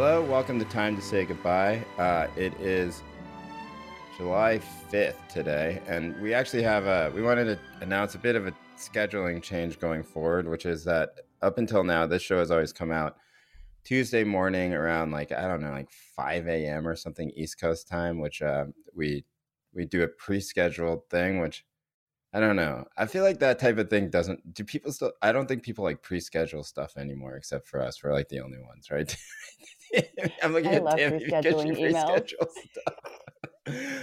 Hello, 0.00 0.22
welcome 0.22 0.60
to 0.60 0.64
Time 0.66 0.94
to 0.94 1.02
Say 1.02 1.24
Goodbye. 1.24 1.84
Uh, 1.98 2.28
it 2.36 2.54
is 2.60 3.02
July 4.16 4.60
5th 4.92 5.16
today, 5.28 5.82
and 5.88 6.16
we 6.22 6.32
actually 6.32 6.62
have 6.62 6.86
a, 6.86 7.10
we 7.16 7.20
wanted 7.20 7.46
to 7.46 7.58
announce 7.80 8.14
a 8.14 8.18
bit 8.18 8.36
of 8.36 8.46
a 8.46 8.54
scheduling 8.76 9.42
change 9.42 9.80
going 9.80 10.04
forward, 10.04 10.48
which 10.48 10.66
is 10.66 10.84
that 10.84 11.22
up 11.42 11.58
until 11.58 11.82
now, 11.82 12.06
this 12.06 12.22
show 12.22 12.38
has 12.38 12.52
always 12.52 12.72
come 12.72 12.92
out 12.92 13.16
Tuesday 13.82 14.22
morning 14.22 14.72
around 14.72 15.10
like, 15.10 15.32
I 15.32 15.48
don't 15.48 15.60
know, 15.60 15.72
like 15.72 15.90
5 15.90 16.46
a.m. 16.46 16.86
or 16.86 16.94
something 16.94 17.32
East 17.34 17.58
Coast 17.60 17.88
time, 17.88 18.20
which 18.20 18.40
uh, 18.40 18.66
we, 18.94 19.24
we 19.74 19.84
do 19.84 20.04
a 20.04 20.08
pre-scheduled 20.08 21.10
thing, 21.10 21.40
which 21.40 21.64
I 22.32 22.40
don't 22.40 22.56
know. 22.56 22.84
I 22.96 23.06
feel 23.06 23.24
like 23.24 23.38
that 23.40 23.58
type 23.58 23.78
of 23.78 23.88
thing 23.88 24.10
doesn't. 24.10 24.52
Do 24.52 24.62
people 24.62 24.92
still? 24.92 25.12
I 25.22 25.32
don't 25.32 25.46
think 25.46 25.62
people 25.62 25.84
like 25.84 26.02
pre-schedule 26.02 26.62
stuff 26.62 26.98
anymore, 26.98 27.36
except 27.36 27.66
for 27.66 27.80
us. 27.80 28.02
We're 28.02 28.12
like 28.12 28.28
the 28.28 28.40
only 28.40 28.58
ones, 28.58 28.90
right? 28.90 29.16
I'm 30.42 30.52
looking 30.52 30.70
I 30.70 30.74
at 30.74 30.84
love 30.84 30.98
Tammy 30.98 31.18
pre-scheduling 31.28 31.78
emails. 31.78 32.32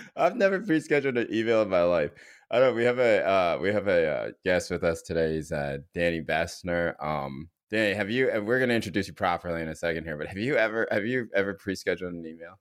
I've 0.15 0.35
never 0.35 0.59
pre-scheduled 0.59 1.17
an 1.17 1.27
email 1.31 1.61
in 1.61 1.70
my 1.70 1.84
life. 1.84 2.11
I 2.49 2.59
don't. 2.59 2.75
We 2.75 2.84
have 2.85 2.98
a 2.98 3.27
uh, 3.27 3.59
we 3.61 3.71
have 3.71 3.88
a 3.88 4.07
uh, 4.07 4.31
guest 4.43 4.71
with 4.71 4.84
us 4.84 5.03
today. 5.03 5.35
He's 5.35 5.51
uh, 5.51 5.77
Danny 5.93 6.21
Bessner. 6.21 6.95
Um, 7.03 7.49
Danny, 7.70 7.93
have 7.93 8.09
you? 8.09 8.31
We're 8.43 8.57
going 8.57 8.70
to 8.70 8.76
introduce 8.76 9.07
you 9.07 9.13
properly 9.13 9.62
in 9.62 9.67
a 9.67 9.76
second 9.76 10.03
here, 10.03 10.17
but 10.17 10.27
have 10.27 10.37
you 10.37 10.57
ever 10.57 10.87
have 10.89 11.05
you 11.05 11.29
ever 11.35 11.53
pre-scheduled 11.53 12.13
an 12.13 12.26
email? 12.26 12.59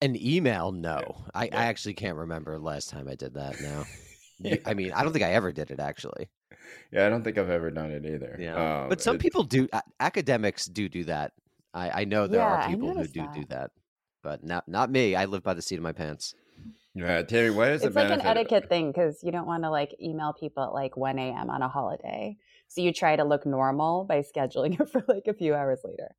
An 0.00 0.16
email? 0.20 0.72
No, 0.72 0.98
yeah. 0.98 1.30
I, 1.34 1.44
yeah. 1.44 1.60
I 1.60 1.64
actually 1.66 1.94
can't 1.94 2.16
remember 2.16 2.58
last 2.58 2.90
time 2.90 3.06
I 3.06 3.14
did 3.14 3.34
that. 3.34 3.60
Now. 3.60 3.84
I 4.66 4.74
mean, 4.74 4.92
I 4.92 5.02
don't 5.02 5.12
think 5.12 5.24
I 5.24 5.32
ever 5.32 5.52
did 5.52 5.70
it 5.70 5.80
actually. 5.80 6.28
Yeah, 6.92 7.06
I 7.06 7.08
don't 7.08 7.24
think 7.24 7.38
I've 7.38 7.50
ever 7.50 7.70
done 7.70 7.90
it 7.90 8.04
either. 8.04 8.36
Yeah, 8.38 8.82
um, 8.82 8.88
but 8.88 9.00
some 9.00 9.18
people 9.18 9.42
do. 9.42 9.68
Academics 10.00 10.66
do 10.66 10.88
do 10.88 11.04
that. 11.04 11.32
I, 11.74 12.02
I 12.02 12.04
know 12.04 12.26
there 12.26 12.40
yeah, 12.40 12.64
are 12.64 12.68
people 12.68 12.94
who 12.94 13.06
do 13.06 13.20
that. 13.22 13.34
do 13.34 13.44
that, 13.46 13.70
but 14.22 14.44
not 14.44 14.68
not 14.68 14.90
me. 14.90 15.14
I 15.14 15.24
live 15.24 15.42
by 15.42 15.54
the 15.54 15.62
seat 15.62 15.76
of 15.76 15.82
my 15.82 15.92
pants. 15.92 16.34
Yeah, 16.94 17.22
Terry, 17.22 17.50
what 17.50 17.70
is 17.70 17.82
it's 17.82 17.96
like 17.96 18.10
an 18.10 18.20
etiquette 18.20 18.68
thing 18.68 18.92
because 18.92 19.22
you 19.22 19.32
don't 19.32 19.46
want 19.46 19.62
to 19.62 19.70
like 19.70 19.94
email 20.00 20.34
people 20.38 20.62
at 20.62 20.74
like 20.74 20.96
1 20.96 21.18
a.m. 21.18 21.48
on 21.48 21.62
a 21.62 21.68
holiday. 21.68 22.36
So 22.68 22.82
you 22.82 22.92
try 22.92 23.16
to 23.16 23.24
look 23.24 23.46
normal 23.46 24.04
by 24.04 24.20
scheduling 24.20 24.78
it 24.80 24.90
for 24.90 25.02
like 25.08 25.26
a 25.26 25.34
few 25.34 25.54
hours 25.54 25.80
later. 25.84 26.14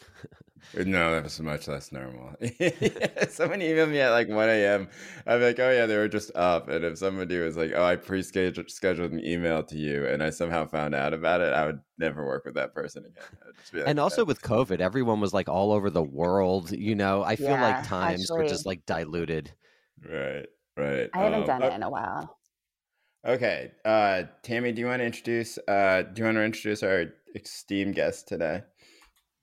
No, 0.74 1.12
that 1.12 1.24
was 1.24 1.40
much 1.40 1.68
less 1.68 1.90
normal. 1.92 2.30
Someone 3.28 3.60
emailed 3.60 3.90
me 3.90 4.00
at 4.00 4.10
like 4.10 4.28
1 4.28 4.48
a.m. 4.48 4.88
I'm 5.26 5.40
like, 5.40 5.58
oh 5.58 5.70
yeah, 5.70 5.86
they 5.86 5.96
were 5.96 6.08
just 6.08 6.30
up. 6.34 6.68
And 6.68 6.84
if 6.84 6.98
somebody 6.98 7.38
was 7.38 7.56
like, 7.56 7.72
oh, 7.74 7.84
I 7.84 7.96
pre-scheduled 7.96 8.70
scheduled 8.70 9.12
an 9.12 9.24
email 9.24 9.62
to 9.64 9.76
you, 9.76 10.06
and 10.06 10.22
I 10.22 10.30
somehow 10.30 10.66
found 10.66 10.94
out 10.94 11.12
about 11.12 11.40
it, 11.40 11.52
I 11.52 11.66
would 11.66 11.80
never 11.98 12.24
work 12.24 12.44
with 12.44 12.54
that 12.54 12.74
person 12.74 13.04
again. 13.04 13.24
Like, 13.72 13.88
and 13.88 13.98
also 13.98 14.24
with 14.24 14.42
COVID, 14.42 14.80
everyone 14.80 15.20
was 15.20 15.34
like 15.34 15.48
all 15.48 15.72
over 15.72 15.90
the 15.90 16.02
world. 16.02 16.70
You 16.70 16.94
know, 16.94 17.22
I 17.22 17.36
feel 17.36 17.50
yeah, 17.50 17.76
like 17.76 17.88
times 17.88 18.22
actually, 18.22 18.42
were 18.44 18.48
just 18.48 18.66
like 18.66 18.86
diluted. 18.86 19.52
Right, 20.08 20.46
right. 20.76 21.10
I 21.12 21.18
haven't 21.18 21.40
um, 21.40 21.46
done 21.46 21.62
it 21.62 21.74
in 21.74 21.82
a 21.82 21.90
while. 21.90 22.36
Okay, 23.26 23.72
uh, 23.84 24.22
Tammy, 24.42 24.72
do 24.72 24.80
you 24.80 24.86
want 24.86 25.00
to 25.00 25.06
introduce? 25.06 25.58
Uh, 25.68 26.04
do 26.10 26.20
you 26.20 26.24
want 26.24 26.36
to 26.36 26.44
introduce 26.44 26.82
our 26.82 27.06
esteemed 27.34 27.94
guest 27.94 28.28
today? 28.28 28.62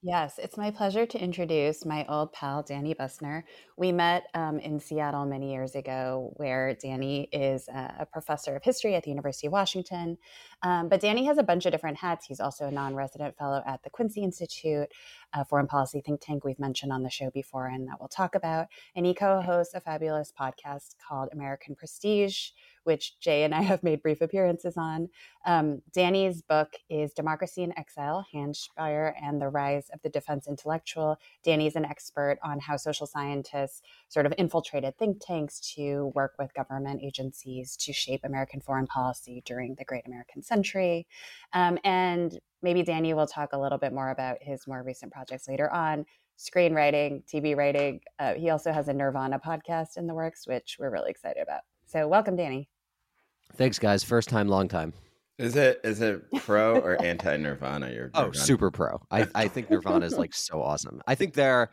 Yes, 0.03 0.37
it's 0.37 0.57
my 0.57 0.69
pleasure 0.69 1.07
to 1.07 1.19
introduce 1.19 1.83
my 1.83 2.05
old 2.07 2.31
pal, 2.31 2.61
Danny 2.61 2.93
Bessner. 2.93 3.41
We 3.77 3.91
met 3.91 4.27
um, 4.35 4.59
in 4.59 4.79
Seattle 4.79 5.25
many 5.25 5.51
years 5.51 5.73
ago, 5.73 6.33
where 6.35 6.75
Danny 6.75 7.23
is 7.31 7.67
a, 7.67 7.95
a 8.01 8.05
professor 8.05 8.55
of 8.55 8.63
history 8.63 8.93
at 8.93 9.03
the 9.03 9.09
University 9.09 9.47
of 9.47 9.53
Washington. 9.53 10.19
Um, 10.61 10.87
but 10.87 11.01
Danny 11.01 11.25
has 11.25 11.39
a 11.39 11.43
bunch 11.43 11.65
of 11.65 11.71
different 11.71 11.97
hats. 11.97 12.27
He's 12.27 12.39
also 12.39 12.67
a 12.67 12.71
non 12.71 12.93
resident 12.93 13.37
fellow 13.37 13.63
at 13.65 13.81
the 13.81 13.89
Quincy 13.89 14.21
Institute, 14.21 14.87
a 15.33 15.43
foreign 15.43 15.65
policy 15.67 15.99
think 16.05 16.21
tank 16.21 16.43
we've 16.45 16.59
mentioned 16.59 16.91
on 16.93 17.01
the 17.01 17.09
show 17.09 17.31
before 17.31 17.65
and 17.65 17.87
that 17.87 17.99
we'll 17.99 18.07
talk 18.07 18.35
about. 18.35 18.67
And 18.95 19.03
he 19.03 19.15
co 19.15 19.41
hosts 19.41 19.73
a 19.73 19.81
fabulous 19.81 20.31
podcast 20.39 20.93
called 21.07 21.29
American 21.33 21.73
Prestige, 21.73 22.49
which 22.87 23.19
Jay 23.19 23.43
and 23.43 23.53
I 23.53 23.61
have 23.71 23.83
made 23.83 24.01
brief 24.01 24.21
appearances 24.21 24.77
on. 24.77 25.09
Um, 25.45 25.81
Danny's 25.93 26.41
book 26.41 26.73
is 26.89 27.13
Democracy 27.13 27.61
in 27.63 27.77
Exile 27.77 28.25
Hans 28.31 28.67
Speier 28.67 29.13
and 29.21 29.41
the 29.41 29.49
Rise 29.49 29.89
of 29.93 30.01
the 30.01 30.09
Defense 30.09 30.47
Intellectual. 30.47 31.17
Danny's 31.43 31.75
an 31.75 31.85
expert 31.85 32.39
on 32.43 32.59
how 32.59 32.77
social 32.77 33.05
scientists 33.05 33.81
sort 34.07 34.25
of 34.25 34.33
infiltrated 34.37 34.97
think 34.97 35.21
tanks 35.21 35.59
to 35.75 36.11
work 36.15 36.35
with 36.39 36.53
government 36.53 37.01
agencies 37.03 37.75
to 37.77 37.93
shape 37.93 38.21
American 38.23 38.61
foreign 38.61 38.87
policy 38.87 39.43
during 39.45 39.75
the 39.75 39.85
Great 39.85 40.07
American 40.07 40.41
Century. 40.41 41.05
Um, 41.53 41.77
and 41.83 42.39
maybe 42.61 42.83
Danny 42.83 43.13
will 43.13 43.27
talk 43.27 43.53
a 43.53 43.59
little 43.59 43.77
bit 43.77 43.93
more 43.93 44.09
about 44.09 44.37
his 44.41 44.65
more 44.65 44.81
recent 44.81 45.11
projects 45.11 45.47
later 45.47 45.69
on 45.71 46.05
screenwriting, 46.37 47.23
TV 47.25 47.55
writing. 47.55 47.99
Uh, 48.19 48.33
he 48.35 48.49
also 48.49 48.71
has 48.71 48.87
a 48.87 48.93
Nirvana 48.93 49.39
podcast 49.39 49.97
in 49.97 50.07
the 50.07 50.13
works, 50.13 50.47
which 50.47 50.77
we're 50.79 50.91
really 50.91 51.09
excited 51.11 51.41
about. 51.41 51.61
So, 51.85 52.07
welcome, 52.07 52.35
Danny. 52.35 52.69
Thanks, 53.55 53.79
guys. 53.79 54.03
First 54.03 54.29
time, 54.29 54.47
long 54.47 54.67
time. 54.67 54.93
Is 55.37 55.55
it 55.55 55.81
is 55.83 56.01
it 56.01 56.23
pro 56.41 56.79
or 56.79 57.01
anti 57.03 57.37
Nirvana? 57.37 57.91
You're 57.91 58.11
oh, 58.15 58.31
super 58.31 58.71
pro. 58.71 59.01
I, 59.11 59.27
I 59.35 59.47
think 59.47 59.69
Nirvana 59.69 60.05
is 60.05 60.17
like 60.17 60.33
so 60.33 60.61
awesome. 60.61 61.01
I 61.07 61.15
think 61.15 61.33
they're 61.33 61.69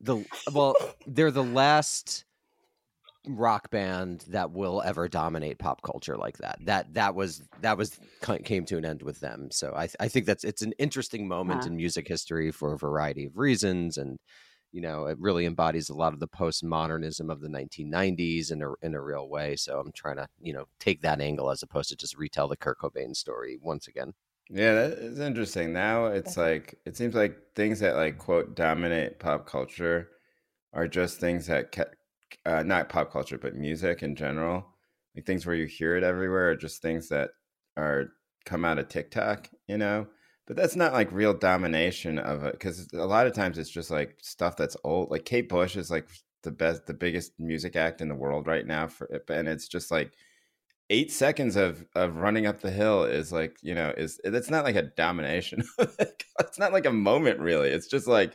the 0.00 0.24
well, 0.52 0.74
they're 1.06 1.32
the 1.32 1.42
last 1.42 2.24
rock 3.26 3.70
band 3.70 4.24
that 4.28 4.52
will 4.52 4.80
ever 4.82 5.08
dominate 5.08 5.58
pop 5.58 5.82
culture 5.82 6.16
like 6.16 6.38
that. 6.38 6.58
That 6.62 6.94
that 6.94 7.14
was 7.16 7.42
that 7.60 7.76
was 7.76 7.98
came 8.44 8.64
to 8.66 8.78
an 8.78 8.84
end 8.84 9.02
with 9.02 9.18
them. 9.18 9.48
So 9.50 9.74
I 9.74 9.88
I 9.98 10.08
think 10.08 10.26
that's 10.26 10.44
it's 10.44 10.62
an 10.62 10.72
interesting 10.78 11.26
moment 11.26 11.66
in 11.66 11.76
music 11.76 12.06
history 12.06 12.52
for 12.52 12.72
a 12.72 12.78
variety 12.78 13.26
of 13.26 13.36
reasons 13.36 13.98
and 13.98 14.18
you 14.72 14.80
know, 14.80 15.06
it 15.06 15.18
really 15.18 15.46
embodies 15.46 15.88
a 15.88 15.94
lot 15.94 16.12
of 16.12 16.20
the 16.20 16.28
postmodernism 16.28 17.30
of 17.30 17.40
the 17.40 17.48
1990s 17.48 18.50
in 18.50 18.62
a 18.62 18.72
in 18.82 18.94
a 18.94 19.00
real 19.00 19.28
way. 19.28 19.56
So 19.56 19.78
I'm 19.80 19.92
trying 19.92 20.16
to, 20.16 20.28
you 20.40 20.52
know, 20.52 20.66
take 20.78 21.00
that 21.02 21.20
angle 21.20 21.50
as 21.50 21.62
opposed 21.62 21.88
to 21.90 21.96
just 21.96 22.16
retell 22.16 22.48
the 22.48 22.56
Kurt 22.56 22.78
Cobain 22.78 23.14
story 23.16 23.58
once 23.60 23.88
again. 23.88 24.12
Yeah, 24.50 24.74
that 24.74 24.98
is 24.98 25.18
interesting. 25.18 25.72
Now 25.72 26.06
it's 26.06 26.36
like 26.36 26.78
it 26.86 26.96
seems 26.96 27.14
like 27.14 27.54
things 27.54 27.80
that 27.80 27.96
like 27.96 28.18
quote 28.18 28.54
dominate 28.54 29.18
pop 29.18 29.46
culture 29.46 30.10
are 30.72 30.88
just 30.88 31.20
things 31.20 31.46
that 31.46 31.76
uh, 32.46 32.62
not 32.62 32.88
pop 32.88 33.10
culture 33.12 33.38
but 33.38 33.54
music 33.54 34.02
in 34.02 34.16
general. 34.16 34.66
Like 35.14 35.26
things 35.26 35.46
where 35.46 35.56
you 35.56 35.66
hear 35.66 35.96
it 35.96 36.04
everywhere 36.04 36.50
are 36.50 36.56
just 36.56 36.82
things 36.82 37.08
that 37.08 37.30
are 37.76 38.10
come 38.44 38.64
out 38.64 38.78
of 38.78 38.88
TikTok, 38.88 39.50
you 39.66 39.78
know 39.78 40.08
but 40.48 40.56
that's 40.56 40.74
not 40.74 40.92
like 40.92 41.12
real 41.12 41.34
domination 41.34 42.18
of 42.18 42.42
it 42.42 42.52
because 42.52 42.88
a 42.92 43.06
lot 43.06 43.28
of 43.28 43.34
times 43.34 43.58
it's 43.58 43.70
just 43.70 43.90
like 43.90 44.16
stuff 44.20 44.56
that's 44.56 44.76
old 44.82 45.10
like 45.10 45.24
kate 45.24 45.48
bush 45.48 45.76
is 45.76 45.90
like 45.90 46.08
the 46.42 46.50
best 46.50 46.86
the 46.86 46.94
biggest 46.94 47.38
music 47.38 47.76
act 47.76 48.00
in 48.00 48.08
the 48.08 48.14
world 48.16 48.48
right 48.48 48.66
now 48.66 48.88
for 48.88 49.06
it 49.08 49.24
and 49.28 49.46
it's 49.46 49.68
just 49.68 49.90
like 49.90 50.12
eight 50.90 51.12
seconds 51.12 51.56
of 51.56 51.84
of 51.94 52.16
running 52.16 52.46
up 52.46 52.60
the 52.60 52.70
hill 52.70 53.04
is 53.04 53.30
like 53.30 53.56
you 53.62 53.74
know 53.74 53.92
is 53.96 54.20
it's 54.24 54.50
not 54.50 54.64
like 54.64 54.76
a 54.76 54.82
domination 54.82 55.62
it's 56.40 56.58
not 56.58 56.72
like 56.72 56.86
a 56.86 56.92
moment 56.92 57.40
really. 57.40 57.70
It's 57.70 57.86
just 57.86 58.06
like 58.06 58.34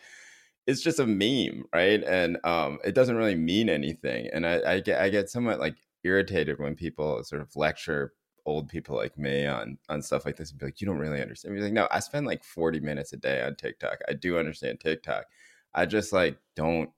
it's 0.68 0.82
just 0.82 1.00
a 1.00 1.08
meme 1.08 1.66
right? 1.74 2.04
And 2.04 2.38
um 2.44 2.80
it 2.84 2.96
doesn't 2.96 3.16
really 3.16 3.36
mean 3.36 3.70
anything 3.70 4.30
and 4.34 4.46
i 4.46 4.74
i 4.74 4.80
get 4.80 5.02
i 5.02 5.10
get 5.10 5.30
somewhat 5.30 5.60
like 5.60 5.76
irritated 6.04 6.60
when 6.60 6.76
people 6.76 7.24
sort 7.24 7.42
of 7.42 7.56
lecture 7.56 8.14
old 8.46 8.70
people 8.70 8.96
like 8.96 9.18
me 9.18 9.46
on 9.46 9.78
on 9.90 10.02
stuff 10.02 10.26
like 10.26 10.36
this 10.36 10.52
and 10.52 10.60
be 10.60 10.66
like, 10.66 10.82
you 10.82 10.88
don't 10.88 11.00
really 11.00 11.22
understand. 11.22 11.56
Be 11.56 11.62
like, 11.62 11.74
no, 11.74 11.88
I 11.92 12.00
spend 12.00 12.26
like 12.26 12.44
40 12.44 12.80
minutes 12.80 13.14
a 13.14 13.18
day 13.18 13.42
on 13.42 13.56
TikTok. 13.56 14.00
I 14.08 14.14
do 14.14 14.38
understand 14.38 14.80
TikTok. 14.80 15.26
I 15.74 15.86
just 15.86 16.14
like 16.14 16.38
don't 16.56 16.90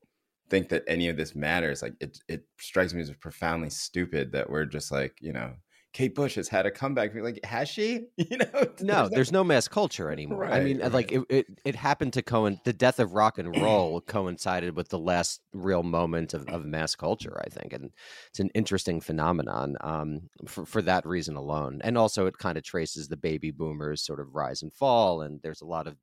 think 0.49 0.69
that 0.69 0.83
any 0.87 1.09
of 1.09 1.17
this 1.17 1.35
matters. 1.35 1.81
Like 1.81 1.95
it 1.99 2.19
it 2.27 2.45
strikes 2.59 2.93
me 2.93 3.01
as 3.01 3.11
profoundly 3.11 3.69
stupid 3.69 4.31
that 4.33 4.49
we're 4.49 4.65
just 4.65 4.91
like, 4.91 5.17
you 5.21 5.33
know, 5.33 5.53
Kate 5.95 6.13
Bush 6.13 6.35
has 6.35 6.49
had 6.49 6.65
a 6.65 6.71
comeback. 6.71 7.13
You're 7.13 7.23
like, 7.23 7.39
has 7.45 7.69
she? 7.69 8.07
You 8.17 8.37
know, 8.37 8.67
no, 8.81 9.07
there's 9.07 9.31
no 9.31 9.45
mass 9.45 9.69
culture 9.69 10.11
anymore. 10.11 10.39
Right, 10.39 10.53
I 10.53 10.59
mean, 10.59 10.79
right. 10.79 10.91
like 10.91 11.11
it, 11.13 11.23
it, 11.29 11.45
it, 11.63 11.75
happened 11.75 12.11
to 12.13 12.21
Cohen. 12.21 12.59
The 12.65 12.73
death 12.73 12.99
of 12.99 13.13
rock 13.13 13.37
and 13.37 13.55
roll 13.61 14.01
coincided 14.01 14.75
with 14.75 14.89
the 14.89 14.99
last 14.99 15.41
real 15.53 15.83
moment 15.83 16.33
of, 16.33 16.49
of 16.49 16.65
mass 16.65 16.95
culture. 16.95 17.39
I 17.45 17.49
think, 17.49 17.71
and 17.71 17.91
it's 18.29 18.41
an 18.41 18.49
interesting 18.55 18.99
phenomenon 18.99 19.77
um, 19.79 20.29
for 20.47 20.65
for 20.65 20.81
that 20.81 21.05
reason 21.05 21.37
alone. 21.37 21.79
And 21.83 21.97
also, 21.97 22.25
it 22.25 22.37
kind 22.37 22.57
of 22.57 22.63
traces 22.65 23.07
the 23.07 23.15
baby 23.15 23.51
boomers' 23.51 24.01
sort 24.01 24.19
of 24.19 24.35
rise 24.35 24.63
and 24.63 24.73
fall. 24.73 25.21
And 25.21 25.39
there's 25.43 25.61
a 25.61 25.67
lot 25.67 25.87
of 25.87 25.95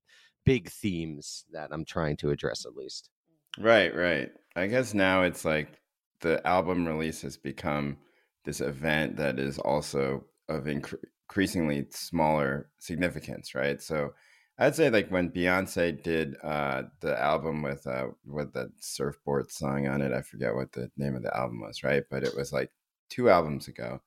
big 0.47 0.71
themes 0.71 1.45
that 1.53 1.69
I'm 1.71 1.85
trying 1.85 2.17
to 2.19 2.31
address, 2.31 2.65
at 2.65 2.77
least. 2.77 3.11
Right, 3.59 3.95
right. 3.95 4.31
I 4.57 4.69
guess 4.69 4.95
now 4.95 5.25
it's 5.25 5.45
like 5.45 5.81
the 6.21 6.47
album 6.47 6.87
release 6.87 7.21
has 7.23 7.37
become 7.37 7.99
this 8.45 8.61
event 8.61 9.17
that 9.17 9.39
is 9.39 9.59
also 9.59 10.25
of 10.49 10.65
incre- 10.65 10.99
increasingly 11.29 11.87
smaller 11.91 12.69
significance, 12.79 13.55
right? 13.55 13.81
So 13.81 14.13
I'd 14.59 14.75
say 14.75 14.91
like 14.91 15.09
when 15.09 15.31
Beyonce 15.31 16.03
did 16.03 16.37
uh, 16.43 16.83
the 17.01 17.19
album 17.21 17.63
with 17.63 17.87
uh, 17.87 18.09
with 18.27 18.53
the 18.53 18.71
surfboard 18.79 19.51
song 19.51 19.89
on 19.89 20.03
it, 20.03 20.13
I 20.13 20.21
forget 20.23 20.55
what 20.55 20.73
the 20.73 20.91
name 20.97 21.17
of 21.17 21.23
the 21.23 21.35
album 21.37 21.61
was, 21.61 21.83
right? 21.83 22.05
But 22.11 22.23
it 22.23 22.37
was 22.37 22.53
like 22.53 22.71
two 23.09 23.31
albums 23.31 23.67
ago, 23.69 24.03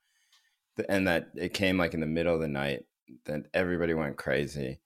and 0.87 1.07
that 1.07 1.29
it 1.35 1.53
came 1.53 1.77
like 1.77 1.93
in 1.93 1.99
the 1.99 2.05
middle 2.05 2.35
of 2.35 2.41
the 2.41 2.47
night. 2.47 2.85
Then 3.25 3.45
everybody 3.53 3.93
went 3.93 4.17
crazy, 4.17 4.79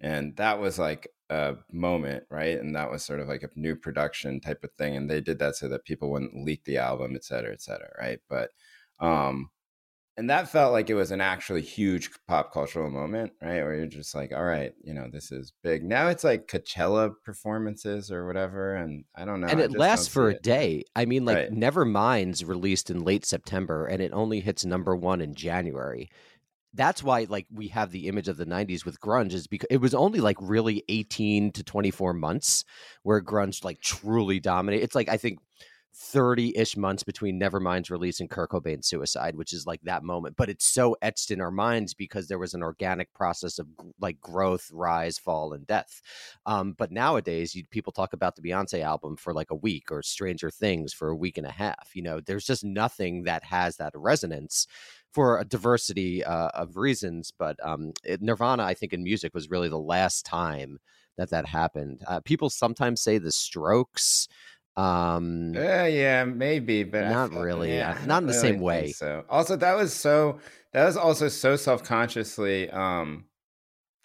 and 0.00 0.36
that 0.36 0.60
was 0.60 0.78
like 0.78 1.08
a 1.30 1.56
moment, 1.72 2.24
right? 2.30 2.58
And 2.58 2.76
that 2.76 2.90
was 2.90 3.02
sort 3.02 3.20
of 3.20 3.28
like 3.28 3.42
a 3.42 3.50
new 3.58 3.74
production 3.74 4.40
type 4.40 4.62
of 4.64 4.72
thing, 4.72 4.96
and 4.96 5.10
they 5.10 5.20
did 5.20 5.38
that 5.38 5.56
so 5.56 5.68
that 5.68 5.84
people 5.84 6.10
wouldn't 6.10 6.44
leak 6.44 6.64
the 6.64 6.76
album, 6.78 7.14
et 7.16 7.24
cetera, 7.24 7.52
et 7.52 7.62
cetera, 7.62 7.90
right? 7.98 8.18
But 8.28 8.50
um, 9.00 9.50
and 10.18 10.30
that 10.30 10.48
felt 10.48 10.72
like 10.72 10.88
it 10.88 10.94
was 10.94 11.10
an 11.10 11.20
actually 11.20 11.60
huge 11.60 12.10
pop 12.26 12.50
cultural 12.52 12.90
moment, 12.90 13.32
right? 13.42 13.62
Where 13.62 13.74
you're 13.74 13.86
just 13.86 14.14
like, 14.14 14.32
all 14.32 14.44
right, 14.44 14.72
you 14.82 14.94
know, 14.94 15.08
this 15.12 15.30
is 15.30 15.52
big. 15.62 15.84
Now 15.84 16.08
it's 16.08 16.24
like 16.24 16.48
Coachella 16.48 17.12
performances 17.22 18.10
or 18.10 18.26
whatever, 18.26 18.76
and 18.76 19.04
I 19.14 19.26
don't 19.26 19.42
know. 19.42 19.48
And 19.48 19.60
it 19.60 19.72
lasts 19.72 20.08
for 20.08 20.30
a 20.30 20.32
it. 20.32 20.42
day. 20.42 20.84
I 20.94 21.04
mean, 21.04 21.26
like 21.26 21.36
right. 21.36 21.52
Nevermind's 21.52 22.44
released 22.46 22.88
in 22.88 23.04
late 23.04 23.26
September, 23.26 23.84
and 23.84 24.00
it 24.00 24.12
only 24.14 24.40
hits 24.40 24.64
number 24.64 24.96
one 24.96 25.20
in 25.20 25.34
January. 25.34 26.08
That's 26.72 27.02
why, 27.02 27.26
like, 27.28 27.46
we 27.50 27.68
have 27.68 27.90
the 27.90 28.06
image 28.08 28.28
of 28.28 28.38
the 28.38 28.46
'90s 28.46 28.86
with 28.86 29.00
grunge, 29.00 29.34
is 29.34 29.46
because 29.46 29.68
it 29.70 29.82
was 29.82 29.94
only 29.94 30.20
like 30.20 30.36
really 30.40 30.82
18 30.88 31.52
to 31.52 31.62
24 31.62 32.14
months 32.14 32.64
where 33.02 33.22
grunge 33.22 33.64
like 33.64 33.80
truly 33.82 34.40
dominated. 34.40 34.82
It's 34.82 34.94
like 34.94 35.10
I 35.10 35.18
think 35.18 35.40
30 35.98 36.56
ish 36.56 36.76
months 36.76 37.02
between 37.02 37.38
Nevermind's 37.38 37.90
release 37.90 38.20
and 38.20 38.28
Kurt 38.28 38.50
Cobain's 38.50 38.86
suicide, 38.86 39.34
which 39.34 39.54
is 39.54 39.66
like 39.66 39.80
that 39.82 40.02
moment. 40.02 40.36
But 40.36 40.50
it's 40.50 40.66
so 40.66 40.94
etched 41.00 41.30
in 41.30 41.40
our 41.40 41.50
minds 41.50 41.94
because 41.94 42.28
there 42.28 42.38
was 42.38 42.52
an 42.52 42.62
organic 42.62 43.12
process 43.14 43.58
of 43.58 43.66
like 43.98 44.20
growth, 44.20 44.70
rise, 44.72 45.18
fall, 45.18 45.54
and 45.54 45.66
death. 45.66 46.02
Um, 46.44 46.74
but 46.76 46.92
nowadays, 46.92 47.54
you, 47.54 47.64
people 47.70 47.92
talk 47.92 48.12
about 48.12 48.36
the 48.36 48.42
Beyonce 48.42 48.82
album 48.82 49.16
for 49.16 49.32
like 49.32 49.50
a 49.50 49.56
week 49.56 49.90
or 49.90 50.02
Stranger 50.02 50.50
Things 50.50 50.92
for 50.92 51.08
a 51.08 51.16
week 51.16 51.38
and 51.38 51.46
a 51.46 51.52
half. 51.52 51.90
You 51.94 52.02
know, 52.02 52.20
there's 52.20 52.46
just 52.46 52.62
nothing 52.62 53.24
that 53.24 53.44
has 53.44 53.76
that 53.78 53.92
resonance 53.94 54.66
for 55.12 55.38
a 55.38 55.46
diversity 55.46 56.22
uh, 56.22 56.48
of 56.48 56.76
reasons. 56.76 57.32
But 57.38 57.56
um, 57.66 57.92
it, 58.04 58.20
Nirvana, 58.20 58.64
I 58.64 58.74
think, 58.74 58.92
in 58.92 59.02
music 59.02 59.32
was 59.34 59.50
really 59.50 59.70
the 59.70 59.78
last 59.78 60.26
time 60.26 60.78
that 61.16 61.30
that 61.30 61.46
happened. 61.46 62.02
Uh, 62.06 62.20
people 62.20 62.50
sometimes 62.50 63.00
say 63.00 63.16
the 63.16 63.32
Strokes 63.32 64.28
um, 64.76 65.54
uh, 65.56 65.84
yeah, 65.84 66.24
maybe, 66.24 66.84
but 66.84 67.08
not 67.08 67.30
felt, 67.30 67.42
really. 67.42 67.72
Yeah, 67.72 67.98
not 68.06 68.22
in 68.22 68.26
the 68.26 68.32
really 68.32 68.52
same 68.52 68.60
way. 68.60 68.92
So 68.92 69.24
also, 69.28 69.56
that 69.56 69.76
was 69.76 69.92
so. 69.92 70.38
That 70.72 70.84
was 70.84 70.96
also 70.96 71.28
so 71.28 71.56
self 71.56 71.82
consciously 71.82 72.68
um, 72.70 73.24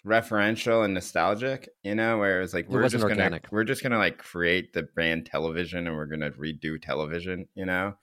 referential 0.06 0.84
and 0.84 0.94
nostalgic. 0.94 1.68
You 1.82 1.94
know, 1.94 2.18
where 2.18 2.38
it 2.38 2.42
was 2.42 2.54
like 2.54 2.68
we're 2.68 2.88
just 2.88 3.04
organic. 3.04 3.42
gonna 3.42 3.52
we're 3.52 3.64
just 3.64 3.82
gonna 3.82 3.98
like 3.98 4.18
create 4.18 4.72
the 4.72 4.84
brand 4.84 5.26
television 5.26 5.86
and 5.86 5.94
we're 5.96 6.06
gonna 6.06 6.30
redo 6.30 6.80
television. 6.80 7.48
You 7.54 7.66
know. 7.66 7.94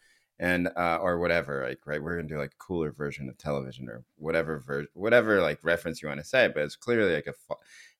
And 0.41 0.69
uh, 0.77 0.99
or 1.01 1.19
whatever, 1.19 1.67
like 1.67 1.79
right, 1.85 2.01
we're 2.01 2.15
gonna 2.15 2.29
do 2.29 2.37
like 2.37 2.57
cooler 2.57 2.93
version 2.93 3.27
of 3.27 3.37
television 3.37 3.89
or 3.89 4.05
whatever 4.15 4.59
ver- 4.59 4.87
whatever 4.93 5.41
like 5.41 5.59
reference 5.65 6.01
you 6.01 6.07
want 6.07 6.21
to 6.21 6.25
say. 6.25 6.47
But 6.47 6.63
it's 6.63 6.77
clearly 6.77 7.13
like 7.13 7.27
a 7.27 7.33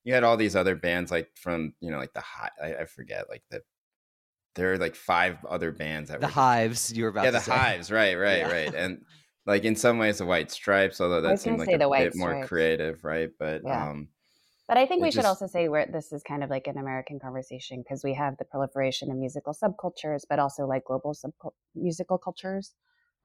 you 0.05 0.13
had 0.13 0.23
all 0.23 0.37
these 0.37 0.55
other 0.55 0.75
bands 0.75 1.11
like 1.11 1.29
from 1.35 1.73
you 1.81 1.91
know 1.91 1.97
like 1.97 2.13
the 2.13 2.21
hot 2.21 2.51
I, 2.63 2.75
I 2.75 2.85
forget 2.85 3.29
like 3.29 3.43
the 3.49 3.61
there 4.59 4.73
are 4.73 4.77
like 4.77 4.95
five 4.95 5.43
other 5.45 5.71
bands 5.71 6.09
that 6.09 6.19
the 6.19 6.27
were 6.27 6.31
hives 6.31 6.91
you 6.95 7.03
were 7.03 7.09
about 7.09 7.25
yeah 7.25 7.31
to 7.31 7.37
the 7.37 7.39
say. 7.39 7.51
hives 7.51 7.91
right 7.91 8.15
right 8.17 8.39
Yeah. 8.39 8.51
right 8.51 8.73
and 8.75 9.05
like 9.45 9.63
in 9.63 9.75
some 9.75 9.97
ways 9.97 10.17
the 10.19 10.25
white 10.25 10.51
stripes 10.51 11.01
although 11.01 11.21
that 11.21 11.31
was 11.31 11.41
seemed 11.41 11.59
like 11.59 11.69
a 11.73 11.77
the 11.77 11.89
White 11.89 12.11
bit 12.11 12.15
more 12.15 12.35
creative 12.47 13.03
right 13.03 13.29
but 13.39 13.61
Yeah. 13.65 13.89
um 13.91 14.09
But 14.67 14.77
I 14.77 14.85
think 14.85 14.99
It 15.01 15.03
we 15.05 15.11
should 15.11 15.25
also 15.25 15.47
say 15.47 15.67
where 15.69 15.85
this 15.87 16.11
is 16.11 16.21
kind 16.23 16.43
of 16.43 16.49
like 16.49 16.67
an 16.67 16.77
American 16.77 17.19
conversation 17.19 17.81
because 17.81 18.03
we 18.03 18.13
have 18.13 18.37
the 18.37 18.45
proliferation 18.45 19.09
of 19.11 19.17
musical 19.17 19.53
subcultures, 19.53 20.21
but 20.29 20.39
also 20.39 20.67
like 20.67 20.85
global 20.85 21.13
sub 21.13 21.33
musical 21.73 22.17
cultures 22.19 22.75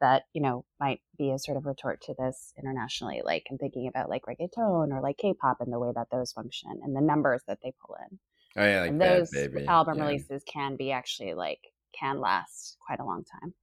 that 0.01 0.25
you 0.33 0.41
know 0.41 0.65
might 0.81 1.01
be 1.19 1.31
a 1.33 1.39
sort 1.39 1.57
of 1.59 1.67
retort 1.67 2.01
to 2.03 2.15
this 2.19 2.53
internationally. 2.59 3.21
Like 3.25 3.45
I'm 3.51 3.59
thinking 3.59 3.87
about 3.89 4.09
like 4.09 4.23
reggaeton 4.25 4.93
or 4.93 5.01
like 5.03 5.19
K-pop 5.19 5.61
and 5.61 5.73
the 5.73 5.79
way 5.79 5.93
that 5.95 6.09
those 6.11 6.33
function 6.33 6.81
and 6.83 6.97
the 6.97 7.01
numbers 7.03 7.43
that 7.47 7.59
they 7.63 7.73
pull 7.85 7.97
in. 8.11 8.19
Oh 8.57 8.65
yeah 8.65 8.81
like 8.81 8.91
and 8.91 8.99
Bad 8.99 9.21
those 9.21 9.31
baby 9.31 9.67
album 9.67 9.99
yeah. 9.99 10.07
releases 10.07 10.43
can 10.45 10.77
be 10.77 10.93
actually 10.93 11.35
like 11.35 11.61
can 11.99 12.21
last 12.21 12.77
quite 12.85 13.01
a 13.01 13.05
long 13.05 13.25
time. 13.25 13.55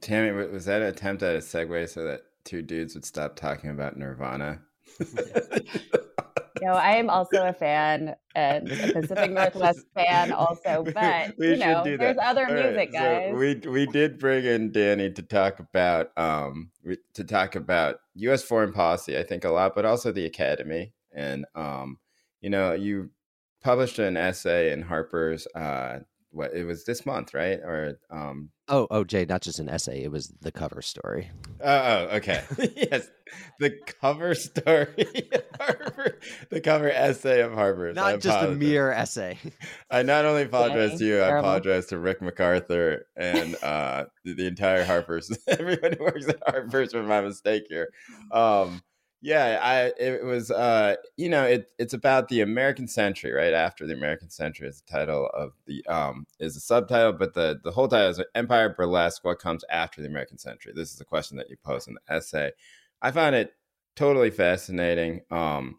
Tammy 0.00 0.30
was 0.32 0.66
that 0.66 0.82
an 0.82 0.88
attempt 0.88 1.22
at 1.22 1.36
a 1.36 1.38
segue 1.38 1.88
so 1.88 2.04
that 2.04 2.22
two 2.44 2.60
dudes 2.60 2.94
would 2.94 3.04
stop 3.04 3.36
talking 3.36 3.70
about 3.70 3.96
Nirvana 3.96 4.60
no, 6.62 6.72
I 6.72 6.96
am 6.96 7.10
also 7.10 7.46
a 7.46 7.52
fan 7.52 8.14
and 8.34 8.70
a 8.70 8.92
Pacific 8.92 9.30
Northwest 9.32 9.86
fan 9.94 10.32
also, 10.32 10.84
but 10.94 11.34
We 11.38 11.50
you 11.50 11.56
know, 11.56 11.82
there's 11.84 12.16
other 12.20 12.46
All 12.46 12.54
right, 12.54 12.72
music, 12.72 12.90
so 12.92 12.98
guys. 12.98 13.34
we 13.34 13.54
we 13.70 13.86
did 13.86 14.18
bring 14.18 14.44
in 14.44 14.72
Danny 14.72 15.10
to 15.10 15.22
talk 15.22 15.60
about 15.60 16.16
um 16.16 16.70
to 17.14 17.24
talk 17.24 17.56
about 17.56 17.96
U.S. 18.14 18.42
foreign 18.42 18.72
policy. 18.72 19.18
I 19.18 19.22
think 19.22 19.44
a 19.44 19.50
lot, 19.50 19.74
but 19.74 19.84
also 19.84 20.12
the 20.12 20.24
Academy. 20.24 20.92
And 21.12 21.46
um, 21.54 21.98
you 22.40 22.50
know, 22.50 22.72
you 22.72 23.10
published 23.66 23.98
an 23.98 24.16
essay 24.16 24.70
in 24.70 24.80
Harper's. 24.80 25.48
Uh, 25.48 25.98
what 26.30 26.54
it 26.54 26.64
was 26.64 26.84
this 26.84 27.04
month, 27.04 27.34
right? 27.34 27.58
Or 27.58 27.98
um, 28.10 28.50
Oh, 28.68 28.88
oh, 28.90 29.04
Jay, 29.04 29.24
not 29.24 29.42
just 29.42 29.60
an 29.60 29.68
essay; 29.68 30.02
it 30.02 30.10
was 30.10 30.34
the 30.40 30.50
cover 30.50 30.82
story. 30.82 31.30
oh, 31.60 31.66
oh 31.66 32.16
okay, 32.16 32.42
yes, 32.76 33.08
the 33.60 33.78
cover 34.00 34.34
story, 34.34 35.08
Harper, 35.58 36.18
the 36.50 36.60
cover 36.60 36.90
essay 36.90 37.42
of 37.42 37.52
Harper's. 37.52 37.96
I 37.96 38.12
Not 38.12 38.20
just 38.20 38.44
a 38.44 38.50
mere 38.50 38.90
essay. 38.90 39.38
I 39.90 40.02
not 40.02 40.24
only 40.24 40.42
apologize 40.50 40.98
to 40.98 41.04
you, 41.04 41.20
I 41.20 41.38
apologize 41.38 41.86
to 41.86 41.98
Rick 41.98 42.22
MacArthur 42.22 43.06
and 43.16 43.54
uh, 43.62 44.06
the, 44.24 44.34
the 44.34 44.46
entire 44.46 44.84
Harper's, 44.84 45.30
everyone 45.48 45.94
who 45.96 46.04
works 46.04 46.28
at 46.28 46.42
Harper's 46.46 46.92
for 46.92 47.02
my 47.04 47.20
mistake 47.20 47.64
here. 47.68 47.88
Um, 48.32 48.82
yeah, 49.26 49.58
I 49.60 49.92
it 50.00 50.24
was 50.24 50.52
uh, 50.52 50.94
you 51.16 51.28
know 51.28 51.42
it 51.42 51.72
it's 51.80 51.94
about 51.94 52.28
the 52.28 52.42
American 52.42 52.86
century, 52.86 53.32
right 53.32 53.52
after 53.52 53.84
the 53.84 53.92
American 53.92 54.30
century 54.30 54.68
is 54.68 54.80
the 54.80 54.92
title 54.92 55.28
of 55.34 55.50
the 55.66 55.84
um 55.86 56.26
is 56.38 56.54
the 56.54 56.60
subtitle, 56.60 57.12
but 57.12 57.34
the 57.34 57.58
the 57.64 57.72
whole 57.72 57.88
title 57.88 58.10
is 58.10 58.22
Empire 58.36 58.68
Burlesque: 58.68 59.24
What 59.24 59.40
Comes 59.40 59.64
After 59.68 60.00
the 60.00 60.06
American 60.06 60.38
Century. 60.38 60.72
This 60.76 60.94
is 60.94 61.00
a 61.00 61.04
question 61.04 61.36
that 61.38 61.50
you 61.50 61.56
pose 61.64 61.88
in 61.88 61.94
the 61.94 62.14
essay. 62.14 62.52
I 63.02 63.10
found 63.10 63.34
it 63.34 63.50
totally 63.96 64.30
fascinating. 64.30 65.22
Um, 65.32 65.74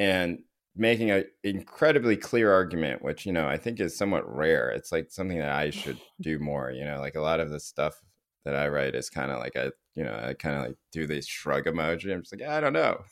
and 0.00 0.40
making 0.74 1.12
an 1.12 1.24
incredibly 1.44 2.16
clear 2.16 2.52
argument, 2.52 3.02
which 3.02 3.24
you 3.26 3.32
know 3.32 3.46
I 3.46 3.58
think 3.58 3.78
is 3.78 3.96
somewhat 3.96 4.28
rare. 4.28 4.70
It's 4.70 4.90
like 4.90 5.12
something 5.12 5.38
that 5.38 5.52
I 5.52 5.70
should 5.70 6.00
do 6.20 6.40
more. 6.40 6.72
You 6.72 6.84
know, 6.84 6.98
like 6.98 7.14
a 7.14 7.20
lot 7.20 7.38
of 7.38 7.50
the 7.50 7.60
stuff 7.60 8.02
that 8.44 8.56
I 8.56 8.66
write 8.66 8.96
is 8.96 9.08
kind 9.08 9.30
of 9.30 9.38
like 9.38 9.56
I, 9.56 9.70
you 9.98 10.04
know, 10.04 10.14
I 10.14 10.34
kind 10.34 10.54
of 10.56 10.62
like 10.62 10.76
do 10.92 11.08
this 11.08 11.26
shrug 11.26 11.64
emoji. 11.64 12.12
I'm 12.14 12.22
just 12.22 12.32
like, 12.32 12.48
I 12.48 12.60
don't 12.60 12.72
know. 12.72 13.02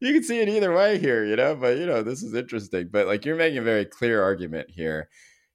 You 0.00 0.14
can 0.14 0.22
see 0.22 0.38
it 0.38 0.48
either 0.48 0.72
way 0.72 0.98
here, 0.98 1.24
you 1.24 1.34
know. 1.34 1.56
But 1.56 1.78
you 1.78 1.86
know, 1.86 2.02
this 2.02 2.22
is 2.22 2.32
interesting. 2.32 2.88
But 2.92 3.08
like, 3.08 3.24
you're 3.24 3.34
making 3.34 3.58
a 3.58 3.62
very 3.62 3.84
clear 3.84 4.22
argument 4.22 4.70
here, 4.70 5.08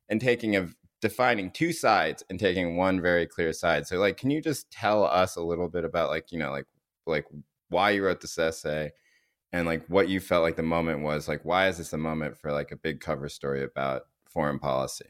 and 0.10 0.20
taking 0.20 0.58
a 0.58 0.68
defining 1.02 1.52
two 1.52 1.72
sides 1.72 2.22
and 2.30 2.38
taking 2.38 2.76
one 2.76 3.02
very 3.02 3.26
clear 3.26 3.54
side. 3.54 3.88
So 3.88 3.98
like, 3.98 4.18
can 4.18 4.30
you 4.30 4.42
just 4.42 4.70
tell 4.72 5.06
us 5.06 5.38
a 5.38 5.42
little 5.42 5.70
bit 5.70 5.86
about 5.86 6.10
like, 6.10 6.34
you 6.34 6.40
know, 6.40 6.52
like 6.52 6.66
like 7.08 7.26
why 7.70 7.92
you 7.92 8.06
wrote 8.06 8.20
this 8.20 8.38
essay? 8.38 8.92
and 9.54 9.66
like 9.66 9.86
what 9.88 10.10
you 10.10 10.20
felt 10.20 10.44
like 10.44 10.58
the 10.58 10.64
moment 10.64 11.02
was 11.02 11.28
like 11.30 11.46
why 11.46 11.68
is 11.70 11.78
this 11.78 11.94
a 11.94 11.98
moment 11.98 12.36
for 12.36 12.52
like 12.52 12.72
a 12.72 12.76
big 12.76 13.00
cover 13.00 13.30
story 13.30 13.64
about 13.64 14.02
foreign 14.26 14.60
policy 14.60 15.06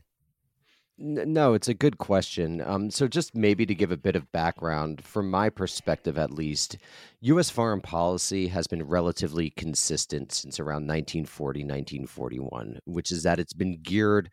No, 0.97 1.53
it's 1.53 1.67
a 1.67 1.73
good 1.73 1.97
question. 1.97 2.61
Um, 2.61 2.89
so, 2.89 3.07
just 3.09 3.35
maybe 3.35 3.65
to 3.65 3.75
give 3.75 3.91
a 3.91 3.97
bit 3.97 4.15
of 4.15 4.31
background, 4.31 5.03
from 5.03 5.29
my 5.29 5.49
perspective 5.49 6.17
at 6.17 6.31
least, 6.31 6.77
U.S. 7.25 7.49
foreign 7.49 7.81
policy 7.81 8.49
has 8.49 8.67
been 8.67 8.83
relatively 8.83 9.49
consistent 9.49 10.31
since 10.31 10.59
around 10.59 10.85
1940, 10.85 11.61
1941, 11.61 12.77
which 12.85 13.11
is 13.11 13.23
that 13.23 13.39
it's 13.39 13.51
been 13.51 13.81
geared 13.81 14.29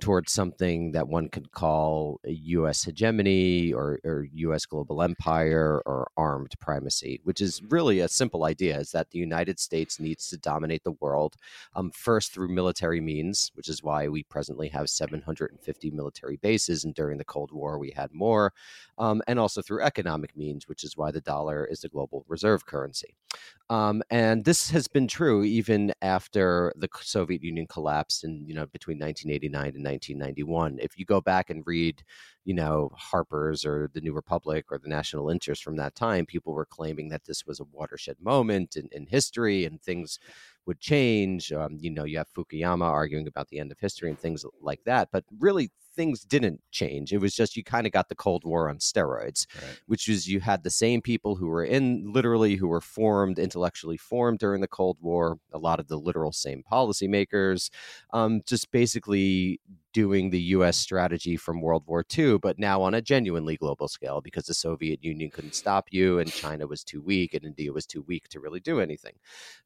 towards 0.00 0.32
something 0.32 0.92
that 0.92 1.08
one 1.08 1.28
could 1.28 1.52
call 1.52 2.20
U.S. 2.24 2.82
hegemony 2.82 3.72
or, 3.72 3.98
or 4.04 4.26
U.S. 4.34 4.66
global 4.66 5.00
empire 5.00 5.80
or 5.86 6.10
armed 6.16 6.52
primacy, 6.60 7.20
which 7.24 7.40
is 7.40 7.62
really 7.70 8.00
a 8.00 8.08
simple 8.08 8.44
idea 8.44 8.78
is 8.78 8.90
that 8.90 9.10
the 9.10 9.18
United 9.18 9.58
States 9.58 10.00
needs 10.00 10.28
to 10.28 10.36
dominate 10.36 10.82
the 10.84 10.96
world 11.00 11.36
um, 11.76 11.90
first 11.92 12.34
through 12.34 12.48
military 12.48 13.00
means, 13.00 13.52
which 13.54 13.68
is 13.68 13.82
why 13.82 14.08
we 14.08 14.24
presently 14.24 14.68
have 14.68 14.90
750 14.90 15.90
military 15.92 16.36
bases, 16.36 16.84
and 16.84 16.94
during 16.94 17.16
the 17.16 17.24
Cold 17.24 17.52
War 17.52 17.78
we 17.78 17.92
had 17.92 18.12
more, 18.12 18.52
um, 18.98 19.22
and 19.28 19.38
also 19.38 19.62
through 19.62 19.82
economic 19.82 20.36
means, 20.36 20.68
which 20.68 20.84
is 20.84 20.96
why 20.96 21.10
the 21.10 21.20
dollar 21.20 21.64
is 21.64 21.80
the 21.80 21.88
global 21.88 22.26
reserve 22.36 22.66
currency. 22.66 23.14
Um, 23.70 24.02
and 24.10 24.44
this 24.44 24.70
has 24.70 24.88
been 24.88 25.08
true 25.08 25.42
even 25.42 25.92
after 26.02 26.72
the 26.76 26.88
Soviet 27.00 27.42
Union 27.42 27.66
collapsed 27.66 28.22
in 28.22 28.44
you 28.46 28.54
know 28.54 28.66
between 28.66 28.98
1989 28.98 29.74
and 29.74 29.84
1991. 29.84 30.78
If 30.80 30.98
you 30.98 31.06
go 31.06 31.20
back 31.22 31.48
and 31.48 31.62
read, 31.66 32.02
you 32.44 32.54
know, 32.54 32.90
Harper's 32.94 33.64
or 33.64 33.90
the 33.94 34.02
New 34.02 34.12
Republic 34.12 34.66
or 34.70 34.78
the 34.78 34.94
National 34.98 35.30
Interest 35.30 35.64
from 35.64 35.76
that 35.76 35.94
time, 35.94 36.26
people 36.26 36.52
were 36.52 36.66
claiming 36.66 37.08
that 37.08 37.24
this 37.24 37.46
was 37.46 37.58
a 37.60 37.70
watershed 37.72 38.16
moment 38.20 38.76
in, 38.76 38.88
in 38.92 39.06
history 39.06 39.64
and 39.64 39.80
things 39.80 40.18
would 40.66 40.80
change. 40.80 41.50
Um, 41.52 41.78
you 41.80 41.90
know, 41.90 42.04
you 42.04 42.18
have 42.18 42.32
Fukuyama 42.36 42.84
arguing 42.84 43.26
about 43.26 43.48
the 43.48 43.60
end 43.60 43.72
of 43.72 43.80
history 43.80 44.10
and 44.10 44.18
things 44.18 44.44
like 44.60 44.84
that. 44.84 45.08
But 45.10 45.24
really, 45.38 45.70
things 45.94 46.24
didn't 46.24 46.60
change. 46.70 47.12
It 47.12 47.18
was 47.18 47.34
just 47.34 47.56
you 47.56 47.64
kind 47.64 47.86
of 47.86 47.92
got 47.92 48.08
the 48.08 48.14
Cold 48.14 48.44
War 48.44 48.68
on 48.68 48.78
steroids, 48.78 49.46
right. 49.56 49.80
which 49.86 50.08
is 50.08 50.28
you 50.28 50.40
had 50.40 50.62
the 50.62 50.70
same 50.70 51.00
people 51.00 51.36
who 51.36 51.46
were 51.46 51.64
in 51.64 52.12
literally 52.12 52.56
who 52.56 52.68
were 52.68 52.80
formed 52.80 53.38
intellectually 53.38 53.96
formed 53.96 54.38
during 54.38 54.60
the 54.60 54.68
Cold 54.68 54.98
War. 55.00 55.38
A 55.52 55.58
lot 55.58 55.80
of 55.80 55.88
the 55.88 55.98
literal 55.98 56.32
same 56.32 56.62
policymakers, 56.70 57.70
um, 58.12 58.42
just 58.46 58.70
basically 58.70 59.60
doing 59.94 60.30
the 60.30 60.40
US 60.40 60.76
strategy 60.76 61.36
from 61.36 61.62
World 61.62 61.84
War 61.86 62.04
II, 62.18 62.38
but 62.38 62.58
now 62.58 62.82
on 62.82 62.94
a 62.94 63.00
genuinely 63.00 63.56
global 63.56 63.86
scale 63.86 64.20
because 64.20 64.44
the 64.44 64.52
Soviet 64.52 65.02
Union 65.04 65.30
couldn't 65.30 65.54
stop 65.54 65.86
you 65.90 66.18
and 66.18 66.30
China 66.30 66.66
was 66.66 66.82
too 66.82 67.00
weak 67.00 67.32
and 67.32 67.44
India 67.44 67.72
was 67.72 67.86
too 67.86 68.02
weak 68.02 68.28
to 68.28 68.40
really 68.40 68.58
do 68.58 68.80
anything. 68.80 69.14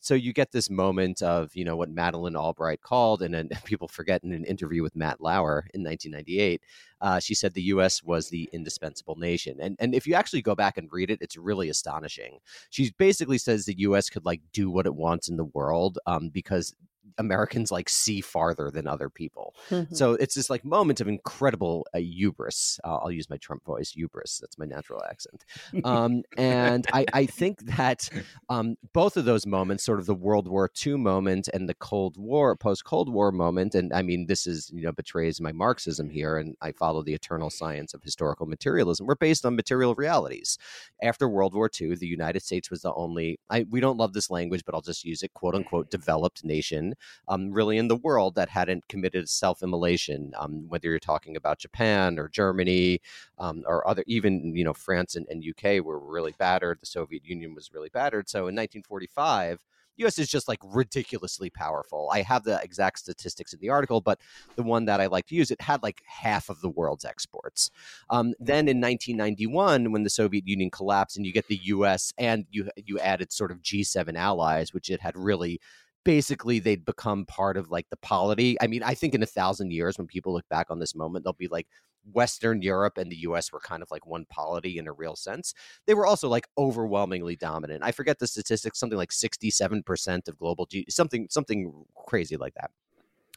So 0.00 0.14
you 0.14 0.34
get 0.34 0.52
this 0.52 0.68
moment 0.68 1.22
of, 1.22 1.56
you 1.56 1.64
know, 1.64 1.76
what 1.76 1.90
Madeleine 1.90 2.36
Albright 2.36 2.82
called, 2.82 3.22
and 3.22 3.32
then 3.32 3.48
people 3.64 3.88
forget 3.88 4.22
in 4.22 4.32
an 4.32 4.44
interview 4.44 4.82
with 4.82 4.94
Matt 4.94 5.20
Lauer 5.20 5.66
in 5.72 5.82
1998, 6.18 6.62
uh, 7.00 7.20
she 7.20 7.34
said 7.34 7.54
the 7.54 7.62
U.S. 7.62 8.02
was 8.02 8.28
the 8.28 8.48
indispensable 8.52 9.16
nation. 9.16 9.58
And 9.60 9.76
and 9.78 9.94
if 9.94 10.06
you 10.06 10.14
actually 10.14 10.42
go 10.42 10.54
back 10.54 10.76
and 10.76 10.88
read 10.92 11.10
it, 11.10 11.18
it's 11.20 11.36
really 11.36 11.68
astonishing. 11.68 12.38
She 12.70 12.92
basically 12.98 13.38
says 13.38 13.64
the 13.64 13.78
U.S. 13.78 14.10
could 14.10 14.24
like 14.24 14.40
do 14.52 14.70
what 14.70 14.86
it 14.86 14.94
wants 14.94 15.28
in 15.28 15.36
the 15.36 15.44
world 15.44 15.98
um, 16.06 16.28
because 16.30 16.74
Americans 17.18 17.70
like 17.70 17.88
see 17.88 18.20
farther 18.20 18.70
than 18.70 18.86
other 18.86 19.08
people. 19.08 19.54
Mm-hmm. 19.70 19.94
So 19.94 20.12
it's 20.14 20.34
this 20.34 20.50
like 20.50 20.64
moment 20.64 21.00
of 21.00 21.08
incredible 21.08 21.86
uh, 21.94 21.98
hubris. 21.98 22.78
Uh, 22.84 22.96
I'll 22.96 23.10
use 23.10 23.30
my 23.30 23.36
Trump 23.38 23.64
voice, 23.64 23.90
hubris. 23.90 24.38
That's 24.38 24.58
my 24.58 24.66
natural 24.66 25.02
accent. 25.08 25.44
Um, 25.84 26.22
and 26.36 26.86
I, 26.92 27.06
I, 27.12 27.26
think 27.26 27.60
that 27.76 28.08
um, 28.48 28.76
both 28.92 29.16
of 29.16 29.24
those 29.24 29.46
moments, 29.46 29.84
sort 29.84 30.00
of 30.00 30.06
the 30.06 30.14
World 30.14 30.48
War 30.48 30.70
II 30.86 30.96
moment 30.96 31.48
and 31.54 31.68
the 31.68 31.74
Cold 31.74 32.16
War, 32.16 32.56
post 32.56 32.84
Cold 32.84 33.12
War 33.12 33.32
moment, 33.32 33.74
and 33.74 33.92
I 33.92 34.02
mean, 34.02 34.26
this 34.26 34.46
is, 34.46 34.70
you 34.74 34.82
know, 34.82 34.92
betrays 34.92 35.40
my 35.40 35.52
Marxism 35.52 36.10
here, 36.10 36.36
and 36.36 36.56
I 36.60 36.72
follow 36.72 37.02
the 37.02 37.14
eternal 37.14 37.50
science 37.50 37.94
of 37.94 38.02
historical 38.02 38.46
materialism. 38.46 39.06
We're 39.06 39.14
based 39.14 39.46
on 39.46 39.56
material 39.56 39.94
realities. 39.94 40.58
After 41.02 41.28
World 41.28 41.54
War 41.54 41.70
II, 41.80 41.94
the 41.94 42.06
United 42.06 42.42
States 42.42 42.70
was 42.70 42.82
the 42.82 42.92
only, 42.94 43.38
I, 43.50 43.66
we 43.70 43.80
don't 43.80 43.98
love 43.98 44.12
this 44.12 44.30
language, 44.30 44.62
but 44.64 44.74
I'll 44.74 44.80
just 44.80 45.04
use 45.04 45.22
it, 45.22 45.32
quote 45.34 45.54
unquote, 45.54 45.90
developed 45.90 46.44
nation 46.44 46.94
um, 47.28 47.52
really 47.52 47.78
in 47.78 47.88
the 47.88 47.96
world 47.96 48.34
that 48.34 48.48
hadn't 48.48 48.88
committed 48.88 49.28
self 49.28 49.62
immolation, 49.62 50.32
um, 50.38 50.68
whether 50.68 50.88
you're 50.88 50.98
talking 50.98 51.36
about 51.36 51.58
Japan 51.58 52.18
or 52.18 52.28
Germany 52.28 53.00
um, 53.38 53.62
or 53.66 53.86
other, 53.88 54.04
even, 54.06 54.54
you 54.56 54.64
know, 54.64 54.74
France 54.74 55.16
and, 55.16 55.26
and 55.28 55.44
UK 55.44 55.84
were 55.84 55.98
really 55.98 56.34
battered. 56.38 56.80
The 56.80 56.86
Soviet 56.86 57.24
Union 57.24 57.54
was 57.54 57.72
really 57.72 57.90
battered. 57.90 58.28
So 58.28 58.40
in 58.40 58.54
1945, 58.54 59.64
US 59.98 60.18
is 60.18 60.28
just 60.28 60.48
like 60.48 60.60
ridiculously 60.64 61.50
powerful. 61.50 62.08
I 62.12 62.22
have 62.22 62.44
the 62.44 62.60
exact 62.62 63.00
statistics 63.00 63.52
in 63.52 63.60
the 63.60 63.68
article, 63.68 64.00
but 64.00 64.20
the 64.56 64.62
one 64.62 64.84
that 64.86 65.00
I 65.00 65.06
like 65.06 65.26
to 65.26 65.34
use, 65.34 65.50
it 65.50 65.60
had 65.60 65.82
like 65.82 66.02
half 66.06 66.48
of 66.48 66.60
the 66.60 66.68
world's 66.68 67.04
exports. 67.04 67.70
Um, 68.10 68.34
then 68.38 68.68
in 68.68 68.80
1991, 68.80 69.92
when 69.92 70.04
the 70.04 70.10
Soviet 70.10 70.46
Union 70.46 70.70
collapsed, 70.70 71.16
and 71.16 71.26
you 71.26 71.32
get 71.32 71.48
the 71.48 71.60
US 71.64 72.12
and 72.18 72.46
you 72.50 72.70
you 72.76 72.98
added 72.98 73.32
sort 73.32 73.50
of 73.50 73.62
G7 73.62 74.16
allies, 74.16 74.72
which 74.72 74.90
it 74.90 75.00
had 75.00 75.16
really 75.16 75.60
basically 76.04 76.58
they'd 76.58 76.84
become 76.84 77.26
part 77.26 77.56
of 77.56 77.70
like 77.70 77.86
the 77.90 77.96
polity. 77.98 78.56
I 78.60 78.66
mean, 78.66 78.82
I 78.82 78.94
think 78.94 79.14
in 79.14 79.22
a 79.22 79.26
thousand 79.26 79.72
years, 79.72 79.98
when 79.98 80.06
people 80.06 80.32
look 80.32 80.48
back 80.48 80.66
on 80.70 80.78
this 80.78 80.94
moment, 80.94 81.24
they'll 81.24 81.32
be 81.32 81.48
like 81.48 81.66
Western 82.12 82.62
Europe 82.62 82.96
and 82.96 83.10
the 83.10 83.16
US 83.18 83.52
were 83.52 83.60
kind 83.60 83.82
of 83.82 83.90
like 83.90 84.06
one 84.06 84.24
polity 84.30 84.78
in 84.78 84.86
a 84.86 84.92
real 84.92 85.16
sense. 85.16 85.54
They 85.86 85.94
were 85.94 86.06
also 86.06 86.28
like 86.28 86.48
overwhelmingly 86.56 87.36
dominant. 87.36 87.82
I 87.82 87.92
forget 87.92 88.18
the 88.18 88.26
statistics, 88.26 88.78
something 88.78 88.96
like 88.96 89.10
67% 89.10 90.28
of 90.28 90.38
global 90.38 90.66
G 90.66 90.86
something 90.88 91.26
something 91.30 91.84
crazy 92.06 92.36
like 92.36 92.54
that. 92.54 92.70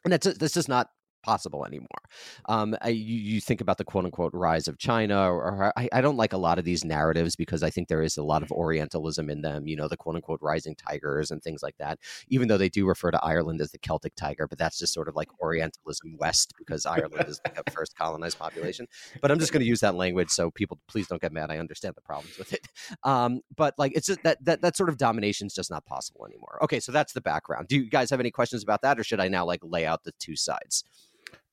And 0.03 0.13
that's 0.13 0.27
that's 0.37 0.53
just 0.53 0.69
not 0.69 0.89
possible 1.21 1.65
anymore. 1.65 1.87
Um, 2.45 2.75
I, 2.81 2.89
you, 2.89 3.15
you, 3.15 3.41
think 3.41 3.61
about 3.61 3.77
the 3.77 3.83
quote 3.83 4.05
unquote 4.05 4.33
rise 4.33 4.67
of 4.67 4.77
China, 4.77 5.29
or, 5.29 5.43
or 5.43 5.73
I, 5.77 5.89
I, 5.93 6.01
don't 6.01 6.17
like 6.17 6.33
a 6.33 6.37
lot 6.37 6.59
of 6.59 6.65
these 6.65 6.83
narratives 6.83 7.35
because 7.35 7.63
I 7.63 7.69
think 7.69 7.87
there 7.87 8.01
is 8.01 8.17
a 8.17 8.23
lot 8.23 8.43
of 8.43 8.51
Orientalism 8.51 9.29
in 9.29 9.41
them, 9.41 9.67
you 9.67 9.75
know, 9.75 9.87
the 9.87 9.97
quote 9.97 10.15
unquote 10.15 10.39
rising 10.41 10.75
tigers 10.75 11.31
and 11.31 11.41
things 11.41 11.63
like 11.63 11.75
that, 11.79 11.99
even 12.29 12.47
though 12.47 12.57
they 12.57 12.69
do 12.69 12.87
refer 12.87 13.11
to 13.11 13.23
Ireland 13.23 13.61
as 13.61 13.71
the 13.71 13.77
Celtic 13.77 14.15
tiger, 14.15 14.47
but 14.47 14.57
that's 14.57 14.77
just 14.79 14.93
sort 14.93 15.07
of 15.07 15.15
like 15.15 15.29
Orientalism 15.41 16.17
West 16.17 16.53
because 16.57 16.85
Ireland 16.85 17.25
is 17.27 17.39
like 17.45 17.59
a 17.65 17.71
first 17.71 17.95
colonized 17.97 18.39
population. 18.39 18.87
But 19.21 19.31
I'm 19.31 19.39
just 19.39 19.51
going 19.51 19.61
to 19.61 19.67
use 19.67 19.79
that 19.81 19.95
language 19.95 20.29
so 20.29 20.51
people 20.51 20.79
please 20.87 21.07
don't 21.07 21.21
get 21.21 21.31
mad. 21.31 21.51
I 21.51 21.57
understand 21.57 21.95
the 21.95 22.01
problems 22.01 22.37
with 22.37 22.53
it. 22.53 22.67
Um, 23.03 23.41
but 23.55 23.73
like 23.77 23.93
it's 23.95 24.05
just 24.05 24.21
that, 24.23 24.43
that, 24.45 24.61
that 24.61 24.77
sort 24.77 24.89
of 24.89 24.97
domination 24.97 25.47
is 25.47 25.53
just 25.53 25.71
not 25.71 25.85
possible 25.85 26.25
anymore. 26.25 26.59
Okay, 26.61 26.79
so 26.79 26.91
that's 26.91 27.13
the 27.13 27.21
background. 27.21 27.67
Do 27.67 27.77
you 27.77 27.89
guys 27.89 28.09
have 28.09 28.19
any 28.19 28.31
questions 28.31 28.63
about 28.63 28.81
that 28.83 28.99
or 28.99 29.03
should 29.03 29.19
I 29.19 29.27
now 29.27 29.45
like 29.45 29.61
lay 29.63 29.85
out 29.85 30.03
the 30.03 30.11
two 30.19 30.35
sides? 30.35 30.83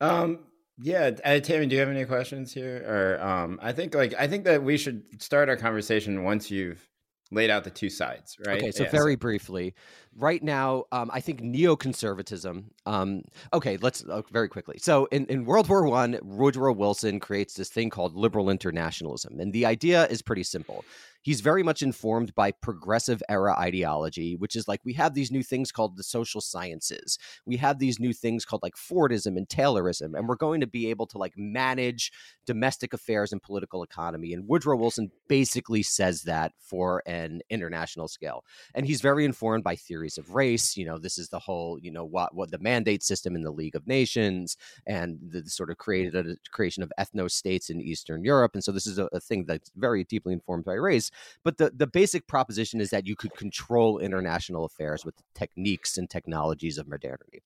Um, 0.00 0.40
yeah, 0.80 1.10
uh, 1.24 1.40
Tammy, 1.40 1.66
do 1.66 1.74
you 1.74 1.80
have 1.80 1.88
any 1.88 2.04
questions 2.04 2.52
here? 2.52 2.84
Or 2.86 3.22
um, 3.22 3.58
I 3.62 3.72
think 3.72 3.94
like 3.94 4.14
I 4.18 4.28
think 4.28 4.44
that 4.44 4.62
we 4.62 4.76
should 4.76 5.20
start 5.20 5.48
our 5.48 5.56
conversation 5.56 6.22
once 6.22 6.50
you've 6.50 6.88
laid 7.30 7.50
out 7.50 7.64
the 7.64 7.70
two 7.70 7.90
sides, 7.90 8.36
right? 8.46 8.58
Okay, 8.58 8.70
so 8.70 8.84
yeah, 8.84 8.90
very 8.90 9.16
briefly, 9.16 9.74
right 10.16 10.42
now, 10.42 10.84
um, 10.92 11.10
I 11.12 11.20
think 11.20 11.42
neoconservatism. 11.42 12.64
Um, 12.86 13.22
okay, 13.52 13.76
let's 13.78 14.02
uh, 14.04 14.22
very 14.30 14.48
quickly. 14.48 14.76
So 14.78 15.06
in, 15.06 15.26
in 15.26 15.44
World 15.44 15.68
War 15.68 15.86
One, 15.86 16.18
Woodrow 16.22 16.72
Wilson 16.72 17.20
creates 17.20 17.54
this 17.54 17.68
thing 17.68 17.90
called 17.90 18.14
liberal 18.14 18.48
internationalism, 18.48 19.40
and 19.40 19.52
the 19.52 19.66
idea 19.66 20.06
is 20.06 20.22
pretty 20.22 20.44
simple 20.44 20.84
he's 21.28 21.42
very 21.42 21.62
much 21.62 21.82
informed 21.82 22.35
by 22.35 22.50
progressive 22.50 23.23
era 23.28 23.54
ideology, 23.58 24.35
which 24.35 24.56
is 24.56 24.66
like 24.66 24.80
we 24.82 24.94
have 24.94 25.12
these 25.12 25.30
new 25.30 25.42
things 25.42 25.70
called 25.70 25.94
the 25.94 26.02
social 26.02 26.40
sciences. 26.40 27.18
We 27.44 27.58
have 27.58 27.78
these 27.78 28.00
new 28.00 28.14
things 28.14 28.47
called 28.47 28.62
like 28.62 28.76
Fordism 28.76 29.37
and 29.37 29.47
Taylorism, 29.47 30.16
and 30.16 30.26
we're 30.26 30.37
going 30.37 30.62
to 30.62 30.66
be 30.66 30.88
able 30.88 31.06
to 31.08 31.18
like 31.18 31.35
manage 31.37 32.11
domestic 32.47 32.94
affairs 32.94 33.30
and 33.30 33.42
political 33.42 33.82
economy. 33.82 34.32
And 34.32 34.49
Woodrow 34.49 34.78
Wilson 34.78 35.11
basically 35.28 35.82
says 35.82 36.23
that 36.23 36.52
for 36.58 37.02
an 37.04 37.42
international 37.50 38.08
scale. 38.08 38.42
And 38.75 38.87
he's 38.87 39.02
very 39.02 39.26
informed 39.26 39.64
by 39.64 39.76
theories 39.76 40.16
of 40.16 40.35
race. 40.35 40.78
You 40.78 40.87
know, 40.87 40.97
this 40.97 41.18
is 41.18 41.28
the 41.28 41.40
whole, 41.40 41.78
you 41.78 41.90
know, 41.90 42.06
what 42.06 42.35
what 42.35 42.50
the 42.50 42.58
mandate 42.58 43.02
system 43.02 43.37
in 43.37 43.42
the 43.42 43.50
League 43.50 43.76
of 43.76 43.87
Nations 43.87 44.56
and 44.87 45.18
the, 45.20 45.42
the 45.42 45.50
sort 45.50 45.68
of 45.68 45.76
created 45.76 46.14
a 46.14 46.37
creation 46.52 46.82
of 46.82 46.90
ethno 46.99 47.30
states 47.30 47.68
in 47.68 47.82
Eastern 47.82 48.25
Europe. 48.25 48.52
And 48.54 48.64
so 48.64 48.73
this 48.73 48.87
is 48.87 48.99
a, 48.99 49.11
a 49.12 49.20
thing 49.20 49.44
that's 49.44 49.70
very 49.76 50.04
deeply 50.04 50.32
informed 50.32 50.64
by 50.64 50.73
race. 50.73 51.11
But 51.44 51.58
the, 51.58 51.72
the 51.75 51.87
basic 51.87 52.26
proposition 52.26 52.80
is 52.80 52.90
that 52.90 53.06
you 53.06 53.16
could 53.16 53.34
control 53.34 53.98
international 53.98 54.64
affairs 54.64 55.04
with 55.04 55.14
techniques 55.34 55.96
and 55.96 56.08
technologies 56.08 56.78
of 56.78 56.88
modernity. 56.88 57.42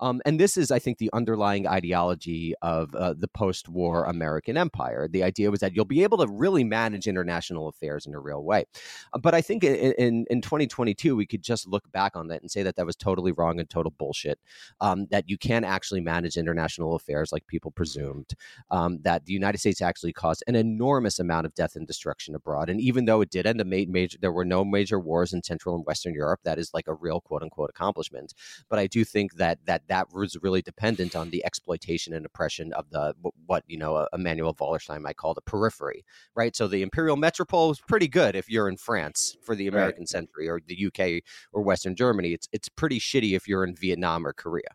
Um, 0.00 0.20
and 0.24 0.38
this 0.38 0.56
is, 0.56 0.70
I 0.70 0.78
think, 0.78 0.98
the 0.98 1.10
underlying 1.12 1.66
ideology 1.66 2.54
of 2.62 2.94
uh, 2.94 3.14
the 3.16 3.28
post 3.28 3.68
war 3.68 4.04
American 4.04 4.56
empire. 4.56 5.08
The 5.08 5.22
idea 5.22 5.50
was 5.50 5.60
that 5.60 5.74
you'll 5.74 5.84
be 5.84 6.02
able 6.02 6.18
to 6.18 6.26
really 6.30 6.64
manage 6.64 7.06
international 7.06 7.68
affairs 7.68 8.06
in 8.06 8.14
a 8.14 8.20
real 8.20 8.42
way. 8.42 8.64
Uh, 9.12 9.18
but 9.18 9.34
I 9.34 9.40
think 9.40 9.64
in, 9.64 9.92
in, 9.92 10.26
in, 10.30 10.40
2022, 10.40 11.16
we 11.16 11.26
could 11.26 11.42
just 11.42 11.66
look 11.66 11.90
back 11.92 12.16
on 12.16 12.28
that 12.28 12.42
and 12.42 12.50
say 12.50 12.62
that 12.62 12.76
that 12.76 12.86
was 12.86 12.96
totally 12.96 13.32
wrong 13.32 13.60
and 13.60 13.68
total 13.68 13.92
bullshit. 13.98 14.38
Um, 14.80 15.06
that 15.10 15.28
you 15.28 15.38
can 15.38 15.64
actually 15.64 16.00
manage 16.00 16.36
international 16.36 16.94
affairs 16.94 17.32
like 17.32 17.46
people 17.46 17.70
presumed. 17.70 18.34
Um, 18.70 18.98
that 19.02 19.26
the 19.26 19.32
United 19.32 19.58
States 19.58 19.80
actually 19.80 20.12
caused 20.12 20.42
an 20.46 20.54
enormous 20.54 21.18
amount 21.18 21.46
of 21.46 21.54
death 21.54 21.76
and 21.76 21.86
destruction 21.86 22.34
abroad. 22.34 22.70
And 22.70 22.80
even 22.80 22.99
even 23.00 23.06
though 23.06 23.22
it 23.22 23.30
did 23.30 23.46
end 23.46 23.62
up 23.62 23.66
major, 23.66 24.18
there 24.20 24.30
were 24.30 24.44
no 24.44 24.62
major 24.62 25.00
wars 25.00 25.32
in 25.32 25.42
Central 25.42 25.74
and 25.74 25.86
Western 25.86 26.12
Europe. 26.12 26.40
That 26.44 26.58
is 26.58 26.74
like 26.74 26.86
a 26.86 26.92
real 26.92 27.22
quote 27.22 27.42
unquote 27.42 27.70
accomplishment. 27.70 28.34
But 28.68 28.78
I 28.78 28.86
do 28.86 29.04
think 29.04 29.36
that 29.36 29.58
that 29.64 29.88
that 29.88 30.12
was 30.12 30.36
really 30.42 30.60
dependent 30.60 31.16
on 31.16 31.30
the 31.30 31.42
exploitation 31.42 32.12
and 32.12 32.26
oppression 32.26 32.74
of 32.74 32.90
the 32.90 33.14
what 33.46 33.64
you 33.66 33.78
know 33.78 34.06
Immanuel 34.12 34.54
Wallerstein 34.54 35.00
might 35.00 35.16
call 35.16 35.32
the 35.32 35.40
periphery, 35.40 36.04
right? 36.34 36.54
So 36.54 36.68
the 36.68 36.82
imperial 36.82 37.16
metropole 37.16 37.68
was 37.68 37.80
pretty 37.80 38.06
good 38.06 38.36
if 38.36 38.50
you're 38.50 38.68
in 38.68 38.76
France 38.76 39.34
for 39.42 39.54
the 39.54 39.66
American 39.66 40.02
right. 40.02 40.08
century 40.08 40.46
or 40.46 40.60
the 40.66 40.86
UK 40.86 41.22
or 41.54 41.62
Western 41.62 41.96
Germany. 41.96 42.34
It's 42.34 42.48
it's 42.52 42.68
pretty 42.68 43.00
shitty 43.00 43.34
if 43.34 43.48
you're 43.48 43.64
in 43.64 43.74
Vietnam 43.74 44.26
or 44.26 44.34
Korea. 44.34 44.68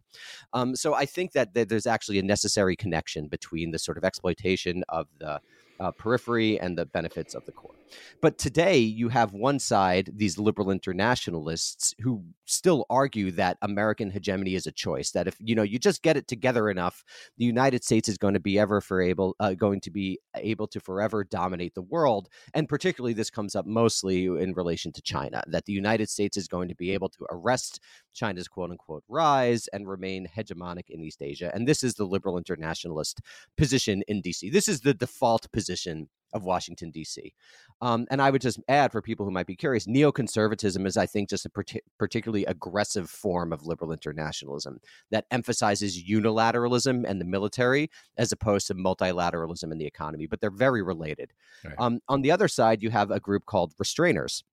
Um, 0.51 0.75
so 0.75 0.96
I 0.96 1.05
think 1.05 1.34
that, 1.34 1.53
that 1.53 1.70
there's 1.70 1.86
actually 1.86 2.17
a 2.17 2.24
necessary 2.24 2.75
connection 2.75 3.27
between 3.27 3.70
the 3.70 3.77
sort 3.77 3.98
of 4.00 4.03
exploitation 4.03 4.84
of 4.89 5.08
the 5.20 5.41
uh, 5.79 5.91
periphery 5.91 6.60
and 6.60 6.77
the 6.77 6.86
benefits 6.86 7.34
of 7.34 7.46
the 7.46 7.51
core. 7.51 7.75
But 8.22 8.38
today, 8.38 8.77
you 8.77 9.10
have 9.10 9.34
one 9.34 9.60
side, 9.60 10.10
these 10.13 10.38
liberal 10.38 10.72
internationalists, 10.72 11.94
who 12.01 12.24
still 12.46 12.86
argue 12.89 13.32
that 13.32 13.58
American 13.62 14.10
hegemony 14.10 14.55
is 14.55 14.67
a 14.67 14.72
choice. 14.72 15.12
That 15.12 15.27
if 15.27 15.38
you 15.39 15.55
know 15.55 15.63
you 15.63 15.79
just 15.79 16.01
get 16.01 16.17
it 16.17 16.27
together 16.27 16.70
enough, 16.70 17.03
the 17.38 17.46
United 17.46 17.84
States 17.84 18.10
is 18.10 18.17
going 18.17 18.34
to 18.34 18.39
be 18.39 18.58
ever 18.58 18.82
for 18.82 19.01
able 19.01 19.36
uh, 19.39 19.53
going 19.53 19.82
to 19.82 19.91
be 19.91 20.20
able 20.36 20.67
to 20.67 20.79
forever 20.79 21.24
dominate 21.24 21.75
the 21.75 21.82
world. 21.82 22.29
And 22.53 22.67
particularly, 22.67 23.13
this 23.13 23.29
comes 23.29 23.55
up 23.55 23.65
mostly 23.65 24.25
in 24.25 24.53
relation 24.53 24.91
to 24.94 25.01
China. 25.01 25.44
That 25.48 25.65
the 25.65 25.74
United 25.74 26.10
States 26.10 26.38
is 26.38 26.48
going 26.48 26.70
to 26.70 26.75
be 26.75 26.91
able 26.91 27.10
to 27.10 27.25
arrest 27.32 27.79
China's 28.16 28.48
quote 28.48 28.72
unquote 28.72 29.04
rise 29.08 29.68
and 29.68 29.88
remain 29.88 30.28
hegemonic 30.36 30.90
in 30.90 31.02
East 31.02 31.22
Asia. 31.22 31.52
And 31.54 31.68
this 31.68 31.84
is 31.84 31.96
the 31.96 32.06
liberal 32.06 32.38
internationalist 32.38 33.22
position 33.58 34.04
in 34.08 34.22
DC. 34.22 34.52
This 34.52 34.68
is 34.68 34.82
the 34.82 34.94
default 34.94 35.52
position 35.52 36.10
of 36.36 36.44
Washington, 36.44 36.92
D.C. 36.92 37.34
Um, 37.82 38.06
and 38.12 38.22
I 38.22 38.30
would 38.30 38.42
just 38.42 38.60
add 38.68 38.92
for 38.92 39.02
people 39.02 39.26
who 39.26 39.32
might 39.32 39.48
be 39.48 39.56
curious 39.56 39.88
neoconservatism 39.88 40.86
is, 40.86 40.98
I 40.98 41.06
think, 41.06 41.30
just 41.30 41.46
a 41.46 41.52
particularly 41.98 42.46
aggressive 42.46 43.10
form 43.10 43.54
of 43.54 43.66
liberal 43.66 43.94
internationalism 43.94 44.80
that 45.12 45.26
emphasizes 45.32 46.04
unilateralism 46.04 47.06
and 47.08 47.22
the 47.22 47.26
military 47.26 47.90
as 48.18 48.34
opposed 48.34 48.68
to 48.68 48.76
multilateralism 48.76 49.72
in 49.72 49.78
the 49.78 49.86
economy, 49.86 50.28
but 50.28 50.42
they're 50.42 50.52
very 50.52 50.84
related. 50.84 51.32
Right. 51.64 51.76
Um, 51.78 52.00
on 52.10 52.22
the 52.22 52.32
other 52.32 52.50
side, 52.50 52.84
you 52.84 52.90
have 52.90 53.12
a 53.12 53.20
group 53.22 53.46
called 53.46 53.74
restrainers 53.78 54.44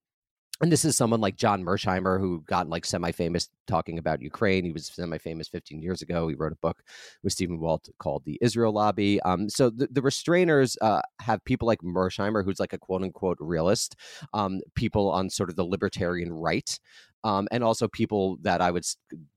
and 0.62 0.70
this 0.70 0.84
is 0.84 0.96
someone 0.96 1.20
like 1.20 1.36
John 1.36 1.64
Mearsheimer 1.64 2.20
who 2.20 2.44
got 2.46 2.68
like 2.68 2.86
semi-famous 2.86 3.48
talking 3.66 3.98
about 3.98 4.22
Ukraine. 4.22 4.64
He 4.64 4.70
was 4.70 4.86
semi-famous 4.86 5.48
15 5.48 5.82
years 5.82 6.02
ago. 6.02 6.28
He 6.28 6.36
wrote 6.36 6.52
a 6.52 6.56
book 6.56 6.84
with 7.24 7.32
Stephen 7.32 7.58
Walt 7.58 7.88
called 7.98 8.24
"The 8.24 8.38
Israel 8.40 8.72
Lobby." 8.72 9.20
Um, 9.22 9.48
so 9.48 9.70
the, 9.70 9.88
the 9.90 10.00
restrainers 10.00 10.76
uh, 10.80 11.02
have 11.20 11.44
people 11.44 11.66
like 11.66 11.80
Mearsheimer, 11.80 12.44
who's 12.44 12.60
like 12.60 12.72
a 12.72 12.78
quote 12.78 13.02
unquote 13.02 13.38
realist, 13.40 13.96
um, 14.34 14.60
people 14.76 15.10
on 15.10 15.30
sort 15.30 15.50
of 15.50 15.56
the 15.56 15.64
libertarian 15.64 16.32
right, 16.32 16.78
um, 17.24 17.48
and 17.50 17.62
also 17.62 17.88
people 17.88 18.38
that 18.42 18.60
I 18.60 18.70
would 18.70 18.84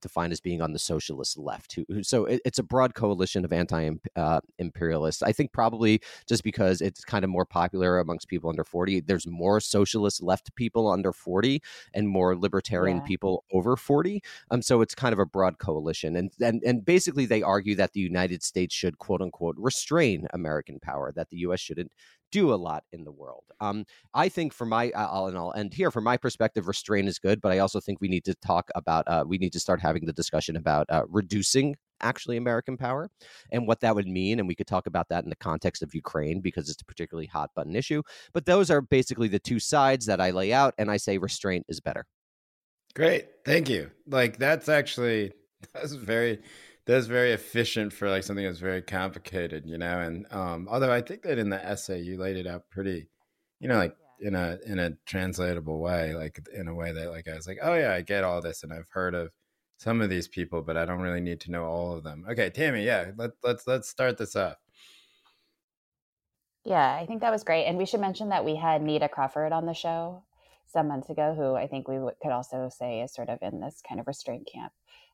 define 0.02 0.32
as 0.32 0.40
being 0.40 0.62
on 0.62 0.74
the 0.74 0.80
socialist 0.80 1.38
left. 1.38 1.74
Who, 1.74 1.86
who 1.88 2.04
so 2.04 2.26
it, 2.26 2.42
it's 2.46 2.60
a 2.60 2.64
broad 2.64 2.96
coalition 2.96 3.46
of 3.46 3.54
anti-imperialists. 3.54 5.22
Uh, 5.22 5.26
I 5.26 5.32
think 5.32 5.52
probably 5.52 6.02
just 6.28 6.44
because 6.44 6.82
it's 6.82 7.04
kind 7.04 7.24
of 7.24 7.30
more 7.30 7.46
popular 7.46 8.00
amongst 8.00 8.28
people 8.28 8.50
under 8.50 8.64
forty. 8.64 9.00
There's 9.00 9.28
more 9.28 9.60
socialist 9.60 10.22
left 10.22 10.56
people 10.56 10.90
under 10.90 11.12
forty 11.12 11.62
and 11.94 12.08
more 12.08 12.36
libertarian 12.36 12.98
yeah. 12.98 13.04
people 13.04 13.44
over 13.52 13.76
forty. 13.76 14.22
Um, 14.52 14.62
so 14.62 14.82
it's 14.82 14.96
kind 14.96 15.14
of 15.14 15.20
a 15.20 15.26
broad 15.26 15.60
coalition, 15.60 16.16
and 16.16 16.32
and 16.42 16.64
and 16.66 16.86
basically 16.86 17.26
they 17.26 17.42
argue 17.42 17.76
that 17.76 17.94
the 17.94 18.00
United 18.00 18.44
States 18.44 18.74
should 18.74 18.98
quote 18.98 19.22
unquote 19.22 19.56
restrain 19.58 20.28
American 20.34 20.80
power, 20.80 21.12
that 21.16 21.30
the 21.30 21.38
U.S. 21.38 21.60
shouldn't 21.60 21.92
do 22.32 22.54
a 22.54 22.56
lot 22.56 22.84
in 22.92 23.04
the 23.04 23.12
world. 23.12 23.44
Um, 23.60 23.86
I 24.14 24.30
think, 24.30 24.54
for 24.54 24.66
my, 24.66 24.92
I'll, 24.96 25.28
and 25.28 25.38
I'll 25.38 25.54
end 25.56 25.74
here. 25.74 25.92
From 25.92 26.04
my 26.04 26.18
perspective, 26.18 26.68
restraint 26.68 27.08
is 27.08 27.20
good, 27.20 27.42
but 27.42 27.52
I 27.52 27.60
also 27.60 27.80
think 27.80 28.02
we 28.02 28.08
need 28.08 28.26
to 28.26 28.36
talk 28.36 28.70
about, 28.76 29.08
uh, 29.08 29.24
we 29.28 29.38
need 29.38 29.54
to 29.54 29.60
start 29.60 29.82
having 29.82 30.06
the 30.06 30.14
discussion 30.14 30.56
about 30.56 30.86
uh, 30.90 31.04
reducing 31.10 31.76
actually 32.02 32.38
American 32.38 32.78
power 32.78 33.10
and 33.52 33.68
what 33.68 33.80
that 33.80 33.96
would 33.96 34.08
mean. 34.08 34.40
And 34.40 34.48
we 34.48 34.56
could 34.56 34.68
talk 34.68 34.88
about 34.88 35.10
that 35.10 35.24
in 35.24 35.30
the 35.30 35.36
context 35.36 35.82
of 35.82 35.96
Ukraine 35.96 36.42
because 36.42 36.70
it's 36.70 36.82
a 36.82 36.86
particularly 36.86 37.28
hot 37.28 37.52
button 37.56 37.76
issue. 37.76 38.02
But 38.34 38.46
those 38.46 38.70
are 38.70 38.82
basically 38.82 39.28
the 39.28 39.40
two 39.40 39.60
sides 39.60 40.06
that 40.06 40.20
I 40.20 40.32
lay 40.32 40.54
out, 40.54 40.74
and 40.78 40.92
I 40.92 40.98
say 40.98 41.18
restraint 41.18 41.66
is 41.70 41.80
better. 41.80 42.06
Great, 42.96 43.28
thank 43.44 43.70
you. 43.70 43.92
Like 44.08 44.38
that's 44.38 44.70
actually 44.70 45.34
that's 45.74 45.94
very 45.94 46.42
that's 46.86 47.08
very 47.08 47.32
efficient 47.32 47.94
for 47.94 48.10
like 48.10 48.24
something 48.24 48.46
that's 48.46 48.60
very 48.60 48.82
complicated, 48.82 49.66
you 49.66 49.78
know. 49.78 50.00
And 50.00 50.26
um, 50.32 50.68
although 50.70 50.92
I 50.92 51.02
think 51.02 51.24
that 51.24 51.40
in 51.40 51.50
the 51.50 51.64
essay 51.64 52.02
you 52.02 52.18
laid 52.18 52.38
it 52.38 52.48
out 52.48 52.70
pretty, 52.70 53.10
you 53.60 53.68
know, 53.68 53.78
like 53.78 53.96
in 54.20 54.36
a 54.36 54.58
in 54.66 54.80
a 54.80 54.92
translatable 55.06 55.80
way, 55.80 56.14
like 56.14 56.40
in 56.54 56.68
a 56.68 56.76
way 56.76 56.92
that 56.92 57.10
like 57.10 57.28
I 57.28 57.36
was 57.36 57.48
like, 57.48 57.60
oh 57.62 57.74
yeah, 57.74 57.94
I 57.94 58.02
get 58.02 58.24
all 58.24 58.42
this, 58.42 58.64
and 58.64 58.72
I've 58.72 58.90
heard 58.90 59.16
of 59.16 59.32
some 59.78 60.02
of 60.02 60.10
these 60.10 60.28
people, 60.28 60.62
but 60.62 60.78
I 60.78 60.86
don't 60.86 61.02
really 61.02 61.22
need 61.22 61.42
to 61.42 61.52
know 61.52 61.66
all 61.66 61.94
of 61.94 62.04
them. 62.04 62.26
Okay, 62.30 62.50
Tammy, 62.50 62.86
yeah, 62.86 63.12
let 63.18 63.32
let's 63.44 63.68
let's 63.68 63.90
start 63.90 64.18
this 64.18 64.36
up. 64.36 64.60
Yeah, 66.64 66.96
I 66.96 67.06
think 67.06 67.22
that 67.22 67.32
was 67.32 67.44
great, 67.44 67.66
and 67.66 67.78
we 67.78 67.86
should 67.86 68.00
mention 68.00 68.30
that 68.30 68.46
we 68.46 68.56
had 68.56 68.82
Neta 68.82 69.10
Crawford 69.10 69.52
on 69.52 69.66
the 69.66 69.74
show 69.74 70.24
some 70.68 70.88
months 70.88 71.10
ago, 71.10 71.36
who 71.36 71.56
I 71.56 71.68
think 71.68 71.88
we 71.88 71.96
w- 71.96 72.16
could 72.22 72.32
also 72.32 72.70
say 72.70 73.02
is 73.02 73.14
sort 73.14 73.30
of 73.30 73.40
in 73.42 73.60
this 73.60 73.82
kind 73.88 74.00
of 74.00 74.08
restraint 74.08 74.48
camp. 74.52 74.74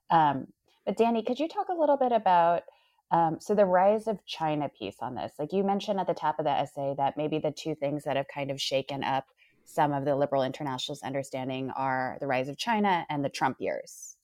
Um, 0.10 0.48
but 0.86 0.98
Danny, 0.98 1.24
could 1.24 1.40
you 1.40 1.48
talk 1.48 1.68
a 1.70 1.80
little 1.80 1.98
bit 1.98 2.12
about 2.12 2.64
um, 3.12 3.38
so 3.40 3.54
the 3.54 3.66
rise 3.66 4.08
of 4.08 4.26
China 4.26 4.70
piece 4.70 4.98
on 5.02 5.16
this? 5.16 5.34
Like 5.38 5.54
you 5.54 5.64
mentioned 5.64 6.00
at 6.00 6.08
the 6.08 6.14
top 6.14 6.40
of 6.40 6.46
the 6.46 6.52
essay 6.52 6.94
that 6.98 7.18
maybe 7.18 7.40
the 7.40 7.52
two 7.52 7.76
things 7.76 8.04
that 8.04 8.16
have 8.16 8.28
kind 8.34 8.52
of 8.52 8.62
shaken 8.62 9.04
up 9.04 9.26
some 9.66 9.94
of 9.94 10.06
the 10.06 10.16
liberal 10.16 10.44
internationalist 10.44 11.04
understanding 11.04 11.72
are 11.72 12.18
the 12.20 12.28
rise 12.28 12.50
of 12.50 12.58
China 12.58 13.06
and 13.10 13.24
the 13.24 13.30
Trump 13.30 13.58
years. 13.60 14.18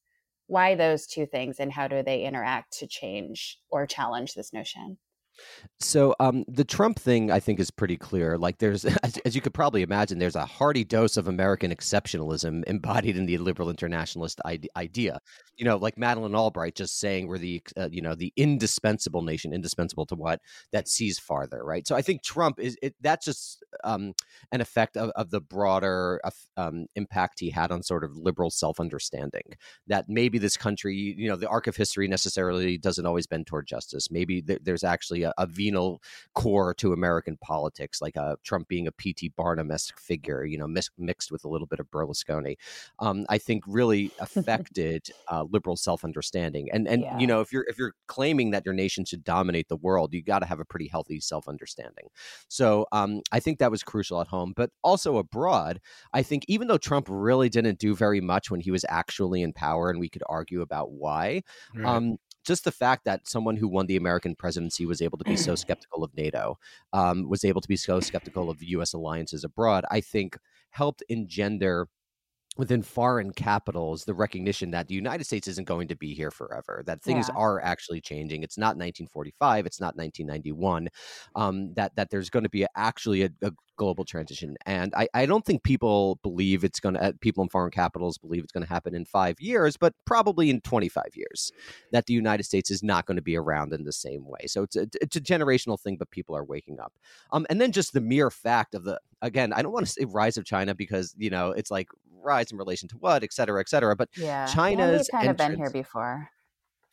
Why 0.47 0.75
those 0.75 1.07
two 1.07 1.25
things, 1.25 1.59
and 1.59 1.71
how 1.71 1.87
do 1.87 2.01
they 2.03 2.23
interact 2.23 2.77
to 2.79 2.87
change 2.87 3.59
or 3.69 3.85
challenge 3.85 4.33
this 4.33 4.53
notion? 4.53 4.97
So 5.79 6.15
um, 6.19 6.43
the 6.47 6.63
Trump 6.63 6.99
thing, 6.99 7.31
I 7.31 7.39
think, 7.39 7.59
is 7.59 7.69
pretty 7.69 7.97
clear. 7.97 8.37
Like, 8.37 8.57
there's, 8.57 8.85
as, 9.03 9.17
as, 9.25 9.35
you 9.35 9.41
could 9.41 9.53
probably 9.53 9.81
imagine, 9.81 10.17
there's 10.17 10.35
a 10.35 10.45
hearty 10.45 10.83
dose 10.83 11.17
of 11.17 11.27
American 11.27 11.71
exceptionalism 11.71 12.63
embodied 12.65 13.17
in 13.17 13.25
the 13.25 13.37
liberal 13.37 13.69
internationalist 13.69 14.41
idea. 14.75 15.19
You 15.55 15.65
know, 15.65 15.77
like 15.77 15.97
Madeleine 15.97 16.35
Albright 16.35 16.75
just 16.75 16.99
saying 16.99 17.27
we're 17.27 17.37
the, 17.37 17.61
uh, 17.77 17.89
you 17.91 18.01
know, 18.01 18.15
the 18.15 18.33
indispensable 18.35 19.21
nation, 19.21 19.53
indispensable 19.53 20.05
to 20.07 20.15
what 20.15 20.41
that 20.71 20.87
sees 20.87 21.19
farther, 21.19 21.63
right? 21.63 21.87
So 21.87 21.95
I 21.95 22.01
think 22.01 22.23
Trump 22.23 22.59
is 22.59 22.77
it, 22.81 22.95
that's 23.01 23.25
just 23.25 23.63
um, 23.83 24.13
an 24.51 24.61
effect 24.61 24.97
of, 24.97 25.11
of 25.11 25.29
the 25.29 25.41
broader 25.41 26.19
um, 26.57 26.87
impact 26.95 27.39
he 27.39 27.49
had 27.49 27.71
on 27.71 27.83
sort 27.83 28.03
of 28.03 28.15
liberal 28.17 28.49
self 28.49 28.79
understanding. 28.79 29.53
That 29.87 30.05
maybe 30.07 30.37
this 30.37 30.57
country, 30.57 30.95
you 30.95 31.27
know, 31.29 31.35
the 31.35 31.49
arc 31.49 31.67
of 31.67 31.75
history 31.75 32.07
necessarily 32.07 32.77
doesn't 32.77 33.05
always 33.05 33.27
bend 33.27 33.47
toward 33.47 33.67
justice. 33.67 34.09
Maybe 34.11 34.41
th- 34.41 34.61
there's 34.63 34.83
actually 34.83 35.23
a, 35.27 35.43
a, 35.43 35.45
venal 35.47 36.01
core 36.33 36.73
to 36.75 36.93
American 36.93 37.37
politics, 37.37 38.01
like 38.01 38.15
a 38.15 38.21
uh, 38.21 38.35
Trump 38.43 38.67
being 38.67 38.87
a 38.87 38.91
P.T. 38.91 39.29
Barnum 39.29 39.71
esque 39.71 39.99
figure, 39.99 40.45
you 40.45 40.57
know, 40.57 40.67
mis- 40.67 40.89
mixed 40.97 41.31
with 41.31 41.43
a 41.45 41.47
little 41.47 41.67
bit 41.67 41.79
of 41.79 41.89
Berlusconi. 41.89 42.57
Um, 42.99 43.25
I 43.29 43.37
think 43.37 43.63
really 43.67 44.11
affected 44.19 45.09
uh, 45.31 45.45
liberal 45.49 45.75
self 45.75 46.03
understanding. 46.03 46.69
And 46.71 46.87
and 46.87 47.03
yeah. 47.03 47.17
you 47.17 47.27
know, 47.27 47.41
if 47.41 47.51
you're 47.51 47.65
if 47.67 47.77
you're 47.77 47.93
claiming 48.07 48.51
that 48.51 48.65
your 48.65 48.73
nation 48.73 49.05
should 49.05 49.23
dominate 49.23 49.69
the 49.69 49.77
world, 49.77 50.13
you 50.13 50.21
got 50.21 50.39
to 50.39 50.45
have 50.45 50.59
a 50.59 50.65
pretty 50.65 50.87
healthy 50.87 51.19
self 51.19 51.47
understanding. 51.47 52.07
So 52.47 52.85
um, 52.91 53.21
I 53.31 53.39
think 53.39 53.59
that 53.59 53.71
was 53.71 53.83
crucial 53.83 54.21
at 54.21 54.27
home, 54.27 54.53
but 54.55 54.71
also 54.83 55.17
abroad. 55.17 55.79
I 56.13 56.23
think 56.23 56.43
even 56.47 56.67
though 56.67 56.77
Trump 56.77 57.07
really 57.09 57.49
didn't 57.49 57.79
do 57.79 57.95
very 57.95 58.21
much 58.21 58.51
when 58.51 58.61
he 58.61 58.71
was 58.71 58.85
actually 58.89 59.41
in 59.41 59.53
power, 59.53 59.89
and 59.89 59.99
we 59.99 60.09
could 60.09 60.23
argue 60.27 60.61
about 60.61 60.91
why. 60.91 61.43
Right. 61.75 61.85
Um, 61.85 62.17
just 62.47 62.63
the 62.63 62.71
fact 62.71 63.03
that 63.05 63.27
someone 63.27 63.57
who 63.57 63.67
won 63.67 63.85
the 63.85 63.97
American 63.97 64.33
presidency 64.33 64.85
was 64.85 65.01
able 65.01 65.17
to 65.17 65.25
be 65.25 65.35
so 65.35 65.53
skeptical 65.55 66.03
of 66.03 66.15
NATO, 66.15 66.57
um, 66.93 67.27
was 67.29 67.43
able 67.43 67.61
to 67.61 67.67
be 67.67 67.75
so 67.75 67.99
skeptical 67.99 68.49
of 68.49 68.63
U.S. 68.63 68.93
alliances 68.93 69.43
abroad, 69.43 69.83
I 69.91 69.99
think 70.01 70.37
helped 70.71 71.03
engender 71.09 71.89
within 72.57 72.81
foreign 72.81 73.31
capitals 73.31 74.05
the 74.05 74.13
recognition 74.13 74.71
that 74.71 74.87
the 74.87 74.95
United 74.95 75.23
States 75.23 75.47
isn't 75.47 75.67
going 75.67 75.87
to 75.87 75.95
be 75.95 76.13
here 76.13 76.31
forever, 76.31 76.83
that 76.85 77.01
things 77.01 77.27
yeah. 77.29 77.35
are 77.35 77.61
actually 77.61 78.01
changing. 78.01 78.43
It's 78.43 78.57
not 78.57 78.69
1945, 78.69 79.65
it's 79.65 79.79
not 79.79 79.95
1991, 79.95 80.89
um, 81.35 81.73
that, 81.75 81.95
that 81.95 82.09
there's 82.09 82.29
going 82.29 82.43
to 82.43 82.49
be 82.49 82.63
a, 82.63 82.67
actually 82.75 83.23
a, 83.23 83.29
a, 83.41 83.51
global 83.77 84.03
transition. 84.03 84.57
And 84.65 84.91
I, 84.95 85.07
I 85.13 85.27
don't 85.27 85.45
think 85.45 85.61
people 85.61 86.19
believe 86.23 86.63
it's 86.63 86.79
going 86.79 86.95
to, 86.95 87.03
uh, 87.03 87.11
people 87.21 87.43
in 87.43 87.49
foreign 87.49 87.69
capitals 87.69 88.17
believe 88.17 88.43
it's 88.43 88.51
going 88.51 88.65
to 88.65 88.69
happen 88.69 88.95
in 88.95 89.05
five 89.05 89.39
years, 89.39 89.77
but 89.77 89.93
probably 90.03 90.49
in 90.49 90.61
25 90.61 91.05
years, 91.13 91.51
that 91.91 92.07
the 92.07 92.13
United 92.15 92.43
States 92.43 92.71
is 92.71 92.81
not 92.81 93.05
going 93.05 93.17
to 93.17 93.21
be 93.21 93.37
around 93.37 93.73
in 93.73 93.83
the 93.83 93.93
same 93.93 94.25
way. 94.27 94.47
So 94.47 94.63
it's 94.63 94.75
a, 94.75 94.87
it's 94.99 95.15
a 95.15 95.21
generational 95.21 95.79
thing, 95.79 95.95
but 95.95 96.09
people 96.09 96.35
are 96.35 96.43
waking 96.43 96.79
up. 96.79 96.91
Um, 97.31 97.45
and 97.51 97.61
then 97.61 97.71
just 97.71 97.93
the 97.93 98.01
mere 98.01 98.31
fact 98.31 98.73
of 98.73 98.83
the, 98.83 98.99
again, 99.21 99.53
I 99.53 99.61
don't 99.61 99.71
want 99.71 99.85
to 99.85 99.91
say 99.91 100.05
rise 100.05 100.37
of 100.37 100.45
China 100.45 100.73
because, 100.73 101.13
you 101.15 101.29
know, 101.29 101.51
it's 101.51 101.69
like 101.69 101.89
rise 102.21 102.51
in 102.51 102.57
relation 102.57 102.87
to 102.89 102.95
what, 102.97 103.23
et 103.23 103.33
cetera, 103.33 103.59
et 103.59 103.69
cetera. 103.69 103.95
But 103.95 104.09
yeah, 104.15 104.45
China's 104.45 105.09
kind 105.09 105.27
entrance, 105.27 105.41
of 105.41 105.49
been 105.49 105.57
here 105.57 105.71
before. 105.71 106.29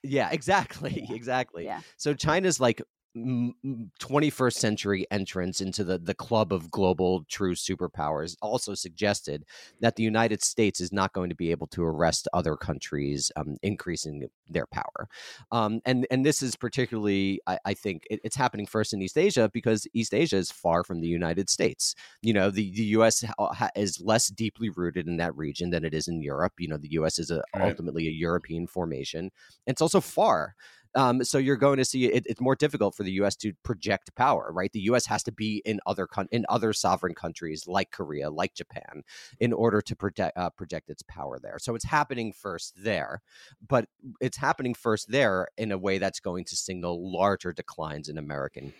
Yeah, 0.02 0.28
exactly, 0.32 1.06
yeah. 1.08 1.14
exactly. 1.14 1.64
Yeah. 1.64 1.80
So 1.96 2.14
China's 2.14 2.60
like 2.60 2.82
21st 3.16 4.54
century 4.54 5.06
entrance 5.10 5.60
into 5.60 5.84
the, 5.84 5.98
the 5.98 6.14
club 6.14 6.52
of 6.52 6.70
global 6.70 7.24
true 7.28 7.54
superpowers 7.54 8.36
also 8.42 8.74
suggested 8.74 9.44
that 9.80 9.94
the 9.94 10.02
United 10.02 10.42
States 10.42 10.80
is 10.80 10.92
not 10.92 11.12
going 11.12 11.28
to 11.28 11.36
be 11.36 11.52
able 11.52 11.68
to 11.68 11.84
arrest 11.84 12.26
other 12.32 12.56
countries 12.56 13.30
um, 13.36 13.56
increasing 13.62 14.26
their 14.48 14.66
power. 14.66 15.08
Um, 15.52 15.80
and, 15.84 16.06
and 16.10 16.26
this 16.26 16.42
is 16.42 16.56
particularly, 16.56 17.40
I, 17.46 17.58
I 17.64 17.74
think, 17.74 18.02
it, 18.10 18.20
it's 18.24 18.36
happening 18.36 18.66
first 18.66 18.92
in 18.92 19.00
East 19.00 19.16
Asia 19.16 19.48
because 19.52 19.86
East 19.94 20.12
Asia 20.12 20.36
is 20.36 20.50
far 20.50 20.82
from 20.82 21.00
the 21.00 21.08
United 21.08 21.48
States. 21.48 21.94
You 22.20 22.32
know, 22.32 22.50
the, 22.50 22.72
the 22.72 22.84
U.S. 22.84 23.24
is 23.76 24.00
less 24.00 24.28
deeply 24.28 24.70
rooted 24.70 25.06
in 25.06 25.18
that 25.18 25.36
region 25.36 25.70
than 25.70 25.84
it 25.84 25.94
is 25.94 26.08
in 26.08 26.20
Europe. 26.20 26.54
You 26.58 26.68
know, 26.68 26.78
the 26.78 26.92
U.S. 26.92 27.20
is 27.20 27.30
a, 27.30 27.42
right. 27.54 27.68
ultimately 27.68 28.08
a 28.08 28.12
European 28.12 28.66
formation. 28.66 29.30
It's 29.66 29.82
also 29.82 30.00
far. 30.00 30.56
Um, 30.94 31.24
so 31.24 31.38
you're 31.38 31.56
going 31.56 31.78
to 31.78 31.84
see 31.84 32.06
it, 32.06 32.24
it's 32.26 32.40
more 32.40 32.54
difficult 32.54 32.94
for 32.94 33.02
the 33.02 33.12
U.S. 33.12 33.36
to 33.36 33.52
project 33.62 34.14
power, 34.14 34.50
right? 34.52 34.72
The 34.72 34.80
U.S. 34.82 35.06
has 35.06 35.22
to 35.24 35.32
be 35.32 35.62
in 35.64 35.80
other 35.86 36.06
con- 36.06 36.28
in 36.30 36.44
other 36.48 36.72
sovereign 36.72 37.14
countries 37.14 37.66
like 37.66 37.90
Korea, 37.90 38.30
like 38.30 38.54
Japan, 38.54 39.02
in 39.40 39.52
order 39.52 39.80
to 39.80 39.96
project 39.96 40.36
uh, 40.36 40.50
project 40.50 40.90
its 40.90 41.02
power 41.02 41.38
there. 41.40 41.58
So 41.58 41.74
it's 41.74 41.84
happening 41.84 42.32
first 42.32 42.74
there, 42.76 43.22
but 43.66 43.88
it's 44.20 44.36
happening 44.36 44.74
first 44.74 45.10
there 45.10 45.48
in 45.56 45.72
a 45.72 45.78
way 45.78 45.98
that's 45.98 46.20
going 46.20 46.44
to 46.46 46.56
signal 46.56 47.12
larger 47.12 47.52
declines 47.52 48.08
in 48.08 48.18
American 48.18 48.72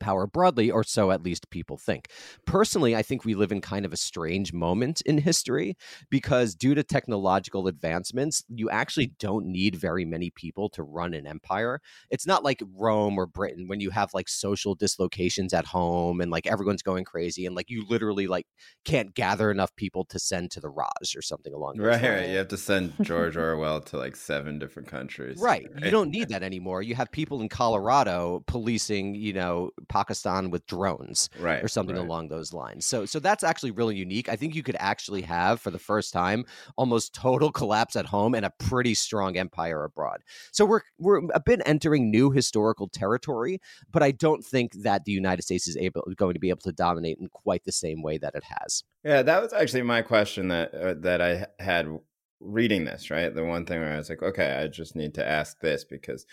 power 0.00 0.26
broadly, 0.26 0.70
or 0.70 0.84
so 0.84 1.10
at 1.10 1.22
least 1.22 1.50
people 1.50 1.76
think. 1.76 2.08
Personally, 2.44 2.94
I 2.94 3.02
think 3.02 3.24
we 3.24 3.34
live 3.34 3.52
in 3.52 3.60
kind 3.60 3.84
of 3.84 3.92
a 3.92 3.96
strange 3.96 4.52
moment 4.52 5.00
in 5.02 5.18
history 5.18 5.76
because 6.10 6.54
due 6.54 6.74
to 6.74 6.82
technological 6.82 7.66
advancements, 7.66 8.44
you 8.48 8.70
actually 8.70 9.12
don't 9.18 9.46
need 9.46 9.74
very 9.76 10.04
many 10.04 10.30
people 10.30 10.68
to 10.70 10.82
run 10.82 11.14
an 11.14 11.26
empire. 11.26 11.80
It's 12.10 12.26
not 12.26 12.44
like 12.44 12.62
Rome 12.76 13.18
or 13.18 13.26
Britain 13.26 13.68
when 13.68 13.80
you 13.80 13.90
have 13.90 14.14
like 14.14 14.28
social 14.28 14.74
dislocations 14.74 15.52
at 15.52 15.66
home 15.66 16.20
and 16.20 16.30
like 16.30 16.46
everyone's 16.46 16.82
going 16.82 17.04
crazy 17.04 17.46
and 17.46 17.54
like 17.54 17.70
you 17.70 17.84
literally 17.88 18.26
like 18.26 18.46
can't 18.84 19.14
gather 19.14 19.50
enough 19.50 19.74
people 19.76 20.04
to 20.06 20.18
send 20.18 20.50
to 20.52 20.60
the 20.60 20.68
Raj 20.68 21.16
or 21.16 21.22
something 21.22 21.52
along 21.52 21.76
those 21.76 21.86
right, 21.86 22.02
lines. 22.02 22.20
right. 22.20 22.28
You 22.30 22.36
have 22.38 22.48
to 22.48 22.56
send 22.56 22.92
George 23.02 23.36
Orwell 23.36 23.80
to 23.82 23.96
like 23.96 24.16
seven 24.16 24.58
different 24.58 24.88
countries. 24.88 25.38
Right. 25.40 25.66
You 25.82 25.90
don't 25.90 26.10
need 26.10 26.28
that 26.28 26.42
anymore. 26.42 26.82
You 26.82 26.94
have 26.94 27.10
people 27.10 27.40
in 27.40 27.48
Colorado 27.48 28.42
policing, 28.46 29.14
you 29.14 29.32
know, 29.32 29.70
Pakistan 29.88 30.50
with 30.50 30.66
drones 30.66 31.28
right, 31.38 31.62
or 31.62 31.68
something 31.68 31.96
right. 31.96 32.04
along 32.04 32.28
those 32.28 32.52
lines. 32.52 32.86
So 32.86 33.06
so 33.06 33.18
that's 33.18 33.44
actually 33.44 33.70
really 33.70 33.96
unique. 33.96 34.28
I 34.28 34.36
think 34.36 34.54
you 34.54 34.62
could 34.62 34.76
actually 34.78 35.22
have 35.22 35.60
for 35.60 35.70
the 35.70 35.78
first 35.78 36.12
time 36.12 36.44
almost 36.76 37.14
total 37.14 37.50
collapse 37.50 37.96
at 37.96 38.06
home 38.06 38.34
and 38.34 38.44
a 38.44 38.52
pretty 38.58 38.94
strong 38.94 39.36
empire 39.36 39.84
abroad. 39.84 40.22
So 40.52 40.64
we're 40.64 40.82
we're 40.98 41.20
a 41.34 41.40
bit 41.40 41.62
entering 41.66 42.10
new 42.10 42.30
historical 42.30 42.88
territory, 42.88 43.60
but 43.90 44.02
I 44.02 44.12
don't 44.12 44.44
think 44.44 44.72
that 44.82 45.04
the 45.04 45.12
United 45.12 45.42
States 45.42 45.68
is 45.68 45.76
able 45.76 46.02
going 46.16 46.34
to 46.34 46.40
be 46.40 46.50
able 46.50 46.62
to 46.62 46.72
dominate 46.72 47.18
in 47.18 47.28
quite 47.28 47.64
the 47.64 47.72
same 47.72 48.02
way 48.02 48.18
that 48.18 48.34
it 48.34 48.44
has. 48.44 48.84
Yeah, 49.04 49.22
that 49.22 49.42
was 49.42 49.52
actually 49.52 49.82
my 49.82 50.02
question 50.02 50.48
that 50.48 50.74
uh, 50.74 50.94
that 51.00 51.20
I 51.20 51.46
had 51.62 51.88
reading 52.40 52.84
this, 52.84 53.10
right? 53.10 53.34
The 53.34 53.44
one 53.44 53.64
thing 53.64 53.80
where 53.80 53.94
I 53.94 53.98
was 53.98 54.08
like, 54.08 54.22
okay, 54.22 54.52
I 54.52 54.68
just 54.68 54.94
need 54.94 55.14
to 55.14 55.28
ask 55.28 55.58
this 55.60 55.84
because 55.84 56.26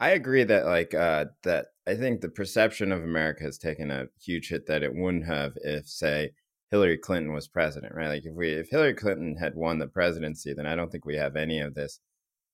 I 0.00 0.10
agree 0.10 0.44
that 0.44 0.66
like 0.66 0.94
uh 0.94 1.26
that 1.42 1.68
I 1.86 1.94
think 1.94 2.20
the 2.20 2.28
perception 2.28 2.90
of 2.92 3.02
America 3.04 3.44
has 3.44 3.58
taken 3.58 3.90
a 3.90 4.08
huge 4.20 4.48
hit 4.48 4.66
that 4.66 4.82
it 4.82 4.94
wouldn't 4.94 5.26
have 5.26 5.52
if 5.64 5.88
say 5.88 6.32
Hillary 6.70 6.98
Clinton 6.98 7.32
was 7.32 7.48
president, 7.48 7.94
right? 7.94 8.08
Like 8.08 8.24
if 8.24 8.34
we 8.34 8.50
if 8.52 8.70
Hillary 8.70 8.94
Clinton 8.94 9.36
had 9.36 9.54
won 9.54 9.78
the 9.78 9.86
presidency, 9.88 10.54
then 10.54 10.66
I 10.66 10.74
don't 10.76 10.90
think 10.90 11.04
we 11.04 11.16
have 11.16 11.36
any 11.36 11.60
of 11.60 11.74
this. 11.74 12.00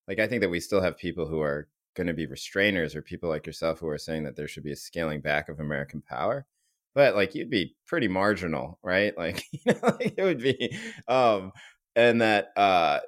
Like 0.09 0.21
I 0.21 0.27
think 0.29 0.43
that 0.43 0.51
we 0.51 0.61
still 0.61 0.83
have 0.83 0.99
people 0.99 1.27
who 1.29 1.41
are 1.41 1.69
going 1.97 2.09
to 2.09 2.15
be 2.15 2.27
restrainers 2.29 2.95
or 2.97 3.03
people 3.03 3.31
like 3.31 3.47
yourself 3.47 3.81
who 3.81 3.89
are 3.89 3.99
saying 3.99 4.25
that 4.25 4.37
there 4.37 4.49
should 4.49 4.65
be 4.65 4.73
a 4.73 4.77
scaling 4.77 5.21
back 5.23 5.49
of 5.49 5.61
American 5.61 6.03
power. 6.03 6.47
But 6.95 7.15
like 7.17 7.35
you'd 7.35 7.51
be 7.51 7.77
pretty 7.87 8.09
marginal, 8.09 8.79
right? 8.83 9.15
Like 9.19 9.45
you 9.53 9.61
know, 9.75 9.81
like 9.83 10.15
it 10.19 10.25
would 10.25 10.41
be 10.43 10.77
um 11.09 11.53
and 11.97 12.23
that 12.23 12.49
uh 12.57 13.01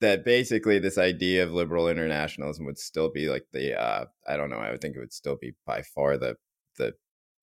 that 0.00 0.24
basically 0.24 0.78
this 0.78 0.98
idea 0.98 1.44
of 1.44 1.52
liberal 1.52 1.88
internationalism 1.88 2.64
would 2.66 2.78
still 2.78 3.10
be 3.10 3.28
like 3.28 3.46
the 3.52 3.78
uh 3.80 4.06
I 4.26 4.36
don't 4.36 4.50
know, 4.50 4.56
I 4.58 4.70
would 4.70 4.80
think 4.80 4.96
it 4.96 5.00
would 5.00 5.12
still 5.12 5.36
be 5.36 5.54
by 5.66 5.82
far 5.82 6.16
the 6.16 6.36
the 6.76 6.94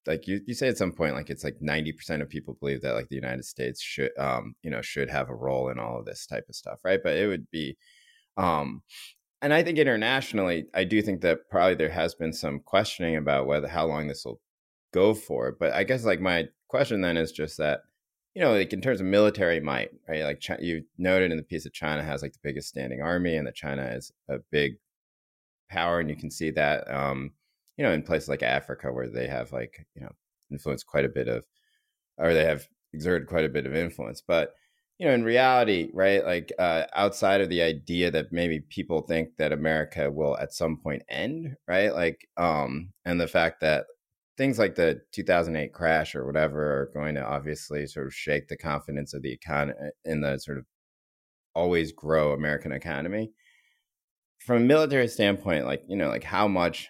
like 0.05 0.27
you, 0.27 0.39
you 0.47 0.53
say 0.53 0.69
at 0.69 0.77
some 0.77 0.93
point 0.93 1.15
like 1.15 1.29
it's 1.29 1.43
like 1.43 1.59
90% 1.61 2.21
of 2.21 2.29
people 2.29 2.57
believe 2.59 2.81
that 2.81 2.93
like 2.93 3.09
the 3.09 3.15
united 3.15 3.43
states 3.45 3.81
should 3.81 4.11
um 4.17 4.55
you 4.63 4.71
know 4.71 4.81
should 4.81 5.09
have 5.09 5.29
a 5.29 5.35
role 5.35 5.69
in 5.69 5.79
all 5.79 5.99
of 5.99 6.05
this 6.05 6.25
type 6.25 6.45
of 6.49 6.55
stuff 6.55 6.79
right? 6.85 7.01
But 7.03 7.17
it 7.17 7.27
would 7.27 7.49
be 7.51 7.77
um 8.37 8.81
and 9.41 9.53
i 9.53 9.63
think 9.63 9.77
internationally 9.77 10.65
i 10.73 10.83
do 10.83 11.01
think 11.01 11.21
that 11.21 11.49
probably 11.49 11.75
there 11.75 11.89
has 11.89 12.15
been 12.15 12.33
some 12.33 12.59
questioning 12.59 13.15
about 13.15 13.47
whether 13.47 13.67
how 13.67 13.85
long 13.85 14.07
this 14.07 14.23
will 14.25 14.39
go 14.93 15.13
for 15.13 15.55
but 15.59 15.73
i 15.73 15.83
guess 15.83 16.05
like 16.05 16.21
my 16.21 16.45
question 16.67 17.01
then 17.01 17.17
is 17.17 17.31
just 17.31 17.57
that 17.57 17.81
you 18.37 18.43
know 18.43 18.53
like 18.53 18.71
in 18.73 18.81
terms 18.81 18.99
of 18.99 19.07
military 19.07 19.59
might 19.59 19.89
right 20.07 20.23
like 20.23 20.39
China, 20.39 20.61
you 20.61 20.83
noted 20.97 21.31
in 21.31 21.37
the 21.37 21.43
piece 21.43 21.63
that 21.63 21.73
china 21.73 22.03
has 22.03 22.21
like 22.21 22.33
the 22.33 22.39
biggest 22.43 22.69
standing 22.69 23.01
army 23.01 23.35
and 23.35 23.47
that 23.47 23.55
china 23.55 23.83
is 23.83 24.11
a 24.29 24.37
big 24.51 24.73
power 25.69 25.99
and 25.99 26.09
you 26.09 26.15
can 26.15 26.29
see 26.29 26.51
that 26.51 26.89
um 26.93 27.31
you 27.77 27.85
know, 27.85 27.91
in 27.91 28.01
places 28.01 28.27
like 28.27 28.43
Africa 28.43 28.91
where 28.91 29.07
they 29.07 29.27
have 29.27 29.51
like, 29.51 29.85
you 29.95 30.01
know, 30.01 30.11
influenced 30.51 30.87
quite 30.87 31.05
a 31.05 31.09
bit 31.09 31.27
of, 31.27 31.45
or 32.17 32.33
they 32.33 32.45
have 32.45 32.67
exerted 32.93 33.27
quite 33.27 33.45
a 33.45 33.49
bit 33.49 33.65
of 33.65 33.75
influence. 33.75 34.21
But, 34.27 34.53
you 34.97 35.07
know, 35.07 35.13
in 35.13 35.23
reality, 35.23 35.89
right, 35.93 36.25
like 36.25 36.51
uh, 36.57 36.85
outside 36.95 37.41
of 37.41 37.49
the 37.49 37.61
idea 37.61 38.09
that 38.11 38.33
maybe 38.33 38.61
people 38.61 39.01
think 39.01 39.37
that 39.37 39.51
America 39.51 40.09
will 40.09 40.35
at 40.37 40.53
some 40.53 40.77
point 40.77 41.03
end, 41.07 41.55
right? 41.67 41.93
Like, 41.93 42.27
um, 42.35 42.93
and 43.05 43.21
the 43.21 43.27
fact 43.27 43.61
that 43.61 43.85
things 44.37 44.59
like 44.59 44.75
the 44.75 45.01
2008 45.13 45.73
crash 45.73 46.15
or 46.15 46.25
whatever 46.25 46.81
are 46.81 46.91
going 46.93 47.15
to 47.15 47.25
obviously 47.25 47.87
sort 47.87 48.05
of 48.05 48.13
shake 48.13 48.47
the 48.47 48.57
confidence 48.57 49.13
of 49.13 49.23
the 49.23 49.31
economy 49.31 49.77
uh, 49.83 49.89
in 50.05 50.21
the 50.21 50.37
sort 50.37 50.59
of 50.59 50.65
always 51.55 51.91
grow 51.91 52.33
American 52.33 52.71
economy. 52.71 53.31
From 54.39 54.57
a 54.57 54.65
military 54.65 55.07
standpoint, 55.07 55.65
like, 55.65 55.81
you 55.87 55.97
know, 55.97 56.09
like 56.09 56.23
how 56.23 56.47
much 56.47 56.87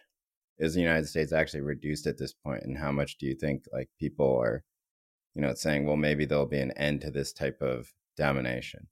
is 0.59 0.73
the 0.73 0.81
United 0.81 1.07
States 1.07 1.31
actually 1.31 1.61
reduced 1.61 2.05
at 2.05 2.17
this 2.17 2.33
point, 2.33 2.63
and 2.63 2.77
how 2.77 2.91
much 2.91 3.17
do 3.17 3.25
you 3.25 3.35
think 3.35 3.63
like 3.71 3.89
people 3.99 4.37
are, 4.41 4.63
you 5.33 5.41
know, 5.41 5.53
saying, 5.53 5.85
well, 5.85 5.95
maybe 5.95 6.25
there'll 6.25 6.45
be 6.45 6.59
an 6.59 6.71
end 6.71 7.01
to 7.01 7.11
this 7.11 7.31
type 7.31 7.61
of 7.61 7.87
domination? 8.17 8.87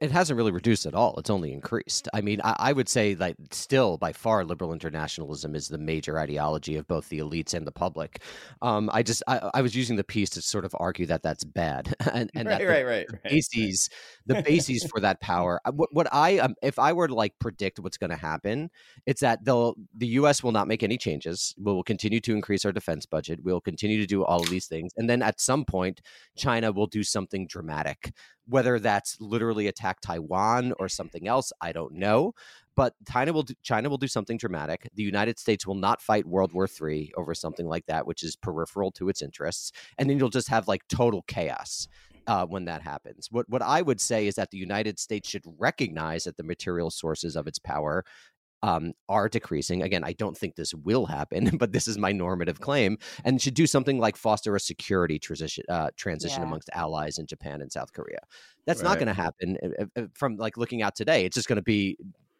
It, 0.00 0.10
hasn't 0.10 0.36
really 0.36 0.50
reduced 0.50 0.86
at 0.86 0.94
all. 0.94 1.14
It's 1.18 1.30
only 1.30 1.52
increased. 1.52 2.08
I 2.12 2.20
mean, 2.20 2.40
I, 2.42 2.56
I, 2.58 2.72
would 2.72 2.88
say 2.88 3.14
that 3.14 3.36
still, 3.50 3.96
by 3.96 4.12
far, 4.12 4.44
liberal 4.44 4.72
internationalism 4.72 5.54
is 5.54 5.68
the 5.68 5.78
major 5.78 6.18
ideology 6.18 6.76
of 6.76 6.86
both 6.86 7.08
the 7.08 7.18
elites 7.18 7.54
and 7.54 7.66
the 7.66 7.72
public. 7.72 8.22
Um, 8.62 8.90
I 8.92 9.02
just, 9.02 9.22
I, 9.26 9.50
I, 9.54 9.62
was 9.62 9.74
using 9.74 9.96
the 9.96 10.04
piece 10.04 10.30
to 10.30 10.42
sort 10.42 10.64
of 10.64 10.74
argue 10.78 11.06
that 11.06 11.22
that's 11.22 11.44
bad, 11.44 11.94
and, 12.12 12.30
and 12.34 12.48
right, 12.48 12.58
that 12.58 12.64
right, 12.64 12.78
the, 12.78 12.84
right, 12.84 13.06
the 13.08 13.18
bases, 13.28 13.90
the 14.26 14.42
bases 14.42 14.84
for 14.90 15.00
that 15.00 15.20
power. 15.20 15.60
Uh, 15.64 15.72
what, 15.72 15.88
what 15.92 16.08
I, 16.12 16.38
um, 16.38 16.54
if 16.62 16.78
I 16.78 16.92
were 16.92 17.08
to 17.08 17.14
like 17.14 17.38
predict 17.38 17.78
what's 17.78 17.96
going 17.96 18.10
to 18.10 18.16
happen, 18.16 18.70
it's 19.06 19.20
that 19.20 19.44
they'll, 19.44 19.74
the 19.96 20.08
U.S. 20.08 20.42
will 20.42 20.52
not 20.52 20.68
make 20.68 20.82
any 20.82 20.98
changes. 20.98 21.54
We 21.58 21.72
will 21.72 21.84
continue 21.84 22.20
to 22.20 22.32
increase 22.32 22.64
our 22.64 22.72
defense 22.72 23.06
budget. 23.06 23.40
We'll 23.42 23.60
continue 23.60 23.98
to 24.00 24.06
do 24.06 24.24
all 24.24 24.40
of 24.40 24.50
these 24.50 24.66
things, 24.66 24.92
and 24.96 25.08
then 25.08 25.22
at 25.22 25.40
some 25.40 25.64
point, 25.64 26.00
China 26.36 26.72
will 26.72 26.86
do 26.86 27.02
something 27.02 27.46
dramatic 27.46 28.12
whether 28.48 28.78
that's 28.78 29.20
literally 29.20 29.66
attack 29.66 30.00
Taiwan 30.00 30.72
or 30.78 30.88
something 30.88 31.28
else, 31.28 31.52
I 31.60 31.72
don't 31.72 31.94
know. 31.94 32.32
But 32.76 32.94
China 33.10 33.32
will 33.32 33.42
do, 33.42 33.54
China 33.62 33.90
will 33.90 33.98
do 33.98 34.06
something 34.06 34.38
dramatic. 34.38 34.88
The 34.94 35.02
United 35.02 35.38
States 35.38 35.66
will 35.66 35.74
not 35.74 36.00
fight 36.00 36.26
World 36.26 36.52
War 36.52 36.68
III 36.68 37.12
over 37.16 37.34
something 37.34 37.66
like 37.66 37.86
that, 37.86 38.06
which 38.06 38.22
is 38.22 38.36
peripheral 38.36 38.92
to 38.92 39.08
its 39.08 39.20
interests, 39.20 39.72
and 39.98 40.08
then 40.08 40.18
you'll 40.18 40.28
just 40.28 40.48
have 40.48 40.68
like 40.68 40.86
total 40.88 41.22
chaos. 41.22 41.88
Uh, 42.26 42.44
when 42.44 42.66
that 42.66 42.82
happens. 42.82 43.28
What 43.30 43.48
what 43.48 43.62
I 43.62 43.80
would 43.80 44.02
say 44.02 44.26
is 44.26 44.34
that 44.34 44.50
the 44.50 44.58
United 44.58 44.98
States 44.98 45.26
should 45.26 45.44
recognize 45.58 46.24
that 46.24 46.36
the 46.36 46.42
material 46.42 46.90
sources 46.90 47.36
of 47.36 47.46
its 47.46 47.58
power 47.58 48.04
um, 48.62 48.92
are 49.08 49.28
decreasing. 49.28 49.82
Again, 49.82 50.04
I 50.04 50.12
don't 50.12 50.36
think 50.36 50.56
this 50.56 50.74
will 50.74 51.06
happen, 51.06 51.56
but 51.58 51.72
this 51.72 51.88
is 51.88 51.98
my 51.98 52.12
normative 52.12 52.60
claim, 52.60 52.98
and 53.24 53.40
should 53.40 53.54
do 53.54 53.66
something 53.66 53.98
like 53.98 54.16
foster 54.16 54.54
a 54.56 54.60
security 54.60 55.18
transition 55.18 55.64
uh, 55.68 55.90
transition 55.96 56.42
yeah. 56.42 56.46
amongst 56.46 56.70
allies 56.72 57.18
in 57.18 57.26
Japan 57.26 57.60
and 57.62 57.72
South 57.72 57.92
Korea. 57.92 58.20
That's 58.66 58.82
right. 58.82 58.90
not 58.90 58.98
going 58.98 59.08
to 59.08 59.14
happen 59.14 59.56
from 60.14 60.36
like 60.36 60.56
looking 60.56 60.82
out 60.82 60.94
today. 60.94 61.24
It's 61.24 61.34
just 61.34 61.48
going 61.48 61.56
to 61.56 61.62
be 61.62 61.96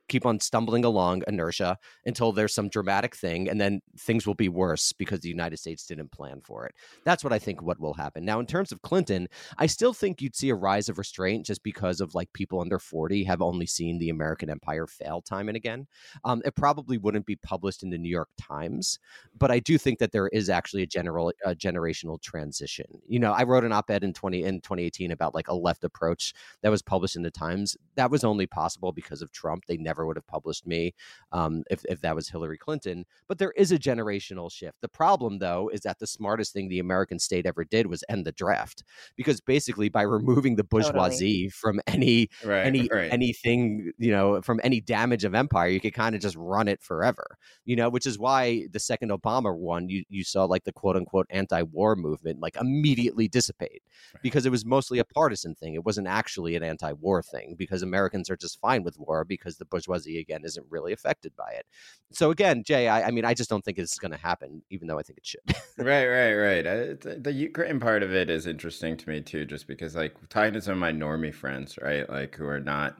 keep 0.08 0.26
on 0.26 0.40
stumbling 0.40 0.84
along 0.84 1.22
inertia 1.28 1.78
until 2.06 2.32
there's 2.32 2.54
some 2.54 2.68
dramatic 2.68 3.14
thing 3.14 3.48
and 3.48 3.60
then 3.60 3.80
things 3.98 4.26
will 4.26 4.34
be 4.34 4.48
worse 4.48 4.92
because 4.92 5.20
the 5.20 5.28
United 5.28 5.58
States 5.58 5.86
didn't 5.86 6.12
plan 6.12 6.40
for 6.42 6.66
it. 6.66 6.74
That's 7.04 7.22
what 7.22 7.32
I 7.32 7.38
think 7.38 7.62
what 7.62 7.80
will 7.80 7.94
happen. 7.94 8.24
Now 8.24 8.40
in 8.40 8.46
terms 8.46 8.72
of 8.72 8.82
Clinton, 8.82 9.28
I 9.58 9.66
still 9.66 9.92
think 9.92 10.20
you'd 10.20 10.36
see 10.36 10.50
a 10.50 10.54
rise 10.54 10.88
of 10.88 10.98
restraint 10.98 11.46
just 11.46 11.62
because 11.62 12.00
of 12.00 12.14
like 12.14 12.32
people 12.32 12.60
under 12.60 12.78
40 12.78 13.24
have 13.24 13.42
only 13.42 13.66
seen 13.66 13.98
the 13.98 14.10
American 14.10 14.50
empire 14.50 14.86
fail 14.86 15.22
time 15.22 15.48
and 15.48 15.56
again. 15.56 15.86
Um, 16.24 16.42
it 16.44 16.54
probably 16.56 16.98
wouldn't 16.98 17.26
be 17.26 17.36
published 17.36 17.82
in 17.82 17.90
the 17.90 17.98
New 17.98 18.10
York 18.10 18.28
Times, 18.40 18.98
but 19.36 19.50
I 19.50 19.58
do 19.58 19.78
think 19.78 19.98
that 19.98 20.12
there 20.12 20.28
is 20.28 20.48
actually 20.48 20.82
a 20.82 20.86
general 20.86 21.32
a 21.44 21.54
generational 21.54 22.20
transition. 22.20 22.86
You 23.06 23.18
know, 23.18 23.32
I 23.32 23.44
wrote 23.44 23.64
an 23.64 23.72
op-ed 23.72 24.04
in 24.04 24.12
20 24.12 24.42
in 24.42 24.60
2018 24.60 25.10
about 25.10 25.34
like 25.34 25.48
a 25.48 25.54
left 25.54 25.84
approach 25.84 26.32
that 26.62 26.70
was 26.70 26.82
published 26.82 27.16
in 27.16 27.22
the 27.22 27.30
Times. 27.30 27.76
That 27.96 28.10
was 28.10 28.24
only 28.24 28.46
possible 28.46 28.92
because 28.92 29.22
of 29.22 29.32
Trump. 29.32 29.64
They 29.66 29.76
never 29.76 29.97
never 29.98 30.06
would 30.06 30.16
have 30.16 30.26
published 30.26 30.66
me 30.66 30.94
um, 31.32 31.62
if, 31.70 31.84
if 31.88 32.00
that 32.00 32.14
was 32.14 32.28
Hillary 32.28 32.58
Clinton. 32.58 33.04
But 33.26 33.38
there 33.38 33.52
is 33.52 33.72
a 33.72 33.78
generational 33.78 34.50
shift. 34.50 34.80
The 34.80 34.88
problem, 34.88 35.38
though, 35.38 35.70
is 35.72 35.80
that 35.80 35.98
the 35.98 36.06
smartest 36.06 36.52
thing 36.52 36.68
the 36.68 36.78
American 36.78 37.18
state 37.18 37.46
ever 37.46 37.64
did 37.64 37.86
was 37.86 38.04
end 38.08 38.24
the 38.24 38.32
draft 38.32 38.84
because 39.16 39.40
basically 39.40 39.88
by 39.88 40.02
removing 40.02 40.56
the 40.56 40.64
bourgeoisie 40.64 41.48
totally. 41.48 41.48
from 41.50 41.80
any 41.86 42.28
right, 42.44 42.66
any 42.66 42.88
right. 42.92 43.12
anything 43.12 43.92
you 43.98 44.10
know 44.10 44.40
from 44.42 44.60
any 44.62 44.80
damage 44.80 45.24
of 45.24 45.34
empire, 45.34 45.68
you 45.68 45.80
could 45.80 45.94
kind 45.94 46.14
of 46.14 46.20
just 46.20 46.36
run 46.36 46.68
it 46.68 46.82
forever. 46.82 47.36
You 47.64 47.76
know, 47.76 47.88
which 47.88 48.06
is 48.06 48.18
why 48.18 48.66
the 48.72 48.80
second 48.80 49.10
Obama 49.10 49.56
won, 49.56 49.88
you 49.88 50.04
you 50.08 50.24
saw 50.24 50.44
like 50.44 50.64
the 50.64 50.72
quote 50.72 50.96
unquote 50.96 51.26
anti-war 51.30 51.96
movement 51.96 52.40
like 52.40 52.56
immediately 52.60 53.28
dissipate 53.28 53.82
right. 54.14 54.22
because 54.22 54.46
it 54.46 54.50
was 54.50 54.64
mostly 54.64 54.98
a 54.98 55.04
partisan 55.04 55.54
thing. 55.54 55.74
It 55.74 55.84
wasn't 55.84 56.06
actually 56.06 56.56
an 56.56 56.62
anti-war 56.62 57.22
thing 57.22 57.56
because 57.58 57.82
Americans 57.82 58.30
are 58.30 58.36
just 58.36 58.60
fine 58.60 58.82
with 58.84 58.98
war 58.98 59.24
because 59.24 59.56
the 59.56 59.64
bourgeoisie 59.64 59.87
bourgeoisie 59.88 60.20
again 60.20 60.42
isn't 60.44 60.66
really 60.70 60.92
affected 60.92 61.32
by 61.36 61.50
it. 61.52 61.66
So 62.12 62.30
again, 62.30 62.62
Jay, 62.64 62.88
I, 62.88 63.08
I 63.08 63.10
mean, 63.10 63.24
I 63.24 63.34
just 63.34 63.50
don't 63.50 63.64
think 63.64 63.78
it's 63.78 63.98
going 63.98 64.12
to 64.12 64.18
happen, 64.18 64.62
even 64.70 64.88
though 64.88 64.98
I 64.98 65.02
think 65.02 65.18
it 65.18 65.26
should. 65.26 65.40
right, 65.78 66.06
right, 66.06 66.34
right. 66.34 66.66
Uh, 66.66 67.14
the 67.18 67.32
Ukraine 67.32 67.80
part 67.80 68.02
of 68.02 68.14
it 68.14 68.30
is 68.30 68.46
interesting 68.46 68.96
to 68.96 69.08
me 69.08 69.20
too, 69.20 69.44
just 69.44 69.66
because 69.66 69.96
like 69.96 70.14
talking 70.28 70.54
to 70.54 70.60
some 70.60 70.74
of 70.74 70.78
my 70.78 70.92
normie 70.92 71.34
friends, 71.34 71.78
right, 71.82 72.08
like 72.08 72.36
who 72.36 72.46
are 72.46 72.60
not 72.60 72.96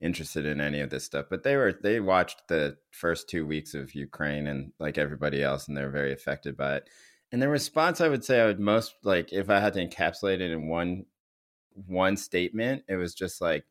interested 0.00 0.44
in 0.44 0.60
any 0.60 0.80
of 0.80 0.90
this 0.90 1.04
stuff. 1.04 1.26
But 1.30 1.42
they 1.42 1.56
were 1.56 1.72
they 1.82 2.00
watched 2.00 2.48
the 2.48 2.76
first 2.90 3.28
two 3.28 3.46
weeks 3.46 3.74
of 3.74 3.94
Ukraine 3.94 4.46
and 4.46 4.72
like 4.78 4.98
everybody 4.98 5.42
else, 5.42 5.68
and 5.68 5.76
they're 5.76 5.90
very 5.90 6.12
affected 6.12 6.56
by 6.56 6.76
it. 6.76 6.88
And 7.32 7.42
the 7.42 7.48
response, 7.48 8.00
I 8.00 8.08
would 8.08 8.24
say, 8.24 8.40
I 8.40 8.46
would 8.46 8.60
most 8.60 8.94
like 9.02 9.32
if 9.32 9.50
I 9.50 9.60
had 9.60 9.74
to 9.74 9.86
encapsulate 9.86 10.40
it 10.40 10.50
in 10.52 10.68
one 10.68 11.06
one 11.86 12.16
statement, 12.16 12.84
it 12.88 12.96
was 12.96 13.14
just 13.14 13.40
like, 13.40 13.64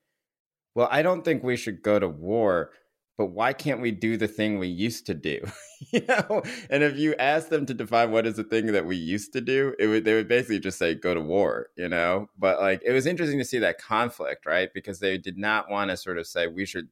well, 0.75 0.87
I 0.91 1.01
don't 1.01 1.23
think 1.23 1.43
we 1.43 1.57
should 1.57 1.81
go 1.81 1.99
to 1.99 2.07
war 2.07 2.71
but 3.17 3.27
why 3.27 3.53
can't 3.53 3.81
we 3.81 3.91
do 3.91 4.17
the 4.17 4.27
thing 4.27 4.59
we 4.59 4.67
used 4.67 5.05
to 5.07 5.13
do? 5.13 5.41
You 5.91 6.01
know? 6.07 6.41
And 6.69 6.83
if 6.83 6.97
you 6.97 7.15
ask 7.15 7.49
them 7.49 7.65
to 7.65 7.73
define 7.73 8.11
what 8.11 8.25
is 8.25 8.37
the 8.37 8.45
thing 8.45 8.67
that 8.67 8.85
we 8.85 8.95
used 8.95 9.33
to 9.33 9.41
do 9.41 9.75
it 9.77 9.87
would 9.87 10.05
they 10.05 10.13
would 10.13 10.29
basically 10.29 10.59
just 10.59 10.77
say 10.79 10.95
go 10.95 11.13
to 11.13 11.19
war 11.19 11.67
you 11.75 11.89
know? 11.89 12.29
But 12.37 12.61
like 12.61 12.81
it 12.85 12.93
was 12.93 13.05
interesting 13.05 13.39
to 13.39 13.45
see 13.45 13.59
that 13.59 13.77
conflict 13.77 14.45
right? 14.45 14.69
Because 14.73 14.99
they 14.99 15.17
did 15.17 15.37
not 15.37 15.69
want 15.69 15.91
to 15.91 15.97
sort 15.97 16.17
of 16.17 16.27
say 16.27 16.47
we 16.47 16.65
should 16.65 16.87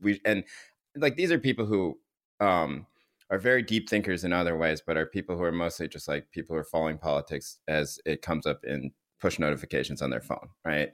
we 0.00 0.20
and 0.24 0.44
like 0.96 1.16
these 1.16 1.30
are 1.30 1.38
people 1.38 1.66
who 1.66 1.98
um 2.40 2.86
are 3.30 3.38
very 3.38 3.62
deep 3.62 3.88
thinkers 3.88 4.24
in 4.24 4.32
other 4.32 4.56
ways 4.56 4.82
but 4.84 4.96
are 4.96 5.06
people 5.06 5.36
who 5.36 5.44
are 5.44 5.52
mostly 5.52 5.86
just 5.86 6.08
like 6.08 6.30
people 6.32 6.54
who 6.54 6.60
are 6.60 6.64
following 6.64 6.98
politics 6.98 7.58
as 7.68 7.98
it 8.06 8.22
comes 8.22 8.46
up 8.46 8.64
in 8.64 8.90
push 9.20 9.38
notifications 9.38 10.00
on 10.02 10.10
their 10.10 10.20
phone 10.20 10.48
right 10.64 10.90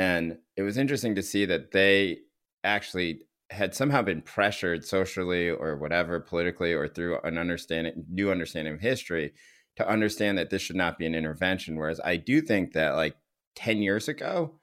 and 0.00 0.38
it 0.56 0.62
was 0.62 0.78
interesting 0.78 1.14
to 1.14 1.22
see 1.22 1.44
that 1.44 1.72
they 1.72 2.20
actually 2.64 3.20
had 3.50 3.74
somehow 3.74 4.00
been 4.00 4.22
pressured 4.22 4.82
socially 4.82 5.50
or 5.50 5.76
whatever 5.76 6.18
politically 6.20 6.72
or 6.72 6.88
through 6.88 7.20
an 7.20 7.36
understanding 7.36 8.06
new 8.08 8.30
understanding 8.30 8.72
of 8.72 8.80
history 8.80 9.34
to 9.76 9.86
understand 9.86 10.38
that 10.38 10.48
this 10.48 10.62
should 10.62 10.76
not 10.76 10.96
be 10.96 11.04
an 11.04 11.14
intervention. 11.14 11.76
Whereas 11.76 12.00
i 12.02 12.16
do 12.16 12.40
think 12.40 12.72
that 12.72 12.94
like 12.94 13.14
10 13.56 13.82
years 13.82 14.08
ago 14.08 14.54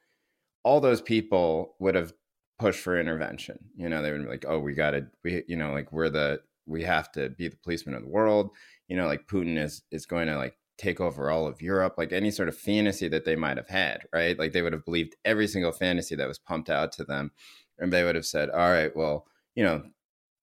all 0.64 0.82
those 0.82 1.02
people 1.02 1.76
would 1.80 1.94
have 1.94 2.14
pushed 2.58 2.80
for 2.80 3.00
intervention. 3.00 3.60
You 3.76 3.90
know 3.90 4.02
they 4.02 4.12
would 4.12 4.24
be 4.24 4.30
like 4.30 4.46
oh 4.48 4.58
we 4.58 4.74
got 4.74 4.92
to 4.92 5.06
we 5.24 5.44
you 5.48 5.56
know 5.56 5.72
like 5.72 5.92
we're 5.92 6.10
the 6.10 6.42
we 6.66 6.82
have 6.82 7.12
to 7.12 7.30
be 7.30 7.48
the 7.48 7.58
policeman 7.58 7.94
of 7.94 8.02
the 8.02 8.10
world. 8.10 8.50
You 8.88 8.98
know 8.98 9.06
like 9.06 9.28
putin 9.28 9.60
is 9.60 9.84
is 9.92 10.08
going 10.08 10.30
to 10.30 10.36
like 10.36 10.58
take 10.78 11.02
over 11.02 11.30
all 11.30 11.48
of 11.48 11.62
europe 11.62 11.96
like 11.98 12.12
any 12.12 12.30
sort 12.30 12.48
of 12.48 12.56
fantasy 12.56 13.08
that 13.08 13.26
they 13.26 13.36
might 13.36 13.58
have 13.58 13.70
had 13.70 14.04
right 14.14 14.38
like 14.38 14.54
they 14.54 14.62
would 14.62 14.74
have 14.74 14.86
believed 14.86 15.16
every 15.26 15.48
single 15.48 15.72
fantasy 15.72 16.16
that 16.16 16.28
was 16.28 16.38
pumped 16.38 16.70
out 16.70 16.92
to 16.92 17.04
them 17.04 17.32
and 17.80 17.92
they 17.94 18.04
would 18.04 18.16
have 18.16 18.26
said, 18.26 18.50
"All 18.50 18.70
right, 18.72 18.96
well, 18.96 19.28
you 19.56 19.64
know, 19.64 19.84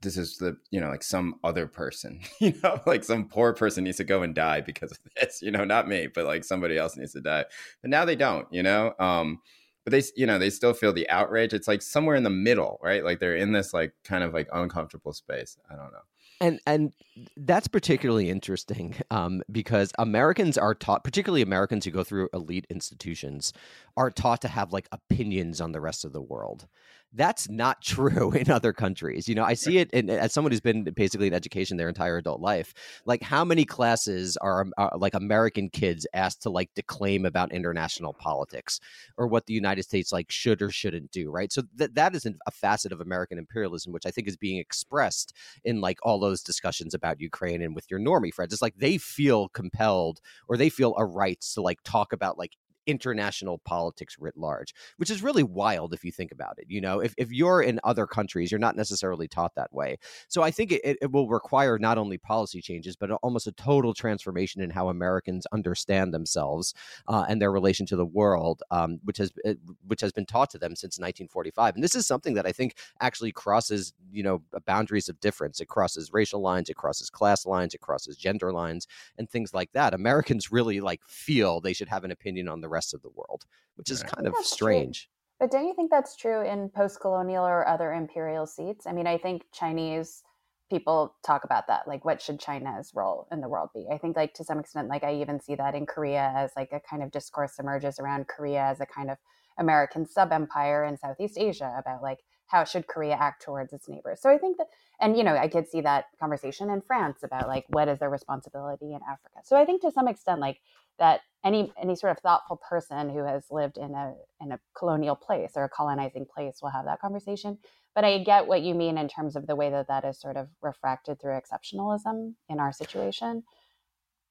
this 0.02 0.16
is 0.16 0.36
the 0.38 0.56
you 0.70 0.80
know 0.80 0.88
like 0.88 1.02
some 1.02 1.36
other 1.44 1.66
person, 1.66 2.20
you 2.40 2.54
know, 2.62 2.80
like 2.86 3.04
some 3.04 3.28
poor 3.28 3.52
person 3.52 3.84
needs 3.84 3.98
to 3.98 4.04
go 4.04 4.22
and 4.22 4.34
die 4.34 4.60
because 4.60 4.92
of 4.92 4.98
this, 5.16 5.42
you 5.42 5.50
know, 5.50 5.64
not 5.64 5.88
me, 5.88 6.08
but 6.08 6.26
like 6.26 6.44
somebody 6.44 6.78
else 6.78 6.96
needs 6.96 7.12
to 7.12 7.20
die." 7.20 7.44
But 7.82 7.90
now 7.90 8.04
they 8.04 8.16
don't, 8.16 8.46
you 8.52 8.62
know. 8.62 8.94
Um, 8.98 9.40
but 9.84 9.90
they, 9.90 10.02
you 10.16 10.26
know, 10.26 10.38
they 10.38 10.50
still 10.50 10.72
feel 10.72 10.94
the 10.94 11.08
outrage. 11.10 11.52
It's 11.52 11.68
like 11.68 11.82
somewhere 11.82 12.16
in 12.16 12.22
the 12.22 12.30
middle, 12.30 12.78
right? 12.82 13.04
Like 13.04 13.20
they're 13.20 13.36
in 13.36 13.52
this 13.52 13.74
like 13.74 13.92
kind 14.02 14.24
of 14.24 14.32
like 14.32 14.48
uncomfortable 14.52 15.12
space. 15.12 15.58
I 15.70 15.76
don't 15.76 15.92
know 15.92 15.98
and 16.40 16.60
and 16.66 16.92
that's 17.36 17.68
particularly 17.68 18.28
interesting 18.28 18.96
um, 19.10 19.42
because 19.50 19.92
Americans 19.98 20.58
are 20.58 20.74
taught, 20.74 21.04
particularly 21.04 21.42
Americans 21.42 21.84
who 21.84 21.90
go 21.90 22.04
through 22.04 22.28
elite 22.32 22.66
institutions, 22.68 23.52
are 23.96 24.10
taught 24.10 24.40
to 24.42 24.48
have 24.48 24.72
like 24.72 24.88
opinions 24.90 25.60
on 25.60 25.72
the 25.72 25.80
rest 25.80 26.04
of 26.04 26.12
the 26.12 26.22
world. 26.22 26.66
That's 27.14 27.48
not 27.48 27.80
true 27.80 28.32
in 28.36 28.50
other 28.50 28.72
countries. 28.72 29.28
You 29.28 29.34
know, 29.34 29.44
I 29.44 29.54
see 29.54 29.78
it 29.78 29.90
in, 29.92 30.10
as 30.10 30.32
someone 30.32 30.50
who's 30.50 30.60
been 30.60 30.84
basically 30.84 31.28
in 31.28 31.34
education 31.34 31.76
their 31.76 31.88
entire 31.88 32.16
adult 32.16 32.40
life. 32.40 32.74
Like, 33.06 33.22
how 33.22 33.44
many 33.44 33.64
classes 33.64 34.36
are, 34.38 34.66
are 34.76 34.98
like 34.98 35.14
American 35.14 35.70
kids 35.70 36.06
asked 36.12 36.42
to 36.42 36.50
like 36.50 36.74
declaim 36.74 37.24
about 37.24 37.52
international 37.52 38.14
politics 38.14 38.80
or 39.16 39.26
what 39.28 39.46
the 39.46 39.54
United 39.54 39.84
States 39.84 40.12
like 40.12 40.30
should 40.30 40.60
or 40.60 40.70
shouldn't 40.70 41.10
do? 41.12 41.30
Right. 41.30 41.52
So 41.52 41.62
that 41.76 41.94
that 41.94 42.14
is 42.14 42.26
a 42.26 42.50
facet 42.50 42.92
of 42.92 43.00
American 43.00 43.38
imperialism, 43.38 43.92
which 43.92 44.06
I 44.06 44.10
think 44.10 44.26
is 44.26 44.36
being 44.36 44.58
expressed 44.58 45.32
in 45.64 45.80
like 45.80 45.98
all 46.02 46.18
those 46.18 46.42
discussions 46.42 46.94
about 46.94 47.20
Ukraine 47.20 47.62
and 47.62 47.74
with 47.74 47.90
your 47.90 48.00
normie 48.00 48.34
friends. 48.34 48.52
It's 48.52 48.62
like 48.62 48.76
they 48.76 48.98
feel 48.98 49.48
compelled 49.48 50.20
or 50.48 50.56
they 50.56 50.68
feel 50.68 50.94
a 50.98 51.04
right 51.04 51.40
to 51.54 51.62
like 51.62 51.78
talk 51.84 52.12
about 52.12 52.38
like 52.38 52.56
international 52.86 53.58
politics 53.58 54.16
writ 54.18 54.36
large, 54.36 54.74
which 54.96 55.10
is 55.10 55.22
really 55.22 55.42
wild 55.42 55.92
if 55.94 56.04
you 56.04 56.12
think 56.12 56.32
about 56.32 56.58
it. 56.58 56.66
You 56.68 56.80
know, 56.80 57.00
if, 57.00 57.14
if 57.16 57.32
you're 57.32 57.62
in 57.62 57.80
other 57.84 58.06
countries, 58.06 58.50
you're 58.50 58.58
not 58.58 58.76
necessarily 58.76 59.28
taught 59.28 59.54
that 59.54 59.72
way. 59.72 59.98
So 60.28 60.42
I 60.42 60.50
think 60.50 60.72
it, 60.72 60.98
it 61.00 61.12
will 61.12 61.28
require 61.28 61.78
not 61.78 61.98
only 61.98 62.18
policy 62.18 62.60
changes, 62.60 62.96
but 62.96 63.10
almost 63.10 63.46
a 63.46 63.52
total 63.52 63.94
transformation 63.94 64.60
in 64.60 64.70
how 64.70 64.88
Americans 64.88 65.46
understand 65.52 66.12
themselves 66.12 66.74
uh, 67.08 67.24
and 67.28 67.40
their 67.40 67.52
relation 67.52 67.86
to 67.86 67.96
the 67.96 68.04
world, 68.04 68.62
um, 68.70 69.00
which 69.04 69.18
has 69.18 69.32
eh, 69.44 69.54
which 69.86 70.00
has 70.00 70.12
been 70.12 70.26
taught 70.26 70.50
to 70.50 70.58
them 70.58 70.76
since 70.76 70.98
1945. 70.98 71.74
And 71.74 71.84
this 71.84 71.94
is 71.94 72.06
something 72.06 72.34
that 72.34 72.46
I 72.46 72.52
think 72.52 72.76
actually 73.00 73.32
crosses, 73.32 73.92
you 74.12 74.22
know, 74.22 74.42
boundaries 74.66 75.08
of 75.08 75.20
difference. 75.20 75.60
It 75.60 75.68
crosses 75.68 76.12
racial 76.12 76.40
lines, 76.40 76.68
it 76.68 76.76
crosses 76.76 77.10
class 77.10 77.46
lines, 77.46 77.74
it 77.74 77.80
crosses 77.80 78.16
gender 78.16 78.52
lines, 78.52 78.86
and 79.18 79.28
things 79.28 79.54
like 79.54 79.72
that. 79.72 79.94
Americans 79.94 80.52
really 80.52 80.80
like 80.80 81.00
feel 81.06 81.60
they 81.60 81.72
should 81.72 81.88
have 81.88 82.04
an 82.04 82.10
opinion 82.10 82.48
on 82.48 82.60
the 82.60 82.68
rest 82.74 82.94
of 82.94 83.02
the 83.02 83.10
world, 83.14 83.44
which 83.76 83.90
is 83.90 84.02
kind 84.02 84.26
of 84.26 84.34
strange. 84.42 85.02
True. 85.02 85.10
But 85.40 85.50
don't 85.50 85.66
you 85.66 85.74
think 85.74 85.90
that's 85.90 86.16
true 86.16 86.46
in 86.46 86.68
post 86.68 87.00
colonial 87.00 87.44
or 87.44 87.66
other 87.66 87.92
imperial 87.92 88.46
seats? 88.46 88.86
I 88.86 88.92
mean, 88.92 89.06
I 89.06 89.18
think 89.18 89.46
Chinese 89.52 90.22
people 90.70 91.14
talk 91.24 91.44
about 91.44 91.66
that. 91.68 91.86
Like, 91.86 92.04
what 92.04 92.22
should 92.22 92.40
China's 92.40 92.92
role 92.94 93.26
in 93.32 93.40
the 93.40 93.48
world 93.48 93.70
be? 93.74 93.86
I 93.92 93.98
think, 93.98 94.16
like, 94.16 94.34
to 94.34 94.44
some 94.44 94.58
extent, 94.58 94.88
like, 94.88 95.04
I 95.04 95.14
even 95.14 95.40
see 95.40 95.54
that 95.56 95.74
in 95.74 95.86
Korea 95.86 96.32
as 96.36 96.52
like 96.56 96.72
a 96.72 96.80
kind 96.80 97.02
of 97.02 97.10
discourse 97.10 97.58
emerges 97.58 97.98
around 97.98 98.28
Korea 98.28 98.62
as 98.62 98.80
a 98.80 98.86
kind 98.86 99.10
of 99.10 99.18
American 99.58 100.06
sub 100.06 100.32
empire 100.32 100.84
in 100.84 100.96
Southeast 100.96 101.38
Asia 101.38 101.74
about 101.78 102.02
like 102.02 102.20
how 102.46 102.64
should 102.64 102.86
Korea 102.86 103.14
act 103.14 103.42
towards 103.42 103.72
its 103.72 103.88
neighbors. 103.88 104.20
So 104.20 104.30
I 104.30 104.38
think 104.38 104.58
that, 104.58 104.68
and 105.00 105.16
you 105.16 105.24
know, 105.24 105.36
I 105.36 105.48
could 105.48 105.68
see 105.68 105.80
that 105.80 106.06
conversation 106.20 106.70
in 106.70 106.82
France 106.82 107.22
about 107.22 107.48
like 107.48 107.64
what 107.68 107.88
is 107.88 107.98
their 107.98 108.10
responsibility 108.10 108.92
in 108.92 109.00
Africa. 109.08 109.40
So 109.44 109.56
I 109.56 109.64
think 109.64 109.82
to 109.82 109.90
some 109.90 110.08
extent, 110.08 110.40
like 110.40 110.60
that 110.98 111.20
any 111.44 111.72
any 111.80 111.94
sort 111.94 112.10
of 112.12 112.18
thoughtful 112.20 112.56
person 112.68 113.10
who 113.10 113.24
has 113.24 113.44
lived 113.50 113.76
in 113.76 113.94
a 113.94 114.14
in 114.40 114.52
a 114.52 114.60
colonial 114.76 115.14
place 115.14 115.52
or 115.56 115.64
a 115.64 115.68
colonizing 115.68 116.26
place 116.26 116.58
will 116.62 116.70
have 116.70 116.86
that 116.86 117.00
conversation. 117.00 117.58
But 117.94 118.04
i 118.04 118.18
get 118.18 118.46
what 118.46 118.62
you 118.62 118.74
mean 118.74 118.98
in 118.98 119.08
terms 119.08 119.36
of 119.36 119.46
the 119.46 119.54
way 119.54 119.70
that 119.70 119.88
that 119.88 120.04
is 120.04 120.20
sort 120.20 120.36
of 120.36 120.48
refracted 120.62 121.20
through 121.20 121.38
exceptionalism 121.38 122.34
in 122.48 122.58
our 122.58 122.72
situation. 122.72 123.44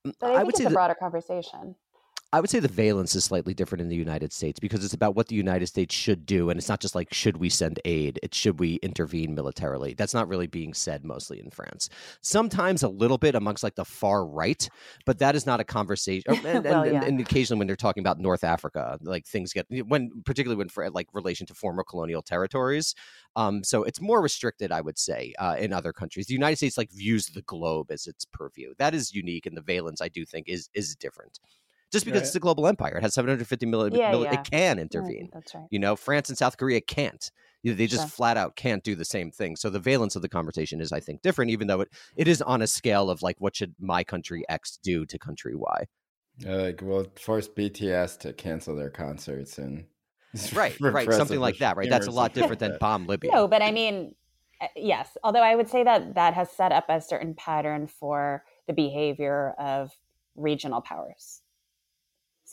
Mm, 0.05 0.13
but 0.19 0.31
i, 0.31 0.33
I 0.33 0.37
think 0.37 0.45
would 0.45 0.55
it's 0.55 0.63
say 0.63 0.65
a 0.65 0.71
broader 0.71 0.95
conversation 0.95 1.75
I 2.33 2.39
would 2.39 2.49
say 2.49 2.59
the 2.59 2.67
valence 2.67 3.13
is 3.13 3.23
slightly 3.23 3.53
different 3.53 3.83
in 3.83 3.89
the 3.89 3.95
United 3.95 4.33
States 4.33 4.59
because 4.59 4.83
it's 4.83 4.95
about 4.95 5.15
what 5.15 5.27
the 5.27 5.35
United 5.35 5.67
States 5.67 5.93
should 5.93 6.25
do. 6.25 6.49
And 6.49 6.57
it's 6.57 6.67
not 6.67 6.79
just 6.79 6.95
like, 6.95 7.13
should 7.13 7.37
we 7.37 7.47
send 7.47 7.79
aid? 7.85 8.19
It's 8.23 8.35
should 8.35 8.59
we 8.59 8.77
intervene 8.77 9.35
militarily? 9.35 9.93
That's 9.93 10.15
not 10.15 10.27
really 10.27 10.47
being 10.47 10.73
said 10.73 11.05
mostly 11.05 11.39
in 11.39 11.51
France. 11.51 11.89
Sometimes 12.21 12.81
a 12.81 12.89
little 12.89 13.19
bit 13.19 13.35
amongst 13.35 13.61
like 13.63 13.75
the 13.75 13.85
far 13.85 14.25
right, 14.25 14.67
but 15.05 15.19
that 15.19 15.35
is 15.35 15.45
not 15.45 15.59
a 15.59 15.63
conversation. 15.63 16.23
Oh, 16.27 16.41
and, 16.43 16.63
well, 16.65 16.81
and, 16.81 16.93
yeah. 16.93 17.03
and, 17.03 17.19
occasionally 17.19 17.59
when 17.59 17.67
they're 17.67 17.75
talking 17.75 18.01
about 18.01 18.19
North 18.19 18.43
Africa, 18.43 18.97
like 19.03 19.27
things 19.27 19.53
get, 19.53 19.67
when 19.87 20.09
particularly 20.25 20.57
when 20.57 20.69
for 20.69 20.89
like 20.89 21.09
relation 21.13 21.45
to 21.45 21.53
former 21.53 21.83
colonial 21.83 22.23
territories. 22.23 22.95
Um, 23.35 23.63
so 23.63 23.83
it's 23.83 24.01
more 24.01 24.23
restricted, 24.23 24.71
I 24.71 24.81
would 24.81 24.97
say, 24.97 25.35
uh, 25.37 25.55
in 25.59 25.71
other 25.71 25.93
countries. 25.93 26.25
The 26.25 26.33
United 26.33 26.55
States 26.55 26.79
like 26.79 26.91
views 26.91 27.27
the 27.27 27.43
globe 27.43 27.91
as 27.91 28.07
its 28.07 28.25
purview. 28.25 28.73
That 28.79 28.95
is 28.95 29.13
unique. 29.13 29.45
And 29.45 29.55
the 29.55 29.61
valence, 29.61 30.01
I 30.01 30.09
do 30.09 30.25
think, 30.25 30.49
is 30.49 30.69
is 30.73 30.95
different 30.95 31.39
just 31.93 32.05
because 32.05 32.21
right. 32.21 32.27
it's 32.27 32.35
a 32.35 32.39
global 32.39 32.67
empire. 32.67 32.97
It 32.97 33.03
has 33.03 33.13
750 33.13 33.65
million. 33.67 33.95
Yeah, 33.95 34.15
yeah. 34.17 34.33
It 34.33 34.49
can 34.49 34.79
intervene. 34.79 35.29
Yeah, 35.31 35.35
that's 35.35 35.55
right. 35.55 35.67
You 35.69 35.79
know, 35.79 35.95
France 35.95 36.27
and 36.27 36.37
South 36.37 36.57
Korea 36.57 36.81
can't. 36.81 37.31
They 37.63 37.87
just 37.87 38.09
flat 38.09 38.35
out 38.35 38.57
can't 38.57 38.83
do 38.83 38.93
the 38.93 39.05
same 39.05 39.31
thing. 39.31 39.55
So 39.55 39.69
the 39.69 39.79
valence 39.79 40.17
of 40.17 40.21
the 40.21 40.27
conversation 40.27 40.81
is, 40.81 40.91
I 40.91 40.99
think, 40.99 41.21
different, 41.21 41.51
even 41.51 41.67
though 41.67 41.79
it, 41.79 41.89
it 42.17 42.27
is 42.27 42.41
on 42.41 42.61
a 42.61 42.67
scale 42.67 43.09
of 43.09 43.21
like, 43.21 43.37
what 43.39 43.55
should 43.55 43.73
my 43.79 44.03
country 44.03 44.43
X 44.49 44.79
do 44.83 45.05
to 45.05 45.17
country 45.17 45.55
Y? 45.55 45.85
Uh, 46.45 46.57
like, 46.57 46.81
well, 46.83 47.05
force 47.17 47.47
BTS 47.47 48.19
to 48.19 48.33
cancel 48.33 48.75
their 48.75 48.89
concerts 48.89 49.59
and 49.59 49.85
right, 50.53 50.75
right, 50.81 51.13
something 51.13 51.39
like 51.39 51.59
that, 51.59 51.77
right? 51.77 51.89
That's 51.89 52.07
a 52.07 52.11
lot 52.11 52.33
different 52.33 52.59
than 52.59 52.77
bomb 52.79 53.05
Libya. 53.05 53.31
No, 53.31 53.47
but 53.47 53.61
I 53.61 53.71
mean, 53.71 54.15
uh, 54.59 54.67
yes. 54.75 55.15
Although 55.23 55.43
I 55.43 55.55
would 55.55 55.69
say 55.69 55.83
that 55.83 56.15
that 56.15 56.33
has 56.33 56.49
set 56.49 56.71
up 56.71 56.85
a 56.89 56.99
certain 56.99 57.35
pattern 57.35 57.85
for 57.85 58.43
the 58.67 58.73
behavior 58.73 59.53
of 59.59 59.91
regional 60.35 60.81
powers. 60.81 61.42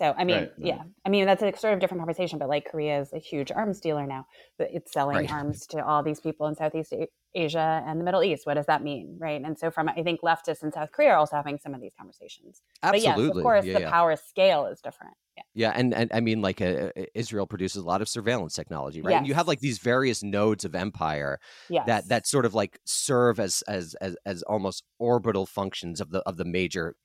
So 0.00 0.14
I 0.16 0.24
mean, 0.24 0.36
right, 0.36 0.52
yeah, 0.56 0.76
right. 0.78 0.86
I 1.04 1.08
mean 1.10 1.26
that's 1.26 1.42
a 1.42 1.54
sort 1.58 1.74
of 1.74 1.80
different 1.80 2.00
conversation. 2.00 2.38
But 2.38 2.48
like 2.48 2.64
Korea 2.70 3.02
is 3.02 3.12
a 3.12 3.18
huge 3.18 3.52
arms 3.52 3.80
dealer 3.80 4.06
now. 4.06 4.26
It's 4.58 4.92
selling 4.92 5.16
right. 5.16 5.30
arms 5.30 5.66
to 5.68 5.84
all 5.84 6.02
these 6.02 6.20
people 6.20 6.46
in 6.46 6.54
Southeast 6.54 6.94
Asia 7.34 7.84
and 7.86 8.00
the 8.00 8.04
Middle 8.04 8.24
East. 8.24 8.46
What 8.46 8.54
does 8.54 8.64
that 8.64 8.82
mean, 8.82 9.18
right? 9.20 9.42
And 9.44 9.58
so 9.58 9.70
from 9.70 9.90
I 9.90 10.02
think 10.02 10.22
leftists 10.22 10.62
in 10.62 10.72
South 10.72 10.90
Korea 10.92 11.10
are 11.10 11.16
also 11.18 11.36
having 11.36 11.58
some 11.58 11.74
of 11.74 11.82
these 11.82 11.92
conversations. 11.98 12.62
Absolutely, 12.82 13.10
but 13.10 13.24
yes, 13.26 13.36
of 13.36 13.42
course, 13.42 13.64
yeah, 13.66 13.74
the 13.74 13.80
yeah. 13.80 13.90
power 13.90 14.16
scale 14.16 14.64
is 14.66 14.80
different. 14.80 15.12
Yeah, 15.36 15.42
yeah, 15.54 15.72
and 15.76 15.92
and 15.92 16.10
I 16.14 16.20
mean, 16.20 16.40
like 16.40 16.62
uh, 16.62 16.92
uh, 16.96 17.02
Israel 17.14 17.46
produces 17.46 17.82
a 17.82 17.86
lot 17.86 18.00
of 18.00 18.08
surveillance 18.08 18.54
technology, 18.54 19.02
right? 19.02 19.12
Yes. 19.12 19.18
And 19.18 19.26
you 19.28 19.34
have 19.34 19.48
like 19.48 19.60
these 19.60 19.80
various 19.80 20.22
nodes 20.22 20.64
of 20.64 20.74
empire 20.74 21.40
yes. 21.68 21.84
that 21.86 22.08
that 22.08 22.26
sort 22.26 22.46
of 22.46 22.54
like 22.54 22.78
serve 22.86 23.38
as 23.38 23.62
as 23.68 23.94
as 24.00 24.16
as 24.24 24.42
almost 24.44 24.82
orbital 24.98 25.44
functions 25.44 26.00
of 26.00 26.10
the 26.10 26.20
of 26.20 26.38
the 26.38 26.46
major 26.46 26.96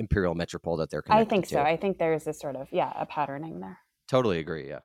imperial 0.00 0.34
metropole 0.34 0.78
that 0.78 0.90
they're 0.90 1.04
I 1.08 1.24
think 1.24 1.46
so. 1.46 1.60
I 1.60 1.76
think 1.76 1.98
there's 1.98 2.26
a 2.26 2.32
sort 2.32 2.56
of 2.56 2.66
yeah, 2.72 2.92
a 2.96 3.06
patterning 3.06 3.60
there. 3.60 3.78
Totally 4.08 4.40
agree, 4.40 4.68
yeah. 4.68 4.80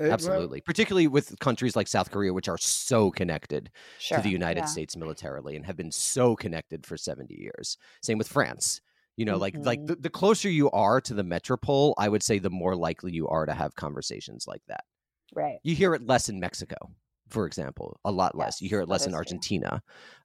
Absolutely. 0.00 0.58
Well, 0.58 0.64
Particularly 0.64 1.08
with 1.08 1.36
countries 1.40 1.74
like 1.74 1.88
South 1.88 2.12
Korea, 2.12 2.32
which 2.32 2.48
are 2.48 2.58
so 2.58 3.10
connected 3.10 3.70
sure, 3.98 4.18
to 4.18 4.22
the 4.22 4.30
United 4.30 4.60
yeah. 4.60 4.66
States 4.66 4.96
militarily 4.96 5.56
and 5.56 5.66
have 5.66 5.76
been 5.76 5.90
so 5.90 6.36
connected 6.36 6.86
for 6.86 6.96
70 6.96 7.34
years. 7.34 7.76
Same 8.00 8.18
with 8.18 8.28
France. 8.28 8.80
You 9.16 9.24
know, 9.24 9.32
mm-hmm. 9.32 9.40
like 9.40 9.54
like 9.58 9.78
mm-hmm. 9.80 9.86
the, 9.86 9.96
the 9.96 10.10
closer 10.10 10.48
you 10.48 10.70
are 10.70 11.00
to 11.00 11.14
the 11.14 11.24
metropole, 11.24 11.94
I 11.98 12.08
would 12.08 12.22
say 12.22 12.38
the 12.38 12.50
more 12.50 12.76
likely 12.76 13.10
you 13.10 13.26
are 13.26 13.46
to 13.46 13.54
have 13.54 13.74
conversations 13.74 14.44
like 14.46 14.62
that. 14.68 14.84
Right. 15.34 15.58
You 15.64 15.74
hear 15.74 15.94
it 15.94 16.06
less 16.06 16.28
in 16.28 16.38
Mexico, 16.38 16.76
for 17.28 17.46
example, 17.46 17.98
a 18.04 18.12
lot 18.12 18.36
less. 18.36 18.56
Yes, 18.56 18.62
you 18.62 18.68
hear 18.68 18.80
it 18.80 18.88
less 18.88 19.06
in 19.06 19.14
Argentina. 19.14 19.82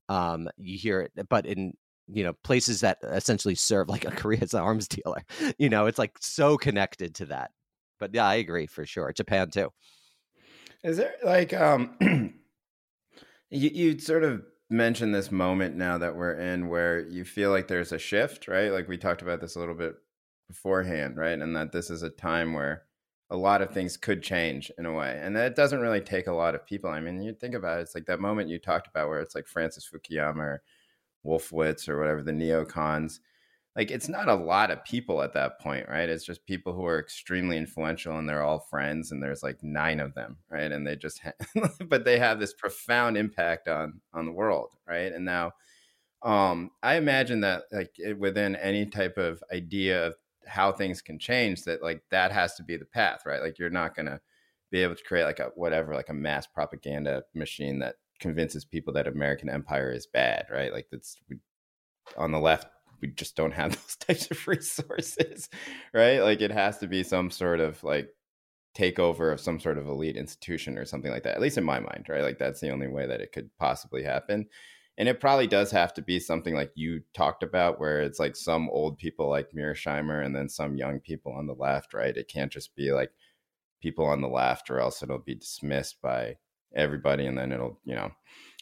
Um, 0.10 0.48
you 0.58 0.78
hear 0.78 1.02
it, 1.02 1.12
but 1.28 1.48
in 1.48 1.74
you 2.08 2.24
know 2.24 2.34
places 2.44 2.82
that 2.82 2.98
essentially 3.04 3.56
serve 3.56 3.90
like 3.90 4.06
a 4.06 4.12
Korea's 4.16 4.54
arms 4.54 4.88
dealer, 4.88 5.24
you 5.58 5.70
know, 5.70 5.86
it's 5.86 6.00
like 6.00 6.18
so 6.20 6.58
connected 6.58 7.16
to 7.16 7.26
that. 7.28 7.52
But 8.00 8.14
yeah, 8.14 8.26
I 8.26 8.36
agree 8.36 8.66
for 8.66 8.86
sure. 8.86 9.12
Japan 9.14 9.50
too. 9.50 9.72
Is 10.84 10.98
there 10.98 11.16
like 11.24 11.54
um, 11.54 11.96
you 13.50 13.70
you 13.70 14.00
sort 14.00 14.24
of 14.24 14.44
mention 14.70 15.12
this 15.12 15.32
moment 15.32 15.76
now 15.76 15.98
that 15.98 16.16
we're 16.16 16.34
in 16.34 16.68
where 16.68 17.00
you 17.08 17.24
feel 17.24 17.52
like 17.52 17.68
there's 17.68 17.92
a 17.92 18.00
shift, 18.00 18.48
right? 18.48 18.72
Like 18.72 18.88
we 18.88 18.98
talked 18.98 19.22
about 19.22 19.40
this 19.40 19.56
a 19.56 19.60
little 19.60 19.76
bit 19.76 19.96
beforehand, 20.48 21.16
right? 21.16 21.40
And 21.40 21.56
that 21.56 21.72
this 21.72 21.90
is 21.90 22.04
a 22.04 22.10
time 22.10 22.54
where 22.54 22.84
a 23.30 23.38
lot 23.38 23.62
of 23.62 23.72
things 23.72 23.98
could 23.98 24.22
change 24.22 24.72
in 24.78 24.86
a 24.86 24.94
way. 24.94 25.20
And 25.22 25.36
that 25.36 25.56
doesn't 25.56 25.80
really 25.80 26.02
take 26.02 26.28
a 26.28 26.34
lot 26.34 26.56
of 26.56 26.66
people. 26.66 26.90
I 26.90 27.00
mean, 27.00 27.22
you 27.22 27.34
think 27.34 27.56
about 27.56 27.80
it, 27.80 27.84
it's 27.84 27.96
like 27.96 28.06
that 28.06 28.20
moment 28.20 28.50
you 28.50 28.60
talked 28.60 28.88
about 28.88 29.10
where 29.10 29.22
it's 29.22 29.36
like 29.36 29.48
Francis 29.48 29.90
Fukuyama 29.92 30.38
or 30.38 30.64
Wolfowitz 31.26 31.88
or 31.90 32.00
whatever, 32.00 32.22
the 32.24 32.32
neocons 32.32 33.20
like 33.76 33.90
it's 33.92 34.10
not 34.10 34.30
a 34.30 34.36
lot 34.36 34.72
of 34.72 34.84
people 34.86 35.22
at 35.24 35.34
that 35.34 35.60
point, 35.60 35.90
right? 35.90 36.10
It's 36.10 36.26
just 36.26 36.46
people 36.46 36.74
who 36.74 36.86
are 36.86 37.00
extremely 37.00 37.58
influential 37.58 38.18
and 38.20 38.30
they're 38.30 38.44
all 38.44 38.60
friends 38.60 39.12
and 39.12 39.22
there's 39.22 39.42
like 39.44 39.64
nine 39.64 40.00
of 40.00 40.14
them, 40.14 40.38
right? 40.50 40.72
And 40.72 40.86
they 40.86 40.96
just 40.96 41.20
ha- 41.22 41.68
but 41.88 42.06
they 42.06 42.20
have 42.20 42.40
this 42.40 42.54
profound 42.54 43.18
impact 43.18 43.68
on 43.68 44.02
on 44.14 44.26
the 44.26 44.32
world, 44.32 44.76
right? 44.88 45.12
And 45.12 45.26
now 45.26 45.54
um 46.24 46.72
I 46.84 46.96
imagine 46.96 47.42
that 47.42 47.64
like 47.72 47.96
within 48.18 48.56
any 48.58 48.86
type 48.86 49.18
of 49.18 49.44
idea 49.54 50.08
of 50.08 50.16
how 50.48 50.72
things 50.72 51.02
can 51.02 51.20
change 51.20 51.64
that 51.64 51.84
like 51.84 52.04
that 52.12 52.32
has 52.32 52.56
to 52.56 52.64
be 52.64 52.78
the 52.78 52.86
path, 52.86 53.22
right? 53.26 53.42
Like 53.42 53.60
you're 53.60 53.70
not 53.70 53.96
going 53.96 54.08
to 54.08 54.20
be 54.72 54.84
able 54.84 54.96
to 54.96 55.04
create 55.04 55.26
like 55.26 55.40
a 55.40 55.52
whatever 55.56 55.94
like 55.96 56.10
a 56.10 56.14
mass 56.14 56.48
propaganda 56.48 57.24
machine 57.36 57.80
that 57.80 57.96
convinces 58.24 58.66
people 58.66 58.94
that 58.94 59.08
American 59.08 59.50
empire 59.50 59.92
is 59.92 60.08
bad, 60.08 60.48
right? 60.52 60.74
Like 60.74 60.88
that's 60.92 61.18
on 62.18 62.32
the 62.32 62.40
left 62.40 62.68
we 63.04 63.10
just 63.10 63.36
don't 63.36 63.54
have 63.54 63.72
those 63.76 63.96
types 63.98 64.32
of 64.32 64.48
resources, 64.48 65.50
right? 65.94 66.22
Like 66.22 66.42
it 66.42 66.52
has 66.52 66.80
to 66.80 66.88
be 66.88 67.04
some 67.04 67.30
sort 67.30 67.60
of 67.60 67.84
like 67.84 68.10
takeover 68.76 69.32
of 69.32 69.40
some 69.40 69.60
sort 69.60 69.78
of 69.78 69.88
elite 69.88 70.16
institution 70.16 70.80
or 70.80 70.86
something 70.86 71.12
like 71.12 71.24
that. 71.24 71.36
At 71.36 71.42
least 71.42 71.60
in 71.60 71.64
my 71.64 71.80
mind, 71.80 72.06
right? 72.10 72.24
Like 72.24 72.40
that's 72.40 72.62
the 72.62 72.72
only 72.72 72.88
way 72.88 73.06
that 73.06 73.22
it 73.22 73.32
could 73.32 73.52
possibly 73.60 74.04
happen. 74.04 74.48
And 74.98 75.10
it 75.10 75.20
probably 75.20 75.48
does 75.48 75.72
have 75.72 75.94
to 75.96 76.02
be 76.02 76.20
something 76.20 76.56
like 76.56 76.72
you 76.76 77.02
talked 77.14 77.44
about, 77.44 77.80
where 77.80 78.02
it's 78.02 78.20
like 78.20 78.36
some 78.36 78.70
old 78.70 78.98
people 78.98 79.28
like 79.28 79.52
Mearsheimer 79.52 80.24
and 80.24 80.36
then 80.36 80.48
some 80.48 80.78
young 80.78 81.00
people 81.00 81.34
on 81.34 81.48
the 81.48 81.56
left, 81.56 81.94
right? 81.94 82.16
It 82.16 82.28
can't 82.28 82.52
just 82.52 82.76
be 82.76 82.92
like 82.92 83.12
people 83.82 84.06
on 84.06 84.22
the 84.22 84.28
left, 84.28 84.70
or 84.70 84.80
else 84.80 85.02
it'll 85.02 85.18
be 85.18 85.36
dismissed 85.36 86.00
by 86.02 86.36
everybody, 86.76 87.26
and 87.26 87.38
then 87.38 87.52
it'll, 87.52 87.80
you 87.84 87.96
know, 87.96 88.12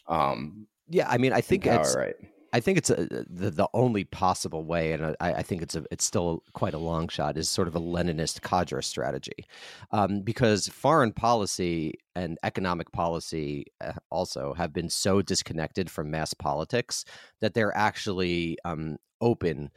um, 0.08 0.66
yeah. 0.88 1.08
I 1.08 1.18
mean, 1.18 1.32
I 1.32 1.40
think 1.40 1.66
it's 1.66 1.96
right. 1.96 2.14
I 2.54 2.60
think 2.60 2.76
it's 2.76 2.90
a, 2.90 3.06
the 3.28 3.50
the 3.50 3.68
only 3.72 4.04
possible 4.04 4.64
way, 4.64 4.92
and 4.92 5.16
I, 5.20 5.32
I, 5.32 5.42
think 5.42 5.62
it's 5.62 5.74
a 5.74 5.84
it's 5.90 6.04
still 6.04 6.42
quite 6.52 6.74
a 6.74 6.78
long 6.78 7.08
shot. 7.08 7.38
Is 7.38 7.48
sort 7.48 7.66
of 7.66 7.74
a 7.74 7.80
Leninist 7.80 8.42
cadre 8.42 8.82
strategy, 8.82 9.46
um, 9.90 10.20
because 10.20 10.68
foreign 10.68 11.12
policy 11.12 11.94
and 12.14 12.38
economic 12.42 12.92
policy 12.92 13.66
uh, 13.80 13.92
also 14.10 14.52
have 14.52 14.74
been 14.74 14.90
so 14.90 15.22
disconnected 15.22 15.90
from 15.90 16.10
mass 16.10 16.34
politics 16.34 17.06
that 17.40 17.54
they're 17.54 17.76
actually 17.76 18.58
um, 18.66 18.98
open 19.22 19.70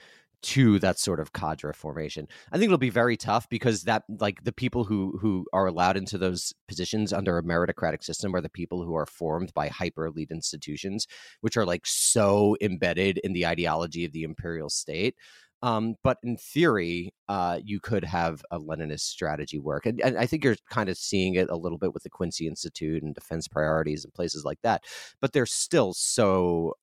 to 0.45 0.77
that 0.77 0.99
sort 0.99 1.19
of 1.19 1.34
cadre 1.34 1.73
formation. 1.73 2.27
I 2.51 2.58
think 2.58 2.65
it'll 2.65 2.77
be 2.77 2.91
very 2.91 3.17
tough 3.17 3.49
because 3.49 3.84
that 3.84 4.03
like 4.19 4.43
the 4.43 4.51
people 4.51 4.84
who 4.84 5.17
who 5.19 5.47
are 5.53 5.65
allowed 5.65 5.97
into 5.97 6.19
those 6.19 6.53
positions 6.67 7.12
under 7.12 7.38
a 7.38 7.43
meritocratic 7.43 8.03
system 8.03 8.36
are 8.36 8.41
the 8.41 8.49
people 8.49 8.84
who 8.84 8.95
are 8.95 9.08
formed 9.08 9.51
by 9.55 9.69
hyper 9.69 10.05
elite 10.05 10.29
institutions, 10.29 11.08
which 11.41 11.58
are 11.58 11.65
like 11.65 11.86
so 11.86 12.55
embedded 12.62 13.17
in 13.19 13.34
the 13.34 13.47
ideology 13.47 14.05
of 14.05 14.12
the 14.12 14.23
imperial 14.23 14.69
state. 14.69 15.15
Um, 15.63 15.95
but 16.03 16.19
in 16.21 16.38
theory, 16.38 17.13
uh, 17.27 17.60
you 17.63 17.79
could 17.79 18.03
have 18.03 18.43
a 18.51 18.60
Leninist 18.60 18.99
strategy 18.99 19.58
work. 19.58 19.88
And, 19.88 19.99
and, 20.01 20.15
I 20.15 20.27
think 20.27 20.43
you're 20.43 20.58
kind 20.69 20.89
of 20.89 20.97
seeing 20.97 21.36
it 21.36 21.49
a 21.49 21.58
little 21.58 21.79
bit 21.79 21.91
with 21.91 22.03
the 22.03 22.10
Quincy 22.10 22.45
Institute 22.45 23.01
and 23.01 23.15
defense 23.15 23.47
priorities 23.47 24.03
and 24.03 24.13
places 24.13 24.45
like 24.45 24.60
that. 24.62 24.84
But 25.21 25.34
they're 25.34 25.47
still 25.47 25.93
so 25.93 26.75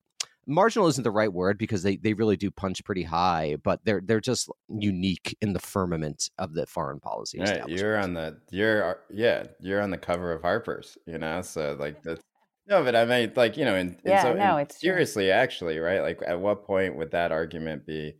marginal 0.46 0.88
isn't 0.88 1.04
the 1.04 1.10
right 1.10 1.32
word 1.32 1.58
because 1.58 1.82
they, 1.82 1.96
they 1.96 2.14
really 2.14 2.36
do 2.36 2.50
punch 2.50 2.84
pretty 2.84 3.02
high, 3.02 3.56
but 3.62 3.80
they're 3.84 4.02
they're 4.04 4.20
just 4.20 4.50
unique 4.68 5.36
in 5.40 5.52
the 5.52 5.60
firmament 5.60 6.30
of 6.38 6.54
the 6.54 6.66
foreign 6.66 7.00
policy. 7.00 7.40
Right, 7.40 7.68
you're 7.68 7.98
on 7.98 8.14
the 8.14 8.38
you're 8.50 8.84
uh, 8.84 8.94
yeah 9.10 9.44
you're 9.60 9.80
on 9.80 9.90
the 9.90 9.98
cover 9.98 10.32
of 10.32 10.42
Harper's, 10.42 10.98
you 11.06 11.18
know. 11.18 11.42
So 11.42 11.76
like 11.78 12.02
that's 12.04 12.22
no, 12.66 12.82
but 12.82 12.96
I 12.96 13.04
mean 13.04 13.32
like 13.36 13.56
you 13.56 13.64
know, 13.64 13.76
in, 13.76 13.98
yeah, 14.04 14.22
so, 14.22 14.34
no, 14.34 14.56
it's 14.56 14.80
seriously 14.80 15.24
true. 15.24 15.32
actually 15.32 15.78
right. 15.78 16.02
Like 16.02 16.20
at 16.26 16.40
what 16.40 16.64
point 16.64 16.96
would 16.96 17.10
that 17.12 17.32
argument 17.32 17.86
be 17.86 18.14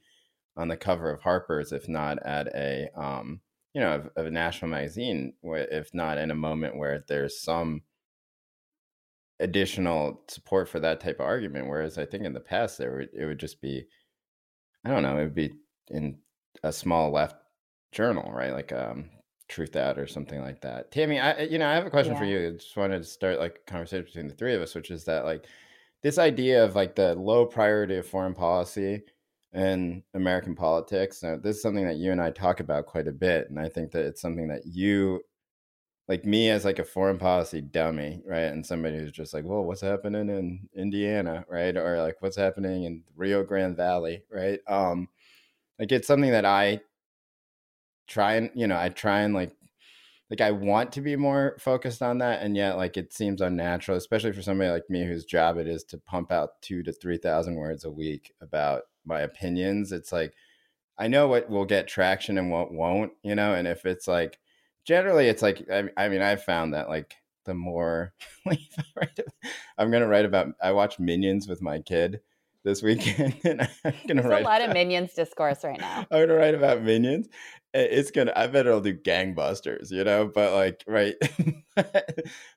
on 0.56 0.68
the 0.68 0.76
cover 0.76 1.10
of 1.10 1.22
Harper's 1.22 1.72
if 1.72 1.88
not 1.88 2.18
at 2.24 2.48
a 2.54 2.88
um 2.94 3.40
you 3.74 3.80
know 3.80 3.94
of, 3.94 4.10
of 4.16 4.26
a 4.26 4.30
national 4.30 4.70
magazine, 4.70 5.32
if 5.42 5.94
not 5.94 6.18
in 6.18 6.30
a 6.30 6.36
moment 6.36 6.76
where 6.76 7.04
there's 7.08 7.40
some 7.40 7.82
additional 9.42 10.22
support 10.28 10.68
for 10.68 10.80
that 10.80 11.00
type 11.00 11.20
of 11.20 11.26
argument. 11.26 11.68
Whereas 11.68 11.98
I 11.98 12.06
think 12.06 12.24
in 12.24 12.32
the 12.32 12.40
past 12.40 12.78
there 12.78 12.96
would, 12.96 13.08
it 13.12 13.26
would 13.26 13.38
just 13.38 13.60
be, 13.60 13.84
I 14.84 14.90
don't 14.90 15.02
know, 15.02 15.18
it 15.18 15.24
would 15.24 15.34
be 15.34 15.52
in 15.88 16.18
a 16.62 16.72
small 16.72 17.10
left 17.10 17.36
journal, 17.92 18.32
right? 18.32 18.52
Like 18.52 18.72
um, 18.72 19.10
Truthout 19.50 19.98
or 19.98 20.06
something 20.06 20.40
like 20.40 20.60
that. 20.62 20.90
Tammy, 20.90 21.20
I 21.20 21.42
you 21.42 21.58
know 21.58 21.68
I 21.68 21.74
have 21.74 21.86
a 21.86 21.90
question 21.90 22.14
yeah. 22.14 22.18
for 22.18 22.24
you. 22.24 22.48
I 22.48 22.50
just 22.52 22.76
wanted 22.76 22.98
to 22.98 23.04
start 23.04 23.38
like 23.38 23.60
a 23.66 23.70
conversation 23.70 24.04
between 24.04 24.28
the 24.28 24.34
three 24.34 24.54
of 24.54 24.62
us, 24.62 24.74
which 24.74 24.90
is 24.90 25.04
that 25.04 25.24
like 25.24 25.46
this 26.02 26.18
idea 26.18 26.64
of 26.64 26.74
like 26.74 26.94
the 26.94 27.14
low 27.14 27.44
priority 27.44 27.96
of 27.96 28.06
foreign 28.06 28.34
policy 28.34 29.02
in 29.52 30.02
American 30.14 30.54
politics. 30.54 31.22
Now, 31.22 31.36
this 31.36 31.56
is 31.56 31.62
something 31.62 31.84
that 31.84 31.96
you 31.96 32.12
and 32.12 32.20
I 32.20 32.30
talk 32.30 32.60
about 32.60 32.86
quite 32.86 33.08
a 33.08 33.12
bit, 33.12 33.50
and 33.50 33.58
I 33.58 33.68
think 33.68 33.92
that 33.92 34.06
it's 34.06 34.20
something 34.20 34.48
that 34.48 34.62
you 34.64 35.20
like 36.08 36.24
me 36.24 36.50
as 36.50 36.64
like 36.64 36.78
a 36.78 36.84
foreign 36.84 37.18
policy 37.18 37.60
dummy, 37.60 38.22
right? 38.26 38.40
And 38.52 38.66
somebody 38.66 38.98
who's 38.98 39.12
just 39.12 39.32
like, 39.32 39.44
well, 39.44 39.62
what's 39.64 39.80
happening 39.80 40.28
in 40.28 40.68
Indiana, 40.74 41.44
right? 41.48 41.76
Or 41.76 42.02
like 42.02 42.20
what's 42.20 42.36
happening 42.36 42.84
in 42.84 43.02
Rio 43.16 43.44
Grande 43.44 43.76
Valley, 43.76 44.24
right? 44.30 44.60
Um, 44.66 45.08
like 45.78 45.92
it's 45.92 46.08
something 46.08 46.32
that 46.32 46.44
I 46.44 46.80
try 48.06 48.34
and 48.34 48.50
you 48.54 48.66
know, 48.66 48.76
I 48.78 48.88
try 48.88 49.20
and 49.22 49.34
like 49.34 49.52
like 50.30 50.40
I 50.40 50.50
want 50.50 50.92
to 50.92 51.00
be 51.02 51.14
more 51.16 51.56
focused 51.60 52.02
on 52.02 52.18
that, 52.18 52.42
and 52.42 52.56
yet 52.56 52.76
like 52.76 52.96
it 52.96 53.12
seems 53.12 53.40
unnatural, 53.40 53.98
especially 53.98 54.32
for 54.32 54.42
somebody 54.42 54.70
like 54.70 54.88
me 54.88 55.04
whose 55.04 55.24
job 55.24 55.58
it 55.58 55.68
is 55.68 55.84
to 55.84 55.98
pump 55.98 56.32
out 56.32 56.60
two 56.62 56.82
to 56.84 56.92
three 56.92 57.18
thousand 57.18 57.56
words 57.56 57.84
a 57.84 57.90
week 57.90 58.32
about 58.40 58.82
my 59.04 59.20
opinions. 59.20 59.92
It's 59.92 60.12
like 60.12 60.34
I 60.98 61.08
know 61.08 61.28
what 61.28 61.50
will 61.50 61.64
get 61.66 61.88
traction 61.88 62.38
and 62.38 62.50
what 62.50 62.72
won't, 62.72 63.12
you 63.22 63.34
know, 63.34 63.54
and 63.54 63.68
if 63.68 63.86
it's 63.86 64.08
like 64.08 64.38
generally 64.84 65.28
it's 65.28 65.42
like 65.42 65.66
I, 65.70 65.88
I 65.96 66.08
mean 66.08 66.22
I've 66.22 66.42
found 66.42 66.74
that 66.74 66.88
like 66.88 67.14
the 67.44 67.54
more 67.54 68.14
I'm 69.78 69.90
gonna 69.90 70.06
write 70.06 70.24
about 70.24 70.48
I 70.62 70.72
watch 70.72 70.98
Minions 70.98 71.48
with 71.48 71.62
my 71.62 71.80
kid 71.80 72.20
this 72.64 72.82
weekend 72.82 73.34
and 73.44 73.62
I'm 73.84 73.94
gonna 74.06 74.22
There's 74.22 74.26
write 74.26 74.42
a 74.42 74.48
lot 74.48 74.60
about, 74.60 74.70
of 74.70 74.74
Minions 74.74 75.14
discourse 75.14 75.64
right 75.64 75.80
now. 75.80 76.06
I'm 76.10 76.26
gonna 76.26 76.34
write 76.34 76.54
about 76.54 76.82
Minions. 76.82 77.28
It's 77.74 78.10
gonna 78.10 78.32
I 78.36 78.46
bet 78.46 78.66
it'll 78.66 78.80
do 78.80 78.94
gangbusters, 78.94 79.90
you 79.90 80.04
know, 80.04 80.30
but 80.32 80.52
like 80.52 80.84
right 80.86 81.14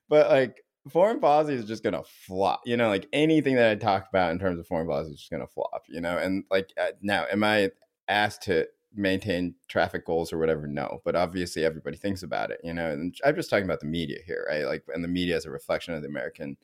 but 0.08 0.30
like 0.30 0.62
foreign 0.88 1.20
policy 1.20 1.54
is 1.54 1.64
just 1.64 1.82
gonna 1.82 2.02
flop. 2.04 2.62
You 2.64 2.76
know, 2.76 2.88
like 2.88 3.06
anything 3.12 3.56
that 3.56 3.70
I 3.70 3.74
talk 3.74 4.08
about 4.08 4.32
in 4.32 4.38
terms 4.38 4.58
of 4.58 4.66
foreign 4.66 4.86
policy 4.86 5.12
is 5.12 5.18
just 5.18 5.30
gonna 5.30 5.46
flop. 5.46 5.84
You 5.88 6.00
know, 6.00 6.18
and 6.18 6.44
like 6.50 6.72
uh, 6.80 6.92
now, 7.00 7.26
am 7.30 7.44
I 7.44 7.70
asked 8.08 8.42
to 8.42 8.66
maintain 8.96 9.54
traffic 9.68 10.06
goals 10.06 10.32
or 10.32 10.38
whatever 10.38 10.66
no 10.66 11.00
but 11.04 11.14
obviously 11.14 11.64
everybody 11.64 11.96
thinks 11.96 12.22
about 12.22 12.50
it 12.50 12.60
you 12.64 12.72
know 12.72 12.90
and 12.90 13.14
i'm 13.24 13.34
just 13.34 13.50
talking 13.50 13.64
about 13.64 13.80
the 13.80 13.86
media 13.86 14.18
here 14.26 14.46
right? 14.48 14.64
Like 14.64 14.84
and 14.92 15.04
the 15.04 15.08
media 15.08 15.36
is 15.36 15.44
a 15.44 15.50
reflection 15.50 15.94
of 15.94 16.02
the 16.02 16.08
american 16.08 16.56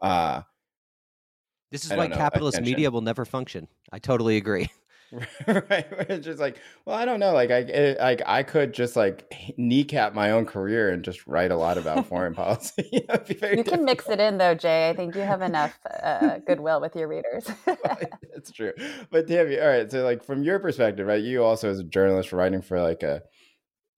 uh 0.00 0.42
this 1.70 1.84
is 1.84 1.92
why 1.92 2.06
know, 2.06 2.16
capitalist 2.16 2.56
attention. 2.56 2.72
media 2.72 2.90
will 2.90 3.00
never 3.00 3.24
function. 3.24 3.66
I 3.92 3.98
totally 3.98 4.36
agree 4.36 4.70
right 5.46 5.86
it's 6.08 6.24
just 6.24 6.40
like 6.40 6.58
well 6.84 6.96
i 6.96 7.04
don't 7.04 7.20
know 7.20 7.32
like 7.32 7.50
i 7.50 7.58
it, 7.58 7.98
like 8.00 8.22
i 8.26 8.42
could 8.42 8.74
just 8.74 8.96
like 8.96 9.32
kneecap 9.56 10.14
my 10.14 10.32
own 10.32 10.44
career 10.44 10.90
and 10.90 11.04
just 11.04 11.26
write 11.26 11.50
a 11.50 11.56
lot 11.56 11.78
about 11.78 12.06
foreign 12.08 12.34
policy. 12.34 12.90
You 12.96 13.62
difficult. 13.62 13.66
can 13.66 13.84
mix 13.84 14.08
it 14.08 14.20
in 14.20 14.38
though 14.38 14.54
jay. 14.54 14.88
I 14.90 14.94
think 14.94 15.14
you 15.14 15.20
have 15.22 15.42
enough 15.42 15.78
uh, 16.02 16.38
goodwill 16.38 16.80
with 16.80 16.96
your 16.96 17.08
readers. 17.08 17.48
That's 18.34 18.50
true. 18.50 18.72
But 19.10 19.26
tammy 19.28 19.58
all 19.60 19.68
right 19.68 19.90
so 19.90 20.02
like 20.02 20.24
from 20.24 20.42
your 20.42 20.58
perspective 20.58 21.06
right 21.06 21.22
you 21.22 21.44
also 21.44 21.70
as 21.70 21.78
a 21.78 21.84
journalist 21.84 22.32
writing 22.32 22.62
for 22.62 22.80
like 22.80 23.02
a 23.02 23.22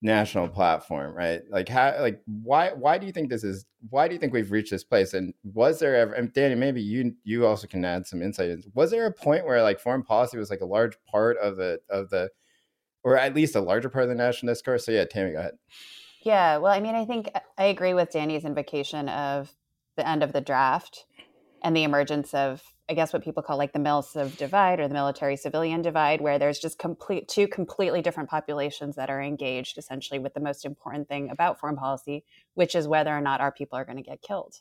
national 0.00 0.48
platform, 0.48 1.14
right? 1.14 1.42
Like 1.50 1.68
how 1.68 1.94
like 2.00 2.20
why 2.26 2.70
why 2.72 2.98
do 2.98 3.06
you 3.06 3.12
think 3.12 3.30
this 3.30 3.44
is 3.44 3.66
why 3.90 4.06
do 4.06 4.14
you 4.14 4.20
think 4.20 4.32
we've 4.32 4.52
reached 4.52 4.70
this 4.70 4.84
place? 4.84 5.14
And 5.14 5.34
was 5.42 5.78
there 5.78 5.96
ever 5.96 6.12
and 6.14 6.32
Danny, 6.32 6.54
maybe 6.54 6.80
you 6.80 7.14
you 7.24 7.46
also 7.46 7.66
can 7.66 7.84
add 7.84 8.06
some 8.06 8.22
insight. 8.22 8.58
Was 8.74 8.90
there 8.90 9.06
a 9.06 9.12
point 9.12 9.44
where 9.44 9.62
like 9.62 9.80
foreign 9.80 10.02
policy 10.02 10.38
was 10.38 10.50
like 10.50 10.60
a 10.60 10.66
large 10.66 10.96
part 11.10 11.36
of 11.38 11.56
the 11.56 11.80
of 11.90 12.10
the 12.10 12.30
or 13.02 13.16
at 13.16 13.34
least 13.34 13.56
a 13.56 13.60
larger 13.60 13.88
part 13.88 14.04
of 14.04 14.08
the 14.08 14.14
national 14.14 14.52
discourse? 14.52 14.86
So 14.86 14.92
yeah, 14.92 15.04
Tammy, 15.04 15.32
go 15.32 15.38
ahead. 15.38 15.58
Yeah, 16.22 16.58
well, 16.58 16.72
I 16.72 16.80
mean, 16.80 16.94
I 16.94 17.04
think 17.04 17.30
uh, 17.34 17.40
I 17.56 17.64
agree 17.64 17.94
with 17.94 18.10
Danny's 18.10 18.44
invocation 18.44 19.08
of 19.08 19.52
the 19.96 20.08
end 20.08 20.22
of 20.22 20.32
the 20.32 20.40
draft 20.40 21.06
and 21.62 21.76
the 21.76 21.84
emergence 21.84 22.34
of 22.34 22.62
I 22.90 22.94
guess 22.94 23.12
what 23.12 23.22
people 23.22 23.42
call 23.42 23.58
like 23.58 23.74
the 23.74 23.78
mil-civ 23.78 24.38
divide 24.38 24.80
or 24.80 24.88
the 24.88 24.94
military 24.94 25.36
civilian 25.36 25.82
divide, 25.82 26.22
where 26.22 26.38
there's 26.38 26.58
just 26.58 26.78
complete 26.78 27.28
two 27.28 27.46
completely 27.46 28.00
different 28.00 28.30
populations 28.30 28.96
that 28.96 29.10
are 29.10 29.20
engaged 29.20 29.76
essentially 29.76 30.18
with 30.18 30.32
the 30.32 30.40
most 30.40 30.64
important 30.64 31.06
thing 31.06 31.28
about 31.28 31.60
foreign 31.60 31.76
policy, 31.76 32.24
which 32.54 32.74
is 32.74 32.88
whether 32.88 33.14
or 33.14 33.20
not 33.20 33.42
our 33.42 33.52
people 33.52 33.78
are 33.78 33.84
going 33.84 33.98
to 33.98 34.02
get 34.02 34.22
killed. 34.22 34.56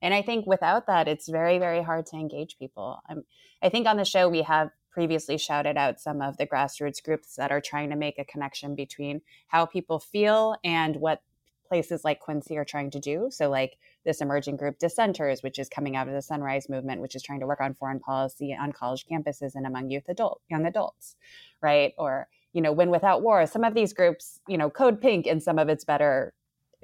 And 0.00 0.14
I 0.14 0.22
think 0.22 0.46
without 0.46 0.86
that, 0.86 1.08
it's 1.08 1.28
very, 1.28 1.58
very 1.58 1.82
hard 1.82 2.06
to 2.06 2.16
engage 2.16 2.58
people. 2.58 3.00
I'm, 3.08 3.24
I 3.60 3.68
think 3.68 3.88
on 3.88 3.96
the 3.96 4.04
show 4.04 4.28
we 4.28 4.42
have 4.42 4.70
previously 4.92 5.36
shouted 5.36 5.76
out 5.76 6.00
some 6.00 6.22
of 6.22 6.36
the 6.36 6.46
grassroots 6.46 7.02
groups 7.02 7.34
that 7.36 7.50
are 7.50 7.60
trying 7.60 7.90
to 7.90 7.96
make 7.96 8.18
a 8.18 8.24
connection 8.24 8.76
between 8.76 9.20
how 9.48 9.66
people 9.66 9.98
feel 9.98 10.56
and 10.62 10.96
what 10.96 11.22
places 11.66 12.04
like 12.04 12.20
Quincy 12.20 12.56
are 12.56 12.64
trying 12.64 12.90
to 12.92 13.00
do. 13.00 13.28
So, 13.30 13.50
like 13.50 13.78
this 14.08 14.22
emerging 14.22 14.56
group, 14.56 14.78
Dissenters, 14.78 15.42
which 15.42 15.58
is 15.58 15.68
coming 15.68 15.94
out 15.94 16.08
of 16.08 16.14
the 16.14 16.22
Sunrise 16.22 16.70
Movement, 16.70 17.02
which 17.02 17.14
is 17.14 17.22
trying 17.22 17.40
to 17.40 17.46
work 17.46 17.60
on 17.60 17.74
foreign 17.74 18.00
policy 18.00 18.56
on 18.58 18.72
college 18.72 19.04
campuses 19.04 19.54
and 19.54 19.66
among 19.66 19.90
youth 19.90 20.08
adult 20.08 20.40
young 20.50 20.64
adults, 20.64 21.14
right? 21.60 21.92
Or 21.98 22.26
you 22.54 22.62
know, 22.62 22.72
Win 22.72 22.88
Without 22.88 23.20
War. 23.22 23.46
Some 23.46 23.64
of 23.64 23.74
these 23.74 23.92
groups, 23.92 24.40
you 24.48 24.56
know, 24.56 24.70
Code 24.70 25.02
Pink 25.02 25.26
in 25.26 25.40
some 25.40 25.58
of 25.58 25.68
its 25.68 25.84
better 25.84 26.32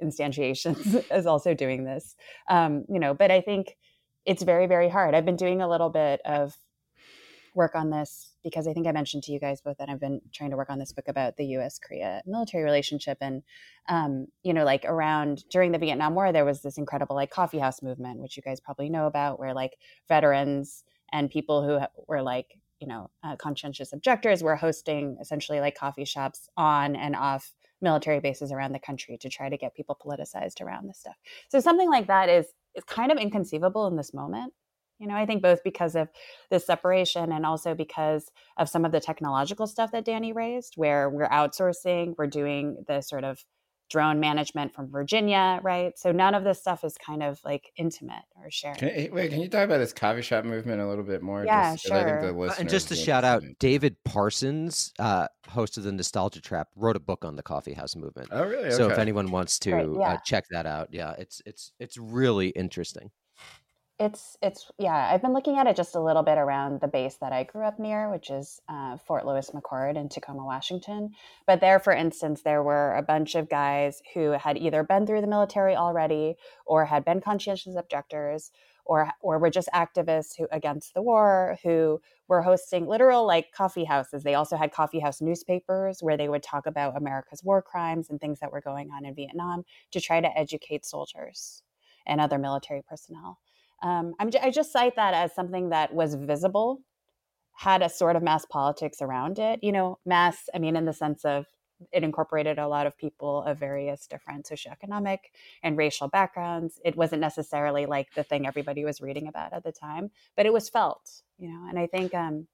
instantiations 0.01 1.03
is 1.11 1.25
also 1.25 1.55
doing 1.55 1.83
this. 1.83 2.15
Um, 2.47 2.85
you 2.87 2.99
know, 2.99 3.15
but 3.15 3.31
I 3.31 3.41
think 3.41 3.75
it's 4.23 4.43
very, 4.43 4.67
very 4.67 4.87
hard. 4.87 5.15
I've 5.15 5.25
been 5.25 5.35
doing 5.35 5.61
a 5.61 5.67
little 5.67 5.89
bit 5.89 6.21
of 6.25 6.55
work 7.55 7.73
on 7.73 7.89
this 7.89 8.34
because 8.45 8.67
I 8.67 8.73
think 8.73 8.85
I 8.85 8.91
mentioned 8.91 9.23
to 9.23 9.31
you 9.31 9.39
guys 9.39 9.59
both 9.59 9.79
that 9.79 9.89
I've 9.89 9.99
been 9.99 10.21
trying 10.31 10.51
to 10.51 10.55
work 10.55 10.69
on 10.69 10.77
this 10.77 10.93
book 10.93 11.07
about 11.07 11.35
the 11.35 11.45
U.S. 11.57 11.79
Korea 11.79 12.21
military 12.27 12.63
relationship, 12.63 13.17
and 13.19 13.41
um, 13.89 14.27
you 14.43 14.53
know, 14.53 14.63
like 14.63 14.85
around 14.85 15.43
during 15.49 15.71
the 15.71 15.79
Vietnam 15.79 16.13
War, 16.13 16.31
there 16.31 16.45
was 16.45 16.61
this 16.61 16.77
incredible 16.77 17.15
like 17.15 17.31
coffee 17.31 17.57
house 17.57 17.81
movement, 17.81 18.21
which 18.21 18.37
you 18.37 18.43
guys 18.43 18.61
probably 18.61 18.87
know 18.87 19.07
about, 19.07 19.39
where 19.39 19.55
like 19.55 19.77
veterans 20.07 20.83
and 21.11 21.31
people 21.31 21.63
who 21.65 21.83
were 22.07 22.21
like 22.21 22.59
you 22.79 22.87
know 22.87 23.09
uh, 23.23 23.35
conscientious 23.35 23.91
objectors 23.91 24.43
were 24.43 24.55
hosting 24.55 25.17
essentially 25.19 25.59
like 25.59 25.75
coffee 25.75 26.05
shops 26.05 26.47
on 26.55 26.95
and 26.95 27.15
off 27.15 27.51
military 27.81 28.19
bases 28.19 28.51
around 28.51 28.73
the 28.73 28.79
country 28.79 29.17
to 29.17 29.27
try 29.27 29.49
to 29.49 29.57
get 29.57 29.73
people 29.73 29.97
politicized 29.99 30.61
around 30.61 30.87
this 30.87 30.99
stuff. 30.99 31.15
So 31.49 31.59
something 31.59 31.89
like 31.89 32.07
that 32.07 32.29
is 32.29 32.45
is 32.75 32.83
kind 32.83 33.11
of 33.11 33.17
inconceivable 33.17 33.87
in 33.87 33.95
this 33.95 34.13
moment 34.13 34.53
you 34.99 35.07
know, 35.07 35.15
I 35.15 35.25
think 35.25 35.41
both 35.41 35.63
because 35.63 35.95
of 35.95 36.09
this 36.49 36.65
separation 36.65 37.31
and 37.31 37.45
also 37.45 37.75
because 37.75 38.31
of 38.57 38.69
some 38.69 38.85
of 38.85 38.91
the 38.91 38.99
technological 38.99 39.67
stuff 39.67 39.91
that 39.91 40.05
Danny 40.05 40.33
raised, 40.33 40.73
where 40.75 41.09
we're 41.09 41.29
outsourcing, 41.29 42.15
we're 42.17 42.27
doing 42.27 42.83
the 42.87 43.01
sort 43.01 43.23
of 43.23 43.43
drone 43.89 44.19
management 44.19 44.73
from 44.73 44.89
Virginia, 44.89 45.59
right? 45.61 45.97
So 45.97 46.11
none 46.11 46.33
of 46.33 46.43
this 46.43 46.59
stuff 46.59 46.83
is 46.83 46.97
kind 46.97 47.21
of 47.21 47.39
like 47.45 47.71
intimate 47.77 48.23
or 48.35 48.49
shared. 48.49 48.77
Can, 48.77 49.13
wait, 49.13 49.29
can 49.29 49.41
you 49.41 49.47
talk 49.47 49.65
about 49.65 49.77
this 49.77 49.93
coffee 49.93 50.23
shop 50.23 50.43
movement 50.43 50.81
a 50.81 50.87
little 50.87 51.03
bit 51.03 51.21
more? 51.21 51.45
Yeah, 51.45 51.73
just, 51.73 51.85
sure. 51.85 52.49
Uh, 52.49 52.55
and 52.57 52.67
just 52.67 52.87
to 52.87 52.95
shout 52.95 53.23
out, 53.23 53.43
David 53.59 53.97
Parsons, 54.03 54.91
uh, 54.97 55.27
host 55.47 55.77
of 55.77 55.83
the 55.83 55.91
Nostalgia 55.91 56.41
Trap, 56.41 56.69
wrote 56.75 56.95
a 56.95 56.99
book 56.99 57.23
on 57.23 57.35
the 57.35 57.43
coffee 57.43 57.73
house 57.73 57.95
movement. 57.95 58.29
Oh, 58.31 58.43
really? 58.45 58.65
Okay. 58.65 58.71
So 58.71 58.89
if 58.89 58.97
anyone 58.97 59.29
wants 59.29 59.59
to 59.59 59.73
right, 59.73 59.87
yeah. 59.87 60.13
uh, 60.13 60.17
check 60.25 60.45
that 60.49 60.65
out, 60.65 60.89
yeah, 60.91 61.13
it's 61.19 61.41
it's 61.45 61.71
it's 61.79 61.97
really 61.97 62.49
interesting. 62.49 63.11
It's 63.97 64.37
it's 64.41 64.69
yeah. 64.77 65.09
I've 65.13 65.21
been 65.21 65.31
looking 65.33 65.57
at 65.57 65.67
it 65.67 65.77
just 65.77 65.95
a 65.95 66.01
little 66.01 66.23
bit 66.23 66.37
around 66.37 66.81
the 66.81 66.87
base 66.87 67.15
that 67.21 67.31
I 67.31 67.43
grew 67.43 67.63
up 67.65 67.79
near, 67.79 68.11
which 68.11 68.29
is 68.29 68.59
uh, 68.67 68.97
Fort 68.97 69.25
Lewis 69.25 69.51
McChord 69.51 69.95
in 69.95 70.09
Tacoma, 70.09 70.43
Washington. 70.43 71.11
But 71.47 71.61
there, 71.61 71.79
for 71.79 71.93
instance, 71.93 72.41
there 72.41 72.61
were 72.61 72.93
a 72.95 73.01
bunch 73.01 73.35
of 73.35 73.47
guys 73.47 74.01
who 74.13 74.31
had 74.31 74.57
either 74.57 74.83
been 74.83 75.07
through 75.07 75.21
the 75.21 75.27
military 75.27 75.77
already, 75.77 76.35
or 76.65 76.83
had 76.85 77.05
been 77.05 77.21
conscientious 77.21 77.77
objectors, 77.77 78.51
or 78.83 79.11
or 79.21 79.39
were 79.39 79.49
just 79.49 79.69
activists 79.73 80.37
who 80.37 80.47
against 80.51 80.93
the 80.93 81.01
war 81.01 81.57
who 81.63 82.01
were 82.27 82.41
hosting 82.41 82.87
literal 82.87 83.25
like 83.25 83.53
coffee 83.53 83.85
houses. 83.85 84.23
They 84.23 84.35
also 84.35 84.57
had 84.57 84.73
coffee 84.73 84.99
house 84.99 85.21
newspapers 85.21 86.03
where 86.03 86.17
they 86.17 86.27
would 86.27 86.43
talk 86.43 86.65
about 86.65 86.97
America's 86.97 87.45
war 87.45 87.61
crimes 87.61 88.09
and 88.09 88.19
things 88.19 88.41
that 88.41 88.51
were 88.51 88.61
going 88.61 88.91
on 88.91 89.05
in 89.05 89.15
Vietnam 89.15 89.63
to 89.91 90.01
try 90.01 90.19
to 90.19 90.37
educate 90.37 90.83
soldiers 90.85 91.63
and 92.05 92.19
other 92.19 92.37
military 92.37 92.81
personnel. 92.87 93.39
Um, 93.81 94.15
i 94.19 94.49
just 94.49 94.71
cite 94.71 94.95
that 94.95 95.13
as 95.13 95.35
something 95.35 95.69
that 95.69 95.93
was 95.93 96.15
visible, 96.15 96.81
had 97.53 97.81
a 97.81 97.89
sort 97.89 98.15
of 98.15 98.23
mass 98.23 98.45
politics 98.45 99.01
around 99.01 99.39
it. 99.39 99.59
You 99.63 99.71
know, 99.71 99.99
mass, 100.05 100.49
I 100.53 100.59
mean, 100.59 100.75
in 100.75 100.85
the 100.85 100.93
sense 100.93 101.23
of 101.25 101.45
it 101.91 102.03
incorporated 102.03 102.57
a 102.57 102.67
lot 102.67 102.87
of 102.87 102.97
people 102.97 103.43
of 103.43 103.57
various 103.57 104.07
different 104.07 104.45
socioeconomic 104.45 105.19
and 105.63 105.77
racial 105.77 106.07
backgrounds. 106.07 106.79
It 106.85 106.95
wasn't 106.95 107.21
necessarily 107.21 107.85
like 107.85 108.13
the 108.13 108.23
thing 108.23 108.47
everybody 108.47 108.85
was 108.85 109.01
reading 109.01 109.27
about 109.27 109.53
at 109.53 109.63
the 109.63 109.71
time, 109.71 110.11
but 110.35 110.45
it 110.45 110.53
was 110.53 110.69
felt, 110.69 111.21
you 111.37 111.49
know, 111.49 111.67
and 111.69 111.77
I 111.77 111.87
think, 111.87 112.13
um, 112.13 112.47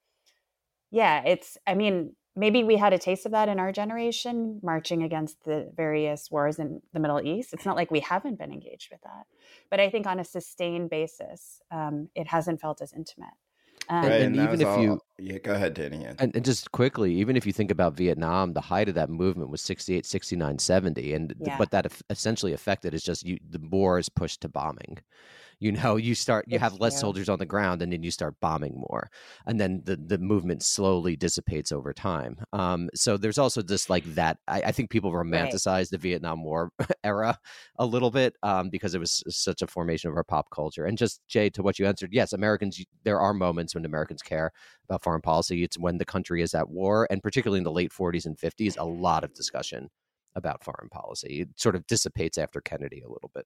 yeah, 0.89 1.24
it's, 1.26 1.57
I 1.65 1.76
mean, 1.76 2.15
maybe 2.36 2.63
we 2.63 2.77
had 2.77 2.93
a 2.93 2.97
taste 2.97 3.25
of 3.25 3.34
that 3.34 3.49
in 3.49 3.59
our 3.59 3.71
generation 3.71 4.59
marching 4.63 5.03
against 5.03 5.43
the 5.43 5.71
various 5.75 6.32
wars 6.32 6.59
in 6.59 6.82
the 6.93 6.99
middle 6.99 7.21
east. 7.21 7.53
It's 7.53 7.65
not 7.65 7.75
like 7.75 7.91
we 7.91 7.99
haven't 7.99 8.39
been 8.39 8.51
engaged 8.51 8.89
with 8.91 9.01
that 9.01 9.25
but 9.71 9.79
i 9.79 9.89
think 9.89 10.05
on 10.05 10.19
a 10.19 10.23
sustained 10.23 10.91
basis 10.91 11.61
um, 11.71 12.09
it 12.13 12.27
hasn't 12.27 12.61
felt 12.61 12.82
as 12.82 12.93
intimate. 12.93 13.29
Um, 13.89 14.03
right, 14.03 14.21
and, 14.21 14.36
and 14.36 14.47
even 14.47 14.61
if 14.61 14.67
all, 14.67 14.82
you 14.82 15.01
yeah 15.17 15.39
go 15.39 15.53
ahead 15.53 15.73
danny 15.73 16.05
and, 16.05 16.36
and, 16.36 16.45
just 16.45 16.71
quickly 16.71 17.15
even 17.15 17.36
if 17.36 17.47
you 17.47 17.51
think 17.51 17.71
about 17.71 17.97
vietnam 17.97 18.53
the 18.53 18.61
height 18.61 18.88
of 18.88 18.95
that 18.95 19.09
movement 19.09 19.49
was 19.49 19.61
68 19.61 20.05
69 20.05 20.59
70 20.59 21.13
and 21.13 21.34
yeah. 21.39 21.57
what 21.57 21.71
that 21.71 21.91
essentially 22.11 22.53
affected 22.53 22.93
is 22.93 23.03
just 23.03 23.25
you 23.25 23.39
the 23.49 23.59
war 23.59 23.97
is 23.97 24.07
pushed 24.07 24.41
to 24.41 24.49
bombing 24.49 24.99
you 25.62 25.72
know 25.72 25.95
you 25.95 26.14
start 26.16 26.43
you 26.47 26.59
have 26.59 26.80
less 26.80 26.99
soldiers 26.99 27.30
on 27.30 27.39
the 27.39 27.45
ground 27.45 27.82
and 27.82 27.93
then 27.93 28.03
you 28.03 28.12
start 28.12 28.36
bombing 28.41 28.74
more 28.76 29.09
and 29.45 29.62
then 29.62 29.82
the 29.86 29.95
the 29.95 30.18
movement 30.18 30.64
slowly 30.64 31.16
dissipates 31.16 31.72
over 31.72 31.93
time 31.93 32.36
um, 32.51 32.89
so 32.93 33.16
there's 33.16 33.38
also 33.38 33.62
just 33.62 33.89
like 33.89 34.03
that 34.16 34.38
i, 34.47 34.62
I 34.64 34.72
think 34.72 34.89
people 34.89 35.12
romanticize 35.12 35.66
right. 35.66 35.89
the 35.91 35.97
vietnam 35.97 36.43
war 36.43 36.72
era 37.03 37.38
a 37.78 37.86
little 37.86 38.12
bit 38.12 38.36
um, 38.43 38.70
because 38.70 38.95
it 38.95 38.99
was 38.99 39.24
such 39.30 39.62
a 39.62 39.68
formation 39.68 40.09
of 40.09 40.18
our 40.18 40.24
pop 40.24 40.49
culture 40.49 40.86
and 40.86 40.97
just 40.97 41.22
jay 41.28 41.49
to 41.51 41.64
what 41.64 41.80
you 41.80 41.86
answered 41.86 42.09
yes 42.12 42.34
americans 42.34 42.84
there 43.03 43.20
are 43.20 43.34
moments 43.34 43.76
when 43.76 43.86
americans 43.86 44.22
care 44.22 44.51
about 44.89 45.03
foreign 45.03 45.22
policy 45.22 45.64
it's 45.64 45.78
when 45.78 45.97
the 45.99 46.05
country 46.05 46.41
is 46.41 46.55
at 46.55 46.70
war 46.70 47.07
and 47.12 47.22
particularly 47.22 47.59
in 47.59 47.64
the 47.64 47.72
late 47.72 47.91
40s 47.91 48.26
and 48.26 48.38
50s 48.38 48.78
a 48.80 48.84
lot 48.84 49.24
of 49.24 49.34
discussion 49.34 49.89
about 50.36 50.64
foreign 50.64 50.89
policy 50.89 51.41
it 51.41 51.49
sort 51.57 51.76
of 51.76 51.86
dissipates 51.86 52.39
after 52.39 52.62
kennedy 52.62 53.01
a 53.01 53.09
little 53.09 53.30
bit 53.36 53.45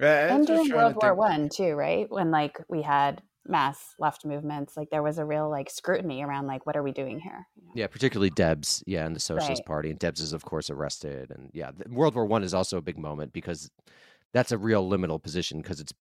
yeah, 0.00 0.34
and 0.34 0.46
during 0.46 0.70
World 0.70 0.96
War 1.00 1.14
One 1.14 1.48
too, 1.48 1.74
right? 1.74 2.10
When 2.10 2.30
like 2.30 2.58
we 2.68 2.82
had 2.82 3.22
mass 3.46 3.94
left 3.98 4.24
movements, 4.24 4.76
like 4.76 4.90
there 4.90 5.02
was 5.02 5.18
a 5.18 5.24
real 5.24 5.50
like 5.50 5.70
scrutiny 5.70 6.22
around 6.22 6.46
like 6.46 6.66
what 6.66 6.76
are 6.76 6.82
we 6.82 6.92
doing 6.92 7.20
here? 7.20 7.46
You 7.56 7.62
know? 7.62 7.72
Yeah, 7.74 7.86
particularly 7.86 8.30
Debs, 8.30 8.82
yeah, 8.86 9.06
and 9.06 9.14
the 9.14 9.20
Socialist 9.20 9.60
right. 9.60 9.66
Party, 9.66 9.90
and 9.90 9.98
Debs 9.98 10.20
is 10.20 10.32
of 10.32 10.44
course 10.44 10.70
arrested, 10.70 11.30
and 11.30 11.50
yeah, 11.52 11.70
World 11.88 12.14
War 12.14 12.26
One 12.26 12.42
is 12.42 12.54
also 12.54 12.78
a 12.78 12.82
big 12.82 12.98
moment 12.98 13.32
because 13.32 13.70
that's 14.32 14.52
a 14.52 14.58
real 14.58 14.88
liminal 14.88 15.22
position 15.22 15.62
because 15.62 15.80
it's 15.80 15.92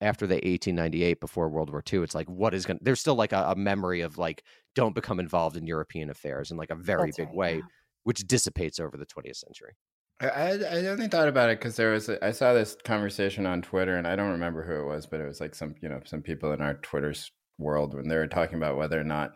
after 0.00 0.26
the 0.26 0.34
1898 0.34 1.20
before 1.20 1.48
world 1.48 1.70
war 1.70 1.82
ii 1.90 2.00
it's 2.00 2.14
like 2.14 2.28
what 2.28 2.52
is 2.52 2.66
going 2.66 2.76
to 2.76 2.84
there's 2.84 3.00
still 3.00 3.14
like 3.14 3.32
a, 3.32 3.52
a, 3.52 3.56
memory 3.56 4.02
of 4.02 4.18
like 4.18 4.42
don't 4.74 4.94
become 4.94 5.18
involved 5.18 5.56
in 5.56 5.66
european 5.66 6.10
affairs 6.10 6.50
in 6.50 6.58
like 6.58 6.70
a 6.70 6.74
very 6.74 7.06
that's 7.06 7.16
big 7.16 7.28
right, 7.28 7.36
way 7.36 7.54
yeah. 7.56 7.62
which 8.04 8.26
dissipates 8.26 8.78
over 8.78 8.98
the 8.98 9.06
20th 9.06 9.36
century 9.36 9.74
I, 10.20 10.26
I, 10.26 10.86
only 10.86 11.08
thought 11.08 11.28
about 11.28 11.50
it 11.50 11.58
because 11.58 11.76
there 11.76 11.92
was 11.92 12.08
a, 12.08 12.24
I 12.24 12.30
saw 12.30 12.54
this 12.54 12.76
conversation 12.84 13.44
on 13.44 13.60
Twitter 13.60 13.96
and 13.96 14.06
I 14.06 14.16
don't 14.16 14.30
remember 14.30 14.62
who 14.62 14.80
it 14.80 14.86
was, 14.86 15.04
but 15.04 15.20
it 15.20 15.26
was 15.26 15.40
like 15.40 15.54
some 15.54 15.74
you 15.82 15.90
know 15.90 16.00
some 16.04 16.22
people 16.22 16.52
in 16.52 16.62
our 16.62 16.74
Twitter's 16.74 17.30
world 17.58 17.94
when 17.94 18.08
they 18.08 18.16
were 18.16 18.26
talking 18.26 18.56
about 18.56 18.78
whether 18.78 18.98
or 18.98 19.04
not 19.04 19.32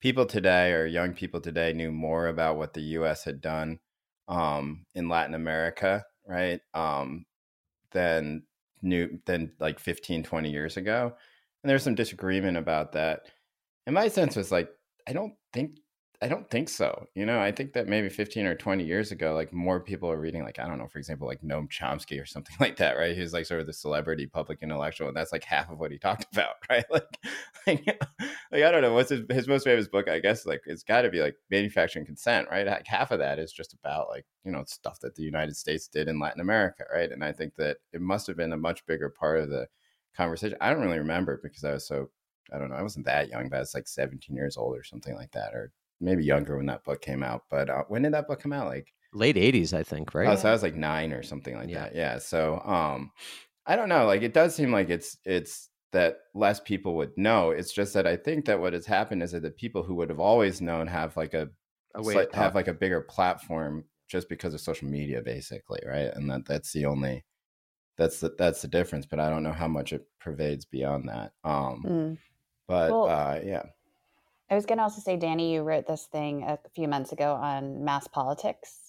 people 0.00 0.26
today 0.26 0.72
or 0.72 0.86
young 0.86 1.14
people 1.14 1.40
today 1.40 1.72
knew 1.72 1.90
more 1.90 2.28
about 2.28 2.56
what 2.56 2.74
the 2.74 2.82
U.S. 2.82 3.24
had 3.24 3.40
done 3.40 3.80
um, 4.28 4.84
in 4.94 5.08
Latin 5.08 5.34
America, 5.34 6.04
right? 6.26 6.60
Um, 6.74 7.24
than 7.90 8.44
new 8.82 9.18
than 9.26 9.52
like 9.58 9.80
15, 9.80 10.22
20 10.22 10.50
years 10.50 10.76
ago, 10.76 11.12
and 11.62 11.70
there's 11.70 11.82
some 11.82 11.96
disagreement 11.96 12.56
about 12.56 12.92
that. 12.92 13.22
And 13.86 13.94
my 13.94 14.06
sense 14.08 14.36
was 14.36 14.52
like 14.52 14.68
I 15.08 15.12
don't 15.12 15.34
think 15.52 15.78
I 16.22 16.28
don't 16.28 16.48
think 16.48 16.68
so. 16.68 17.06
You 17.14 17.26
know, 17.26 17.40
I 17.40 17.50
think 17.52 17.72
that 17.74 17.86
maybe 17.88 18.08
15 18.08 18.46
or 18.46 18.54
20 18.54 18.84
years 18.84 19.12
ago, 19.12 19.34
like 19.34 19.52
more 19.52 19.80
people 19.80 20.10
are 20.10 20.18
reading, 20.18 20.42
like, 20.42 20.58
I 20.58 20.66
don't 20.66 20.78
know, 20.78 20.86
for 20.86 20.98
example, 20.98 21.26
like 21.26 21.42
Noam 21.42 21.68
Chomsky 21.68 22.20
or 22.22 22.24
something 22.24 22.56
like 22.60 22.76
that, 22.76 22.96
right? 22.96 23.16
He's 23.16 23.32
like 23.32 23.46
sort 23.46 23.60
of 23.60 23.66
the 23.66 23.72
celebrity 23.72 24.26
public 24.26 24.60
intellectual, 24.62 25.08
and 25.08 25.16
that's 25.16 25.32
like 25.32 25.44
half 25.44 25.70
of 25.70 25.78
what 25.78 25.90
he 25.90 25.98
talked 25.98 26.26
about, 26.32 26.54
right? 26.70 26.84
Like, 27.66 27.86
like, 27.86 27.86
like 28.52 28.62
I 28.62 28.70
don't 28.70 28.82
know, 28.82 28.92
what's 28.94 29.10
his, 29.10 29.22
his 29.30 29.48
most 29.48 29.64
famous 29.64 29.88
book, 29.88 30.08
I 30.08 30.18
guess, 30.20 30.46
like, 30.46 30.62
it's 30.66 30.82
got 30.82 31.02
to 31.02 31.10
be 31.10 31.20
like 31.20 31.36
Manufacturing 31.50 32.06
Consent, 32.06 32.48
right? 32.50 32.66
Like, 32.66 32.86
half 32.86 33.10
of 33.10 33.18
that 33.18 33.38
is 33.38 33.52
just 33.52 33.72
about 33.74 34.08
like, 34.08 34.24
you 34.44 34.52
know, 34.52 34.64
stuff 34.66 35.00
that 35.00 35.14
the 35.14 35.22
United 35.22 35.56
States 35.56 35.88
did 35.88 36.08
in 36.08 36.18
Latin 36.20 36.40
America, 36.40 36.84
right? 36.92 37.10
And 37.10 37.24
I 37.24 37.32
think 37.32 37.54
that 37.56 37.78
it 37.92 38.00
must 38.00 38.26
have 38.26 38.36
been 38.36 38.52
a 38.52 38.56
much 38.58 38.84
bigger 38.86 39.08
part 39.08 39.40
of 39.40 39.48
the 39.50 39.66
conversation. 40.16 40.56
I 40.60 40.70
don't 40.72 40.82
really 40.82 40.98
remember 40.98 41.40
because 41.42 41.64
I 41.64 41.72
was 41.72 41.86
so 41.86 42.10
I 42.52 42.58
don't 42.58 42.68
know. 42.68 42.76
I 42.76 42.82
wasn't 42.82 43.06
that 43.06 43.28
young, 43.30 43.48
but 43.48 43.56
I 43.56 43.60
was 43.60 43.74
like 43.74 43.88
17 43.88 44.36
years 44.36 44.56
old 44.56 44.76
or 44.76 44.84
something 44.84 45.14
like 45.14 45.32
that, 45.32 45.54
or 45.54 45.72
maybe 46.00 46.24
younger 46.24 46.56
when 46.56 46.66
that 46.66 46.84
book 46.84 47.00
came 47.00 47.22
out. 47.22 47.42
But 47.50 47.70
uh, 47.70 47.84
when 47.88 48.02
did 48.02 48.14
that 48.14 48.28
book 48.28 48.40
come 48.40 48.52
out? 48.52 48.66
Like 48.66 48.92
late 49.12 49.36
80s, 49.36 49.72
I 49.72 49.82
think, 49.82 50.14
right? 50.14 50.28
Oh, 50.28 50.36
so 50.36 50.48
I 50.48 50.52
was 50.52 50.62
like 50.62 50.74
nine 50.74 51.12
or 51.12 51.22
something 51.22 51.56
like 51.56 51.68
yeah. 51.68 51.84
that. 51.84 51.94
Yeah. 51.94 52.18
So 52.18 52.60
um, 52.64 53.10
I 53.66 53.76
don't 53.76 53.88
know. 53.88 54.06
Like 54.06 54.22
it 54.22 54.34
does 54.34 54.54
seem 54.54 54.72
like 54.72 54.90
it's 54.90 55.16
it's 55.24 55.70
that 55.92 56.16
less 56.34 56.60
people 56.60 56.96
would 56.96 57.16
know. 57.16 57.50
It's 57.50 57.72
just 57.72 57.94
that 57.94 58.06
I 58.06 58.16
think 58.16 58.46
that 58.46 58.60
what 58.60 58.72
has 58.72 58.86
happened 58.86 59.22
is 59.22 59.32
that 59.32 59.42
the 59.42 59.50
people 59.50 59.82
who 59.82 59.94
would 59.96 60.10
have 60.10 60.20
always 60.20 60.60
known 60.60 60.88
have 60.88 61.16
like 61.16 61.34
a, 61.34 61.48
a 61.94 62.02
slight, 62.02 62.34
have 62.34 62.54
like 62.54 62.68
a 62.68 62.74
bigger 62.74 63.00
platform 63.00 63.84
just 64.08 64.28
because 64.28 64.54
of 64.54 64.60
social 64.60 64.88
media, 64.88 65.22
basically, 65.22 65.80
right? 65.86 66.10
And 66.14 66.28
that 66.30 66.46
that's 66.46 66.72
the 66.72 66.86
only 66.86 67.24
that's 67.96 68.20
the 68.20 68.34
that's 68.36 68.60
the 68.60 68.68
difference. 68.68 69.06
But 69.06 69.20
I 69.20 69.30
don't 69.30 69.44
know 69.44 69.52
how 69.52 69.68
much 69.68 69.92
it 69.92 70.06
pervades 70.20 70.64
beyond 70.64 71.08
that. 71.08 71.32
Um, 71.44 71.84
mm. 71.86 72.18
But 72.66 72.90
well, 72.90 73.08
uh, 73.08 73.40
yeah. 73.44 73.62
I 74.50 74.54
was 74.54 74.66
going 74.66 74.78
to 74.78 74.84
also 74.84 75.00
say, 75.00 75.16
Danny, 75.16 75.54
you 75.54 75.62
wrote 75.62 75.86
this 75.86 76.06
thing 76.06 76.42
a 76.44 76.58
few 76.74 76.86
months 76.86 77.12
ago 77.12 77.34
on 77.34 77.84
mass 77.84 78.06
politics. 78.06 78.83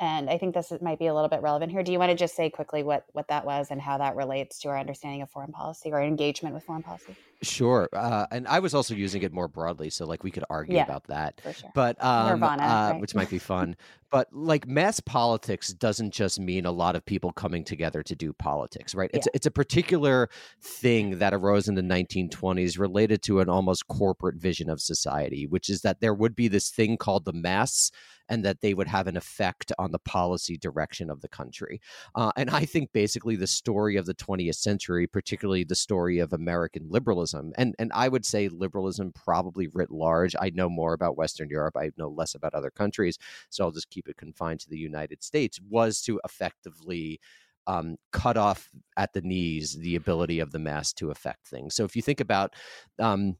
And 0.00 0.28
I 0.28 0.38
think 0.38 0.54
this 0.54 0.72
might 0.82 0.98
be 0.98 1.06
a 1.06 1.14
little 1.14 1.28
bit 1.28 1.40
relevant 1.40 1.70
here. 1.70 1.84
Do 1.84 1.92
you 1.92 2.00
want 2.00 2.10
to 2.10 2.16
just 2.16 2.34
say 2.34 2.50
quickly 2.50 2.82
what, 2.82 3.04
what 3.12 3.28
that 3.28 3.46
was 3.46 3.68
and 3.70 3.80
how 3.80 3.98
that 3.98 4.16
relates 4.16 4.58
to 4.60 4.68
our 4.68 4.78
understanding 4.78 5.22
of 5.22 5.30
foreign 5.30 5.52
policy 5.52 5.92
or 5.92 6.02
engagement 6.02 6.52
with 6.54 6.64
foreign 6.64 6.82
policy? 6.82 7.14
Sure. 7.42 7.88
Uh, 7.92 8.26
and 8.32 8.48
I 8.48 8.58
was 8.58 8.74
also 8.74 8.94
using 8.94 9.22
it 9.22 9.32
more 9.32 9.46
broadly. 9.46 9.90
So, 9.90 10.04
like, 10.04 10.24
we 10.24 10.32
could 10.32 10.44
argue 10.50 10.76
yeah, 10.76 10.84
about 10.84 11.04
that. 11.08 11.40
Sure. 11.44 11.70
But, 11.74 12.02
um, 12.02 12.40
Nirvana, 12.40 12.62
uh, 12.62 12.90
right? 12.92 13.00
which 13.00 13.14
might 13.14 13.30
be 13.30 13.38
fun. 13.38 13.76
but, 14.10 14.28
like, 14.32 14.66
mass 14.66 14.98
politics 14.98 15.68
doesn't 15.68 16.12
just 16.12 16.40
mean 16.40 16.66
a 16.66 16.72
lot 16.72 16.96
of 16.96 17.06
people 17.06 17.32
coming 17.32 17.62
together 17.62 18.02
to 18.02 18.16
do 18.16 18.32
politics, 18.32 18.96
right? 18.96 19.10
It's, 19.14 19.26
yeah. 19.26 19.32
it's 19.34 19.46
a 19.46 19.50
particular 19.50 20.28
thing 20.60 21.18
that 21.18 21.32
arose 21.32 21.68
in 21.68 21.76
the 21.76 21.82
1920s 21.82 22.78
related 22.78 23.22
to 23.22 23.38
an 23.40 23.48
almost 23.48 23.86
corporate 23.86 24.36
vision 24.36 24.68
of 24.68 24.80
society, 24.80 25.46
which 25.46 25.68
is 25.68 25.82
that 25.82 26.00
there 26.00 26.14
would 26.14 26.34
be 26.34 26.48
this 26.48 26.70
thing 26.70 26.96
called 26.96 27.24
the 27.24 27.32
mass 27.32 27.92
and 28.28 28.44
that 28.44 28.60
they 28.60 28.74
would 28.74 28.88
have 28.88 29.06
an 29.06 29.16
effect 29.16 29.72
on 29.78 29.92
the 29.92 29.98
policy 29.98 30.56
direction 30.56 31.10
of 31.10 31.20
the 31.20 31.28
country. 31.28 31.80
Uh, 32.14 32.32
and 32.36 32.50
I 32.50 32.64
think 32.64 32.92
basically 32.92 33.36
the 33.36 33.46
story 33.46 33.96
of 33.96 34.06
the 34.06 34.14
20th 34.14 34.56
century, 34.56 35.06
particularly 35.06 35.64
the 35.64 35.74
story 35.74 36.18
of 36.18 36.32
American 36.32 36.86
liberalism, 36.88 37.52
and, 37.56 37.74
and 37.78 37.92
I 37.94 38.08
would 38.08 38.24
say 38.24 38.48
liberalism 38.48 39.12
probably 39.12 39.68
writ 39.68 39.90
large. 39.90 40.34
I 40.40 40.50
know 40.50 40.68
more 40.68 40.92
about 40.92 41.16
Western 41.16 41.48
Europe, 41.50 41.76
I 41.76 41.90
know 41.96 42.08
less 42.08 42.34
about 42.34 42.54
other 42.54 42.70
countries, 42.70 43.18
so 43.50 43.64
I'll 43.64 43.70
just 43.70 43.90
keep 43.90 44.08
it 44.08 44.16
confined 44.16 44.60
to 44.60 44.70
the 44.70 44.78
United 44.78 45.22
States, 45.22 45.60
was 45.68 46.00
to 46.02 46.20
effectively. 46.24 47.20
Um, 47.66 47.96
cut 48.12 48.36
off 48.36 48.68
at 48.98 49.14
the 49.14 49.22
knees 49.22 49.72
the 49.72 49.96
ability 49.96 50.38
of 50.38 50.52
the 50.52 50.58
mass 50.58 50.92
to 50.92 51.10
affect 51.10 51.46
things. 51.46 51.74
So 51.74 51.84
if 51.84 51.96
you 51.96 52.02
think 52.02 52.20
about 52.20 52.52
um, 52.98 53.38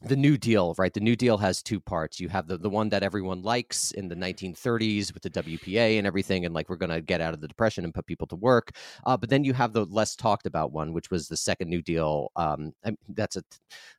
the 0.00 0.16
New 0.16 0.38
Deal, 0.38 0.74
right? 0.78 0.92
The 0.92 1.00
New 1.00 1.16
Deal 1.16 1.38
has 1.38 1.62
two 1.62 1.80
parts. 1.80 2.20
You 2.20 2.28
have 2.28 2.46
the, 2.46 2.56
the 2.56 2.70
one 2.70 2.88
that 2.90 3.02
everyone 3.02 3.42
likes 3.42 3.90
in 3.92 4.08
the 4.08 4.14
1930s 4.14 5.12
with 5.12 5.22
the 5.24 5.30
WPA 5.30 5.98
and 5.98 6.06
everything, 6.06 6.44
and 6.44 6.54
like 6.54 6.68
we're 6.68 6.76
going 6.76 6.90
to 6.90 7.00
get 7.00 7.20
out 7.20 7.34
of 7.34 7.40
the 7.40 7.48
depression 7.48 7.84
and 7.84 7.92
put 7.92 8.06
people 8.06 8.26
to 8.28 8.36
work. 8.36 8.70
Uh, 9.04 9.16
but 9.16 9.28
then 9.28 9.42
you 9.42 9.52
have 9.52 9.72
the 9.72 9.84
less 9.86 10.14
talked 10.14 10.46
about 10.46 10.72
one, 10.72 10.92
which 10.92 11.10
was 11.10 11.26
the 11.26 11.36
second 11.36 11.68
New 11.68 11.82
Deal. 11.82 12.30
Um, 12.36 12.72
that's 13.08 13.36
a 13.36 13.42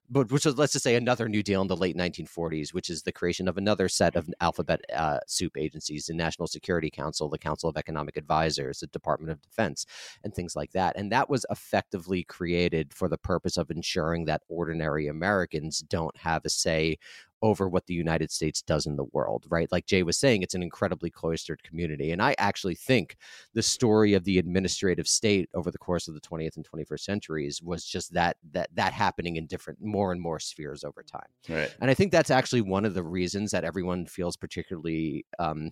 but 0.10 0.32
which 0.32 0.46
was 0.46 0.58
let's 0.58 0.74
just 0.74 0.84
say 0.84 0.96
another 0.96 1.30
New 1.30 1.44
Deal 1.44 1.62
in 1.62 1.68
the 1.68 1.76
late 1.76 1.96
1940s, 1.96 2.74
which 2.74 2.90
is 2.90 3.04
the 3.04 3.12
creation 3.12 3.48
of 3.48 3.58
another 3.58 3.88
set 3.88 4.16
of 4.16 4.30
alphabet 4.42 4.82
uh, 4.94 5.20
soup 5.28 5.58
agencies: 5.58 6.08
the 6.08 6.14
National 6.14 6.48
Security 6.48 6.90
Council, 6.90 7.30
the 7.30 7.38
Council 7.38 7.70
of 7.70 7.78
Economic 7.78 8.18
Advisors, 8.18 8.80
the 8.80 8.88
Department 8.88 9.32
of 9.32 9.42
Defense, 9.42 9.86
and 10.24 10.34
things 10.34 10.56
like 10.56 10.72
that. 10.72 10.96
And 10.98 11.12
that 11.12 11.30
was 11.30 11.46
effectively 11.50 12.24
created 12.24 12.94
for 12.94 13.08
the 13.08 13.18
purpose 13.18 13.58
of 13.58 13.70
ensuring 13.70 14.26
that 14.26 14.42
ordinary 14.48 15.08
Americans 15.08 15.80
don't 15.80 16.16
have 16.18 16.44
a 16.46 16.50
say 16.50 16.98
over 17.42 17.70
what 17.70 17.86
the 17.86 17.94
United 17.94 18.32
States 18.32 18.62
does 18.62 18.86
in 18.86 18.96
the 18.96 19.06
world, 19.06 19.46
right? 19.50 19.72
Like 19.72 19.86
Jay 19.86 20.04
was 20.04 20.18
saying, 20.18 20.42
it's 20.42 20.56
an 20.56 20.64
incredibly 20.64 21.10
cloistered 21.10 21.64
community. 21.64 22.12
And 22.12 22.22
I 22.22 22.36
actually 22.38 22.76
think 22.76 23.16
the 23.54 23.62
story 23.62 24.14
of 24.14 24.24
the 24.24 24.40
administrative 24.40 25.08
state 25.08 25.50
over 25.54 25.72
the 25.72 25.78
course 25.78 26.08
of 26.08 26.14
the 26.14 26.22
20th 26.22 26.58
and 26.58 26.68
21st 26.68 27.00
centuries 27.00 27.62
was 27.62 27.86
just 27.86 28.14
that 28.14 28.38
that 28.52 28.70
that 28.74 28.94
happening 28.94 29.38
in 29.38 29.46
different 29.46 29.80
more 29.82 30.12
and 30.12 30.22
more 30.22 30.40
spheres 30.40 30.84
over 30.84 31.04
time. 31.04 31.28
Right. 31.48 31.74
And 31.82 31.90
I 31.90 31.94
think 31.94 32.12
that's 32.12 32.32
actually 32.32 32.62
one 32.62 32.86
of 32.86 32.94
the 32.94 33.04
reasons 33.04 33.52
that 33.52 33.64
everyone 33.64 34.06
feels 34.06 34.36
particularly 34.36 35.26
um, 35.40 35.72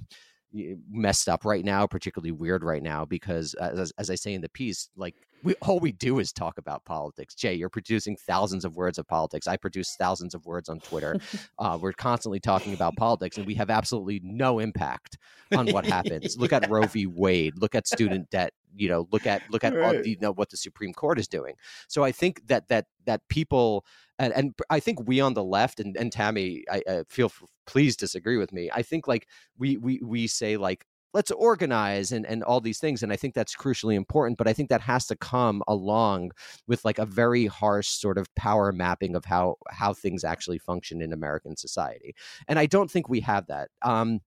messed 0.54 1.30
up 1.30 1.46
right 1.46 1.64
now, 1.64 1.86
particularly 1.88 2.32
weird 2.32 2.64
right 2.64 2.84
now, 2.84 3.06
because 3.06 3.54
as, 3.56 3.92
as 3.98 4.10
I 4.10 4.16
say 4.16 4.34
in 4.34 4.42
the 4.42 4.50
piece, 4.50 4.90
like 4.96 5.16
we 5.44 5.56
all 5.62 5.80
we 5.80 5.92
do 5.92 6.20
is 6.20 6.32
talk 6.32 6.58
about 6.58 6.86
politics. 6.86 7.36
Jay, 7.36 7.54
you're 7.54 7.70
producing 7.70 8.16
thousands 8.16 8.66
of 8.66 8.76
words 8.76 8.98
of 8.98 9.08
politics. 9.08 9.48
I 9.48 9.58
produce 9.58 9.96
thousands 9.96 10.34
of 10.34 10.46
words 10.46 10.70
on 10.70 10.80
Twitter. 10.80 11.18
uh, 11.60 11.78
we're 11.82 11.94
constantly 11.94 12.40
talking 12.40 12.74
about 12.74 12.96
politics, 12.96 13.38
and 13.38 13.46
we 13.46 13.56
have 13.56 13.70
absolutely 13.70 14.22
no 14.24 14.60
impact 14.60 15.18
on 15.56 15.68
what 15.68 15.86
happens. 15.86 16.38
Look 16.38 16.54
at 16.54 16.70
Roe 16.70 16.86
v. 16.86 17.08
Wade. 17.08 17.54
Look 17.58 17.76
at 17.76 17.88
student 17.88 18.30
debt. 18.30 18.54
You 18.76 18.90
know, 18.90 19.08
look 19.12 19.26
at 19.26 19.42
look 19.50 19.64
at 19.64 19.76
right. 19.76 19.98
all, 19.98 20.06
you 20.06 20.18
know 20.22 20.32
what 20.32 20.50
the 20.50 20.58
Supreme 20.58 20.94
Court 20.94 21.20
is 21.20 21.28
doing. 21.28 21.56
So 21.88 22.04
I 22.04 22.12
think 22.12 22.48
that 22.48 22.68
that 22.68 22.86
that 23.06 23.28
people 23.28 23.86
and, 24.20 24.34
and 24.34 24.54
I 24.70 24.80
think 24.80 25.08
we 25.08 25.20
on 25.20 25.34
the 25.34 25.44
left 25.44 25.80
and, 25.80 25.96
and 25.98 26.12
Tammy, 26.12 26.64
I, 26.72 26.82
I 26.88 27.04
feel 27.10 27.28
f- 27.28 27.44
please 27.66 27.96
disagree 27.96 28.38
with 28.38 28.52
me. 28.52 28.70
I 28.74 28.82
think 28.82 29.08
like 29.08 29.28
we 29.58 29.78
we 29.78 30.00
we 30.04 30.28
say 30.28 30.58
like 30.58 30.86
let's 31.14 31.32
organize 31.32 32.12
and, 32.12 32.26
and 32.26 32.44
all 32.44 32.60
these 32.60 32.80
things 32.80 33.02
and 33.02 33.12
i 33.12 33.16
think 33.16 33.34
that's 33.34 33.56
crucially 33.56 33.96
important 33.96 34.38
but 34.38 34.48
i 34.48 34.54
think 34.54 34.70
that 34.70 34.82
has 34.82 35.08
to 35.08 35.16
come 35.16 35.64
along 35.68 36.32
with 36.68 36.84
like 36.86 37.00
a 37.00 37.06
very 37.06 37.46
harsh 37.46 37.88
sort 37.88 38.18
of 38.18 38.34
power 38.36 38.72
mapping 38.72 39.16
of 39.16 39.26
how 39.26 39.56
how 39.70 39.94
things 39.94 40.24
actually 40.24 40.60
function 40.60 41.02
in 41.02 41.14
american 41.14 41.56
society 41.56 42.14
and 42.48 42.60
i 42.60 42.66
don't 42.66 42.92
think 42.92 43.08
we 43.10 43.20
have 43.22 43.48
that 43.48 43.70
um 43.84 44.20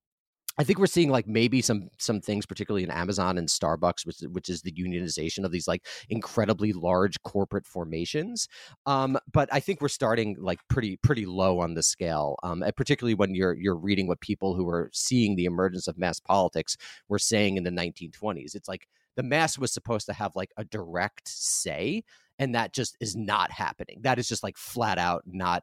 I 0.58 0.64
think 0.64 0.78
we're 0.78 0.86
seeing 0.86 1.10
like 1.10 1.26
maybe 1.26 1.62
some 1.62 1.88
some 1.98 2.20
things, 2.20 2.44
particularly 2.44 2.82
in 2.82 2.90
Amazon 2.90 3.38
and 3.38 3.48
Starbucks, 3.48 4.04
which 4.04 4.18
which 4.32 4.48
is 4.48 4.62
the 4.62 4.72
unionization 4.72 5.44
of 5.44 5.52
these 5.52 5.68
like 5.68 5.86
incredibly 6.08 6.72
large 6.72 7.20
corporate 7.22 7.66
formations. 7.66 8.48
Um, 8.84 9.16
but 9.32 9.48
I 9.52 9.60
think 9.60 9.80
we're 9.80 9.88
starting 9.88 10.36
like 10.38 10.58
pretty 10.68 10.96
pretty 10.96 11.24
low 11.24 11.60
on 11.60 11.74
the 11.74 11.82
scale, 11.82 12.36
um, 12.42 12.64
particularly 12.76 13.14
when 13.14 13.34
you're 13.34 13.54
you're 13.54 13.76
reading 13.76 14.08
what 14.08 14.20
people 14.20 14.54
who 14.54 14.68
are 14.68 14.90
seeing 14.92 15.36
the 15.36 15.44
emergence 15.44 15.86
of 15.86 15.98
mass 15.98 16.20
politics 16.20 16.76
were 17.08 17.18
saying 17.18 17.56
in 17.56 17.64
the 17.64 17.70
1920s. 17.70 18.54
It's 18.54 18.68
like 18.68 18.88
the 19.16 19.22
mass 19.22 19.56
was 19.58 19.72
supposed 19.72 20.06
to 20.06 20.12
have 20.12 20.34
like 20.34 20.50
a 20.56 20.64
direct 20.64 21.28
say, 21.28 22.02
and 22.38 22.54
that 22.54 22.72
just 22.72 22.96
is 23.00 23.14
not 23.14 23.50
happening. 23.52 24.00
That 24.02 24.18
is 24.18 24.28
just 24.28 24.42
like 24.42 24.56
flat 24.56 24.98
out 24.98 25.22
not 25.26 25.62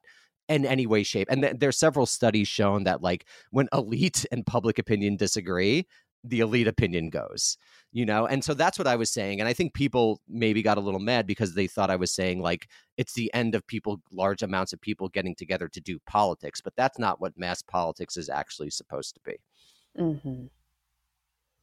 in 0.49 0.65
any 0.65 0.85
way 0.85 1.03
shape 1.03 1.27
and 1.29 1.41
th- 1.41 1.55
there's 1.59 1.77
several 1.77 2.05
studies 2.05 2.47
shown 2.47 2.83
that 2.83 3.01
like 3.01 3.25
when 3.51 3.67
elite 3.73 4.25
and 4.31 4.45
public 4.45 4.79
opinion 4.79 5.15
disagree 5.15 5.87
the 6.23 6.39
elite 6.39 6.67
opinion 6.67 7.09
goes 7.09 7.57
you 7.91 8.05
know 8.05 8.25
and 8.25 8.43
so 8.43 8.53
that's 8.53 8.77
what 8.77 8.87
i 8.87 8.95
was 8.95 9.09
saying 9.09 9.39
and 9.39 9.47
i 9.47 9.53
think 9.53 9.73
people 9.73 10.21
maybe 10.27 10.61
got 10.61 10.77
a 10.77 10.81
little 10.81 10.99
mad 10.99 11.27
because 11.27 11.53
they 11.53 11.67
thought 11.67 11.91
i 11.91 11.95
was 11.95 12.11
saying 12.11 12.41
like 12.41 12.67
it's 12.97 13.13
the 13.13 13.31
end 13.33 13.55
of 13.55 13.65
people 13.67 14.01
large 14.11 14.41
amounts 14.41 14.73
of 14.73 14.81
people 14.81 15.09
getting 15.09 15.35
together 15.35 15.67
to 15.67 15.79
do 15.79 15.99
politics 16.07 16.59
but 16.59 16.73
that's 16.75 16.99
not 16.99 17.21
what 17.21 17.37
mass 17.37 17.61
politics 17.61 18.17
is 18.17 18.29
actually 18.29 18.69
supposed 18.69 19.13
to 19.13 19.21
be 19.21 19.35
mm-hmm. 19.97 20.45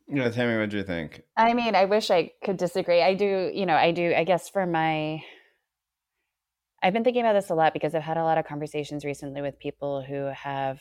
Yeah, 0.07 0.29
Tammy, 0.29 0.59
what 0.59 0.69
do 0.69 0.77
you 0.77 0.85
think? 0.85 1.23
I 1.37 1.55
mean, 1.55 1.75
I 1.75 1.87
wish 1.87 2.11
I 2.11 2.33
could 2.45 2.59
disagree. 2.59 3.03
I 3.03 3.15
do, 3.15 3.51
you 3.55 3.65
know, 3.65 3.75
I 3.75 3.91
do, 3.91 4.13
I 4.15 4.25
guess 4.25 4.49
for 4.49 4.67
my 4.67 5.25
I've 6.85 6.93
been 6.93 7.03
thinking 7.03 7.23
about 7.23 7.33
this 7.33 7.51
a 7.51 7.55
lot 7.57 7.73
because 7.73 7.97
I've 7.97 8.03
had 8.05 8.17
a 8.19 8.23
lot 8.25 8.39
of 8.39 8.45
conversations 8.47 9.05
recently 9.05 9.43
with 9.43 9.59
people 9.59 10.03
who 10.03 10.27
have 10.27 10.81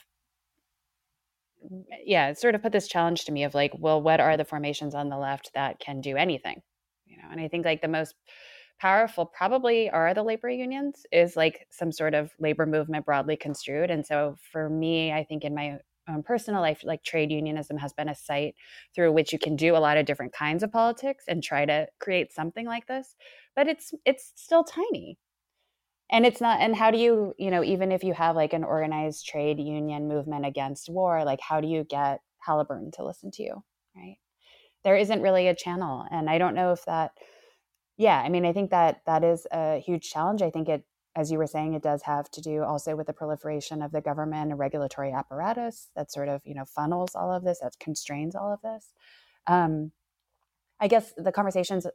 eh, 1.91 1.97
yeah, 2.05 2.33
sort 2.33 2.55
of 2.55 2.61
put 2.61 2.71
this 2.71 2.87
challenge 2.87 3.25
to 3.25 3.31
me 3.31 3.43
of 3.43 3.53
like, 3.53 3.71
well, 3.77 4.01
what 4.01 4.19
are 4.19 4.37
the 4.37 4.45
formations 4.45 4.95
on 4.95 5.09
the 5.09 5.17
left 5.17 5.51
that 5.53 5.79
can 5.79 6.01
do 6.01 6.15
anything? 6.17 6.61
You 7.05 7.17
know, 7.17 7.29
and 7.31 7.39
I 7.39 7.47
think 7.47 7.65
like 7.65 7.81
the 7.81 7.87
most 7.87 8.15
powerful 8.79 9.25
probably 9.25 9.89
are 9.89 10.13
the 10.13 10.23
labor 10.23 10.49
unions 10.49 11.05
is 11.11 11.37
like 11.37 11.67
some 11.71 11.91
sort 11.91 12.13
of 12.13 12.31
labor 12.39 12.65
movement 12.65 13.05
broadly 13.05 13.37
construed. 13.37 13.91
And 13.91 14.05
so 14.05 14.35
for 14.51 14.69
me, 14.69 15.11
I 15.11 15.23
think 15.23 15.45
in 15.45 15.55
my 15.55 15.79
own 16.09 16.23
personal 16.23 16.61
life, 16.61 16.81
like 16.83 17.03
trade 17.03 17.31
unionism 17.31 17.77
has 17.77 17.93
been 17.93 18.09
a 18.09 18.15
site 18.15 18.55
through 18.95 19.13
which 19.13 19.31
you 19.31 19.39
can 19.39 19.55
do 19.55 19.75
a 19.75 19.79
lot 19.79 19.97
of 19.97 20.05
different 20.05 20.33
kinds 20.33 20.63
of 20.63 20.71
politics 20.71 21.25
and 21.27 21.43
try 21.43 21.65
to 21.65 21.87
create 21.99 22.33
something 22.33 22.65
like 22.65 22.87
this. 22.87 23.15
But 23.55 23.67
it's 23.67 23.93
it's 24.05 24.33
still 24.35 24.63
tiny 24.63 25.17
and 26.13 26.27
it's 26.27 26.39
not 26.39 26.61
and 26.61 26.75
how 26.75 26.91
do 26.91 26.97
you 26.97 27.33
you 27.37 27.51
know 27.51 27.63
even 27.63 27.91
if 27.91 28.03
you 28.03 28.13
have 28.13 28.35
like 28.37 28.53
an 28.53 28.63
organized 28.63 29.25
trade 29.25 29.59
union 29.59 30.07
movement 30.07 30.45
against 30.45 30.87
war 30.87 31.25
like 31.25 31.41
how 31.41 31.59
do 31.59 31.67
you 31.67 31.83
get 31.83 32.21
halliburton 32.39 32.91
to 32.91 33.03
listen 33.03 33.31
to 33.31 33.43
you 33.43 33.63
right? 33.95 34.17
There 34.83 34.95
isn't 34.97 35.21
really 35.21 35.47
a 35.47 35.55
channel 35.55 36.05
and 36.09 36.29
i 36.29 36.37
don't 36.37 36.55
know 36.55 36.71
if 36.71 36.85
that 36.85 37.11
yeah 37.97 38.19
i 38.19 38.29
mean 38.29 38.45
i 38.45 38.53
think 38.53 38.69
that 38.71 39.01
that 39.05 39.23
is 39.23 39.45
a 39.51 39.79
huge 39.79 40.09
challenge. 40.09 40.41
I 40.41 40.51
think 40.51 40.69
it 40.69 40.85
as 41.15 41.31
you 41.31 41.37
were 41.37 41.47
saying 41.47 41.73
it 41.73 41.83
does 41.83 42.03
have 42.03 42.29
to 42.31 42.41
do 42.41 42.63
also 42.63 42.95
with 42.95 43.07
the 43.07 43.13
proliferation 43.13 43.81
of 43.81 43.91
the 43.91 44.01
government 44.01 44.49
and 44.49 44.59
regulatory 44.59 45.11
apparatus 45.11 45.89
that 45.95 46.11
sort 46.11 46.29
of 46.29 46.41
you 46.45 46.53
know 46.53 46.65
funnels 46.65 47.15
all 47.15 47.31
of 47.31 47.43
this 47.43 47.59
that 47.59 47.73
constrains 47.79 48.35
all 48.35 48.53
of 48.53 48.61
this. 48.61 48.93
Um, 49.47 49.91
i 50.79 50.87
guess 50.87 51.13
the 51.17 51.31
conversations 51.31 51.85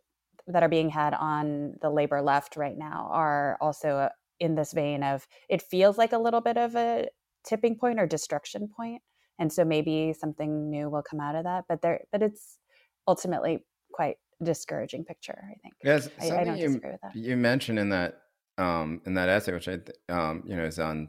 that 0.48 0.62
are 0.62 0.68
being 0.68 0.90
had 0.90 1.14
on 1.14 1.74
the 1.80 1.90
labor 1.90 2.20
left 2.20 2.56
right 2.56 2.76
now 2.76 3.08
are 3.12 3.56
also 3.60 3.88
uh, 3.96 4.08
in 4.40 4.54
this 4.54 4.72
vein 4.72 5.02
of 5.02 5.26
it 5.48 5.62
feels 5.62 5.98
like 5.98 6.12
a 6.12 6.18
little 6.18 6.40
bit 6.40 6.56
of 6.56 6.74
a 6.74 7.08
tipping 7.46 7.76
point 7.76 8.00
or 8.00 8.06
destruction 8.06 8.68
point 8.76 9.02
and 9.38 9.52
so 9.52 9.64
maybe 9.64 10.12
something 10.18 10.70
new 10.70 10.88
will 10.88 11.02
come 11.02 11.20
out 11.20 11.34
of 11.34 11.44
that 11.44 11.64
but 11.68 11.82
there 11.82 12.00
but 12.12 12.22
it's 12.22 12.58
ultimately 13.06 13.64
quite 13.92 14.16
discouraging 14.42 15.04
picture. 15.04 15.44
I 15.50 15.54
think. 15.62 15.74
Yes, 15.82 16.08
I, 16.20 16.40
I 16.40 16.44
don't 16.44 16.58
you, 16.58 16.68
disagree 16.68 16.90
with 16.92 17.00
that. 17.02 17.16
You 17.16 17.36
mentioned 17.36 17.78
in 17.78 17.88
that 17.90 18.22
um, 18.56 19.00
in 19.06 19.14
that 19.14 19.28
essay, 19.28 19.52
which 19.52 19.68
I 19.68 19.78
um, 20.08 20.42
you 20.46 20.56
know 20.56 20.64
is 20.64 20.78
on 20.78 21.08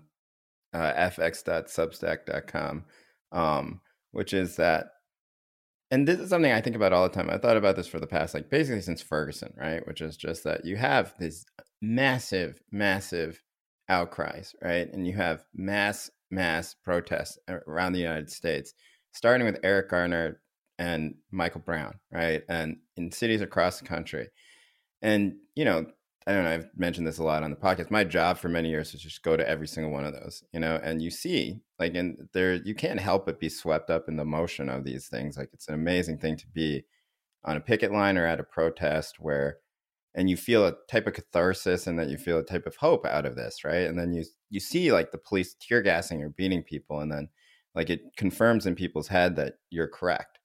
uh, 0.73 0.93
fx.substack.com, 0.93 2.85
um, 3.31 3.81
which 4.11 4.33
is 4.33 4.55
that, 4.57 4.91
and 5.91 6.07
this 6.07 6.19
is 6.19 6.29
something 6.29 6.51
I 6.51 6.61
think 6.61 6.75
about 6.75 6.93
all 6.93 7.03
the 7.03 7.13
time. 7.13 7.29
I 7.29 7.37
thought 7.37 7.57
about 7.57 7.75
this 7.75 7.87
for 7.87 7.99
the 7.99 8.07
past, 8.07 8.33
like 8.33 8.49
basically 8.49 8.81
since 8.81 9.01
Ferguson, 9.01 9.53
right? 9.57 9.85
Which 9.87 10.01
is 10.01 10.17
just 10.17 10.43
that 10.43 10.65
you 10.65 10.77
have 10.77 11.13
these 11.19 11.45
massive, 11.81 12.61
massive 12.71 13.41
outcries, 13.87 14.55
right? 14.61 14.87
And 14.91 15.07
you 15.07 15.15
have 15.15 15.43
mass, 15.53 16.11
mass 16.29 16.75
protests 16.83 17.39
around 17.47 17.93
the 17.93 17.99
United 17.99 18.29
States, 18.29 18.73
starting 19.13 19.45
with 19.45 19.59
Eric 19.63 19.89
Garner 19.89 20.39
and 20.77 21.15
Michael 21.31 21.61
Brown, 21.61 21.99
right? 22.11 22.43
And 22.47 22.77
in 22.95 23.11
cities 23.11 23.41
across 23.41 23.79
the 23.79 23.87
country. 23.87 24.29
And, 25.01 25.37
you 25.55 25.65
know, 25.65 25.87
I 26.27 26.33
don't 26.33 26.43
know, 26.43 26.51
I've 26.51 26.69
mentioned 26.75 27.07
this 27.07 27.17
a 27.17 27.23
lot 27.23 27.43
on 27.43 27.49
the 27.49 27.55
podcast. 27.55 27.89
My 27.89 28.03
job 28.03 28.37
for 28.37 28.49
many 28.49 28.69
years 28.69 28.91
was 28.91 29.01
just 29.01 29.23
go 29.23 29.35
to 29.35 29.47
every 29.47 29.67
single 29.67 29.91
one 29.91 30.05
of 30.05 30.13
those, 30.13 30.43
you 30.53 30.59
know, 30.59 30.79
and 30.83 31.01
you 31.01 31.09
see, 31.09 31.61
like, 31.79 31.95
and 31.95 32.27
there, 32.33 32.55
you 32.55 32.75
can't 32.75 32.99
help 32.99 33.25
but 33.25 33.39
be 33.39 33.49
swept 33.49 33.89
up 33.89 34.07
in 34.07 34.17
the 34.17 34.25
motion 34.25 34.69
of 34.69 34.83
these 34.83 35.07
things. 35.07 35.37
Like, 35.37 35.49
it's 35.53 35.67
an 35.67 35.73
amazing 35.73 36.19
thing 36.19 36.37
to 36.37 36.47
be 36.47 36.85
on 37.45 37.57
a 37.57 37.61
picket 37.61 37.91
line 37.91 38.17
or 38.17 38.25
at 38.25 38.39
a 38.39 38.43
protest 38.43 39.15
where, 39.19 39.57
and 40.13 40.29
you 40.29 40.37
feel 40.37 40.65
a 40.67 40.75
type 40.89 41.07
of 41.07 41.13
catharsis 41.13 41.87
and 41.87 41.97
that 41.97 42.09
you 42.09 42.17
feel 42.17 42.37
a 42.37 42.43
type 42.43 42.65
of 42.65 42.75
hope 42.75 43.05
out 43.05 43.25
of 43.25 43.35
this, 43.35 43.63
right? 43.63 43.87
And 43.87 43.97
then 43.97 44.13
you, 44.13 44.25
you 44.49 44.59
see 44.59 44.91
like 44.91 45.11
the 45.11 45.17
police 45.17 45.55
tear 45.59 45.81
gassing 45.81 46.21
or 46.21 46.29
beating 46.29 46.63
people, 46.63 46.99
and 46.99 47.11
then 47.11 47.29
like 47.75 47.89
it 47.89 48.01
confirms 48.17 48.65
in 48.65 48.75
people's 48.75 49.07
head 49.07 49.35
that 49.37 49.53
you're 49.69 49.87
correct 49.87 50.39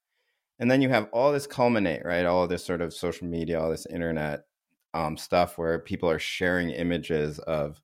and 0.59 0.69
then 0.69 0.81
you 0.81 0.89
have 0.89 1.09
all 1.11 1.31
this 1.31 1.47
culminate 1.47 2.05
right 2.05 2.25
all 2.25 2.47
this 2.47 2.63
sort 2.63 2.81
of 2.81 2.93
social 2.93 3.27
media 3.27 3.59
all 3.59 3.69
this 3.69 3.87
internet 3.87 4.41
um, 4.95 5.17
stuff 5.17 5.57
where 5.57 5.77
people 5.77 6.09
are 6.09 6.17
sharing 6.17 6.69
images 6.71 7.37
of 7.39 7.81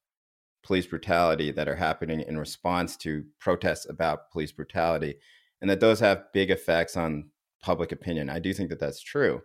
police 0.63 0.85
brutality 0.87 1.51
that 1.51 1.67
are 1.67 1.75
happening 1.75 2.21
in 2.21 2.37
response 2.37 2.95
to 2.95 3.25
protests 3.39 3.87
about 3.89 4.31
police 4.31 4.51
brutality 4.51 5.15
and 5.59 5.69
that 5.69 5.79
those 5.79 5.99
have 5.99 6.31
big 6.33 6.49
effects 6.49 6.95
on 6.95 7.29
public 7.61 7.91
opinion. 7.91 8.29
I 8.29 8.39
do 8.39 8.53
think 8.53 8.69
that 8.69 8.79
that's 8.79 9.01
true. 9.01 9.41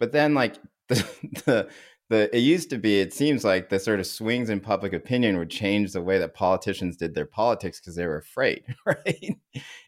But 0.00 0.12
then 0.12 0.34
like 0.34 0.56
the, 0.88 1.06
the 1.46 1.70
the 2.10 2.36
it 2.36 2.40
used 2.40 2.68
to 2.70 2.78
be 2.78 3.00
it 3.00 3.14
seems 3.14 3.44
like 3.44 3.68
the 3.68 3.78
sort 3.78 4.00
of 4.00 4.06
swings 4.06 4.50
in 4.50 4.60
public 4.60 4.92
opinion 4.92 5.38
would 5.38 5.48
change 5.48 5.92
the 5.92 6.02
way 6.02 6.18
that 6.18 6.34
politicians 6.34 6.96
did 6.96 7.14
their 7.14 7.24
politics 7.24 7.80
because 7.80 7.94
they 7.94 8.06
were 8.06 8.18
afraid 8.18 8.64
right? 8.86 9.36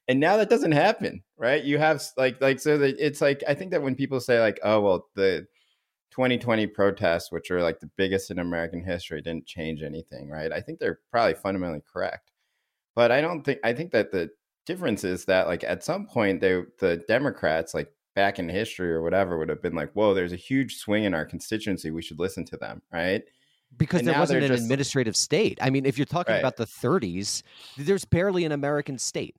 And 0.09 0.21
now 0.21 0.37
that 0.37 0.49
doesn't 0.49 0.73
happen 0.73 1.23
right? 1.37 1.65
You 1.65 1.79
have 1.79 2.03
like 2.17 2.41
like 2.41 2.61
so 2.61 2.79
that 2.79 2.97
it's 3.05 3.21
like 3.21 3.43
i 3.49 3.55
think 3.55 3.73
that 3.73 3.83
when 3.83 3.95
people 3.97 4.21
say 4.21 4.41
like 4.41 4.61
oh 4.63 4.81
well 4.81 5.09
the 5.17 5.47
2020 6.15 6.67
protests 6.69 7.33
which 7.33 7.51
are 7.51 7.63
like 7.63 7.81
the 7.81 7.91
biggest 7.97 8.31
in 8.31 8.39
american 8.39 8.83
history 8.83 9.21
didn't 9.21 9.47
change 9.47 9.83
anything 9.83 10.29
right 10.29 10.53
i 10.53 10.61
think 10.61 10.79
they're 10.79 11.01
probably 11.11 11.35
fundamentally 11.35 11.83
correct 11.91 12.31
but 12.95 13.11
i 13.11 13.21
don't 13.21 13.43
think 13.43 13.59
i 13.65 13.73
think 13.73 13.91
that 13.91 14.13
the 14.13 14.31
difference 14.67 15.05
is 15.05 15.25
that 15.25 15.47
like 15.47 15.65
at 15.65 15.85
some 15.85 16.07
point 16.07 16.41
they 16.41 16.63
the 16.79 17.03
democrats 17.09 17.75
like 17.75 17.93
back 18.15 18.39
in 18.39 18.49
history 18.49 18.93
or 18.93 19.03
whatever 19.03 19.39
would 19.39 19.49
have 19.49 19.63
been 19.63 19.75
like, 19.75 19.93
whoa, 19.93 20.15
there's 20.15 20.33
a 20.33 20.37
huge 20.37 20.77
swing 20.77 21.05
in 21.05 21.15
our 21.15 21.25
constituency. 21.25 21.91
We 21.91 22.03
should 22.03 22.19
listen 22.19 22.45
to 22.47 22.57
them, 22.57 22.83
right? 22.93 23.23
Because 23.77 24.01
and 24.01 24.09
there 24.09 24.19
wasn't 24.19 24.45
an 24.45 24.49
just... 24.49 24.63
administrative 24.63 25.17
state. 25.17 25.59
I 25.61 25.71
mean, 25.71 25.85
if 25.85 25.99
you're 25.99 26.07
talking 26.07 26.33
right. 26.33 26.39
about 26.39 26.57
the 26.57 26.67
30s, 26.67 27.43
there's 27.77 28.05
barely 28.05 28.45
an 28.45 28.53
American 28.53 28.99
state. 28.99 29.35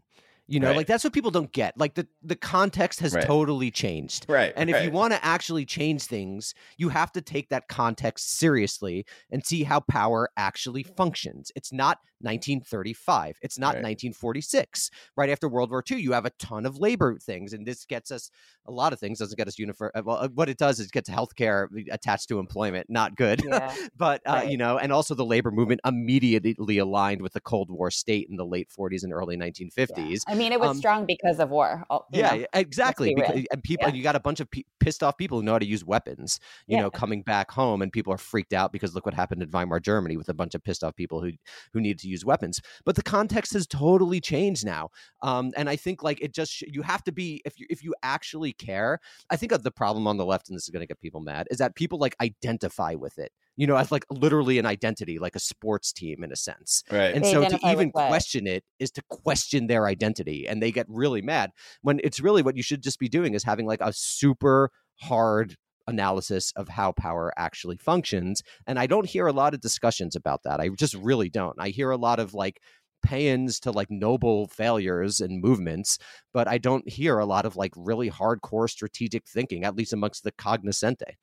You 0.48 0.60
know, 0.60 0.68
right. 0.68 0.78
like 0.78 0.88
that's 0.88 1.04
what 1.04 1.14
people 1.14 1.32
don't 1.32 1.52
get. 1.52 1.78
Like 1.78 1.96
the 1.96 2.08
the 2.22 2.36
context 2.36 3.00
has 3.00 3.14
right. 3.14 3.26
totally 3.26 3.72
changed. 3.72 4.26
Right. 4.30 4.54
And 4.56 4.70
if 4.70 4.76
right. 4.76 4.86
you 4.86 4.92
want 4.92 5.14
to 5.14 5.26
actually 5.26 5.66
change 5.66 6.04
things, 6.04 6.54
you 6.78 6.90
have 6.90 7.12
to 7.14 7.22
take 7.22 7.50
that 7.50 7.68
context 7.68 8.38
seriously 8.38 9.06
and 9.32 9.44
see 9.44 9.64
how 9.64 9.80
power 9.80 10.30
actually 10.38 10.84
functions. 10.84 11.52
It's 11.56 11.74
not 11.74 11.98
1935. 12.20 13.38
It's 13.42 13.58
not 13.58 13.76
1946. 13.76 14.92
Right 15.18 15.30
after 15.30 15.48
World 15.48 15.72
War 15.72 15.84
II, 15.90 16.00
you 16.00 16.14
have 16.14 16.26
a 16.26 16.32
ton 16.32 16.66
of 16.66 16.78
labor 16.78 17.18
things, 17.18 17.54
and 17.54 17.66
this 17.66 17.86
gets 17.86 18.12
us 18.12 18.30
a 18.68 18.72
lot 18.72 18.94
of 18.94 19.00
things. 19.00 19.20
Doesn't 19.20 19.38
get 19.38 19.48
us 19.48 19.60
uniform. 19.60 19.92
Uh, 19.96 20.02
well, 20.06 20.18
uh, 20.18 20.30
what 20.34 20.50
it 20.50 20.58
does 20.58 20.80
is 20.80 20.88
it 20.88 20.92
gets 20.92 21.10
healthcare 21.10 21.68
attached 21.92 22.30
to 22.30 22.40
employment. 22.40 22.88
Not 22.90 23.16
good. 23.16 23.44
Yeah. 23.46 23.74
but 23.98 24.22
uh, 24.26 24.46
you 24.48 24.58
know, 24.58 24.78
and 24.78 24.92
also 24.92 25.16
the 25.16 25.26
labor 25.26 25.52
movement 25.52 25.82
immediately 25.86 26.78
aligned 26.78 27.22
with 27.22 27.34
the 27.34 27.42
Cold 27.42 27.70
War 27.70 27.92
state 27.92 28.28
in 28.30 28.38
the 28.38 28.46
late 28.46 28.70
40s 28.78 29.04
and 29.04 29.14
early 29.14 29.38
1950s. 29.38 29.90
Yeah. 29.98 30.35
I 30.36 30.38
mean, 30.38 30.52
it 30.52 30.60
was 30.60 30.72
um, 30.72 30.78
strong 30.78 31.06
because 31.06 31.40
of 31.40 31.50
war. 31.50 31.84
Yeah, 32.12 32.36
know? 32.36 32.46
exactly. 32.54 33.10
Be 33.10 33.22
because, 33.22 33.46
and 33.52 33.64
people, 33.64 33.88
yeah. 33.88 33.94
you 33.94 34.04
got 34.04 34.16
a 34.16 34.20
bunch 34.20 34.40
of 34.40 34.52
p- 34.52 34.66
pissed 34.80 35.02
off 35.02 35.18
people 35.18 35.40
who 35.40 35.44
know 35.44 35.54
how 35.54 35.60
to 35.60 35.66
use 35.66 35.86
weapons. 35.86 36.40
You 36.68 36.78
know, 36.78 36.92
coming 36.92 37.22
back 37.22 37.52
home, 37.52 37.82
and 37.82 37.92
people 37.92 38.12
are 38.14 38.18
freaked 38.18 38.54
out 38.54 38.72
because 38.72 38.94
look 38.94 39.06
what 39.06 39.14
happened 39.14 39.42
in 39.42 39.50
Weimar 39.50 39.80
Germany 39.80 40.18
with 40.18 40.30
a 40.30 40.34
bunch 40.34 40.56
of 40.56 40.64
pissed 40.64 40.84
off 40.84 40.96
people 40.96 41.22
who 41.22 41.32
who 41.74 41.80
need 41.80 42.00
to 42.00 42.08
use 42.08 42.26
weapons. 42.26 42.60
But 42.84 42.96
the 42.96 43.04
context 43.04 43.54
has 43.54 43.66
totally 43.66 44.20
changed 44.20 44.66
now, 44.66 44.90
um, 45.22 45.54
and 45.56 45.70
I 45.70 45.76
think 45.76 46.04
like 46.04 46.22
it 46.22 46.34
just 46.34 46.62
you 46.62 46.82
have 46.82 47.04
to 47.06 47.12
be 47.12 47.42
if 47.46 47.60
you 47.60 47.66
if 47.70 47.84
you 47.84 47.96
actually 48.04 48.52
care. 48.52 49.00
I 49.30 49.38
think 49.38 49.52
of 49.52 49.64
the 49.64 49.72
problem 49.72 50.08
on 50.08 50.18
the 50.18 50.26
left, 50.26 50.50
and 50.50 50.56
this 50.56 50.64
is 50.64 50.70
going 50.70 50.82
to 50.82 50.88
get 50.88 51.00
people 51.00 51.22
mad, 51.22 51.48
is 51.50 51.60
that 51.60 51.76
people 51.76 52.00
like 52.00 52.16
identify 52.22 52.96
with 52.96 53.18
it 53.18 53.32
you 53.58 53.68
know, 53.68 53.76
as 53.76 53.92
like 53.92 54.06
literally 54.10 54.60
an 54.60 54.66
identity, 54.66 55.20
like 55.20 55.36
a 55.36 55.40
sports 55.40 55.94
team 55.94 56.24
in 56.24 56.32
a 56.32 56.36
sense. 56.36 56.84
Right. 56.92 57.14
And 57.14 57.24
they 57.24 57.32
so 57.32 57.48
to 57.48 57.60
even 57.64 57.92
question 57.92 58.48
it 58.48 58.64
is 58.80 58.92
to 58.92 59.02
question 59.10 59.68
their 59.68 59.86
identity. 59.88 60.48
And 60.48 60.62
they 60.62 60.72
get 60.72 60.86
really 60.90 61.22
mad 61.22 61.52
when 61.82 62.00
it's 62.04 62.20
really 62.20 62.42
what 62.42 62.58
you 62.58 62.64
should 62.64 62.84
just 62.84 63.00
be 63.00 63.10
doing 63.10 63.34
is 63.34 63.44
having 63.44 63.66
like 63.66 63.82
a 63.82 63.94
super 63.94 64.72
hard 65.02 65.56
analysis 65.88 66.52
of 66.56 66.68
how 66.68 66.92
power 66.92 67.32
actually 67.38 67.78
functions. 67.78 68.42
And 68.68 68.80
I 68.80 68.88
don't 68.88 69.08
hear 69.08 69.28
a 69.28 69.34
lot 69.34 69.54
of 69.54 69.62
discussions 69.62 70.16
about 70.16 70.42
that. 70.44 70.60
I 70.60 70.70
just 70.70 70.96
really 70.96 71.30
don't. 71.30 71.56
I 71.60 71.70
hear 71.70 71.92
a 71.92 71.98
lot 71.98 72.20
of 72.20 72.34
like 72.34 72.60
paeans 73.06 73.60
to 73.62 73.72
like 73.72 73.92
noble 73.92 74.48
failures 74.48 75.20
and 75.20 75.42
movements, 75.42 76.00
but 76.34 76.48
I 76.48 76.58
don't 76.58 76.90
hear 76.90 77.20
a 77.20 77.26
lot 77.26 77.46
of 77.46 77.56
like 77.56 77.72
really 77.76 78.10
hardcore 78.10 78.70
strategic 78.70 79.28
thinking, 79.28 79.64
at 79.64 79.76
least 79.76 79.94
amongst 79.94 80.24
the 80.24 80.32
cognoscente. 80.32 81.14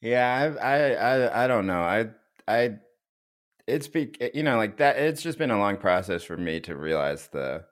Yeah, 0.00 0.54
I, 0.60 0.92
I, 0.92 1.44
I, 1.44 1.46
don't 1.46 1.66
know. 1.66 1.82
I, 1.82 2.06
I, 2.48 2.78
it's 3.66 3.88
be, 3.88 4.12
eh, 4.20 4.30
you 4.34 4.42
know, 4.42 4.56
like 4.56 4.78
that. 4.78 4.96
It's 4.96 5.22
just 5.22 5.38
been 5.38 5.50
a 5.50 5.58
long 5.58 5.76
process 5.76 6.22
for 6.22 6.36
me 6.36 6.60
to 6.60 6.74
realize 6.74 7.28
the, 7.28 7.64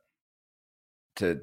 to, 1.17 1.41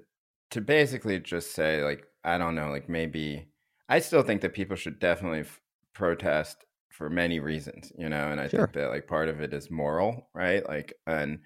to 0.51 0.61
basically 0.61 1.19
just 1.19 1.53
say 1.53 1.83
like, 1.83 2.05
I 2.23 2.37
don't 2.37 2.55
know, 2.55 2.69
like 2.69 2.87
maybe 2.87 3.47
I 3.87 3.99
still 3.99 4.23
think 4.23 4.41
that 4.41 4.53
people 4.53 4.75
should 4.75 4.99
definitely 4.99 5.41
f- 5.41 5.61
protest 5.93 6.65
for 6.89 7.09
many 7.09 7.39
reasons, 7.39 7.91
you 7.97 8.09
know, 8.09 8.31
and 8.31 8.39
I 8.39 8.47
sure. 8.47 8.61
think 8.61 8.73
that 8.73 8.89
like 8.89 9.07
part 9.07 9.29
of 9.29 9.41
it 9.41 9.53
is 9.53 9.69
moral, 9.69 10.29
right? 10.33 10.67
Like, 10.67 10.93
and 11.05 11.39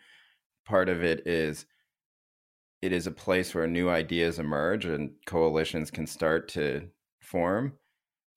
part 0.65 0.89
of 0.89 1.03
it 1.03 1.27
is 1.27 1.65
it 2.81 2.93
is 2.93 3.07
a 3.07 3.11
place 3.11 3.53
where 3.53 3.67
new 3.67 3.89
ideas 3.89 4.39
emerge 4.39 4.85
and 4.85 5.11
coalitions 5.25 5.91
can 5.91 6.07
start 6.07 6.47
to 6.49 6.87
form. 7.21 7.73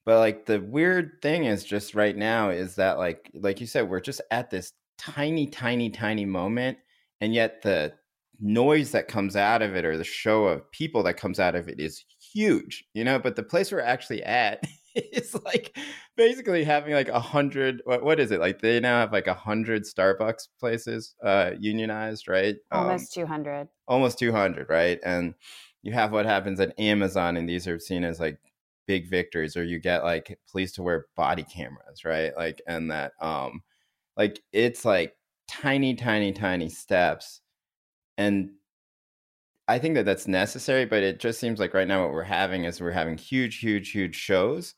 But 0.05 0.19
like 0.19 0.47
the 0.47 0.61
weird 0.61 1.23
thing 1.23 1.45
is 1.45 1.65
just 1.65 1.95
right 1.95 2.17
now 2.17 2.51
is 2.51 2.75
that 2.77 2.99
like 2.99 3.31
like 3.35 3.61
you 3.61 3.67
said, 3.67 3.89
we're 3.89 4.01
just 4.01 4.21
at 4.31 4.51
this 4.51 4.73
tiny, 4.99 5.47
tiny, 5.47 5.91
tiny 5.91 6.25
moment, 6.25 6.79
and 7.21 7.33
yet 7.35 7.63
the 7.63 7.93
noise 8.41 8.91
that 8.91 9.07
comes 9.07 9.37
out 9.37 9.63
of 9.63 9.77
it 9.77 9.85
or 9.85 9.97
the 9.97 10.05
show 10.05 10.47
of 10.47 10.69
people 10.73 11.05
that 11.05 11.17
comes 11.17 11.39
out 11.39 11.55
of 11.55 11.69
it 11.69 11.79
is 11.79 12.05
huge, 12.35 12.85
you 12.95 13.05
know. 13.05 13.19
But 13.19 13.37
the 13.37 13.43
place 13.43 13.71
we're 13.71 13.81
actually 13.81 14.23
at 14.25 14.65
is 14.95 15.35
like 15.45 15.79
basically 16.17 16.65
having 16.65 16.95
like 16.95 17.09
a 17.09 17.21
hundred. 17.21 17.81
What, 17.85 18.03
what 18.03 18.21
is 18.21 18.33
it 18.33 18.41
like? 18.41 18.61
They 18.61 18.81
now 18.81 19.01
have 19.01 19.13
like 19.13 19.29
a 19.29 19.35
hundred 19.35 19.85
Starbucks 19.85 20.49
places 20.59 21.15
uh, 21.25 21.53
unionized, 21.59 22.29
right? 22.29 22.57
Almost 22.71 23.17
um, 23.17 23.23
two 23.23 23.27
hundred. 23.27 23.69
Almost 23.87 24.19
two 24.19 24.33
hundred, 24.33 24.69
right? 24.69 24.99
And 25.05 25.35
you 25.83 25.93
have 25.93 26.13
what 26.13 26.27
happens 26.27 26.61
at 26.61 26.79
Amazon, 26.79 27.37
and 27.37 27.49
these 27.49 27.69
are 27.69 27.79
seen 27.79 28.05
as 28.05 28.19
like 28.19 28.39
big 28.87 29.09
victories, 29.09 29.57
or 29.57 29.65
you 29.65 29.79
get 29.79 30.05
like 30.05 30.39
police 30.51 30.73
to 30.73 30.83
wear 30.83 31.07
body 31.17 31.45
cameras, 31.45 32.05
right? 32.05 32.33
Like, 32.37 32.61
and 32.67 32.91
that 32.91 33.13
um 33.21 33.63
like 34.17 34.41
it's 34.53 34.85
like 34.85 35.15
tiny 35.49 35.95
tiny 35.95 36.33
tiny 36.33 36.69
steps 36.69 37.41
and 38.19 38.51
i 39.69 39.79
think 39.79 39.95
that 39.95 40.05
that's 40.05 40.29
necessary 40.29 40.85
but 40.85 41.03
it 41.03 41.21
just 41.21 41.39
seems 41.41 41.59
like 41.59 41.75
right 41.75 41.89
now 41.89 42.03
what 42.03 42.13
we're 42.13 42.23
having 42.23 42.65
is 42.65 42.81
we're 42.81 42.91
having 42.91 43.17
huge 43.17 43.59
huge 43.59 43.91
huge 43.91 44.15
shows 44.15 44.75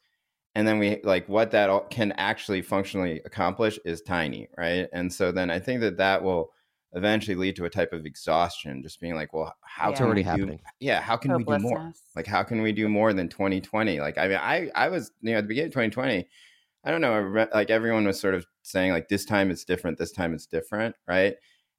and 0.55 0.67
then 0.67 0.79
we 0.79 1.01
like 1.05 1.29
what 1.29 1.51
that 1.51 1.91
can 1.91 2.13
actually 2.13 2.63
functionally 2.63 3.21
accomplish 3.25 3.79
is 3.85 4.03
tiny 4.03 4.49
right 4.57 4.89
and 4.93 5.13
so 5.13 5.33
then 5.33 5.51
i 5.51 5.59
think 5.59 5.81
that 5.81 5.97
that 5.97 6.23
will 6.23 6.51
eventually 6.95 7.35
lead 7.35 7.57
to 7.57 7.65
a 7.65 7.71
type 7.71 7.93
of 7.93 8.07
exhaustion 8.07 8.83
just 8.83 9.01
being 9.01 9.15
like 9.15 9.33
well 9.33 9.55
how 9.63 9.91
it's 9.91 9.99
can 9.99 10.07
already 10.07 10.21
we 10.21 10.25
happening 10.25 10.59
do, 10.59 10.65
yeah 10.81 11.01
how 11.01 11.17
can 11.17 11.37
we 11.37 11.45
do 11.45 11.59
more? 11.59 11.93
Like 12.15 12.27
how 12.27 12.43
can 12.43 12.63
we 12.63 12.73
do 12.73 12.89
more 12.89 13.13
than 13.13 13.29
2020 13.29 14.01
like 14.01 14.17
i 14.17 14.29
mean 14.29 14.39
i 14.41 14.71
i 14.75 14.89
was 14.89 15.11
you 15.21 15.33
know 15.33 15.39
at 15.39 15.43
the 15.43 15.49
beginning 15.49 15.69
of 15.69 15.73
2020 15.73 16.29
i 16.85 16.91
don't 16.91 17.01
know 17.01 17.47
like 17.53 17.71
everyone 17.71 18.07
was 18.07 18.21
sort 18.21 18.35
of 18.35 18.47
saying 18.63 18.93
like 18.93 19.09
this 19.09 19.25
time 19.25 19.51
it's 19.51 19.65
different 19.65 19.99
this 19.99 20.13
time 20.13 20.35
it's 20.35 20.47
different 20.47 20.95
right? 21.07 21.35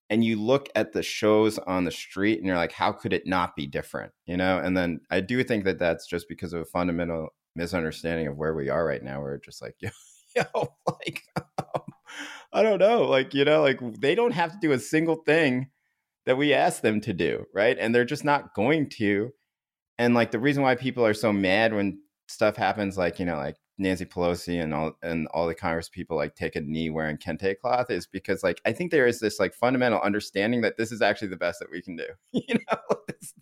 And 0.07 0.23
you 0.23 0.39
look 0.39 0.69
at 0.75 0.93
the 0.93 1.01
shows 1.01 1.57
on 1.57 1.83
the 1.83 1.91
street 1.91 2.37
and 2.37 2.45
you're 2.45 2.55
like 2.55 2.71
how 2.71 2.91
could 2.91 3.11
it 3.11 3.25
not 3.25 3.55
be 3.55 3.65
different? 3.65 4.11
You 4.25 4.37
know? 4.37 4.59
And 4.59 4.77
then 4.77 4.99
i 5.09 5.19
do 5.19 5.43
think 5.43 5.63
that 5.65 5.79
that's 5.79 6.07
just 6.07 6.27
because 6.29 6.53
of 6.53 6.61
a 6.61 6.65
fundamental 6.65 7.29
misunderstanding 7.55 8.27
of 8.27 8.37
where 8.37 8.53
we 8.53 8.69
are 8.69 8.85
right 8.85 9.03
now 9.03 9.21
we're 9.21 9.37
just 9.37 9.61
like 9.61 9.75
yo, 9.79 9.89
yo 10.35 10.43
like 10.87 11.23
I 12.55 12.63
don't 12.63 12.79
know. 12.79 13.03
Like, 13.03 13.33
you 13.33 13.43
know, 13.43 13.61
like 13.61 13.79
they 13.99 14.15
don't 14.15 14.31
have 14.31 14.53
to 14.53 14.57
do 14.61 14.71
a 14.71 14.79
single 14.79 15.17
thing 15.17 15.69
that 16.25 16.37
we 16.37 16.53
ask 16.53 16.81
them 16.81 17.01
to 17.01 17.13
do, 17.13 17.45
right? 17.53 17.77
And 17.77 17.93
they're 17.93 18.05
just 18.05 18.23
not 18.23 18.55
going 18.55 18.89
to. 18.91 19.31
And 19.99 20.13
like 20.13 20.31
the 20.31 20.39
reason 20.39 20.63
why 20.63 20.75
people 20.75 21.05
are 21.05 21.13
so 21.13 21.33
mad 21.33 21.73
when 21.73 21.99
stuff 22.27 22.55
happens, 22.55 22.97
like, 22.97 23.19
you 23.19 23.25
know, 23.25 23.35
like 23.35 23.57
Nancy 23.77 24.05
Pelosi 24.05 24.63
and 24.63 24.73
all 24.73 24.93
and 25.03 25.27
all 25.33 25.47
the 25.47 25.53
Congress 25.55 25.89
people 25.89 26.15
like 26.15 26.35
take 26.35 26.55
a 26.55 26.61
knee 26.61 26.89
wearing 26.89 27.17
kente 27.17 27.59
cloth 27.59 27.89
is 27.89 28.07
because 28.07 28.41
like 28.41 28.61
I 28.65 28.71
think 28.71 28.89
there 28.91 29.05
is 29.05 29.19
this 29.19 29.37
like 29.37 29.53
fundamental 29.53 29.99
understanding 29.99 30.61
that 30.61 30.77
this 30.77 30.93
is 30.93 31.01
actually 31.01 31.27
the 31.27 31.35
best 31.35 31.59
that 31.59 31.69
we 31.69 31.81
can 31.81 31.97
do. 31.97 32.05
you 32.31 32.55
know, 32.71 32.97
this, 33.07 33.33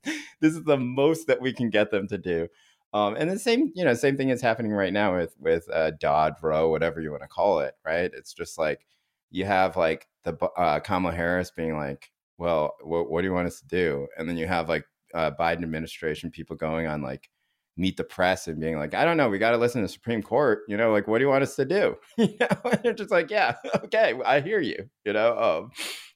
this 0.42 0.56
is 0.56 0.64
the 0.64 0.78
most 0.78 1.28
that 1.28 1.40
we 1.40 1.54
can 1.54 1.70
get 1.70 1.92
them 1.92 2.08
to 2.08 2.18
do. 2.18 2.48
Um, 2.94 3.16
and 3.16 3.30
the 3.30 3.40
same, 3.40 3.72
you 3.76 3.84
know, 3.84 3.94
same 3.94 4.18
thing 4.18 4.30
is 4.30 4.42
happening 4.42 4.72
right 4.72 4.94
now 4.94 5.16
with 5.16 5.36
with 5.40 5.70
uh, 5.72 5.92
Dobbs, 6.00 6.42
Roe, 6.42 6.70
whatever 6.70 7.00
you 7.00 7.12
want 7.12 7.24
to 7.24 7.28
call 7.28 7.60
it, 7.60 7.76
right? 7.86 8.10
It's 8.14 8.34
just 8.34 8.58
like 8.58 8.86
you 9.34 9.46
have 9.46 9.76
like 9.76 10.08
the 10.24 10.38
uh, 10.56 10.80
Kamala 10.80 11.14
Harris 11.14 11.52
being 11.52 11.76
like, 11.76 12.10
"Well, 12.38 12.76
what, 12.82 13.10
what 13.10 13.22
do 13.22 13.28
you 13.28 13.34
want 13.34 13.48
us 13.48 13.60
to 13.60 13.68
do?" 13.68 14.08
And 14.18 14.30
then 14.30 14.38
you 14.38 14.48
have 14.48 14.70
like 14.70 14.86
uh, 15.14 15.32
Biden 15.38 15.64
administration 15.64 16.32
people 16.32 16.56
going 16.56 16.88
on 16.88 17.02
like 17.02 17.30
meet 17.76 17.98
the 17.98 18.04
press 18.04 18.48
and 18.48 18.62
being 18.62 18.78
like, 18.78 18.94
"I 18.94 19.04
don't 19.04 19.18
know, 19.18 19.30
we 19.30 19.40
got 19.40 19.52
to 19.52 19.58
listen 19.58 19.82
to 19.82 19.88
Supreme 19.88 20.22
Court." 20.22 20.60
You 20.68 20.78
know, 20.78 20.92
like, 20.92 21.08
what 21.08 21.18
do 21.18 21.26
you 21.26 21.30
want 21.30 21.44
us 21.44 21.56
to 21.56 21.66
do? 21.66 21.98
you 22.18 22.36
know, 22.40 22.48
and 22.72 22.80
they're 22.84 22.94
just 22.94 23.12
like, 23.12 23.32
"Yeah, 23.32 23.56
okay, 23.84 24.14
I 24.24 24.40
hear 24.40 24.62
you." 24.62 24.90
You 25.04 25.14
know, 25.14 25.38
um, 25.38 25.72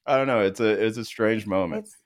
I 0.05 0.15
don't 0.15 0.27
know. 0.27 0.41
It's 0.41 0.59
a 0.59 0.69
it's 0.85 0.97
a 0.97 1.05
strange 1.05 1.47
moment. 1.47 1.85
It's, 1.85 1.97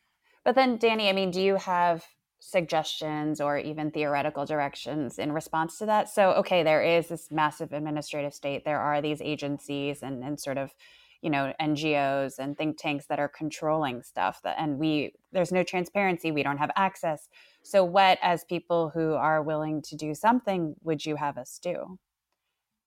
but 0.45 0.55
then, 0.55 0.77
Danny, 0.77 1.09
I 1.09 1.13
mean, 1.13 1.29
do 1.29 1.41
you 1.41 1.57
have 1.57 2.05
suggestions 2.39 3.39
or 3.39 3.57
even 3.57 3.91
theoretical 3.91 4.45
directions 4.45 5.19
in 5.19 5.33
response 5.33 5.77
to 5.77 5.85
that? 5.87 6.09
So, 6.09 6.31
okay, 6.31 6.63
there 6.63 6.81
is 6.81 7.09
this 7.09 7.29
massive 7.29 7.73
administrative 7.73 8.33
state. 8.33 8.65
There 8.65 8.79
are 8.79 9.01
these 9.01 9.21
agencies 9.21 10.01
and, 10.01 10.23
and 10.23 10.39
sort 10.39 10.57
of 10.57 10.73
you 11.21 11.29
know 11.29 11.53
ngos 11.61 12.39
and 12.39 12.57
think 12.57 12.77
tanks 12.77 13.05
that 13.07 13.19
are 13.19 13.29
controlling 13.29 14.01
stuff 14.01 14.41
that 14.43 14.55
and 14.59 14.77
we 14.77 15.13
there's 15.31 15.51
no 15.51 15.63
transparency 15.63 16.31
we 16.31 16.43
don't 16.43 16.57
have 16.57 16.71
access 16.75 17.29
so 17.63 17.83
what 17.83 18.17
as 18.21 18.43
people 18.45 18.89
who 18.89 19.13
are 19.13 19.41
willing 19.41 19.81
to 19.81 19.95
do 19.95 20.13
something 20.13 20.75
would 20.83 21.05
you 21.05 21.15
have 21.15 21.37
us 21.37 21.59
do 21.61 21.99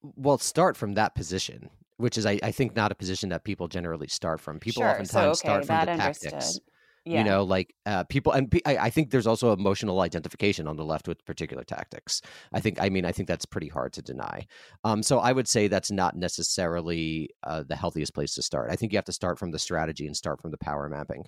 well 0.03 0.39
start 0.39 0.77
from 0.77 0.95
that 0.95 1.15
position 1.15 1.71
which 1.97 2.19
is 2.19 2.27
I, 2.27 2.41
I 2.43 2.51
think 2.51 2.75
not 2.75 2.91
a 2.91 2.95
position 2.95 3.29
that 3.29 3.45
people 3.45 3.69
generally 3.69 4.09
start 4.09 4.41
from 4.41 4.59
people 4.59 4.83
sure. 4.83 4.91
oftentimes 4.91 5.11
so, 5.11 5.49
okay, 5.49 5.65
start 5.65 5.67
from 5.67 5.87
the 5.87 5.93
understood. 5.93 6.31
tactics 6.33 6.61
yeah. 7.05 7.19
You 7.19 7.25
know, 7.25 7.43
like 7.43 7.75
uh, 7.85 8.05
people, 8.05 8.33
and 8.33 8.51
I, 8.65 8.79
I, 8.79 8.91
think 8.91 9.11
there's 9.11 9.27
also 9.27 9.53
emotional 9.53 10.01
identification 10.01 10.67
on 10.67 10.77
the 10.77 10.87
left 10.87 11.07
with 11.07 11.23
particular 11.27 11.63
tactics. 11.63 12.23
I 12.55 12.61
think, 12.61 12.81
I 12.81 12.89
mean, 12.89 13.05
I 13.05 13.13
think 13.13 13.29
that's 13.29 13.45
pretty 13.45 13.69
hard 13.69 13.93
to 13.95 14.03
deny. 14.03 14.47
Um, 14.85 15.03
so 15.03 15.19
I 15.19 15.33
would 15.33 15.47
say 15.47 15.69
that's 15.69 15.91
not 15.91 16.17
necessarily 16.17 17.29
uh, 17.43 17.63
the 17.63 17.77
healthiest 17.77 18.15
place 18.15 18.35
to 18.37 18.43
start. 18.43 18.71
I 18.71 18.77
think 18.77 18.93
you 18.93 18.97
have 18.97 19.05
to 19.05 19.13
start 19.13 19.39
from 19.39 19.51
the 19.51 19.59
strategy 19.59 20.07
and 20.07 20.17
start 20.17 20.41
from 20.41 20.51
the 20.51 20.57
power 20.57 20.89
mapping. 20.89 21.27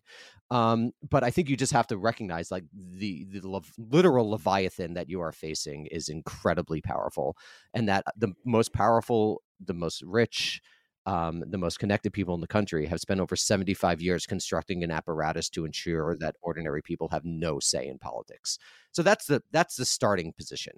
Um, 0.51 0.93
but 1.11 1.22
I 1.22 1.31
think 1.31 1.51
you 1.51 1.59
just 1.59 1.74
have 1.74 1.89
to 1.89 1.99
recognize, 1.99 2.51
like 2.51 2.64
the 2.72 3.27
the 3.31 3.47
le- 3.47 3.61
literal 3.77 4.31
leviathan 4.31 4.95
that 4.95 5.11
you 5.11 5.20
are 5.20 5.33
facing 5.33 5.87
is 5.87 6.09
incredibly 6.09 6.81
powerful, 6.81 7.37
and 7.74 7.87
that 7.89 8.05
the 8.16 8.33
most 8.47 8.72
powerful, 8.72 9.43
the 9.62 9.74
most 9.74 10.03
rich 10.03 10.62
um, 11.07 11.45
the 11.47 11.59
most 11.59 11.79
connected 11.79 12.13
people 12.13 12.35
in 12.35 12.41
the 12.41 12.47
country 12.47 12.87
have 12.87 13.01
spent 13.01 13.21
over 13.21 13.37
75 13.37 14.03
years 14.03 14.27
constructing 14.27 14.83
an 14.83 14.91
apparatus 14.91 15.49
to 15.51 15.65
ensure 15.65 16.17
that 16.19 16.37
ordinary 16.43 16.83
people 16.83 17.09
have 17.09 17.25
no 17.25 17.61
say 17.61 17.87
in 17.87 17.99
politics. 17.99 18.59
So 18.91 19.03
that's 19.03 19.27
the 19.27 19.43
that's 19.53 19.77
the 19.77 19.85
starting 19.85 20.33
position. 20.33 20.73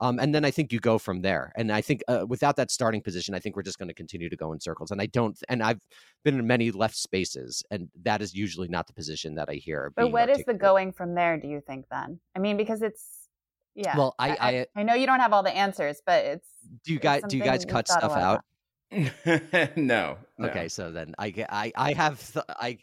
Mm-hmm. 0.00 0.06
Um, 0.06 0.18
and 0.18 0.34
then 0.34 0.44
I 0.44 0.50
think 0.50 0.72
you 0.72 0.80
go 0.80 0.98
from 0.98 1.22
there. 1.22 1.52
And 1.56 1.72
I 1.72 1.80
think 1.80 2.02
uh, 2.08 2.24
without 2.28 2.56
that 2.56 2.70
starting 2.70 3.02
position, 3.02 3.34
I 3.34 3.38
think 3.38 3.56
we're 3.56 3.62
just 3.62 3.78
going 3.78 3.88
to 3.88 3.94
continue 3.94 4.28
to 4.28 4.36
go 4.36 4.52
in 4.52 4.60
circles. 4.60 4.90
And 4.90 5.00
I 5.00 5.06
don't. 5.06 5.38
And 5.48 5.62
I've 5.62 5.80
been 6.24 6.38
in 6.38 6.46
many 6.46 6.70
left 6.72 6.96
spaces, 6.96 7.62
and 7.70 7.88
that 8.02 8.20
is 8.20 8.34
usually 8.34 8.68
not 8.68 8.88
the 8.88 8.92
position 8.92 9.36
that 9.36 9.48
I 9.48 9.54
hear. 9.54 9.92
But 9.94 10.10
what 10.10 10.28
is 10.28 10.44
the 10.44 10.54
going 10.54 10.92
from 10.92 11.14
there? 11.14 11.38
Do 11.38 11.48
you 11.48 11.60
think 11.64 11.86
then? 11.90 12.18
I 12.34 12.40
mean, 12.40 12.56
because 12.56 12.82
it's 12.82 13.28
yeah. 13.74 13.96
Well, 13.96 14.14
I 14.18 14.30
I, 14.30 14.36
I, 14.40 14.66
I 14.76 14.82
know 14.82 14.94
you 14.94 15.06
don't 15.06 15.20
have 15.20 15.32
all 15.32 15.44
the 15.44 15.56
answers, 15.56 16.02
but 16.04 16.24
it's. 16.24 16.48
Do 16.84 16.92
you 16.92 16.98
guys 16.98 17.22
do 17.28 17.36
you 17.36 17.44
guys 17.44 17.64
cut 17.64 17.86
stuff 17.86 18.12
out? 18.12 18.44
no, 19.76 20.16
no, 20.38 20.48
Okay, 20.48 20.68
so 20.68 20.90
then 20.90 21.14
I 21.18 21.46
I 21.48 21.72
I 21.76 21.92
have 21.92 22.32
th- 22.32 22.44
I 22.48 22.78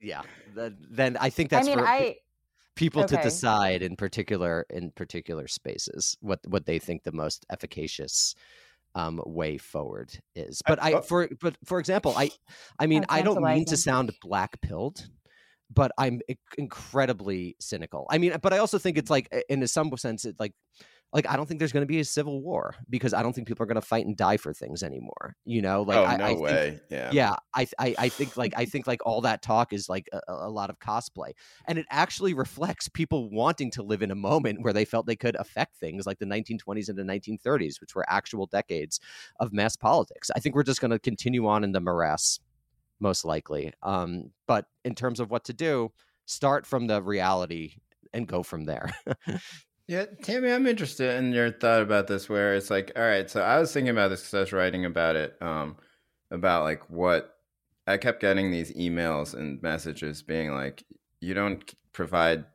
yeah. 0.00 0.22
The, 0.54 0.74
then 0.90 1.16
I 1.20 1.30
think 1.30 1.50
that's 1.50 1.66
I 1.66 1.70
mean, 1.70 1.78
for 1.78 1.86
I 1.86 2.16
people 2.76 3.02
okay. 3.04 3.16
to 3.16 3.22
decide 3.22 3.82
in 3.82 3.96
particular 3.96 4.66
in 4.70 4.90
particular 4.90 5.46
spaces 5.48 6.16
what 6.20 6.40
what 6.48 6.66
they 6.66 6.78
think 6.78 7.02
the 7.02 7.12
most 7.12 7.46
efficacious 7.50 8.34
um, 8.94 9.20
way 9.26 9.58
forward 9.58 10.18
is. 10.34 10.62
But 10.66 10.82
I, 10.82 10.94
I 10.94 11.00
for 11.00 11.28
but 11.40 11.56
for 11.64 11.78
example, 11.78 12.14
I 12.16 12.30
I 12.78 12.86
mean 12.86 13.04
I 13.08 13.22
don't 13.22 13.42
mean 13.42 13.64
to 13.66 13.76
sound 13.76 14.12
black 14.20 14.60
pilled, 14.60 15.06
but 15.72 15.92
I'm 15.98 16.20
incredibly 16.56 17.56
cynical. 17.60 18.06
I 18.10 18.18
mean, 18.18 18.36
but 18.42 18.52
I 18.52 18.58
also 18.58 18.78
think 18.78 18.98
it's 18.98 19.10
like 19.10 19.28
in 19.48 19.62
a 19.62 19.68
some 19.68 19.94
sense 19.96 20.24
it 20.24 20.36
like 20.38 20.52
like 21.14 21.28
I 21.28 21.36
don't 21.36 21.46
think 21.46 21.60
there's 21.60 21.72
going 21.72 21.82
to 21.82 21.86
be 21.86 22.00
a 22.00 22.04
civil 22.04 22.42
war 22.42 22.74
because 22.90 23.14
I 23.14 23.22
don't 23.22 23.32
think 23.32 23.46
people 23.46 23.62
are 23.62 23.66
going 23.66 23.76
to 23.76 23.86
fight 23.86 24.04
and 24.04 24.16
die 24.16 24.36
for 24.36 24.52
things 24.52 24.82
anymore. 24.82 25.36
You 25.44 25.62
know, 25.62 25.82
like 25.82 25.96
oh, 25.96 26.04
I, 26.04 26.16
no 26.16 26.24
I 26.24 26.34
way, 26.34 26.70
think, 26.70 26.82
yeah, 26.90 27.10
yeah. 27.12 27.36
I, 27.54 27.66
I 27.78 27.94
I 27.96 28.08
think 28.08 28.36
like 28.36 28.52
I 28.56 28.64
think 28.64 28.88
like 28.88 29.00
all 29.06 29.20
that 29.20 29.40
talk 29.40 29.72
is 29.72 29.88
like 29.88 30.08
a, 30.12 30.20
a, 30.28 30.50
lot 30.50 30.70
of 30.70 30.80
cosplay, 30.80 31.30
and 31.68 31.78
it 31.78 31.86
actually 31.88 32.34
reflects 32.34 32.88
people 32.88 33.30
wanting 33.30 33.70
to 33.72 33.84
live 33.84 34.02
in 34.02 34.10
a 34.10 34.16
moment 34.16 34.62
where 34.62 34.72
they 34.72 34.84
felt 34.84 35.06
they 35.06 35.14
could 35.14 35.36
affect 35.36 35.76
things 35.76 36.04
like 36.04 36.18
the 36.18 36.26
1920s 36.26 36.88
and 36.88 36.98
the 36.98 37.04
1930s, 37.04 37.80
which 37.80 37.94
were 37.94 38.04
actual 38.08 38.46
decades 38.46 38.98
of 39.38 39.52
mass 39.52 39.76
politics. 39.76 40.32
I 40.34 40.40
think 40.40 40.56
we're 40.56 40.64
just 40.64 40.80
going 40.80 40.90
to 40.90 40.98
continue 40.98 41.46
on 41.46 41.62
in 41.62 41.70
the 41.70 41.80
morass, 41.80 42.40
most 42.98 43.24
likely. 43.24 43.72
Um, 43.84 44.32
but 44.48 44.66
in 44.84 44.96
terms 44.96 45.20
of 45.20 45.30
what 45.30 45.44
to 45.44 45.52
do, 45.52 45.92
start 46.26 46.66
from 46.66 46.88
the 46.88 47.00
reality 47.00 47.76
and 48.12 48.26
go 48.26 48.42
from 48.42 48.64
there. 48.64 48.90
Yeah, 49.86 50.06
Tammy, 50.22 50.50
I'm 50.50 50.66
interested 50.66 51.16
in 51.16 51.32
your 51.32 51.50
thought 51.50 51.82
about 51.82 52.06
this. 52.06 52.28
Where 52.28 52.54
it's 52.54 52.70
like, 52.70 52.92
all 52.96 53.02
right, 53.02 53.28
so 53.28 53.42
I 53.42 53.58
was 53.58 53.72
thinking 53.72 53.90
about 53.90 54.08
this 54.08 54.20
because 54.20 54.34
I 54.34 54.40
was 54.40 54.52
writing 54.52 54.84
about 54.86 55.16
it, 55.16 55.36
um, 55.42 55.76
about 56.30 56.64
like 56.64 56.88
what 56.88 57.36
I 57.86 57.98
kept 57.98 58.20
getting 58.20 58.50
these 58.50 58.72
emails 58.72 59.34
and 59.34 59.62
messages 59.62 60.22
being 60.22 60.52
like, 60.52 60.84
you 61.20 61.34
don't 61.34 61.74
provide 61.92 62.46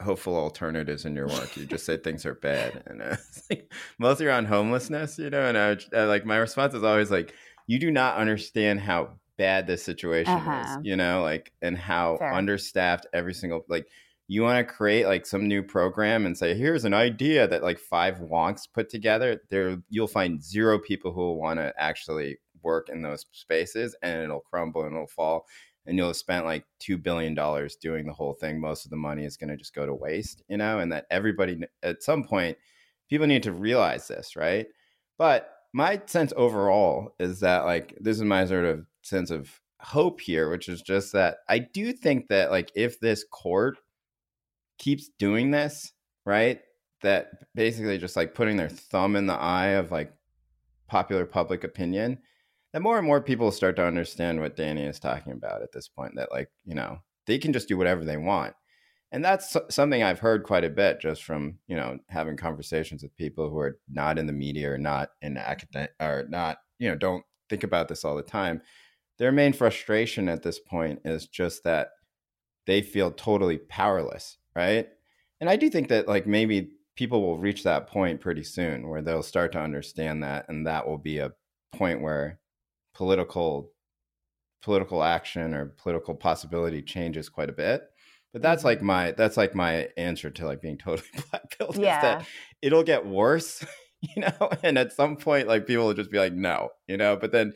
hopeful 0.00 0.36
alternatives 0.36 1.06
in 1.06 1.14
your 1.14 1.26
work. 1.26 1.56
You 1.56 1.64
just 1.64 1.86
say 1.86 1.96
things 1.96 2.26
are 2.26 2.34
bad, 2.34 2.82
and 2.86 3.00
uh, 3.00 3.16
like 3.50 3.72
mostly 3.98 4.26
around 4.26 4.46
homelessness, 4.46 5.18
you 5.18 5.30
know. 5.30 5.42
And 5.42 5.56
I, 5.56 5.78
I, 5.96 6.04
like 6.04 6.26
my 6.26 6.36
response 6.36 6.74
is 6.74 6.84
always 6.84 7.10
like, 7.10 7.32
you 7.66 7.78
do 7.78 7.90
not 7.90 8.16
understand 8.16 8.80
how 8.80 9.10
bad 9.38 9.66
this 9.66 9.82
situation 9.82 10.34
uh-huh. 10.34 10.78
is, 10.78 10.78
you 10.82 10.96
know, 10.96 11.22
like 11.22 11.52
and 11.62 11.78
how 11.78 12.18
Fair. 12.18 12.32
understaffed 12.32 13.06
every 13.14 13.34
single 13.34 13.64
like 13.68 13.86
you 14.28 14.42
want 14.42 14.66
to 14.66 14.74
create 14.74 15.06
like 15.06 15.24
some 15.24 15.46
new 15.46 15.62
program 15.62 16.26
and 16.26 16.36
say 16.36 16.54
here's 16.54 16.84
an 16.84 16.94
idea 16.94 17.46
that 17.46 17.62
like 17.62 17.78
five 17.78 18.18
wonks 18.18 18.62
put 18.72 18.88
together 18.88 19.40
there 19.50 19.78
you'll 19.88 20.06
find 20.06 20.42
zero 20.42 20.78
people 20.78 21.12
who 21.12 21.20
will 21.20 21.40
want 21.40 21.58
to 21.58 21.72
actually 21.78 22.38
work 22.62 22.88
in 22.88 23.02
those 23.02 23.24
spaces 23.32 23.94
and 24.02 24.22
it'll 24.22 24.40
crumble 24.40 24.82
and 24.82 24.94
it'll 24.94 25.06
fall 25.06 25.46
and 25.86 25.96
you'll 25.96 26.08
have 26.08 26.16
spent 26.16 26.44
like 26.44 26.64
$2 26.80 27.00
billion 27.00 27.32
doing 27.80 28.06
the 28.06 28.12
whole 28.12 28.34
thing. 28.34 28.60
Most 28.60 28.84
of 28.84 28.90
the 28.90 28.96
money 28.96 29.24
is 29.24 29.36
going 29.36 29.50
to 29.50 29.56
just 29.56 29.74
go 29.74 29.86
to 29.86 29.94
waste 29.94 30.42
you 30.48 30.56
know 30.56 30.80
and 30.80 30.92
that 30.92 31.06
everybody 31.10 31.60
at 31.82 32.02
some 32.02 32.24
point 32.24 32.56
people 33.08 33.26
need 33.26 33.44
to 33.44 33.52
realize 33.52 34.08
this 34.08 34.34
right? 34.34 34.66
But 35.18 35.52
my 35.72 36.00
sense 36.06 36.32
overall 36.36 37.14
is 37.18 37.40
that 37.40 37.64
like 37.64 37.96
this 38.00 38.16
is 38.16 38.24
my 38.24 38.46
sort 38.46 38.64
of 38.64 38.86
sense 39.02 39.30
of 39.30 39.60
hope 39.78 40.20
here 40.22 40.48
which 40.48 40.70
is 40.70 40.80
just 40.80 41.12
that 41.12 41.36
i 41.50 41.58
do 41.58 41.92
think 41.92 42.28
that 42.28 42.50
like 42.50 42.72
if 42.74 42.98
this 42.98 43.24
court 43.30 43.76
keeps 44.78 45.08
doing 45.18 45.50
this, 45.50 45.92
right? 46.24 46.60
That 47.02 47.30
basically 47.54 47.98
just 47.98 48.16
like 48.16 48.34
putting 48.34 48.56
their 48.56 48.68
thumb 48.68 49.16
in 49.16 49.26
the 49.26 49.34
eye 49.34 49.68
of 49.68 49.90
like 49.90 50.12
popular 50.88 51.26
public 51.26 51.64
opinion, 51.64 52.18
that 52.72 52.80
more 52.80 52.98
and 52.98 53.06
more 53.06 53.20
people 53.20 53.50
start 53.50 53.76
to 53.76 53.86
understand 53.86 54.40
what 54.40 54.56
Danny 54.56 54.84
is 54.84 54.98
talking 54.98 55.32
about 55.32 55.62
at 55.62 55.72
this 55.72 55.88
point. 55.88 56.12
That 56.16 56.32
like 56.32 56.50
you 56.64 56.74
know 56.74 56.98
they 57.26 57.38
can 57.38 57.52
just 57.52 57.68
do 57.68 57.76
whatever 57.76 58.04
they 58.04 58.16
want, 58.16 58.54
and 59.12 59.24
that's 59.24 59.56
something 59.70 60.02
I've 60.02 60.18
heard 60.18 60.44
quite 60.44 60.64
a 60.64 60.70
bit 60.70 61.00
just 61.00 61.22
from 61.22 61.58
you 61.68 61.76
know 61.76 61.98
having 62.08 62.36
conversations 62.36 63.02
with 63.02 63.16
people 63.16 63.50
who 63.50 63.58
are 63.58 63.78
not 63.90 64.18
in 64.18 64.26
the 64.26 64.32
media 64.32 64.72
or 64.72 64.78
not 64.78 65.10
in 65.22 65.36
academic 65.36 65.92
or 66.00 66.26
not 66.28 66.58
you 66.78 66.88
know 66.88 66.96
don't 66.96 67.24
think 67.48 67.62
about 67.62 67.88
this 67.88 68.04
all 68.04 68.16
the 68.16 68.22
time. 68.22 68.62
Their 69.18 69.32
main 69.32 69.52
frustration 69.52 70.28
at 70.28 70.42
this 70.42 70.58
point 70.58 71.00
is 71.04 71.26
just 71.26 71.64
that 71.64 71.88
they 72.66 72.82
feel 72.82 73.10
totally 73.10 73.58
powerless, 73.58 74.38
right? 74.56 74.88
And 75.40 75.50
I 75.50 75.56
do 75.56 75.68
think 75.68 75.88
that 75.88 76.08
like 76.08 76.26
maybe 76.26 76.70
people 76.96 77.20
will 77.20 77.38
reach 77.38 77.62
that 77.62 77.86
point 77.86 78.20
pretty 78.20 78.42
soon 78.42 78.88
where 78.88 79.02
they'll 79.02 79.22
start 79.22 79.52
to 79.52 79.60
understand 79.60 80.22
that 80.22 80.48
and 80.48 80.66
that 80.66 80.88
will 80.88 80.98
be 80.98 81.18
a 81.18 81.32
point 81.74 82.00
where 82.00 82.40
political 82.94 83.70
political 84.62 85.02
action 85.02 85.52
or 85.54 85.66
political 85.66 86.14
possibility 86.14 86.82
changes 86.82 87.28
quite 87.28 87.50
a 87.50 87.52
bit 87.52 87.82
but 88.32 88.42
that's 88.42 88.64
like 88.64 88.78
mm-hmm. 88.78 88.86
my 88.86 89.10
that's 89.12 89.36
like 89.36 89.54
my 89.54 89.88
answer 89.96 90.30
to 90.30 90.46
like 90.46 90.62
being 90.62 90.78
totally 90.78 91.08
black 91.30 91.56
pilled 91.56 91.76
yeah. 91.76 91.96
is 91.96 92.02
that 92.02 92.26
it'll 92.62 92.82
get 92.82 93.06
worse 93.06 93.64
you 94.00 94.22
know 94.22 94.50
and 94.62 94.78
at 94.78 94.92
some 94.92 95.16
point 95.16 95.46
like 95.46 95.66
people 95.66 95.86
will 95.86 95.94
just 95.94 96.10
be 96.10 96.18
like 96.18 96.32
no 96.32 96.70
you 96.88 96.96
know 96.96 97.16
but 97.16 97.30
then 97.30 97.52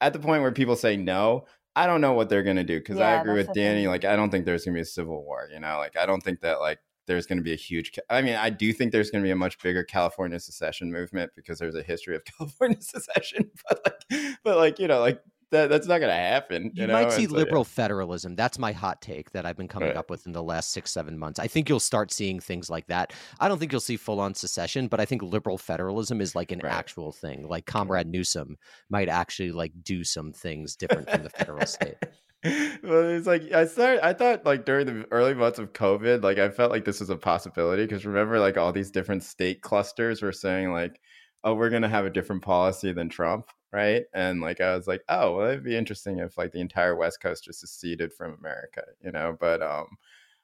at 0.00 0.12
the 0.12 0.18
point 0.18 0.42
where 0.42 0.52
people 0.52 0.76
say 0.76 0.96
no 0.96 1.44
i 1.76 1.86
don't 1.86 2.00
know 2.00 2.12
what 2.12 2.28
they're 2.28 2.42
going 2.42 2.56
to 2.56 2.64
do 2.64 2.78
because 2.78 2.98
yeah, 2.98 3.08
i 3.08 3.20
agree 3.20 3.34
with 3.34 3.52
danny 3.52 3.82
thing. 3.82 3.88
like 3.88 4.04
i 4.04 4.16
don't 4.16 4.30
think 4.30 4.44
there's 4.44 4.64
going 4.64 4.74
to 4.74 4.78
be 4.78 4.82
a 4.82 4.84
civil 4.84 5.22
war 5.24 5.48
you 5.52 5.60
know 5.60 5.78
like 5.78 5.96
i 5.96 6.04
don't 6.04 6.22
think 6.22 6.40
that 6.40 6.60
like 6.60 6.80
there's 7.06 7.26
going 7.26 7.38
to 7.38 7.44
be 7.44 7.52
a 7.52 7.56
huge 7.56 7.92
i 8.10 8.20
mean 8.20 8.34
i 8.34 8.50
do 8.50 8.72
think 8.72 8.90
there's 8.90 9.10
going 9.10 9.22
to 9.22 9.26
be 9.26 9.30
a 9.30 9.36
much 9.36 9.62
bigger 9.62 9.84
california 9.84 10.40
secession 10.40 10.90
movement 10.90 11.30
because 11.36 11.58
there's 11.58 11.76
a 11.76 11.82
history 11.82 12.16
of 12.16 12.24
california 12.38 12.80
secession 12.80 13.50
but 13.68 13.80
like 13.84 14.36
but 14.42 14.56
like 14.56 14.78
you 14.78 14.88
know 14.88 15.00
like 15.00 15.22
that, 15.52 15.68
that's 15.68 15.86
not 15.86 15.98
going 15.98 16.10
to 16.10 16.14
happen. 16.14 16.64
You, 16.74 16.82
you 16.82 16.86
know? 16.86 16.92
might 16.92 17.12
see 17.12 17.26
liberal 17.26 17.60
yeah. 17.60 17.74
federalism. 17.74 18.34
That's 18.34 18.58
my 18.58 18.72
hot 18.72 19.00
take 19.00 19.30
that 19.32 19.46
I've 19.46 19.56
been 19.56 19.68
coming 19.68 19.88
right. 19.88 19.96
up 19.96 20.10
with 20.10 20.26
in 20.26 20.32
the 20.32 20.42
last 20.42 20.72
six, 20.72 20.90
seven 20.90 21.18
months. 21.18 21.38
I 21.38 21.46
think 21.46 21.68
you'll 21.68 21.80
start 21.80 22.12
seeing 22.12 22.40
things 22.40 22.68
like 22.68 22.86
that. 22.88 23.12
I 23.38 23.48
don't 23.48 23.58
think 23.58 23.72
you'll 23.72 23.80
see 23.80 23.96
full 23.96 24.20
on 24.20 24.34
secession, 24.34 24.88
but 24.88 25.00
I 25.00 25.04
think 25.04 25.22
liberal 25.22 25.58
federalism 25.58 26.20
is 26.20 26.34
like 26.34 26.52
an 26.52 26.60
right. 26.62 26.72
actual 26.72 27.12
thing. 27.12 27.48
Like 27.48 27.66
Comrade 27.66 28.08
Newsom 28.08 28.56
might 28.90 29.08
actually 29.08 29.52
like 29.52 29.72
do 29.82 30.04
some 30.04 30.32
things 30.32 30.76
different 30.76 31.08
from 31.08 31.22
the 31.22 31.30
federal 31.30 31.66
state. 31.66 31.96
well, 32.82 33.08
it's 33.08 33.26
like 33.26 33.52
I 33.52 33.66
started. 33.66 34.04
I 34.04 34.12
thought 34.12 34.44
like 34.44 34.64
during 34.64 34.86
the 34.86 35.06
early 35.10 35.34
months 35.34 35.58
of 35.58 35.72
COVID, 35.72 36.22
like 36.22 36.38
I 36.38 36.50
felt 36.50 36.70
like 36.70 36.84
this 36.84 37.00
was 37.00 37.10
a 37.10 37.16
possibility 37.16 37.84
because 37.84 38.04
remember, 38.06 38.38
like 38.38 38.56
all 38.56 38.72
these 38.72 38.90
different 38.90 39.22
state 39.24 39.62
clusters 39.62 40.22
were 40.22 40.32
saying 40.32 40.72
like, 40.72 41.00
"Oh, 41.44 41.54
we're 41.54 41.70
gonna 41.70 41.88
have 41.88 42.04
a 42.04 42.10
different 42.10 42.42
policy 42.42 42.92
than 42.92 43.08
Trump," 43.08 43.50
right? 43.72 44.04
And 44.14 44.40
like 44.40 44.60
I 44.60 44.74
was 44.76 44.86
like, 44.86 45.02
"Oh, 45.08 45.36
well, 45.36 45.48
it'd 45.48 45.64
be 45.64 45.76
interesting 45.76 46.18
if 46.18 46.38
like 46.38 46.52
the 46.52 46.60
entire 46.60 46.96
West 46.96 47.20
Coast 47.20 47.44
just 47.44 47.60
seceded 47.60 48.12
from 48.12 48.34
America," 48.38 48.82
you 49.02 49.12
know. 49.12 49.36
But 49.38 49.62
um, 49.62 49.86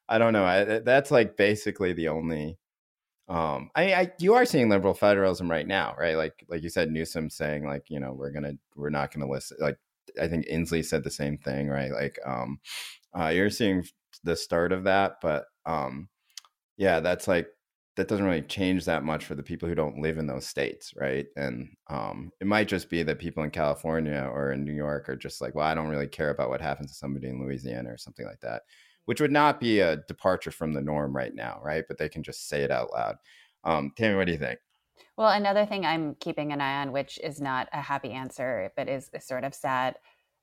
I 0.08 0.18
don't 0.18 0.32
know. 0.32 0.44
I, 0.44 0.80
that's 0.80 1.10
like 1.10 1.36
basically 1.36 1.92
the 1.92 2.08
only. 2.08 2.58
Um, 3.28 3.70
I, 3.74 3.94
I 3.94 4.12
you 4.18 4.34
are 4.34 4.44
seeing 4.44 4.68
liberal 4.68 4.94
federalism 4.94 5.50
right 5.50 5.66
now, 5.66 5.94
right? 5.98 6.16
Like 6.16 6.44
like 6.48 6.62
you 6.62 6.68
said, 6.70 6.90
Newsom 6.90 7.30
saying 7.30 7.64
like 7.66 7.84
you 7.88 8.00
know 8.00 8.12
we're 8.12 8.32
gonna 8.32 8.54
we're 8.76 8.90
not 8.90 9.12
gonna 9.12 9.28
listen 9.30 9.58
like 9.60 9.78
I 10.20 10.28
think 10.28 10.46
Inslee 10.46 10.84
said 10.84 11.04
the 11.04 11.10
same 11.10 11.38
thing, 11.38 11.68
right? 11.68 11.92
Like, 11.92 12.18
um, 12.24 12.60
uh, 13.18 13.28
you're 13.28 13.50
seeing 13.50 13.84
the 14.24 14.36
start 14.36 14.72
of 14.72 14.84
that, 14.84 15.16
but 15.22 15.44
um, 15.66 16.08
yeah, 16.76 17.00
that's 17.00 17.28
like 17.28 17.48
that 17.96 18.08
doesn't 18.08 18.24
really 18.24 18.42
change 18.42 18.86
that 18.86 19.04
much 19.04 19.26
for 19.26 19.34
the 19.34 19.42
people 19.42 19.68
who 19.68 19.74
don't 19.74 20.00
live 20.00 20.16
in 20.16 20.26
those 20.26 20.46
states, 20.46 20.94
right? 20.96 21.26
And 21.36 21.68
um, 21.90 22.30
it 22.40 22.46
might 22.46 22.66
just 22.68 22.88
be 22.88 23.02
that 23.02 23.18
people 23.18 23.42
in 23.42 23.50
California 23.50 24.30
or 24.32 24.52
in 24.52 24.64
New 24.64 24.72
York 24.72 25.10
are 25.10 25.16
just 25.16 25.42
like, 25.42 25.54
well, 25.54 25.66
I 25.66 25.74
don't 25.74 25.90
really 25.90 26.08
care 26.08 26.30
about 26.30 26.48
what 26.48 26.62
happens 26.62 26.90
to 26.90 26.96
somebody 26.96 27.28
in 27.28 27.42
Louisiana 27.42 27.92
or 27.92 27.98
something 27.98 28.26
like 28.26 28.40
that, 28.40 28.62
which 29.04 29.20
would 29.20 29.30
not 29.30 29.60
be 29.60 29.80
a 29.80 29.96
departure 30.08 30.50
from 30.50 30.72
the 30.72 30.80
norm 30.80 31.14
right 31.14 31.34
now, 31.34 31.60
right? 31.62 31.84
But 31.86 31.98
they 31.98 32.08
can 32.08 32.22
just 32.22 32.48
say 32.48 32.62
it 32.62 32.70
out 32.70 32.92
loud. 32.92 33.16
Um, 33.64 33.92
Tammy, 33.94 34.16
what 34.16 34.26
do 34.26 34.32
you 34.32 34.38
think? 34.38 34.58
Well, 35.18 35.28
another 35.28 35.66
thing 35.66 35.84
I'm 35.84 36.14
keeping 36.14 36.52
an 36.52 36.62
eye 36.62 36.80
on, 36.80 36.92
which 36.92 37.18
is 37.22 37.40
not 37.42 37.68
a 37.74 37.82
happy 37.82 38.12
answer, 38.12 38.72
but 38.74 38.88
is, 38.88 39.10
sort 39.20 39.44
of 39.44 39.54
sad, 39.54 39.96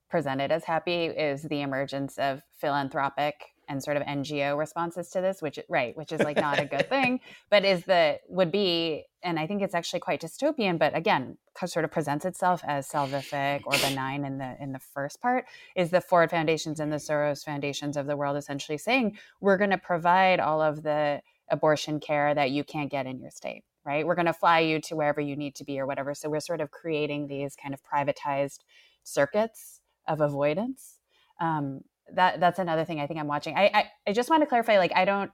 presented 0.08 0.52
as 0.52 0.64
happy, 0.64 1.06
is 1.06 1.42
the 1.42 1.62
emergence 1.62 2.20
of 2.20 2.44
philanthropic 2.52 3.34
and 3.70 3.82
sort 3.82 3.96
of 3.96 4.04
NGO 4.04 4.58
responses 4.58 5.10
to 5.12 5.22
this, 5.22 5.42
which 5.42 5.60
right, 5.70 5.96
which 5.96 6.12
is 6.12 6.20
like 6.20 6.36
not 6.36 6.60
a 6.60 6.66
good 6.66 6.90
thing, 6.90 7.22
but 7.50 7.64
is 7.64 7.86
the 7.86 8.20
would 8.28 8.52
be, 8.52 9.06
and 9.24 9.40
I 9.40 9.48
think 9.48 9.62
it's 9.62 9.76
actually 9.76 10.02
quite 10.02 10.22
dystopian, 10.22 10.78
but 10.78 10.96
again, 10.96 11.38
sort 11.66 11.86
of 11.86 11.92
presents 11.92 12.26
itself 12.26 12.62
as 12.66 12.90
salvific 12.90 13.62
or 13.66 13.74
benign 13.88 14.26
in 14.26 14.38
the 14.38 14.56
in 14.60 14.74
the 14.74 14.80
first 14.80 15.22
part, 15.22 15.46
is 15.76 15.92
the 15.92 16.02
Ford 16.02 16.30
Foundations 16.30 16.80
and 16.80 16.92
the 16.92 16.98
Soros 16.98 17.46
Foundations 17.46 17.96
of 17.96 18.08
the 18.08 18.18
world 18.18 18.36
essentially 18.36 18.78
saying 18.78 19.18
we're 19.40 19.58
going 19.58 19.70
to 19.70 19.78
provide 19.78 20.40
all 20.40 20.62
of 20.62 20.84
the 20.84 21.22
abortion 21.50 22.00
care 22.00 22.34
that 22.36 22.52
you 22.52 22.64
can't 22.64 22.92
get 22.92 23.06
in 23.06 23.20
your 23.20 23.32
state 23.32 23.64
right? 23.86 24.06
We're 24.06 24.16
going 24.16 24.26
to 24.26 24.34
fly 24.34 24.60
you 24.60 24.80
to 24.82 24.96
wherever 24.96 25.22
you 25.22 25.36
need 25.36 25.56
to 25.56 25.64
be 25.64 25.80
or 25.80 25.88
whatever. 25.88 26.14
So 26.14 26.30
we're 26.30 26.42
sort 26.42 26.62
of 26.62 26.70
creating 26.70 27.28
these 27.28 27.56
kind 27.56 27.74
of 27.74 27.82
privatized 27.82 28.60
circuits 29.04 29.82
of 30.08 30.22
avoidance. 30.22 31.00
Um, 31.40 31.82
that 32.16 32.40
that's 32.40 32.60
another 32.60 32.86
thing 32.86 33.00
I 33.00 33.08
think 33.08 33.20
I'm 33.20 33.28
watching. 33.28 33.56
I, 33.56 33.72
I 33.74 33.92
I 34.08 34.14
just 34.14 34.30
want 34.30 34.42
to 34.44 34.48
clarify, 34.48 34.78
like 34.78 34.94
I 34.96 35.06
don't 35.06 35.32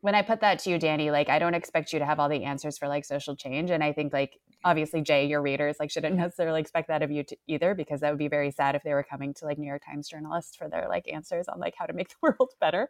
when 0.00 0.14
I 0.14 0.22
put 0.22 0.40
that 0.40 0.58
to 0.60 0.70
you, 0.70 0.78
Danny, 0.78 1.10
like 1.10 1.28
I 1.28 1.38
don't 1.38 1.54
expect 1.54 1.92
you 1.92 1.98
to 1.98 2.06
have 2.06 2.20
all 2.20 2.28
the 2.28 2.44
answers 2.44 2.78
for 2.78 2.86
like 2.86 3.04
social 3.04 3.34
change. 3.34 3.70
And 3.70 3.82
I 3.82 3.92
think 3.92 4.12
like 4.12 4.38
obviously 4.64 5.00
Jay, 5.00 5.26
your 5.26 5.42
readers 5.42 5.76
like 5.80 5.90
shouldn't 5.90 6.14
mm-hmm. 6.14 6.22
necessarily 6.22 6.60
expect 6.60 6.88
that 6.88 7.02
of 7.02 7.10
you 7.10 7.24
to, 7.24 7.36
either, 7.46 7.74
because 7.74 8.00
that 8.00 8.10
would 8.10 8.18
be 8.18 8.28
very 8.28 8.50
sad 8.50 8.74
if 8.74 8.82
they 8.82 8.92
were 8.92 9.02
coming 9.02 9.34
to 9.34 9.46
like 9.46 9.58
New 9.58 9.66
York 9.66 9.82
Times 9.84 10.08
journalists 10.08 10.54
for 10.54 10.68
their 10.68 10.86
like 10.88 11.10
answers 11.12 11.48
on 11.48 11.58
like 11.58 11.74
how 11.76 11.86
to 11.86 11.92
make 11.92 12.08
the 12.10 12.16
world 12.22 12.52
better 12.60 12.88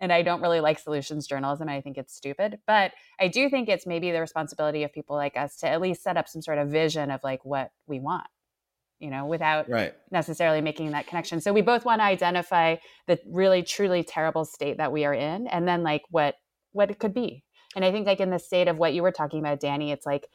and 0.00 0.12
I 0.12 0.22
don't 0.22 0.42
really 0.42 0.60
like 0.60 0.78
solutions 0.78 1.26
journalism. 1.26 1.68
I 1.68 1.80
think 1.80 1.96
it's 1.96 2.14
stupid, 2.14 2.58
but 2.66 2.92
I 3.18 3.28
do 3.28 3.48
think 3.48 3.68
it's 3.68 3.86
maybe 3.86 4.10
the 4.10 4.20
responsibility 4.20 4.82
of 4.82 4.92
people 4.92 5.16
like 5.16 5.36
us 5.36 5.56
to 5.58 5.68
at 5.68 5.80
least 5.80 6.02
set 6.02 6.16
up 6.16 6.28
some 6.28 6.42
sort 6.42 6.58
of 6.58 6.68
vision 6.68 7.10
of 7.10 7.20
like 7.22 7.44
what 7.44 7.70
we 7.86 8.00
want, 8.00 8.26
you 9.00 9.10
know, 9.10 9.26
without 9.26 9.68
right. 9.68 9.92
necessarily 10.10 10.60
making 10.60 10.90
that 10.92 11.06
connection. 11.06 11.40
So 11.40 11.52
we 11.52 11.62
both 11.62 11.84
want 11.84 12.00
to 12.00 12.04
identify 12.04 12.76
the 13.06 13.18
really 13.26 13.62
truly 13.62 14.02
terrible 14.02 14.44
state 14.44 14.78
that 14.78 14.92
we 14.92 15.04
are 15.04 15.14
in, 15.14 15.46
and 15.46 15.66
then 15.66 15.82
like 15.82 16.02
what 16.10 16.36
what 16.72 16.90
it 16.90 16.98
could 16.98 17.14
be. 17.14 17.44
And 17.76 17.84
I 17.84 17.92
think 17.92 18.06
like 18.06 18.20
in 18.20 18.30
the 18.30 18.38
state 18.38 18.68
of 18.68 18.78
what 18.78 18.94
you 18.94 19.02
were 19.02 19.12
talking 19.12 19.40
about, 19.40 19.60
Danny, 19.60 19.90
it's 19.90 20.06
like 20.06 20.28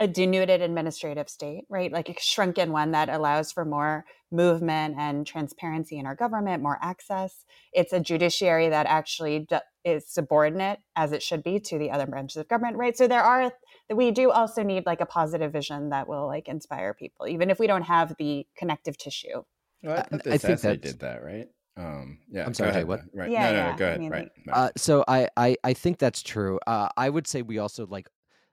a 0.00 0.06
denuded 0.06 0.62
administrative 0.62 1.28
state, 1.28 1.64
right? 1.68 1.92
Like 1.92 2.08
a 2.08 2.14
shrunken 2.20 2.70
one 2.70 2.92
that 2.92 3.08
allows 3.08 3.50
for 3.50 3.64
more 3.64 4.04
movement 4.30 4.94
and 4.96 5.26
transparency 5.26 5.98
in 5.98 6.06
our 6.06 6.14
government, 6.14 6.62
more 6.62 6.78
access. 6.80 7.44
It's 7.72 7.92
a 7.92 7.98
judiciary 7.98 8.68
that 8.68 8.86
actually 8.86 9.48
is 9.84 10.06
subordinate, 10.08 10.78
as 10.94 11.12
it 11.12 11.22
should 11.22 11.42
be, 11.42 11.58
to 11.60 11.78
the 11.78 11.90
other 11.90 12.06
branches 12.06 12.36
of 12.36 12.48
government, 12.48 12.76
right? 12.76 12.96
So 12.96 13.08
there 13.08 13.22
are 13.22 13.52
we 13.94 14.10
do 14.10 14.30
also 14.30 14.62
need 14.62 14.86
like 14.86 15.00
a 15.00 15.06
positive 15.06 15.52
vision 15.52 15.90
that 15.90 16.08
will 16.08 16.26
like 16.26 16.48
inspire 16.48 16.94
people, 16.94 17.26
even 17.26 17.50
if 17.50 17.58
we 17.58 17.66
don't 17.66 17.82
have 17.82 18.14
the 18.18 18.46
connective 18.56 18.96
tissue. 18.96 19.42
Well, 19.82 20.04
I, 20.12 20.16
I 20.30 20.38
think 20.38 20.60
that 20.60 20.82
did 20.82 21.00
that, 21.00 21.22
right? 21.22 21.48
Um, 21.76 22.18
yeah, 22.30 22.44
I'm 22.44 22.54
sorry. 22.54 22.70
Ahead, 22.70 22.88
what? 22.88 23.02
Right? 23.14 23.30
Yeah, 23.30 23.44
no, 23.44 23.52
no, 23.52 23.58
yeah. 23.58 23.70
no, 23.70 23.76
go 23.76 23.84
ahead. 23.84 23.96
I 23.96 24.00
mean, 24.00 24.10
right. 24.10 24.28
Uh, 24.52 24.70
so 24.76 25.04
I, 25.06 25.28
I, 25.36 25.56
I 25.62 25.72
think 25.74 25.98
that's 25.98 26.22
true. 26.22 26.58
Uh, 26.66 26.88
I 26.96 27.08
would 27.08 27.26
say 27.26 27.42
we 27.42 27.58
also 27.58 27.86
like 27.86 28.08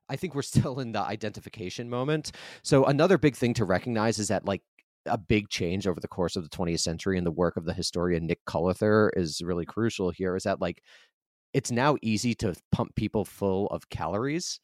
I 0.09 0.15
think 0.15 0.35
we're 0.35 0.41
still 0.43 0.79
in 0.79 0.91
the 0.91 1.01
identification 1.01 1.89
moment. 1.89 2.31
So 2.63 2.85
another 2.85 3.17
big 3.17 3.35
thing 3.35 3.53
to 3.55 3.65
recognize 3.65 4.19
is 4.19 4.27
that 4.29 4.45
like 4.45 4.61
a 5.07 5.17
big 5.17 5.49
change 5.49 5.87
over 5.87 5.99
the 5.99 6.07
course 6.07 6.35
of 6.35 6.43
the 6.43 6.49
20th 6.49 6.79
century 6.79 7.17
and 7.17 7.27
the 7.27 7.31
work 7.31 7.57
of 7.57 7.65
the 7.65 7.73
historian 7.73 8.25
Nick 8.25 8.43
Cullather 8.45 9.11
is 9.15 9.41
really 9.43 9.65
crucial 9.65 10.09
here 10.09 10.35
is 10.35 10.43
that 10.43 10.59
like 10.59 10.81
it's 11.53 11.71
now 11.71 11.95
easy 12.01 12.33
to 12.35 12.55
pump 12.71 12.95
people 12.95 13.23
full 13.23 13.67
of 13.67 13.87
calories 13.89 14.59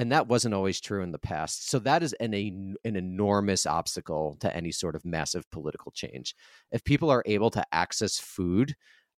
and 0.00 0.10
that 0.10 0.28
wasn't 0.28 0.54
always 0.54 0.80
true 0.80 1.02
in 1.02 1.12
the 1.12 1.18
past 1.18 1.68
so 1.68 1.78
that 1.78 2.02
is 2.02 2.14
an, 2.14 2.32
a, 2.32 2.52
an 2.84 2.96
enormous 2.96 3.66
obstacle 3.66 4.36
to 4.40 4.54
any 4.56 4.72
sort 4.72 4.96
of 4.96 5.04
massive 5.04 5.48
political 5.50 5.92
change. 5.92 6.34
If 6.72 6.82
people 6.84 7.10
are 7.10 7.22
able 7.26 7.50
to 7.50 7.64
access 7.70 8.18
food 8.18 8.74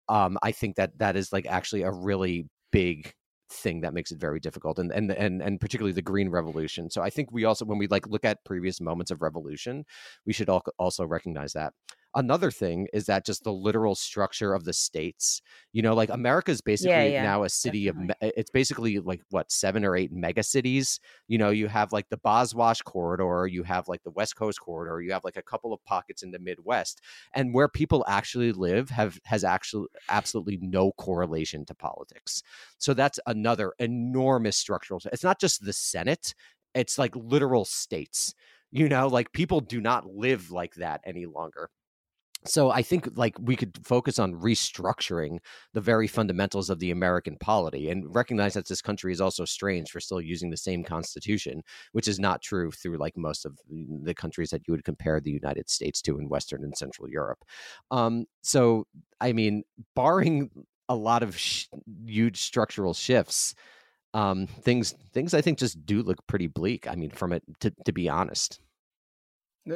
um, 0.10 0.38
i 0.42 0.52
think 0.52 0.76
that 0.76 0.98
that 0.98 1.16
is 1.16 1.32
like 1.32 1.46
actually 1.46 1.84
a 1.84 1.92
really 1.92 2.48
big 2.72 3.14
thing 3.52 3.82
that 3.82 3.94
makes 3.94 4.12
it 4.12 4.20
very 4.20 4.40
difficult 4.40 4.80
and 4.80 4.92
and 4.92 5.12
and 5.12 5.42
and 5.42 5.60
particularly 5.60 5.92
the 5.92 6.02
green 6.02 6.30
revolution 6.30 6.90
so 6.90 7.02
i 7.02 7.10
think 7.10 7.32
we 7.32 7.44
also 7.44 7.66
when 7.66 7.78
we 7.78 7.88
like 7.88 8.08
look 8.08 8.26
at 8.26 8.44
previous 8.46 8.80
moments 8.80 9.12
of 9.12 9.22
revolution 9.22 9.84
we 10.26 10.34
should 10.34 10.50
also 10.50 11.06
recognize 11.06 11.54
that 11.54 11.74
Another 12.14 12.51
thing 12.51 12.88
is 12.91 13.05
that 13.05 13.26
just 13.26 13.45
the 13.45 13.53
literal 13.53 13.95
structure 13.95 14.53
of 14.53 14.66
the 14.66 14.74
states. 14.74 15.41
You 15.72 15.82
know, 15.82 15.93
like 15.93 16.09
America 16.09 16.51
is 16.51 16.59
basically 16.59 16.89
yeah, 16.89 17.03
yeah, 17.03 17.24
now 17.24 17.43
a 17.43 17.49
city 17.49 17.86
definitely. 17.86 18.16
of 18.22 18.34
it's 18.38 18.49
basically 18.49 18.99
like 18.99 19.22
what 19.30 19.49
seven 19.49 19.86
or 19.86 19.95
eight 19.95 20.12
mega 20.12 20.43
cities. 20.43 20.99
You 21.30 21.38
know, 21.38 21.51
you 21.51 21.68
have 21.68 21.93
like 21.93 22.09
the 22.09 22.18
Boswash 22.18 22.84
corridor, 22.84 23.47
you 23.47 23.64
have 23.64 23.88
like 23.88 24.03
the 24.03 24.12
West 24.12 24.36
Coast 24.36 24.59
corridor, 24.59 25.01
you 25.01 25.14
have 25.14 25.24
like 25.24 25.38
a 25.38 25.41
couple 25.41 25.72
of 25.74 25.82
pockets 25.86 26.22
in 26.22 26.32
the 26.32 26.39
Midwest, 26.39 26.99
and 27.34 27.53
where 27.53 27.70
people 27.70 28.03
actually 28.09 28.51
live 28.51 28.89
have 28.89 29.18
has 29.24 29.45
actually 29.45 29.88
absolutely 30.09 30.57
no 30.62 30.91
correlation 30.93 31.64
to 31.66 31.74
politics. 31.76 32.43
So 32.78 32.93
that's 32.93 33.20
another 33.26 33.74
enormous 33.80 34.57
structural. 34.57 34.99
It's 35.14 35.24
not 35.24 35.39
just 35.39 35.64
the 35.64 35.74
Senate; 35.74 36.34
it's 36.76 36.97
like 36.97 37.16
literal 37.16 37.64
states 37.66 38.34
You 38.72 38.88
know, 38.89 39.07
like 39.07 39.32
people 39.34 39.59
do 39.62 39.82
not 39.82 40.07
live 40.07 40.51
like 40.51 40.76
that 40.76 41.01
any 41.05 41.26
longer 41.26 41.70
so 42.46 42.72
I 42.72 42.82
think 42.82 43.08
like 43.16 43.36
we 43.39 43.56
could 43.56 43.78
focus 43.86 44.18
on 44.18 44.34
restructuring 44.34 45.39
the 45.74 45.82
very 45.82 46.08
fundamentals 46.08 46.70
of 46.70 46.80
the 46.80 46.92
American 46.92 47.38
polity 47.38 47.89
and 47.89 48.14
recognize 48.16 48.56
that 48.56 48.68
this 48.68 48.82
country 48.82 49.12
is 49.12 49.22
also 49.22 49.46
strange 49.46 49.92
for 49.92 50.00
still 50.00 50.22
using 50.22 50.50
the 50.50 50.58
same 50.58 50.84
constitution, 50.84 51.62
which 51.92 52.08
is 52.08 52.20
not 52.20 52.42
true 52.42 52.72
through 52.72 52.98
like 52.98 53.16
most 53.16 53.46
of 53.46 53.60
the 53.70 54.14
countries 54.14 54.50
that 54.50 54.68
you 54.68 54.74
would 54.74 54.84
compare 54.84 55.20
the 55.20 55.32
United 55.32 55.70
States 55.70 56.02
to 56.02 56.18
in 56.18 56.30
Western 56.30 56.64
and 56.64 56.76
Central 56.76 57.08
Europe. 57.10 57.44
Um, 57.92 58.26
so 58.42 58.88
I 59.20 59.34
mean, 59.34 59.64
barring 59.96 60.50
a 60.89 60.96
lot 60.96 61.24
of 61.24 61.38
sh- 61.38 61.68
huge 62.06 62.42
structural 62.42 62.94
shifts, 62.94 63.54
um, 64.14 64.48
things 64.48 64.94
things 65.14 65.34
I 65.34 65.42
think 65.42 65.60
just 65.60 65.86
do 65.86 66.02
look 66.02 66.26
pretty 66.28 66.48
bleak. 66.48 66.88
I 66.88 66.96
mean, 66.96 67.12
from 67.12 67.34
it 67.34 67.44
to 67.60 67.72
to 67.86 67.92
be 67.92 68.10
honest. 68.10 68.60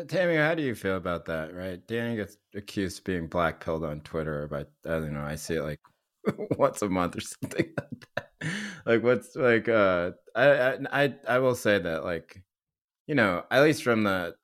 Tammy, 0.08 0.36
how 0.36 0.56
do 0.56 0.64
you 0.64 0.74
feel 0.76 0.96
about 0.98 1.26
that? 1.26 1.54
Right, 1.54 1.86
Danny 1.88 2.16
gets 2.16 2.38
accused 2.56 3.00
of 3.00 3.04
being 3.06 3.28
black 3.28 3.64
pilled 3.64 3.84
on 3.84 4.02
Twitter, 4.02 4.48
but 4.48 4.72
I 4.86 4.90
don't 5.00 5.14
know. 5.14 5.22
I 5.22 5.36
see 5.36 5.56
it 5.56 5.62
like 5.62 5.80
once 6.58 6.82
a 6.82 6.90
month 6.90 7.16
or 7.18 7.22
something 7.22 7.74
like. 7.78 8.52
Like 8.86 9.04
what's 9.04 9.36
like? 9.36 9.70
uh 9.70 10.12
I 10.36 10.78
I 10.92 11.16
I 11.28 11.40
will 11.40 11.56
say 11.56 11.80
that 11.80 12.04
like, 12.04 12.44
you 13.08 13.16
know, 13.16 13.44
at 13.52 13.64
least 13.64 13.84
from 13.84 14.04
the 14.04 14.36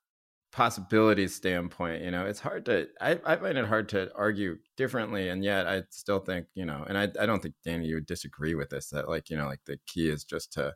possibility 0.52 1.28
standpoint, 1.28 2.02
you 2.04 2.10
know, 2.12 2.26
it's 2.26 2.40
hard 2.40 2.66
to. 2.66 2.88
I 3.00 3.20
I 3.26 3.36
find 3.36 3.58
it 3.58 3.66
hard 3.66 3.88
to 3.90 4.12
argue 4.16 4.58
differently, 4.76 5.28
and 5.30 5.44
yet 5.44 5.66
I 5.68 5.84
still 5.90 6.20
think 6.20 6.46
you 6.54 6.66
know, 6.66 6.84
and 6.88 6.98
I 6.98 7.04
I 7.20 7.26
don't 7.26 7.42
think 7.42 7.56
Danny 7.64 7.86
you 7.88 7.96
would 7.96 8.06
disagree 8.06 8.54
with 8.56 8.70
this 8.70 8.90
that 8.90 9.08
like 9.08 9.30
you 9.30 9.36
know 9.38 9.46
like 9.46 9.62
the 9.66 9.78
key 9.86 10.08
is 10.10 10.24
just 10.24 10.52
to 10.54 10.74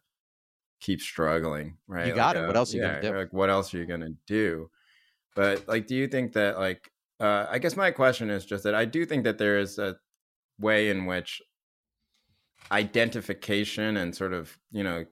keep 0.80 1.00
struggling, 1.00 1.76
right? 1.86 2.06
You 2.06 2.14
got 2.14 2.36
like, 2.36 2.44
it. 2.44 2.46
what 2.46 2.56
else 2.56 2.72
are 2.72 2.76
you 2.76 2.82
yeah, 2.82 3.00
gonna 3.00 3.12
do? 3.12 3.18
Like, 3.18 3.32
what 3.32 3.50
else 3.50 3.72
are 3.72 3.78
you 3.78 3.86
gonna 3.86 4.10
do? 4.26 4.70
But 5.34 5.66
like, 5.68 5.86
do 5.86 5.94
you 5.94 6.08
think 6.08 6.32
that 6.32 6.58
like? 6.58 6.90
Uh, 7.18 7.46
I 7.50 7.58
guess 7.58 7.76
my 7.76 7.90
question 7.92 8.28
is 8.28 8.44
just 8.44 8.64
that 8.64 8.74
I 8.74 8.84
do 8.84 9.06
think 9.06 9.24
that 9.24 9.38
there 9.38 9.58
is 9.58 9.78
a 9.78 9.96
way 10.58 10.90
in 10.90 11.06
which 11.06 11.40
identification 12.72 13.96
and 13.96 14.14
sort 14.14 14.32
of 14.32 14.58
you 14.70 14.82
know 14.82 15.04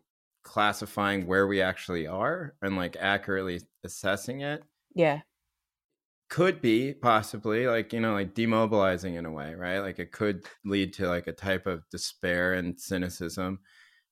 classifying 0.43 1.27
where 1.27 1.47
we 1.47 1.63
actually 1.63 2.07
are 2.07 2.55
and 2.63 2.77
like 2.77 2.97
accurately 3.01 3.61
assessing 3.85 4.41
it 4.41 4.63
yeah 4.95 5.21
could 6.29 6.61
be 6.61 6.93
possibly 6.93 7.67
like 7.67 7.93
you 7.93 8.01
know 8.01 8.13
like 8.13 8.35
demobilizing 8.35 9.17
in 9.17 9.25
a 9.25 9.31
way 9.31 9.55
right 9.55 9.79
like 9.79 9.99
it 9.99 10.11
could 10.11 10.45
lead 10.65 10.93
to 10.93 11.07
like 11.09 11.27
a 11.27 11.33
type 11.33 11.67
of 11.67 11.89
despair 11.91 12.55
and 12.55 12.79
cynicism 12.79 13.59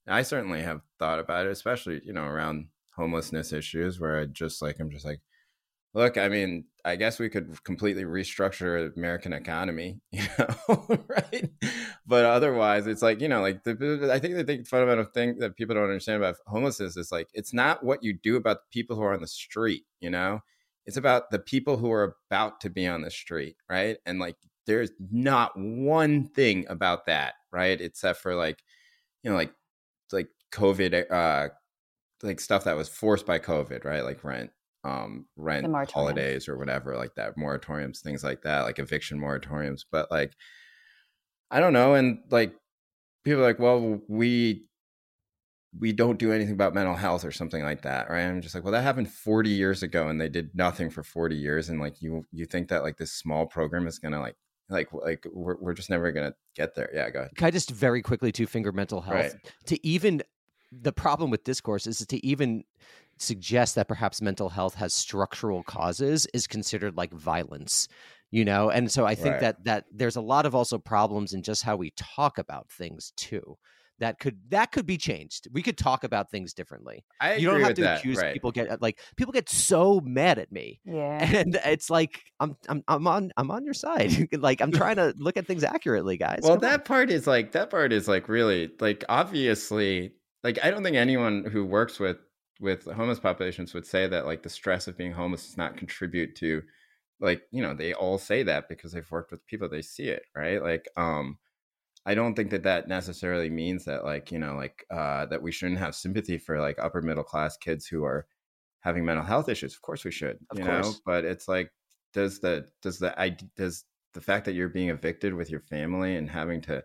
I 0.09 0.23
certainly 0.23 0.63
have 0.63 0.83
thought 0.99 1.21
about 1.21 1.47
it, 1.47 1.53
especially 1.53 2.01
you 2.05 2.13
know 2.13 2.25
around 2.25 2.69
homelessness 2.97 3.53
issues, 3.53 4.01
where 4.01 4.21
I 4.21 4.27
just 4.27 4.63
like 4.63 4.81
I'm 4.81 4.91
just 4.91 5.05
like, 5.05 5.21
look, 5.95 6.19
I 6.19 6.29
mean, 6.29 6.65
I 6.85 6.97
guess 6.97 7.19
we 7.19 7.29
could 7.29 7.63
completely 7.65 8.05
restructure 8.05 8.95
American 8.97 9.33
economy, 9.33 10.01
you 10.13 10.25
know, 10.39 10.87
right? 11.09 11.51
But 12.07 12.25
otherwise, 12.25 12.87
it's 12.87 13.03
like 13.03 13.21
you 13.21 13.29
know, 13.29 13.41
like 13.41 13.65
the 13.65 14.11
I 14.13 14.19
think 14.19 14.35
the 14.47 14.65
fundamental 14.65 15.05
thing 15.05 15.39
that 15.39 15.57
people 15.57 15.75
don't 15.75 15.85
understand 15.85 16.23
about 16.23 16.37
homelessness 16.47 16.97
is 16.97 17.13
like 17.13 17.29
it's 17.35 17.53
not 17.55 17.85
what 17.85 18.03
you 18.03 18.15
do 18.15 18.37
about 18.37 18.59
the 18.59 18.71
people 18.81 18.97
who 18.97 19.03
are 19.03 19.15
on 19.15 19.21
the 19.21 19.29
street, 19.29 19.85
you 20.01 20.11
know, 20.11 20.41
it's 20.87 20.97
about 20.97 21.31
the 21.31 21.39
people 21.39 21.77
who 21.77 21.91
are 21.93 22.17
about 22.31 22.61
to 22.63 22.71
be 22.71 22.87
on 22.87 23.03
the 23.03 23.11
street, 23.11 23.57
right? 23.71 23.99
And 24.07 24.19
like, 24.19 24.37
there's 24.67 24.91
not 25.11 25.53
one 25.57 26.29
thing 26.29 26.67
about 26.69 27.07
that, 27.07 27.35
right? 27.53 27.81
Except 27.81 28.21
for 28.21 28.35
like, 28.35 28.63
you 29.23 29.31
know, 29.31 29.37
like 29.37 29.53
like 30.13 30.29
COVID, 30.53 31.11
uh, 31.11 31.49
like 32.23 32.41
stuff 32.41 32.65
that 32.65 32.77
was 32.77 32.89
forced 32.89 33.27
by 33.27 33.39
COVID, 33.39 33.85
right? 33.85 34.05
Like 34.05 34.25
rent, 34.25 34.51
um, 34.85 35.27
rent 35.37 35.67
holidays 35.91 36.49
or 36.49 36.59
whatever, 36.59 36.97
like 36.97 37.15
that, 37.17 37.37
moratoriums, 37.37 38.01
things 38.01 38.25
like 38.25 38.43
that, 38.43 38.63
like 38.63 38.79
eviction 38.79 39.19
moratoriums. 39.19 39.85
But 39.91 40.11
like, 40.11 40.33
I 41.51 41.61
don't 41.61 41.73
know, 41.73 41.95
and 41.95 42.21
like 42.31 42.55
people 43.25 43.43
are 43.43 43.47
like, 43.47 43.59
well, 43.59 44.01
we 44.09 44.67
we 45.79 45.93
don't 45.93 46.19
do 46.19 46.33
anything 46.33 46.53
about 46.53 46.75
mental 46.75 46.95
health 46.95 47.25
or 47.25 47.33
something 47.33 47.63
like 47.63 47.83
that, 47.83 48.11
right? 48.11 48.25
I'm 48.25 48.43
just 48.43 48.55
like, 48.55 48.63
well, 48.63 48.73
that 48.73 48.83
happened 48.83 49.11
40 49.11 49.49
years 49.51 49.83
ago, 49.83 50.09
and 50.09 50.21
they 50.21 50.29
did 50.29 50.51
nothing 50.55 50.91
for 50.91 51.03
40 51.03 51.37
years, 51.37 51.69
and 51.69 51.81
like 51.81 52.03
you 52.03 52.27
you 52.31 52.45
think 52.47 52.69
that 52.69 52.83
like 52.83 52.99
this 52.99 53.13
small 53.13 53.47
program 53.47 53.87
is 53.87 53.99
gonna 53.99 54.21
like 54.21 54.37
like 54.73 54.93
like 54.93 55.27
we're, 55.33 55.57
we're 55.61 55.75
just 55.75 55.91
never 55.91 56.13
gonna 56.13 56.35
get 56.57 56.75
there 56.75 56.91
yeah 56.93 57.11
go 57.11 57.21
ahead 57.21 57.31
can 57.37 57.47
i 57.47 57.51
just 57.51 57.71
very 57.71 58.03
quickly 58.03 58.33
to 58.33 58.47
finger 58.47 58.73
mental 58.73 59.01
health 59.01 59.17
right. 59.17 59.53
to 59.67 59.87
even 59.87 60.23
the 60.73 60.93
problem 60.93 61.31
with 61.31 61.45
discourse 61.45 61.87
is 61.87 61.99
to 61.99 62.27
even 62.27 62.65
suggest 63.19 63.75
that 63.75 63.89
perhaps 63.89 64.23
mental 64.23 64.49
health 64.49 64.75
has 64.75 64.93
structural 64.93 65.63
causes 65.63 66.27
is 66.33 66.47
considered 66.47 66.97
like 66.97 67.13
violence 67.13 67.89
you 68.31 68.45
know 68.45 68.71
and 68.71 68.91
so 68.91 69.07
i 69.07 69.15
think 69.15 69.35
right. 69.35 69.41
that 69.41 69.65
that 69.65 69.85
there's 69.93 70.17
a 70.17 70.21
lot 70.21 70.47
of 70.47 70.55
also 70.55 70.79
problems 70.79 71.33
in 71.33 71.43
just 71.43 71.63
how 71.63 71.77
we 71.77 71.93
talk 71.97 72.39
about 72.39 72.71
things 72.71 73.13
too 73.17 73.57
that 74.03 74.19
could 74.19 74.37
that 74.49 74.73
could 74.73 74.85
be 74.85 74.99
changed. 74.99 75.47
We 75.53 75.63
could 75.63 75.79
talk 75.79 76.03
about 76.03 76.29
things 76.29 76.53
differently. 76.53 77.05
I 77.21 77.37
you 77.37 77.49
don't 77.49 77.61
have 77.61 77.75
to 77.75 77.83
that, 77.83 77.99
accuse 78.01 78.19
right. 78.19 78.33
people 78.33 78.51
get 78.51 78.83
like 78.83 78.99
people 79.17 79.33
get 79.33 79.49
so 79.49 80.01
mad 80.01 80.39
at 80.39 80.51
me. 80.51 80.81
Yeah. 80.93 81.25
And 81.25 81.59
it's 81.65 81.89
like 81.89 82.21
I'm 82.39 82.57
I'm 82.69 82.83
I'm 82.87 83.07
on 83.07 83.33
I'm 83.37 83.51
on 83.51 83.65
your 83.65 83.75
side. 83.75 84.29
like 84.39 84.61
I'm 84.61 84.73
trying 84.73 84.97
to 84.97 85.15
look 85.17 85.37
at 85.37 85.47
things 85.47 85.65
accurately, 85.65 86.17
guys. 86.19 86.41
Well, 86.43 86.53
Come 86.53 86.61
that 86.63 86.81
on. 86.81 86.85
part 86.85 87.11
is 87.11 87.27
like 87.27 87.53
that 87.53 87.71
part 87.71 87.93
is 87.93 88.09
like 88.09 88.29
really 88.29 88.71
like 88.79 89.05
obviously 89.09 90.13
like 90.43 90.59
I 90.63 90.71
don't 90.71 90.83
think 90.83 90.97
anyone 90.97 91.45
who 91.45 91.65
works 91.65 91.99
with 91.99 92.19
with 92.61 92.85
homeless 92.85 93.21
populations 93.21 93.73
would 93.73 93.87
say 93.87 94.07
that 94.09 94.27
like 94.27 94.43
the 94.43 94.51
stress 94.51 94.87
of 94.87 94.99
being 94.99 95.13
homeless 95.13 95.47
does 95.47 95.57
not 95.57 95.77
contribute 95.77 96.37
to 96.37 96.63
like 97.21 97.43
you 97.53 97.63
know 97.63 97.73
they 97.73 97.95
all 97.95 98.19
say 98.19 98.43
that 98.43 98.69
because 98.69 98.93
they've 98.93 99.11
worked 99.11 99.31
with 99.31 99.47
people 99.47 99.69
they 99.69 99.83
see 99.83 100.09
it 100.09 100.25
right 100.37 100.63
like 100.63 100.89
um 100.97 101.39
I 102.05 102.15
don't 102.15 102.35
think 102.35 102.51
that 102.51 102.65
that 102.65 102.89
necessarily 102.89 103.51
means 103.51 103.85
that 103.85 104.05
like 104.05 104.33
you 104.33 104.39
know 104.39 104.55
like 104.57 104.85
uh, 104.91 105.27
that 105.27 105.43
we 105.43 105.53
shouldn't 105.53 105.79
have 105.79 105.95
sympathy 105.95 106.39
for 106.39 106.61
like 106.61 106.79
upper 106.79 107.03
middle 107.03 107.25
class 107.25 107.57
kids 107.57 107.87
who 107.87 108.05
are 108.05 108.27
having 108.81 109.05
mental 109.05 109.25
health 109.25 109.49
issues. 109.49 109.75
Of 109.75 109.83
course 109.83 110.05
we 110.05 110.11
should, 110.11 110.39
of 110.51 110.59
you 110.59 110.65
course. 110.65 110.89
know. 110.89 111.01
But 111.05 111.25
it's 111.25 111.49
like 111.49 111.73
does 112.13 112.41
the 112.41 112.69
does 112.83 112.99
the 112.99 113.19
I 113.21 113.37
does 113.57 113.85
the 114.15 114.21
fact 114.21 114.45
that 114.47 114.53
you're 114.55 114.69
being 114.69 114.91
evicted 114.91 115.35
with 115.35 115.51
your 115.51 115.61
family 115.61 116.17
and 116.17 116.29
having 116.29 116.61
to 116.63 116.85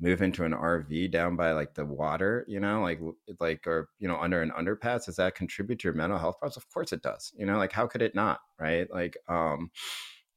move 0.00 0.20
into 0.22 0.44
an 0.44 0.52
RV 0.52 1.08
down 1.08 1.36
by 1.36 1.52
like 1.52 1.74
the 1.74 1.84
water, 1.84 2.44
you 2.48 2.58
know, 2.60 2.82
like 2.82 3.00
like 3.40 3.66
or 3.66 3.88
you 3.98 4.08
know 4.08 4.16
under 4.16 4.42
an 4.42 4.50
underpass, 4.50 5.06
does 5.06 5.16
that 5.16 5.34
contribute 5.34 5.80
to 5.80 5.88
your 5.88 5.94
mental 5.94 6.18
health 6.18 6.38
problems? 6.38 6.56
Of 6.56 6.68
course 6.72 6.92
it 6.92 7.02
does. 7.02 7.32
You 7.36 7.46
know, 7.46 7.56
like 7.58 7.72
how 7.72 7.86
could 7.86 8.02
it 8.02 8.14
not, 8.14 8.40
right? 8.60 8.88
Like 8.92 9.16
um 9.28 9.70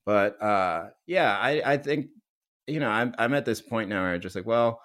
but 0.06 0.42
uh 0.42 0.90
yeah, 1.08 1.38
I 1.38 1.74
I 1.74 1.78
think 1.78 2.08
you 2.68 2.80
know, 2.80 2.90
I'm 2.90 3.14
I'm 3.18 3.34
at 3.34 3.46
this 3.46 3.62
point 3.62 3.90
now 3.90 4.02
where 4.02 4.14
I'm 4.14 4.22
just 4.22 4.36
like, 4.36 4.46
well, 4.46 4.82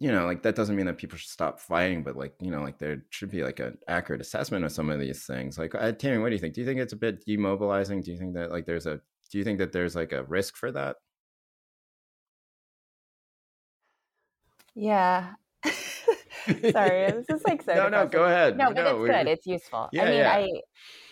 you 0.00 0.10
know, 0.10 0.26
like 0.26 0.42
that 0.42 0.56
doesn't 0.56 0.74
mean 0.74 0.86
that 0.86 0.98
people 0.98 1.16
should 1.16 1.30
stop 1.30 1.60
fighting, 1.60 2.02
but 2.02 2.16
like, 2.16 2.34
you 2.40 2.50
know, 2.50 2.60
like 2.60 2.78
there 2.78 3.04
should 3.10 3.30
be 3.30 3.44
like 3.44 3.60
an 3.60 3.78
accurate 3.86 4.20
assessment 4.20 4.64
of 4.64 4.72
some 4.72 4.90
of 4.90 4.98
these 4.98 5.24
things. 5.24 5.58
Like, 5.58 5.74
uh, 5.76 5.92
Tammy, 5.92 6.18
what 6.18 6.30
do 6.30 6.34
you 6.34 6.40
think? 6.40 6.54
Do 6.54 6.60
you 6.60 6.66
think 6.66 6.80
it's 6.80 6.92
a 6.92 6.96
bit 6.96 7.24
demobilizing? 7.24 8.02
Do 8.02 8.10
you 8.10 8.18
think 8.18 8.34
that 8.34 8.50
like 8.50 8.66
there's 8.66 8.86
a 8.86 9.00
do 9.30 9.38
you 9.38 9.44
think 9.44 9.60
that 9.60 9.72
there's 9.72 9.94
like 9.94 10.12
a 10.12 10.24
risk 10.24 10.56
for 10.56 10.72
that? 10.72 10.96
Yeah. 14.74 15.34
Sorry, 15.64 17.12
this 17.12 17.26
is 17.30 17.42
like 17.46 17.62
so. 17.62 17.72
no, 17.74 17.84
depressing. 17.84 17.90
no, 17.92 18.06
go 18.08 18.24
ahead. 18.24 18.58
No, 18.58 18.66
but 18.66 18.74
no, 18.74 19.04
it's 19.04 19.12
good. 19.12 19.28
It's 19.28 19.46
useful. 19.46 19.88
Yeah, 19.92 20.02
I 20.02 20.04
mean, 20.06 20.18
yeah. 20.18 20.32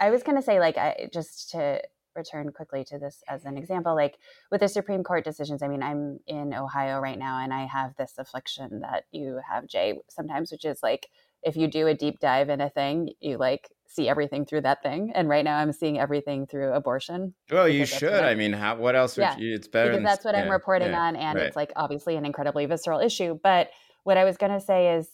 I 0.01 0.07
I 0.07 0.11
was 0.11 0.25
gonna 0.25 0.43
say 0.43 0.59
like 0.59 0.77
I 0.77 1.09
just 1.13 1.51
to 1.51 1.81
return 2.15 2.51
quickly 2.53 2.85
to 2.85 2.99
this 2.99 3.23
as 3.29 3.45
an 3.45 3.57
example 3.57 3.95
like 3.95 4.19
with 4.51 4.61
the 4.61 4.69
supreme 4.69 5.03
court 5.03 5.25
decisions 5.25 5.63
i 5.63 5.69
mean 5.69 5.83
i'm 5.83 6.19
in 6.27 6.53
ohio 6.55 6.99
right 6.99 7.19
now 7.19 7.39
and 7.43 7.53
i 7.55 7.67
have 7.67 7.95
this 7.97 8.15
affliction 8.19 8.81
that 8.81 9.05
you 9.13 9.41
have 9.49 9.67
jay 9.67 9.99
sometimes 10.09 10.51
which 10.51 10.65
is 10.65 10.83
like 10.83 11.09
if 11.43 11.57
you 11.57 11.67
do 11.69 11.87
a 11.87 11.95
deep 11.95 12.19
dive 12.21 12.49
in 12.49 12.61
a 12.61 12.71
thing 12.71 13.11
you 13.21 13.39
like 13.39 13.71
see 13.87 14.09
everything 14.09 14.45
through 14.45 14.61
that 14.61 14.83
thing 14.83 15.11
and 15.15 15.29
right 15.29 15.45
now 15.45 15.57
i'm 15.57 15.73
seeing 15.73 15.99
everything 15.99 16.47
through 16.47 16.73
abortion 16.73 17.35
Well, 17.51 17.69
you 17.69 17.85
should. 17.87 18.13
I 18.13 18.35
mean, 18.37 18.53
how? 18.53 18.77
What 18.77 18.95
else? 18.95 19.17
Would 19.17 19.23
Yeah, 19.23 19.37
you, 19.37 19.55
it's 19.55 19.67
better. 19.67 19.91
because 19.91 19.99
than- 19.99 20.05
that's 20.05 20.25
what 20.25 20.35
i'm 20.37 20.49
reporting 20.51 20.91
yeah, 20.91 21.01
on 21.01 21.17
and 21.17 21.37
right. 21.37 21.47
it's 21.47 21.57
like 21.57 21.73
obviously 21.77 22.17
an 22.17 22.25
incredibly 22.25 22.67
visceral 22.67 23.01
issue 23.01 23.39
but 23.43 23.71
what 24.05 24.17
i 24.17 24.25
was 24.25 24.37
going 24.37 24.53
to 24.53 24.61
say 24.61 24.95
is 24.95 25.09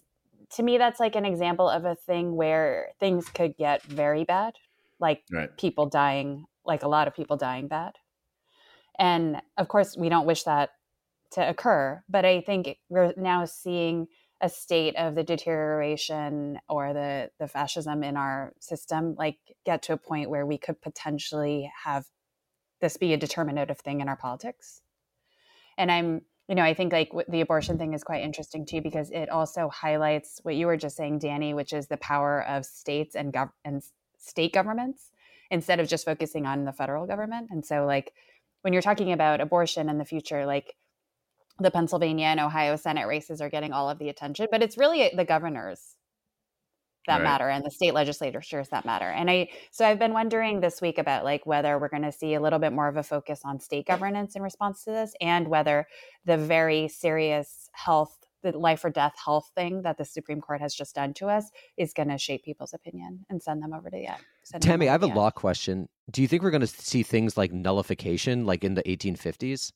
to 0.54 0.62
me 0.62 0.78
that's 0.78 1.00
like 1.00 1.16
an 1.16 1.24
example 1.24 1.68
of 1.68 1.84
a 1.84 1.94
thing 1.94 2.36
where 2.36 2.90
things 3.00 3.28
could 3.28 3.56
get 3.56 3.82
very 3.84 4.24
bad 4.24 4.54
like 5.00 5.22
right. 5.30 5.56
people 5.56 5.86
dying 5.86 6.44
like 6.66 6.82
a 6.82 6.88
lot 6.88 7.08
of 7.08 7.14
people 7.14 7.36
dying 7.36 7.68
bad 7.68 7.94
and 8.98 9.40
of 9.56 9.68
course 9.68 9.96
we 9.96 10.08
don't 10.08 10.26
wish 10.26 10.44
that 10.44 10.70
to 11.30 11.48
occur 11.48 12.02
but 12.08 12.24
i 12.24 12.40
think 12.40 12.76
we're 12.88 13.12
now 13.16 13.44
seeing 13.44 14.06
a 14.42 14.48
state 14.48 14.94
of 14.96 15.14
the 15.14 15.22
deterioration 15.22 16.58
or 16.68 16.92
the 16.92 17.30
the 17.38 17.48
fascism 17.48 18.02
in 18.02 18.16
our 18.16 18.52
system 18.60 19.14
like 19.18 19.38
get 19.64 19.82
to 19.82 19.92
a 19.94 19.96
point 19.96 20.28
where 20.28 20.44
we 20.44 20.58
could 20.58 20.80
potentially 20.82 21.70
have 21.84 22.06
this 22.80 22.96
be 22.96 23.12
a 23.12 23.16
determinative 23.16 23.78
thing 23.78 24.00
in 24.00 24.08
our 24.08 24.16
politics. 24.16 24.82
And 25.78 25.90
i'm 25.90 26.22
you 26.48 26.54
know 26.54 26.62
i 26.62 26.74
think 26.74 26.92
like 26.92 27.10
the 27.28 27.40
abortion 27.40 27.78
thing 27.78 27.92
is 27.92 28.04
quite 28.04 28.22
interesting 28.22 28.64
too 28.64 28.80
because 28.80 29.10
it 29.10 29.28
also 29.28 29.68
highlights 29.68 30.40
what 30.42 30.54
you 30.54 30.66
were 30.66 30.76
just 30.76 30.96
saying 30.96 31.18
danny 31.18 31.54
which 31.54 31.72
is 31.72 31.88
the 31.88 31.96
power 31.96 32.42
of 32.46 32.64
states 32.64 33.14
and 33.14 33.32
gov- 33.32 33.52
and 33.64 33.82
state 34.18 34.52
governments 34.52 35.10
instead 35.50 35.80
of 35.80 35.88
just 35.88 36.04
focusing 36.04 36.46
on 36.46 36.64
the 36.64 36.72
federal 36.72 37.06
government. 37.06 37.48
And 37.50 37.64
so, 37.64 37.84
like, 37.86 38.12
when 38.62 38.72
you're 38.72 38.82
talking 38.82 39.12
about 39.12 39.40
abortion 39.40 39.88
in 39.88 39.98
the 39.98 40.04
future, 40.04 40.46
like 40.46 40.74
the 41.58 41.70
Pennsylvania 41.70 42.26
and 42.26 42.40
Ohio 42.40 42.76
Senate 42.76 43.06
races 43.06 43.40
are 43.40 43.50
getting 43.50 43.72
all 43.72 43.88
of 43.88 43.98
the 43.98 44.08
attention, 44.08 44.48
but 44.50 44.62
it's 44.62 44.76
really 44.76 45.10
the 45.14 45.24
governors 45.24 45.96
that 47.06 47.16
right. 47.18 47.22
matter 47.22 47.48
and 47.48 47.64
the 47.64 47.70
state 47.70 47.94
legislatures 47.94 48.68
that 48.70 48.84
matter. 48.84 49.08
And 49.08 49.30
I 49.30 49.48
so 49.70 49.86
I've 49.86 49.98
been 49.98 50.12
wondering 50.12 50.60
this 50.60 50.82
week 50.82 50.98
about 50.98 51.24
like 51.24 51.46
whether 51.46 51.78
we're 51.78 51.88
going 51.88 52.02
to 52.02 52.12
see 52.12 52.34
a 52.34 52.40
little 52.40 52.58
bit 52.58 52.72
more 52.72 52.88
of 52.88 52.96
a 52.96 53.02
focus 53.02 53.40
on 53.44 53.60
state 53.60 53.86
governance 53.86 54.34
in 54.36 54.42
response 54.42 54.84
to 54.84 54.90
this 54.90 55.14
and 55.20 55.48
whether 55.48 55.86
the 56.24 56.36
very 56.36 56.88
serious 56.88 57.70
health 57.72 58.25
the 58.52 58.58
life 58.58 58.84
or 58.84 58.90
death 58.90 59.14
health 59.22 59.50
thing 59.54 59.82
that 59.82 59.98
the 59.98 60.04
Supreme 60.04 60.40
Court 60.40 60.60
has 60.60 60.74
just 60.74 60.94
done 60.94 61.14
to 61.14 61.26
us 61.26 61.50
is 61.76 61.92
going 61.92 62.08
to 62.08 62.18
shape 62.18 62.44
people's 62.44 62.74
opinion 62.74 63.24
and 63.28 63.42
send 63.42 63.62
them 63.62 63.72
over 63.72 63.90
to 63.90 63.96
the 63.96 64.06
end. 64.06 64.62
Tammy, 64.62 64.88
I 64.88 64.92
have 64.92 65.02
a 65.02 65.06
law 65.06 65.30
question. 65.30 65.88
Do 66.10 66.22
you 66.22 66.28
think 66.28 66.42
we're 66.42 66.50
going 66.50 66.60
to 66.60 66.66
see 66.66 67.02
things 67.02 67.36
like 67.36 67.52
nullification 67.52 68.46
like 68.46 68.64
in 68.64 68.74
the 68.74 68.82
1850s? 68.82 69.72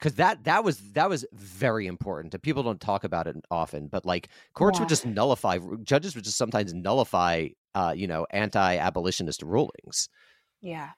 because 0.00 0.14
that 0.14 0.44
that 0.44 0.64
was 0.64 0.78
that 0.92 1.08
was 1.08 1.26
very 1.32 1.86
important. 1.86 2.40
People 2.42 2.62
don't 2.62 2.80
talk 2.80 3.04
about 3.04 3.26
it 3.26 3.36
often, 3.50 3.86
but 3.86 4.06
like 4.06 4.28
courts 4.54 4.78
yeah. 4.78 4.82
would 4.82 4.88
just 4.88 5.04
nullify 5.04 5.58
judges 5.82 6.14
would 6.14 6.24
just 6.24 6.38
sometimes 6.38 6.72
nullify 6.72 7.48
uh, 7.74 7.92
you 7.94 8.06
know 8.06 8.26
anti-abolitionist 8.30 9.42
rulings. 9.42 10.08
Yeah, 10.62 10.90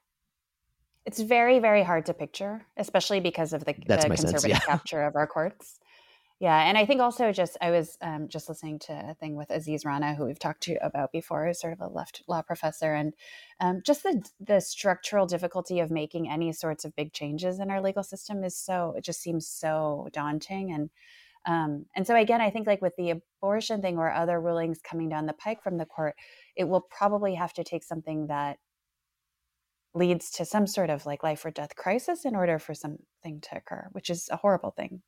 it's 1.04 1.20
very 1.20 1.58
very 1.58 1.82
hard 1.82 2.06
to 2.06 2.14
picture, 2.14 2.64
especially 2.76 3.20
because 3.20 3.52
of 3.52 3.64
the, 3.64 3.74
the 3.86 3.96
conservative 4.06 4.40
sense, 4.40 4.46
yeah. 4.46 4.58
capture 4.60 5.02
of 5.02 5.16
our 5.16 5.26
courts. 5.26 5.80
Yeah, 6.43 6.59
and 6.64 6.76
I 6.76 6.86
think 6.86 7.01
also 7.01 7.30
just 7.30 7.57
I 7.61 7.70
was 7.70 7.97
um, 8.03 8.26
just 8.28 8.49
listening 8.49 8.80
to 8.80 8.93
a 9.11 9.14
thing 9.14 9.36
with 9.36 9.51
Aziz 9.51 9.84
Rana, 9.84 10.16
who 10.16 10.24
we've 10.26 10.40
talked 10.40 10.62
to 10.64 10.74
about 10.84 11.12
before, 11.12 11.47
who's 11.47 11.61
sort 11.61 11.72
of 11.72 11.80
a 11.80 11.86
left 11.86 12.24
law 12.26 12.43
professor, 12.43 12.95
and 12.95 13.14
um, 13.61 13.80
just 13.86 14.03
the 14.03 14.24
the 14.40 14.61
structural 14.61 15.24
difficulty 15.26 15.78
of 15.78 15.93
making 15.93 16.28
any 16.28 16.53
sorts 16.53 16.84
of 16.84 16.97
big 16.97 17.12
changes 17.12 17.61
in 17.61 17.70
our 17.70 17.80
legal 17.80 18.03
system 18.03 18.43
is 18.43 18.57
so 18.59 18.93
it 18.97 19.05
just 19.05 19.22
seems 19.22 19.47
so 19.47 20.09
daunting, 20.12 20.72
and 20.72 20.90
um, 21.47 21.86
and 21.97 22.07
so 22.07 22.16
again, 22.16 22.40
I 22.40 22.51
think 22.51 22.66
like 22.66 22.82
with 22.82 22.97
the 22.97 23.11
abortion 23.12 23.82
thing 23.82 23.99
or 23.99 24.12
other 24.12 24.40
rulings 24.40 24.80
coming 24.82 25.09
down 25.11 25.26
the 25.26 25.34
pike 25.34 25.62
from 25.62 25.78
the 25.78 25.86
court, 25.86 26.16
it 26.57 26.64
will 26.64 26.82
probably 26.82 27.34
have 27.36 27.53
to 27.55 27.64
take 27.64 27.84
something 27.84 28.28
that 28.28 28.59
leads 29.95 30.30
to 30.30 30.45
some 30.45 30.66
sort 30.66 30.90
of 30.90 31.07
like 31.07 31.22
life 31.22 31.45
or 31.45 31.51
death 31.51 31.76
crisis 31.76 32.24
in 32.24 32.34
order 32.36 32.59
for 32.59 32.74
something 32.74 33.40
to 33.43 33.57
occur, 33.57 33.88
which 33.93 34.09
is 34.11 34.28
a 34.30 34.36
horrible 34.36 34.70
thing. 34.70 35.03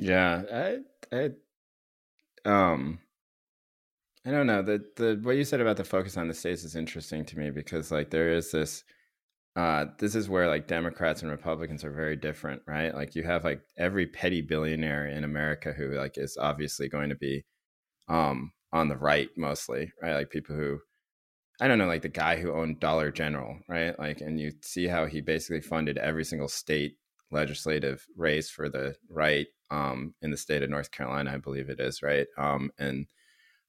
Yeah, 0.00 0.42
I, 0.50 0.78
I, 1.16 1.30
um, 2.44 3.00
I 4.26 4.30
don't 4.30 4.46
know. 4.46 4.62
The 4.62 4.84
the 4.96 5.20
what 5.22 5.36
you 5.36 5.44
said 5.44 5.60
about 5.60 5.76
the 5.76 5.84
focus 5.84 6.16
on 6.16 6.28
the 6.28 6.34
states 6.34 6.64
is 6.64 6.76
interesting 6.76 7.24
to 7.26 7.38
me 7.38 7.50
because 7.50 7.90
like 7.90 8.10
there 8.10 8.32
is 8.32 8.50
this 8.50 8.84
uh 9.56 9.86
this 9.98 10.14
is 10.16 10.28
where 10.28 10.48
like 10.48 10.68
Democrats 10.68 11.22
and 11.22 11.30
Republicans 11.30 11.84
are 11.84 11.92
very 11.92 12.16
different, 12.16 12.62
right? 12.66 12.94
Like 12.94 13.14
you 13.16 13.24
have 13.24 13.44
like 13.44 13.62
every 13.78 14.06
petty 14.06 14.42
billionaire 14.42 15.06
in 15.08 15.24
America 15.24 15.72
who 15.72 15.92
like 15.96 16.18
is 16.18 16.36
obviously 16.40 16.88
going 16.88 17.10
to 17.10 17.16
be 17.16 17.44
um 18.08 18.52
on 18.72 18.88
the 18.88 18.96
right 18.98 19.30
mostly, 19.36 19.92
right? 20.02 20.14
Like 20.16 20.30
people 20.30 20.56
who 20.56 20.80
I 21.60 21.68
don't 21.68 21.78
know, 21.78 21.86
like 21.86 22.02
the 22.02 22.08
guy 22.10 22.36
who 22.40 22.52
owned 22.52 22.80
Dollar 22.80 23.10
General, 23.12 23.58
right? 23.68 23.98
Like 23.98 24.20
and 24.22 24.40
you 24.40 24.52
see 24.62 24.86
how 24.88 25.06
he 25.06 25.20
basically 25.22 25.62
funded 25.62 25.98
every 25.98 26.24
single 26.24 26.48
state 26.48 26.96
legislative 27.32 28.06
race 28.16 28.50
for 28.50 28.68
the 28.70 28.96
right 29.10 29.46
um, 29.70 30.14
in 30.22 30.30
the 30.30 30.36
state 30.36 30.62
of 30.62 30.70
North 30.70 30.90
Carolina, 30.90 31.32
I 31.32 31.38
believe 31.38 31.68
it 31.70 31.80
is, 31.80 32.02
right? 32.02 32.26
Um, 32.36 32.70
and 32.78 33.06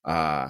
uh, 0.06 0.50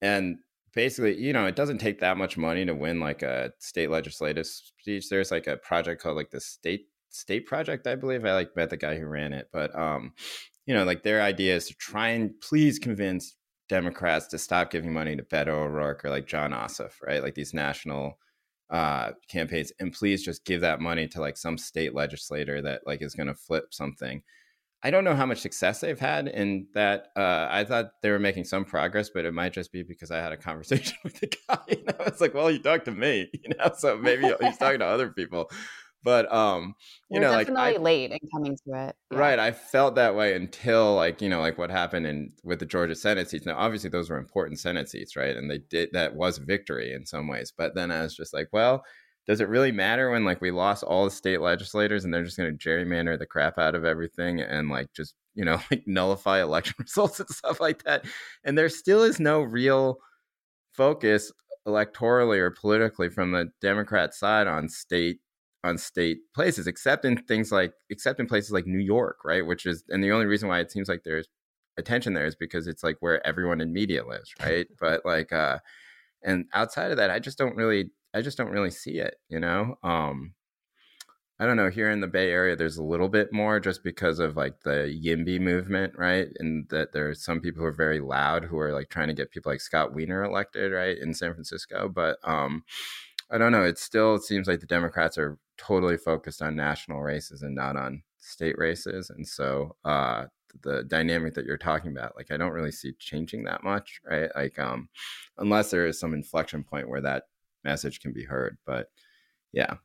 and 0.00 0.38
basically, 0.74 1.16
you 1.18 1.32
know, 1.32 1.46
it 1.46 1.56
doesn't 1.56 1.78
take 1.78 2.00
that 2.00 2.18
much 2.18 2.36
money 2.36 2.64
to 2.64 2.74
win 2.74 3.00
like 3.00 3.22
a 3.22 3.52
state 3.58 3.90
legislative 3.90 4.46
speech. 4.46 5.08
There's 5.08 5.30
like 5.30 5.46
a 5.46 5.56
project 5.56 6.02
called 6.02 6.16
like 6.16 6.30
the 6.30 6.40
state 6.40 6.86
state 7.10 7.46
project, 7.46 7.86
I 7.86 7.94
believe. 7.96 8.24
I 8.24 8.34
like 8.34 8.56
met 8.56 8.70
the 8.70 8.76
guy 8.76 8.96
who 8.96 9.06
ran 9.06 9.32
it, 9.32 9.48
but 9.52 9.76
um, 9.78 10.12
you 10.66 10.74
know, 10.74 10.84
like 10.84 11.02
their 11.02 11.22
idea 11.22 11.56
is 11.56 11.66
to 11.68 11.74
try 11.74 12.08
and 12.08 12.38
please 12.40 12.78
convince 12.78 13.36
Democrats 13.68 14.28
to 14.28 14.38
stop 14.38 14.70
giving 14.70 14.92
money 14.92 15.16
to 15.16 15.22
Beto 15.22 15.48
O'Rourke 15.48 16.04
or 16.04 16.10
like 16.10 16.26
Jon 16.26 16.52
Ossoff, 16.52 16.92
right? 17.04 17.22
Like 17.22 17.34
these 17.34 17.54
national 17.54 18.18
uh 18.68 19.12
campaigns 19.28 19.70
and 19.78 19.92
please 19.92 20.24
just 20.24 20.44
give 20.44 20.60
that 20.60 20.80
money 20.80 21.06
to 21.06 21.20
like 21.20 21.36
some 21.36 21.56
state 21.56 21.94
legislator 21.94 22.60
that 22.60 22.80
like 22.84 23.00
is 23.00 23.14
going 23.14 23.28
to 23.28 23.34
flip 23.34 23.72
something 23.72 24.20
I 24.82 24.90
don't 24.90 25.04
know 25.04 25.14
how 25.14 25.26
much 25.26 25.40
success 25.40 25.80
they've 25.80 25.98
had 25.98 26.28
in 26.28 26.68
that. 26.74 27.08
Uh, 27.16 27.48
I 27.50 27.64
thought 27.64 27.92
they 28.02 28.10
were 28.10 28.18
making 28.18 28.44
some 28.44 28.64
progress, 28.64 29.10
but 29.10 29.24
it 29.24 29.32
might 29.32 29.52
just 29.52 29.72
be 29.72 29.82
because 29.82 30.10
I 30.10 30.18
had 30.18 30.32
a 30.32 30.36
conversation 30.48 30.96
with 31.02 31.18
the 31.20 31.32
guy. 31.48 31.58
And 31.68 31.94
I 31.98 32.10
was 32.10 32.20
like, 32.20 32.34
well, 32.34 32.50
you 32.50 32.58
talked 32.58 32.84
to 32.86 32.92
me, 32.92 33.28
you 33.32 33.54
know, 33.58 33.72
so 33.76 33.96
maybe 33.96 34.30
he's 34.40 34.58
talking 34.58 34.80
to 34.80 34.86
other 34.86 35.10
people. 35.10 35.50
But 36.06 36.32
um, 36.32 36.76
you 37.10 37.18
We're 37.18 37.26
know, 37.26 37.30
definitely 37.32 37.54
like 37.54 37.80
I, 37.80 37.82
late 37.82 38.12
in 38.12 38.18
coming 38.32 38.56
to 38.56 38.88
it. 38.88 38.96
Yeah. 39.10 39.18
Right. 39.18 39.40
I 39.40 39.50
felt 39.50 39.96
that 39.96 40.14
way 40.14 40.34
until 40.34 40.94
like, 40.94 41.20
you 41.20 41.28
know, 41.28 41.40
like 41.40 41.58
what 41.58 41.68
happened 41.68 42.06
in 42.06 42.32
with 42.44 42.60
the 42.60 42.66
Georgia 42.66 42.94
Senate 42.94 43.28
seats. 43.28 43.44
Now, 43.44 43.56
obviously 43.56 43.90
those 43.90 44.08
were 44.08 44.16
important 44.16 44.60
Senate 44.60 44.88
seats, 44.88 45.16
right? 45.16 45.36
And 45.36 45.50
they 45.50 45.58
did 45.58 45.88
that 45.94 46.14
was 46.14 46.38
victory 46.38 46.92
in 46.92 47.06
some 47.06 47.26
ways. 47.26 47.52
But 47.56 47.74
then 47.74 47.90
I 47.90 48.02
was 48.02 48.14
just 48.14 48.32
like, 48.32 48.46
well, 48.52 48.84
does 49.26 49.40
it 49.40 49.48
really 49.48 49.72
matter 49.72 50.10
when 50.10 50.24
like 50.24 50.40
we 50.40 50.50
lost 50.50 50.84
all 50.84 51.04
the 51.04 51.10
state 51.10 51.40
legislators 51.40 52.04
and 52.04 52.14
they're 52.14 52.24
just 52.24 52.36
going 52.36 52.56
to 52.56 52.68
gerrymander 52.68 53.18
the 53.18 53.26
crap 53.26 53.58
out 53.58 53.74
of 53.74 53.84
everything 53.84 54.40
and 54.40 54.68
like 54.68 54.92
just 54.94 55.14
you 55.34 55.44
know 55.44 55.60
like 55.70 55.82
nullify 55.86 56.40
election 56.40 56.74
results 56.78 57.20
and 57.20 57.28
stuff 57.28 57.60
like 57.60 57.82
that? 57.84 58.04
And 58.44 58.56
there 58.56 58.68
still 58.68 59.02
is 59.02 59.20
no 59.20 59.42
real 59.42 59.98
focus 60.72 61.32
electorally 61.66 62.38
or 62.38 62.50
politically 62.50 63.08
from 63.08 63.32
the 63.32 63.48
democrat 63.60 64.14
side 64.14 64.46
on 64.46 64.68
state 64.68 65.18
on 65.64 65.76
state 65.76 66.18
places 66.32 66.68
except 66.68 67.04
in 67.04 67.16
things 67.24 67.50
like 67.50 67.72
except 67.90 68.20
in 68.20 68.26
places 68.26 68.52
like 68.52 68.66
new 68.66 68.78
york 68.78 69.18
right? 69.24 69.44
Which 69.44 69.66
is 69.66 69.82
and 69.88 70.02
the 70.04 70.12
only 70.12 70.26
reason 70.26 70.48
why 70.48 70.60
it 70.60 70.70
seems 70.70 70.88
like 70.88 71.02
there's 71.04 71.28
attention 71.76 72.14
there 72.14 72.26
is 72.26 72.36
because 72.36 72.68
it's 72.68 72.84
like 72.84 72.96
where 73.00 73.26
everyone 73.26 73.60
in 73.60 73.72
media 73.72 74.06
lives 74.06 74.32
right? 74.40 74.66
But 74.80 75.04
like 75.04 75.32
uh 75.32 75.58
and 76.22 76.46
outside 76.54 76.90
of 76.90 76.96
that 76.96 77.10
i 77.10 77.18
just 77.18 77.36
don't 77.36 77.56
really 77.56 77.90
I 78.16 78.22
just 78.22 78.38
don't 78.38 78.50
really 78.50 78.70
see 78.70 78.98
it, 78.98 79.16
you 79.28 79.38
know? 79.38 79.76
Um, 79.82 80.32
I 81.38 81.44
don't 81.44 81.58
know. 81.58 81.68
Here 81.68 81.90
in 81.90 82.00
the 82.00 82.06
Bay 82.06 82.30
Area, 82.30 82.56
there's 82.56 82.78
a 82.78 82.82
little 82.82 83.10
bit 83.10 83.30
more 83.30 83.60
just 83.60 83.84
because 83.84 84.20
of 84.20 84.38
like 84.38 84.62
the 84.62 84.98
YIMBY 85.04 85.38
movement, 85.38 85.92
right? 85.98 86.28
And 86.38 86.66
that 86.70 86.94
there 86.94 87.10
are 87.10 87.14
some 87.14 87.42
people 87.42 87.60
who 87.60 87.66
are 87.66 87.72
very 87.72 88.00
loud 88.00 88.46
who 88.46 88.58
are 88.58 88.72
like 88.72 88.88
trying 88.88 89.08
to 89.08 89.14
get 89.14 89.30
people 89.30 89.52
like 89.52 89.60
Scott 89.60 89.94
Wiener 89.94 90.24
elected, 90.24 90.72
right, 90.72 90.96
in 90.96 91.12
San 91.12 91.34
Francisco. 91.34 91.90
But 91.90 92.16
um, 92.24 92.64
I 93.30 93.36
don't 93.36 93.52
know. 93.52 93.64
It 93.64 93.76
still 93.76 94.16
seems 94.16 94.48
like 94.48 94.60
the 94.60 94.66
Democrats 94.66 95.18
are 95.18 95.36
totally 95.58 95.98
focused 95.98 96.40
on 96.40 96.56
national 96.56 97.02
races 97.02 97.42
and 97.42 97.54
not 97.54 97.76
on 97.76 98.02
state 98.16 98.56
races. 98.56 99.10
And 99.10 99.28
so 99.28 99.76
uh, 99.84 100.24
the 100.62 100.84
dynamic 100.84 101.34
that 101.34 101.44
you're 101.44 101.58
talking 101.58 101.90
about, 101.90 102.16
like 102.16 102.30
I 102.30 102.38
don't 102.38 102.52
really 102.52 102.72
see 102.72 102.94
changing 102.98 103.44
that 103.44 103.62
much, 103.62 104.00
right? 104.08 104.30
Like 104.34 104.58
um, 104.58 104.88
unless 105.36 105.70
there 105.70 105.86
is 105.86 106.00
some 106.00 106.14
inflection 106.14 106.64
point 106.64 106.88
where 106.88 107.02
that 107.02 107.24
message 107.66 108.00
can 108.00 108.12
be 108.12 108.24
heard. 108.24 108.56
But 108.64 108.88
yeah. 109.52 109.76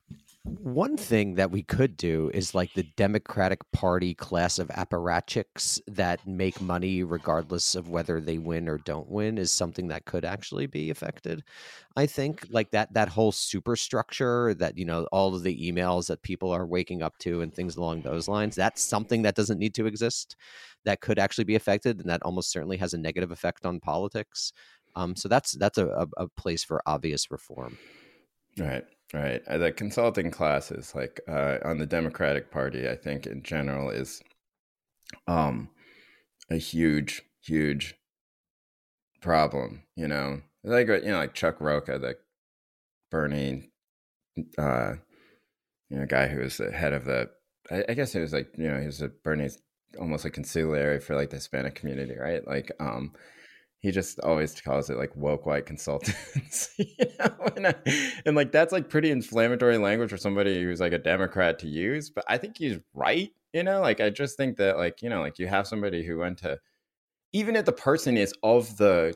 One 0.44 0.98
thing 0.98 1.36
that 1.36 1.52
we 1.52 1.62
could 1.62 1.96
do 1.96 2.32
is 2.34 2.56
like 2.56 2.74
the 2.74 2.88
Democratic 2.98 3.60
Party 3.72 4.16
class 4.16 4.58
of 4.58 4.70
apparatchiks 4.70 5.80
that 5.88 6.26
make 6.28 6.60
money 6.60 7.04
regardless 7.04 7.76
of 7.76 7.90
whether 7.90 8.20
they 8.20 8.40
win 8.40 8.68
or 8.68 8.80
don't 8.80 9.08
win 9.08 9.38
is 9.38 9.52
something 9.52 9.88
that 9.90 10.06
could 10.06 10.26
actually 10.26 10.66
be 10.66 10.90
affected. 10.90 11.44
I 11.96 12.08
think 12.08 12.48
like 12.50 12.72
that 12.72 12.92
that 12.96 13.08
whole 13.08 13.32
superstructure 13.32 14.56
that 14.56 14.78
you 14.80 14.86
know 14.86 15.08
all 15.12 15.36
of 15.36 15.44
the 15.44 15.72
emails 15.72 16.08
that 16.08 16.24
people 16.24 16.52
are 16.52 16.66
waking 16.66 17.04
up 17.04 17.18
to 17.20 17.42
and 17.42 17.54
things 17.54 17.78
along 17.78 18.02
those 18.02 18.28
lines. 18.28 18.56
That's 18.56 18.82
something 18.82 19.22
that 19.22 19.36
doesn't 19.36 19.60
need 19.60 19.76
to 19.76 19.86
exist. 19.86 20.36
That 20.86 21.02
could 21.02 21.20
actually 21.20 21.44
be 21.44 21.56
affected, 21.56 22.00
and 22.00 22.10
that 22.10 22.24
almost 22.24 22.52
certainly 22.52 22.78
has 22.78 22.96
a 22.96 22.98
negative 22.98 23.30
effect 23.30 23.66
on 23.66 23.80
politics. 23.80 24.52
Um, 24.96 25.16
so 25.16 25.28
that's 25.28 25.54
that's 25.54 25.78
a, 25.78 25.88
a, 25.88 26.08
a 26.18 26.28
place 26.30 26.64
for 26.64 26.82
obvious 26.86 27.32
reform. 27.32 27.78
Right, 28.58 28.84
right. 29.14 29.42
Uh, 29.48 29.58
the 29.58 29.72
consulting 29.72 30.32
classes, 30.32 30.94
like 30.94 31.22
uh, 31.28 31.58
on 31.64 31.78
the 31.78 31.86
Democratic 31.86 32.52
Party, 32.52 32.90
I 32.90 32.96
think 32.96 33.26
in 33.26 33.44
general 33.44 33.90
is 33.90 34.22
um, 35.28 35.70
a 36.50 36.58
huge, 36.58 37.24
huge 37.42 37.96
problem. 39.22 39.84
You 39.96 40.08
know, 40.08 40.42
like 40.64 40.90
uh, 40.90 41.02
you 41.02 41.12
know, 41.12 41.20
like 41.20 41.34
Chuck 41.34 41.62
Rocha, 41.62 41.98
the 42.00 42.16
Bernie, 43.10 43.70
uh, 44.58 44.94
you 45.90 45.98
know, 45.98 46.06
guy 46.06 46.28
who 46.28 46.40
was 46.40 46.58
the 46.58 46.72
head 46.72 46.94
of 46.94 47.06
the. 47.06 47.30
I, 47.70 47.86
I 47.90 47.94
guess 47.94 48.16
it 48.16 48.22
was 48.22 48.34
like 48.34 48.50
you 48.58 48.68
know 48.70 48.80
he 48.80 48.88
was 48.88 49.02
a 49.02 49.08
Bernie's 49.08 49.60
almost 50.00 50.24
like 50.24 50.34
consigliere 50.34 51.02
for 51.02 51.16
like 51.16 51.30
the 51.30 51.38
Hispanic 51.38 51.76
community, 51.76 52.16
right? 52.18 52.46
Like, 52.48 52.72
um, 52.80 53.14
he 53.82 53.92
just 53.92 54.20
always 54.22 54.60
calls 54.62 54.90
it 54.90 54.98
like 54.98 55.16
woke 55.16 55.46
white 55.46 55.66
consultants 55.66 56.70
you 56.78 56.86
know 57.20 57.52
and, 57.56 57.68
I, 57.68 57.76
and, 58.26 58.36
like 58.36 58.52
that's 58.52 58.72
like 58.72 58.90
pretty 58.90 59.12
inflammatory 59.12 59.78
language 59.78 60.10
for 60.10 60.18
somebody 60.18 60.64
who's 60.64 60.80
like 60.80 60.94
a 60.94 61.00
democrat 61.00 61.60
to 61.60 61.68
use 61.68 62.10
but 62.10 62.24
i 62.28 62.38
think 62.38 62.58
he's 62.58 62.80
right 62.94 63.32
you 63.54 63.64
know 63.64 63.82
like 63.82 64.00
i 64.00 64.10
just 64.10 64.38
think 64.38 64.58
that 64.58 64.78
like 64.78 65.02
you 65.02 65.10
know 65.10 65.22
like 65.22 65.40
you 65.40 65.48
have 65.48 65.68
somebody 65.68 66.06
who 66.06 66.18
went 66.18 66.38
to 66.40 66.60
even 67.34 67.56
if 67.56 67.66
the 67.66 67.72
person 67.72 68.18
is 68.18 68.34
of 68.44 68.78
the 68.78 69.16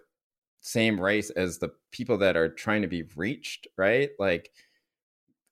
same 0.66 1.00
race 1.00 1.30
as 1.32 1.60
the 1.60 1.70
people 1.92 2.18
that 2.18 2.36
are 2.36 2.50
trying 2.50 2.82
to 2.82 2.88
be 2.88 3.04
reached, 3.16 3.68
right? 3.78 4.10
Like 4.18 4.52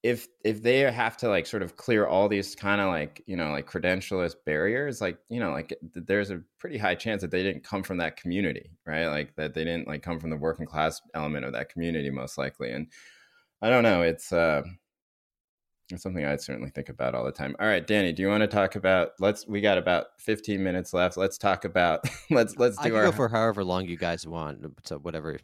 if 0.03 0.27
if 0.43 0.61
they 0.61 0.79
have 0.79 1.15
to 1.15 1.29
like 1.29 1.45
sort 1.47 1.63
of 1.63 1.77
clear 1.77 2.05
all 2.05 2.27
these 2.27 2.55
kind 2.55 2.81
of 2.81 2.89
like 2.89 3.23
you 3.25 3.37
know 3.37 3.51
like 3.51 3.69
credentialist 3.69 4.35
barriers 4.45 4.99
like 4.99 5.17
you 5.29 5.39
know 5.39 5.51
like 5.51 5.73
there's 5.93 6.29
a 6.29 6.41
pretty 6.59 6.77
high 6.77 6.93
chance 6.93 7.21
that 7.21 7.31
they 7.31 7.41
didn't 7.41 7.63
come 7.63 7.81
from 7.81 7.97
that 7.97 8.17
community 8.17 8.69
right 8.85 9.07
like 9.07 9.33
that 9.37 9.53
they 9.53 9.63
didn't 9.63 9.87
like 9.87 10.03
come 10.03 10.19
from 10.19 10.29
the 10.29 10.35
working 10.37 10.65
class 10.65 11.01
element 11.15 11.45
of 11.45 11.53
that 11.53 11.69
community 11.69 12.09
most 12.09 12.37
likely 12.37 12.71
and 12.71 12.87
i 13.61 13.69
don't 13.69 13.83
know 13.83 14.01
it's 14.01 14.33
uh 14.33 14.61
it's 15.89 16.03
something 16.03 16.25
i'd 16.25 16.41
certainly 16.41 16.69
think 16.69 16.89
about 16.89 17.15
all 17.15 17.23
the 17.23 17.31
time 17.31 17.55
all 17.61 17.67
right 17.67 17.87
danny 17.87 18.11
do 18.11 18.21
you 18.21 18.27
want 18.27 18.41
to 18.41 18.47
talk 18.47 18.75
about 18.75 19.11
let's 19.19 19.47
we 19.47 19.61
got 19.61 19.77
about 19.77 20.07
15 20.19 20.61
minutes 20.61 20.93
left 20.93 21.15
let's 21.15 21.37
talk 21.37 21.63
about 21.63 22.01
let's 22.29 22.57
let's 22.57 22.75
do 22.77 22.83
I 22.83 22.89
can 22.89 22.97
our 22.97 23.05
go 23.05 23.11
for 23.13 23.29
however 23.29 23.63
long 23.63 23.85
you 23.85 23.95
guys 23.95 24.27
want 24.27 24.59
so 24.83 24.97
whatever 24.97 25.39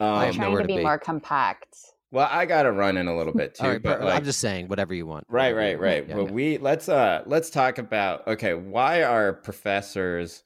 I'm 0.00 0.06
I 0.06 0.26
have 0.26 0.34
um, 0.34 0.34
trying 0.34 0.48
nowhere 0.50 0.62
to 0.62 0.68
to 0.68 0.74
be 0.74 0.76
be. 0.78 0.82
more 0.82 0.98
compact. 0.98 1.93
Well 2.14 2.28
i 2.30 2.46
gotta 2.46 2.72
run 2.72 2.96
in 2.96 3.08
a 3.08 3.16
little 3.16 3.34
bit 3.34 3.54
too 3.54 3.66
right, 3.66 3.82
but 3.82 3.98
but 3.98 4.06
like, 4.06 4.16
i'm 4.16 4.24
just 4.24 4.40
saying 4.40 4.68
whatever 4.68 4.94
you 4.94 5.04
want 5.06 5.26
Right, 5.28 5.52
right, 5.52 5.80
right. 5.80 6.08
Yeah, 6.08 6.16
well, 6.16 6.26
yeah. 6.26 6.32
we 6.32 6.58
let's 6.58 6.88
uh 6.88 7.22
let's 7.26 7.50
talk 7.50 7.78
about 7.78 8.26
okay, 8.28 8.54
why 8.54 9.02
are 9.02 9.32
professors 9.32 10.44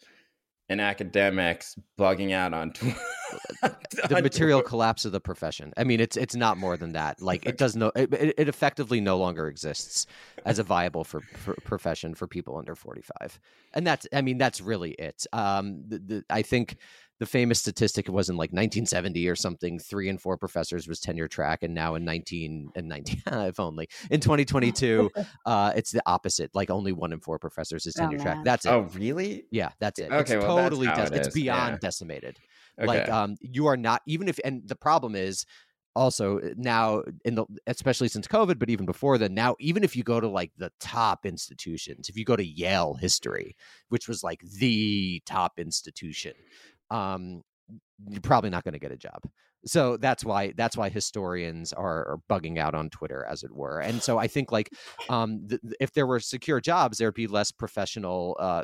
and 0.71 0.81
academics 0.81 1.79
bugging 1.99 2.33
out 2.33 2.53
on 2.55 2.73
Twitter? 2.73 2.99
the 4.09 4.23
material 4.23 4.63
collapse 4.63 5.05
of 5.05 5.13
the 5.13 5.21
profession. 5.21 5.73
I 5.77 5.85
mean, 5.85 6.01
it's 6.01 6.17
it's 6.17 6.35
not 6.35 6.59
more 6.59 6.77
than 6.77 6.93
that. 6.93 7.21
Like 7.21 7.45
it 7.45 7.59
does 7.59 7.77
no, 7.77 7.93
it, 7.97 8.13
it 8.13 8.49
effectively 8.49 9.01
no 9.01 9.19
longer 9.19 9.49
exists 9.49 10.07
as 10.47 10.59
a 10.59 10.63
viable 10.63 11.05
for, 11.05 11.21
for 11.21 11.55
profession 11.65 12.15
for 12.15 12.27
people 12.27 12.57
under 12.57 12.75
forty 12.75 13.03
five, 13.03 13.39
and 13.75 13.87
that's 13.87 14.07
I 14.13 14.23
mean 14.23 14.39
that's 14.39 14.61
really 14.61 14.93
it. 14.93 15.27
Um, 15.33 15.83
the, 15.87 15.99
the, 15.99 16.25
I 16.31 16.43
think 16.43 16.77
the 17.19 17.27
famous 17.27 17.59
statistic 17.59 18.09
was 18.09 18.29
in 18.29 18.37
like 18.37 18.51
1970 18.51 19.29
or 19.29 19.37
something. 19.37 19.79
Three 19.79 20.09
and 20.09 20.21
four 20.21 20.37
professors 20.37 20.87
was 20.87 21.01
tenure 21.01 21.29
track, 21.29 21.63
and 21.63 21.75
now 21.75 21.95
in 21.95 22.05
19 22.05 22.71
and 22.77 22.89
19, 22.89 23.23
if 23.27 23.61
only 23.61 23.89
in 24.11 24.21
2022, 24.21 25.11
uh, 25.47 25.73
it's 25.77 25.91
the 25.91 26.03
opposite. 26.07 26.51
Like 26.55 26.71
only 26.71 26.93
one 26.93 27.13
in 27.13 27.21
four 27.21 27.39
professors 27.39 27.87
is 27.87 27.95
Oh, 27.97 28.03
tenure 28.03 28.19
track. 28.19 28.39
That's 28.45 28.65
it. 28.65 28.71
Oh, 28.71 28.81
really? 28.95 29.45
Yeah, 29.51 29.71
that's 29.81 29.99
it. 29.99 30.11
Okay, 30.11 30.21
it's 30.21 30.47
well, 30.47 30.57
totally 30.57 30.87
how 30.87 30.97
dec- 30.97 31.07
it 31.07 31.27
it's 31.27 31.35
beyond 31.35 31.73
yeah. 31.73 31.79
decimated 31.81 32.39
Okay. 32.81 32.87
like 32.87 33.09
um 33.09 33.37
you 33.41 33.67
are 33.67 33.77
not 33.77 34.03
even 34.07 34.29
if 34.29 34.39
and 34.45 34.67
the 34.69 34.77
problem 34.77 35.15
is 35.15 35.45
also 35.97 36.39
uh, 36.39 36.51
now 36.57 37.03
in 37.25 37.35
the 37.35 37.45
especially 37.67 38.09
since 38.09 38.29
covid 38.29 38.59
but 38.59 38.71
even 38.71 38.87
before 38.87 39.19
then 39.19 39.35
now 39.35 39.57
even 39.59 39.83
if 39.83 39.97
you 39.97 40.05
go 40.05 40.21
to 40.21 40.29
like 40.29 40.53
the 40.57 40.71
top 40.79 41.27
institutions 41.27 42.09
if 42.09 42.17
you 42.17 42.25
go 42.25 42.37
to 42.37 42.47
yale 42.47 42.95
history 42.95 43.57
which 43.89 44.07
was 44.07 44.23
like 44.23 44.41
the 44.59 45.21
top 45.27 45.59
institution 45.59 46.33
um 46.91 47.43
you're 48.09 48.21
probably 48.21 48.51
not 48.51 48.65
going 48.65 48.75
to 48.75 48.79
get 48.79 48.93
a 48.93 48.97
job. 48.97 49.23
So 49.67 49.97
that's 49.97 50.25
why 50.25 50.53
that's 50.57 50.77
why 50.77 50.89
historians 50.89 51.73
are, 51.73 52.07
are 52.07 52.19
bugging 52.31 52.59
out 52.59 52.75
on 52.77 52.91
twitter 52.91 53.27
as 53.29 53.43
it 53.43 53.53
were. 53.53 53.81
And 53.81 54.01
so 54.01 54.17
i 54.17 54.29
think 54.29 54.53
like 54.53 54.71
um 55.09 55.49
th- 55.49 55.61
if 55.81 55.93
there 55.93 56.07
were 56.07 56.21
secure 56.21 56.61
jobs 56.61 56.99
there'd 56.99 57.15
be 57.15 57.27
less 57.27 57.51
professional 57.51 58.37
uh 58.39 58.63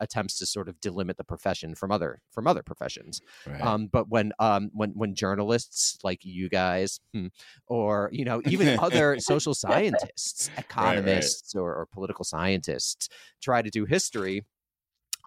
attempts 0.00 0.38
to 0.40 0.46
sort 0.46 0.68
of 0.68 0.78
delimit 0.82 1.16
the 1.16 1.24
profession 1.24 1.74
from 1.74 1.90
other 1.90 2.20
from 2.30 2.46
other 2.46 2.62
professions. 2.62 3.22
Right. 3.46 3.62
um, 3.62 3.86
but 3.90 4.10
when 4.10 4.32
um, 4.38 4.70
when 4.74 4.90
when 4.90 5.14
journalists 5.14 5.98
like 6.04 6.20
you 6.24 6.50
guys, 6.50 7.00
hmm, 7.14 7.28
or 7.66 8.10
you 8.12 8.26
know 8.26 8.42
even 8.44 8.78
other 8.78 9.18
social 9.20 9.54
scientists, 9.54 10.50
economists, 10.58 11.54
Or, 11.54 11.74
or 11.74 11.86
political 11.86 12.24
scientists 12.24 13.08
try 13.40 13.62
to 13.62 13.70
do 13.70 13.86
history, 13.86 14.44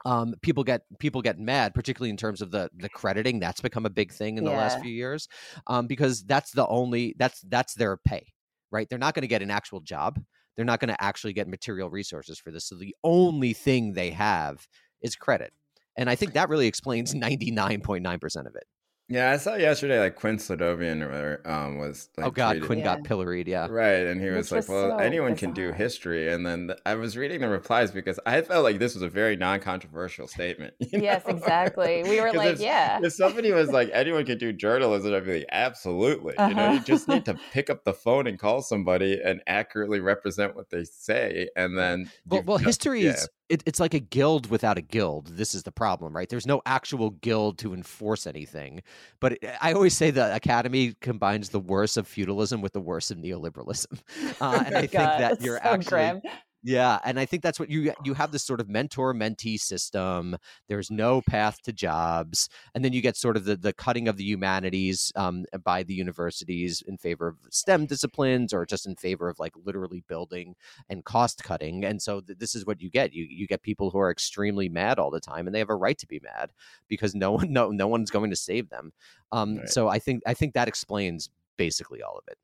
um, 0.06 0.34
people 0.42 0.64
get 0.64 0.82
people 1.00 1.22
get 1.22 1.40
mad, 1.40 1.74
particularly 1.74 2.10
in 2.10 2.18
terms 2.18 2.42
of 2.42 2.52
the 2.52 2.70
the 2.76 2.90
crediting. 2.90 3.40
That's 3.40 3.62
become 3.62 3.86
a 3.86 3.90
big 3.90 4.12
thing 4.12 4.38
in 4.38 4.44
the 4.44 4.52
last 4.52 4.80
few 4.82 4.92
years, 4.92 5.28
um, 5.68 5.88
because 5.88 6.24
that's 6.24 6.52
the 6.52 6.68
only 6.68 7.16
that's 7.18 7.42
that's 7.42 7.74
their 7.74 7.98
pay, 7.98 8.28
right? 8.72 8.88
They're 8.90 9.00
not 9.00 9.14
going 9.14 9.24
to 9.24 9.28
get 9.28 9.42
an 9.42 9.52
actual 9.52 9.82
job. 9.82 10.20
They're 10.56 10.66
not 10.66 10.80
going 10.80 10.90
to 10.90 11.04
actually 11.04 11.34
get 11.34 11.48
material 11.48 11.90
resources 11.90 12.40
for 12.40 12.52
this. 12.52 12.66
So 12.66 12.76
the 12.76 12.96
only 13.04 13.54
thing 13.54 13.94
they 13.94 14.12
have 14.12 14.68
is 15.02 15.16
credit. 15.16 15.54
And 15.98 16.10
I 16.10 16.16
think 16.16 16.34
that 16.34 16.50
really 16.50 16.68
explains 16.68 17.14
99.9% 17.16 18.48
of 18.48 18.56
it. 18.56 18.64
Yeah, 19.10 19.32
I 19.32 19.38
saw 19.38 19.56
yesterday 19.56 20.02
like 20.02 20.16
Quinn 20.16 20.36
Slobodian 20.36 21.02
or 21.02 21.42
um 21.50 21.78
was 21.78 22.10
like 22.18 22.28
oh 22.28 22.32
God, 22.32 22.58
tweeted- 22.58 22.66
Quinn 22.66 22.84
got 22.84 23.04
pilloried. 23.06 23.48
Yeah. 23.48 23.68
Right, 23.70 24.06
and 24.06 24.20
he 24.20 24.28
was 24.30 24.52
Which 24.52 24.52
like, 24.52 24.58
was 24.60 24.70
"Well, 24.70 24.98
so 25.00 25.04
anyone 25.04 25.38
can 25.38 25.54
do 25.54 25.72
history." 25.72 26.28
And 26.34 26.46
then 26.46 26.68
th- 26.68 26.80
I 26.86 26.96
was 26.96 27.16
reading 27.16 27.40
the 27.40 27.48
replies 27.48 27.92
because 27.92 28.20
I 28.26 28.42
felt 28.42 28.66
like 28.66 28.80
this 28.80 28.96
was 28.96 29.04
a 29.04 29.10
very 29.10 29.38
non-controversial 29.38 30.28
statement. 30.28 30.74
Yes, 30.92 31.26
know? 31.26 31.36
exactly. 31.36 32.04
We 32.04 32.20
were 32.20 32.34
like, 32.34 32.56
if- 32.56 32.60
yeah. 32.60 33.00
If 33.02 33.14
somebody 33.14 33.52
was 33.54 33.70
like, 33.72 33.90
"Anyone 33.94 34.26
can 34.26 34.38
do 34.40 34.52
journalism," 34.52 35.14
I'd 35.14 35.26
be 35.26 35.40
like, 35.40 35.46
"Absolutely." 35.54 36.34
You 36.40 36.54
know, 36.54 36.72
you 36.72 36.78
Uh-huh. 36.78 36.84
just 36.84 37.08
need 37.08 37.24
to 37.26 37.40
pick 37.54 37.70
up 37.70 37.86
the 37.86 37.94
phone 37.94 38.28
and 38.28 38.38
call 38.38 38.62
somebody 38.62 39.22
and 39.24 39.42
accurately 39.48 40.02
represent 40.02 40.54
what 40.56 40.70
they 40.70 40.84
say, 40.84 41.48
and 41.56 41.78
then. 41.78 42.12
Well, 42.26 42.44
well 42.46 42.58
history 42.58 43.04
yeah. 43.06 43.12
is 43.12 43.30
it, 43.50 43.64
it's 43.66 43.80
like 43.80 43.94
a 43.94 44.00
guild 44.00 44.50
without 44.50 44.78
a 44.78 44.82
guild. 44.82 45.28
This 45.28 45.56
is 45.56 45.64
the 45.64 45.72
problem, 45.72 46.16
right? 46.16 46.28
There's 46.28 46.48
no 46.48 46.62
actual 46.66 47.12
guild 47.12 47.58
to 47.60 47.74
enforce 47.74 48.28
anything. 48.28 48.82
But 49.20 49.34
it, 49.34 49.56
I 49.62 49.74
always 49.74 49.96
say 49.96 50.12
the 50.12 50.34
academy 50.36 50.96
combines 51.02 51.50
the 51.50 51.60
worst 51.60 51.98
of 51.98 52.08
feudalism 52.08 52.62
with 52.62 52.74
the 52.74 52.82
worst 52.82 53.12
of 53.12 53.18
neoliberalism, 53.18 54.00
uh, 54.42 54.64
and 54.66 54.76
I 54.76 54.82
think 54.88 54.92
that 54.92 55.42
you're 55.42 55.58
so 55.58 55.70
actually 55.70 55.90
grim. 55.90 56.22
Yeah, 56.70 57.00
and 57.06 57.18
I 57.18 57.26
think 57.26 57.44
that's 57.44 57.62
what 57.62 57.70
you 57.70 57.94
you 58.04 58.14
have 58.16 58.32
this 58.34 58.44
sort 58.44 58.60
of 58.60 58.68
mentor 58.68 59.14
mentee 59.14 59.58
system. 59.58 60.36
There's 60.68 60.92
no 60.92 61.22
path 61.22 61.62
to 61.62 61.72
jobs, 61.72 62.50
and 62.76 62.84
then 62.84 62.92
you 62.92 63.02
get 63.02 63.16
sort 63.16 63.38
of 63.38 63.46
the 63.46 63.56
the 63.56 63.72
cutting 63.72 64.10
of 64.10 64.18
the 64.18 64.26
humanities 64.26 65.14
um, 65.16 65.46
by 65.64 65.84
the 65.84 65.94
universities 65.94 66.84
in 66.86 66.98
favor 66.98 67.28
of 67.30 67.38
STEM 67.52 67.86
disciplines, 67.86 68.52
or 68.54 68.66
just 68.66 68.86
in 68.86 68.98
favor 68.98 69.30
of 69.30 69.40
like 69.40 69.54
literally 69.64 70.04
building 70.10 70.56
and 70.90 71.06
cost 71.06 71.42
cutting. 71.42 71.86
And 71.86 72.02
so 72.02 72.20
th- 72.20 72.38
this 72.38 72.54
is 72.54 72.66
what 72.66 72.82
you 72.82 72.90
get. 72.90 73.14
You 73.14 73.26
you 73.30 73.48
get 73.48 73.62
people 73.62 73.90
who 73.90 74.00
are 74.00 74.12
extremely 74.12 74.68
mad 74.68 75.00
all 75.00 75.12
the 75.12 75.22
time, 75.22 75.48
and 75.48 75.56
they 75.56 75.60
have 75.60 75.70
a 75.70 75.76
right 75.76 75.98
to 76.00 76.08
be 76.08 76.20
mad 76.22 76.50
because 76.90 77.16
no 77.16 77.32
one 77.32 77.54
no 77.54 77.70
no 77.72 77.88
one's 77.88 78.12
going 78.12 78.30
to 78.32 78.36
save 78.36 78.70
them. 78.70 78.92
Um, 79.32 79.58
Right. 79.58 79.70
So 79.70 79.88
I 79.88 80.00
think 80.00 80.22
I 80.28 80.34
think 80.34 80.54
that 80.56 80.68
explains 80.68 81.30
basically 81.56 82.02
all 82.02 82.18
of 82.18 82.26
it. 82.28 82.38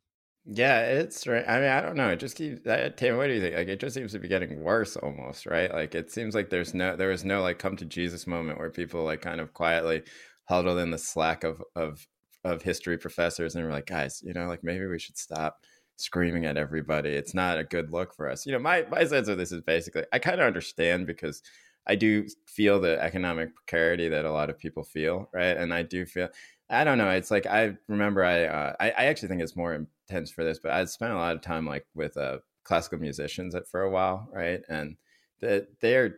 Yeah, 0.45 0.82
it's 0.82 1.26
right. 1.26 1.48
I 1.48 1.60
mean, 1.60 1.70
I 1.70 1.80
don't 1.82 1.95
know. 1.95 2.10
It 2.10 2.20
just 2.20 2.36
keeps. 2.36 2.61
Tam, 2.64 3.15
what 3.18 3.28
do 3.28 3.34
you 3.34 3.40
think? 3.41 3.56
Like, 3.56 3.70
it 3.70 3.80
just 3.80 3.95
seems 3.95 4.11
to 4.11 4.20
be 4.20 4.28
getting 4.28 4.61
worse, 4.61 4.98
almost, 4.98 5.45
right? 5.45 5.72
Like, 5.74 5.95
it 5.95 6.11
seems 6.11 6.36
like 6.36 6.49
there's 6.49 6.74
no, 6.74 6.98
there 6.98 7.10
was 7.10 7.24
no 7.24 7.41
like 7.41 7.60
come 7.60 7.78
to 7.78 7.86
Jesus 7.86 8.28
moment 8.28 8.60
where 8.60 8.70
people 8.70 9.03
like 9.06 9.22
kind 9.22 9.40
of 9.40 9.53
quietly 9.53 10.03
huddled 10.45 10.80
in 10.80 10.91
the 10.91 10.98
slack 10.98 11.45
of 11.45 11.64
of 11.78 12.06
of 12.44 12.61
history 12.61 12.98
professors 12.98 13.56
and 13.56 13.64
were 13.65 13.72
like, 13.72 13.86
guys, 13.86 14.22
you 14.26 14.34
know, 14.34 14.48
like 14.48 14.64
maybe 14.65 14.86
we 14.86 14.99
should 14.99 15.18
stop 15.18 15.61
screaming 15.95 16.45
at 16.45 16.57
everybody. 16.57 17.11
It's 17.11 17.34
not 17.34 17.57
a 17.57 17.64
good 17.64 17.91
look 17.91 18.14
for 18.14 18.30
us. 18.30 18.45
You 18.45 18.52
know, 18.52 18.60
my 18.60 18.86
my 18.91 19.06
sense 19.06 19.30
of 19.30 19.38
this 19.38 19.53
is 19.53 19.61
basically, 19.61 20.03
I 20.11 20.20
kind 20.20 20.41
of 20.41 20.48
understand 20.48 21.07
because 21.07 21.41
I 21.88 21.95
do 21.95 22.28
feel 22.48 22.80
the 22.82 23.02
economic 23.02 23.56
precarity 23.56 24.10
that 24.10 24.26
a 24.26 24.32
lot 24.32 24.49
of 24.49 24.57
people 24.57 24.84
feel, 24.84 25.30
right? 25.34 25.56
And 25.57 25.74
I 25.74 25.84
do 25.84 26.06
feel 26.06 26.30
I 26.74 26.84
don't 26.84 26.98
know. 26.98 27.10
It's 27.10 27.32
like 27.32 27.45
I 27.45 27.78
remember 27.88 28.24
I, 28.24 28.45
uh, 28.45 28.74
I 28.80 28.91
I 28.91 29.06
actually 29.06 29.30
think 29.30 29.41
it's 29.41 29.56
more 29.56 29.74
intense 29.74 30.32
for 30.32 30.44
this, 30.44 30.60
but 30.60 30.72
I 30.72 30.86
spent 30.86 31.14
a 31.14 31.18
lot 31.18 31.36
of 31.36 31.41
time 31.41 31.66
like 31.66 31.86
with 31.94 32.18
uh, 32.18 32.40
classical 32.64 33.00
musicians 33.00 33.56
for 33.70 33.82
a 33.82 33.90
while, 33.91 34.28
right? 34.34 34.62
And 34.70 34.98
the, 35.41 35.68
they're 35.82 36.18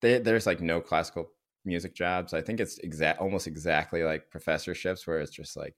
they, 0.00 0.18
there's 0.18 0.46
like 0.46 0.60
no 0.60 0.80
classical 0.80 1.30
music 1.64 1.94
jobs. 1.94 2.34
I 2.34 2.42
think 2.42 2.60
it's 2.60 2.78
exact 2.78 3.20
almost 3.20 3.46
exactly 3.46 4.02
like 4.02 4.30
professorships 4.30 5.06
where 5.06 5.20
it's 5.20 5.32
just 5.32 5.56
like 5.56 5.76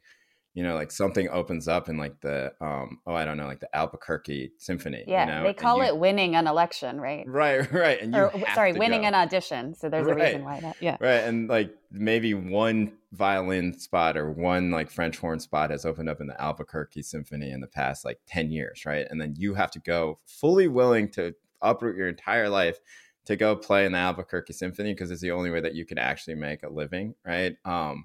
you 0.54 0.62
know 0.62 0.74
like 0.74 0.90
something 0.92 1.28
opens 1.30 1.66
up 1.66 1.88
in 1.88 1.96
like 1.98 2.20
the 2.20 2.52
um 2.60 3.00
oh 3.06 3.14
I 3.14 3.24
don't 3.24 3.36
know 3.36 3.46
like 3.46 3.60
the 3.60 3.74
Albuquerque 3.76 4.52
Symphony. 4.58 5.04
Yeah, 5.06 5.24
you 5.26 5.32
know? 5.32 5.42
they 5.48 5.52
call 5.54 5.78
you- 5.78 5.84
it 5.84 5.96
winning 5.98 6.36
an 6.36 6.46
election, 6.46 7.00
right? 7.00 7.24
right, 7.26 7.70
right, 7.72 8.00
and 8.00 8.14
you 8.14 8.20
Or 8.20 8.32
sorry, 8.54 8.72
winning 8.72 9.02
go. 9.02 9.08
an 9.08 9.14
audition. 9.14 9.74
So 9.74 9.88
there's 9.88 10.06
a 10.06 10.14
reason 10.14 10.44
why 10.44 10.60
that. 10.60 10.76
Yeah. 10.80 10.96
Right. 11.00 11.20
And 11.24 11.48
like 11.48 11.74
maybe 11.90 12.34
one 12.34 12.92
violin 13.12 13.78
spot 13.78 14.16
or 14.16 14.30
one 14.30 14.70
like 14.70 14.90
French 14.90 15.18
horn 15.18 15.38
spot 15.40 15.70
has 15.70 15.84
opened 15.84 16.08
up 16.08 16.20
in 16.20 16.26
the 16.26 16.40
Albuquerque 16.40 17.02
Symphony 17.02 17.50
in 17.50 17.60
the 17.60 17.66
past 17.68 18.04
like 18.04 18.18
10 18.26 18.50
years. 18.50 18.84
Right. 18.86 19.06
And 19.08 19.20
then 19.20 19.34
you 19.36 19.54
have 19.54 19.70
to 19.72 19.78
go 19.80 20.18
fully 20.26 20.66
willing 20.68 21.08
to 21.12 21.34
uproot 21.62 21.96
your 21.96 22.08
entire 22.08 22.48
life 22.48 22.78
to 23.26 23.36
go 23.36 23.56
play 23.56 23.86
in 23.86 23.92
the 23.92 23.98
Albuquerque 23.98 24.52
Symphony 24.52 24.92
because 24.92 25.10
it's 25.10 25.22
the 25.22 25.30
only 25.30 25.50
way 25.50 25.60
that 25.60 25.74
you 25.74 25.86
can 25.86 25.96
actually 25.98 26.34
make 26.34 26.62
a 26.62 26.68
living. 26.68 27.14
Right. 27.24 27.56
Um, 27.64 28.04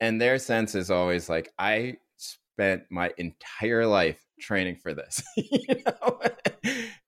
and 0.00 0.20
their 0.20 0.38
sense 0.38 0.74
is 0.74 0.90
always 0.90 1.28
like, 1.28 1.52
I 1.58 1.96
spent 2.16 2.84
my 2.90 3.12
entire 3.18 3.86
life 3.86 4.24
training 4.40 4.76
for 4.76 4.94
this, 4.94 5.22
you 5.36 5.82
know? 5.86 6.20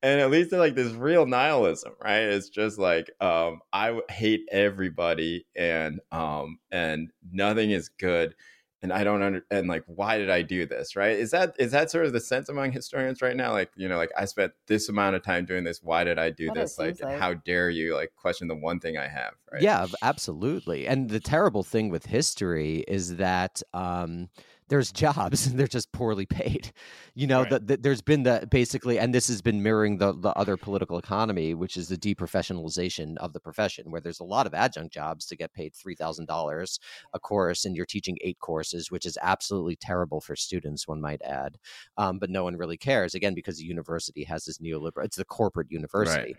and 0.03 0.21
at 0.21 0.31
least 0.31 0.53
like 0.53 0.75
this 0.75 0.93
real 0.93 1.27
nihilism, 1.27 1.95
right? 2.03 2.23
It's 2.23 2.49
just 2.49 2.79
like, 2.79 3.11
um, 3.21 3.61
I 3.73 3.99
hate 4.11 4.43
everybody 4.51 5.47
and, 5.57 6.01
um, 6.13 6.59
and 6.71 7.11
nothing 7.33 7.71
is 7.71 7.89
good. 7.89 8.35
And 8.83 8.93
I 8.93 9.05
don't 9.05 9.23
under 9.23 9.43
and 9.51 9.69
like 9.69 9.85
why 9.87 10.19
did 10.19 10.31
I 10.31 10.43
do 10.43 10.67
this? 10.67 10.97
Right? 10.97 11.17
Is 11.17 11.31
that 11.31 11.55
is 11.59 11.73
that 11.73 11.91
sort 11.91 12.07
of 12.07 12.13
the 12.13 12.21
sense 12.21 12.49
among 12.49 12.73
historians 12.73 13.23
right 13.23 13.37
now? 13.37 13.53
Like, 13.53 13.71
you 13.77 13.89
know, 13.89 13.97
like 13.97 14.11
I 14.17 14.25
spent 14.27 14.53
this 14.67 14.89
amount 14.89 15.17
of 15.17 15.23
time 15.23 15.45
doing 15.45 15.65
this. 15.65 15.83
Why 15.83 16.05
did 16.05 16.19
I 16.19 16.31
do 16.31 16.49
What 16.49 16.57
this? 16.57 16.79
Like, 16.79 17.03
like. 17.03 17.19
how 17.19 17.35
dare 17.35 17.71
you 17.71 17.95
like 17.95 18.13
question 18.17 18.49
the 18.49 18.57
one 18.57 18.81
thing 18.81 18.99
I 18.99 19.09
have? 19.09 19.33
Right? 19.53 19.63
Yeah, 19.63 19.87
absolutely. 20.03 20.87
And 20.87 21.09
the 21.09 21.21
terrible 21.21 21.63
thing 21.63 21.89
with 21.89 22.07
history 22.07 22.85
is 22.87 23.17
that 23.17 23.63
um, 23.73 24.29
there's 24.69 24.91
jobs 24.93 25.47
and 25.49 25.59
they're 25.59 25.67
just 25.67 25.93
poorly 25.93 26.27
paid. 26.27 26.73
You 27.15 27.27
know, 27.27 27.41
Right. 27.41 27.51
that 27.51 27.67
the, 27.67 27.77
there's 27.77 28.03
been 28.03 28.23
the 28.25 28.47
basically, 28.51 28.99
and 28.99 29.15
this 29.15 29.29
has 29.29 29.41
been 29.43 29.63
mirroring 29.63 29.99
the 29.99 30.13
the 30.13 30.31
other 30.31 30.57
political 30.57 30.99
economy, 30.99 31.55
which 31.55 31.77
is 31.77 31.89
the 31.89 31.97
deprofessionalization 31.97 33.17
of 33.19 33.33
the 33.33 33.41
profession, 33.41 33.91
where 33.91 34.01
there's 34.01 34.21
a 34.21 34.25
lot 34.25 34.47
of 34.47 34.55
adjunct 34.55 34.93
jobs 34.93 35.27
to 35.27 35.37
get 35.37 35.53
paid 35.53 35.75
three 35.75 35.95
thousand 35.95 36.27
dollars 36.27 36.79
a 37.15 37.19
course, 37.21 37.65
and 37.65 37.77
you're 37.77 37.87
teaching 37.87 38.17
eight 38.23 38.39
courses, 38.41 38.91
which 38.91 39.07
is 39.07 39.19
absolutely 39.23 39.77
terrible 39.77 40.21
for 40.21 40.37
students, 40.37 40.87
one 40.89 41.01
might 41.01 41.23
add. 41.23 41.59
Um, 41.97 42.19
but 42.19 42.31
no 42.31 42.45
one 42.45 42.57
really 42.57 42.77
cares 42.77 43.15
again 43.15 43.35
because 43.35 43.59
the 43.59 43.65
university 43.65 44.25
has 44.25 44.45
this 44.45 44.59
neoliberal. 44.59 45.05
It's 45.05 45.17
the 45.17 45.25
corporate 45.25 45.71
university. 45.71 46.35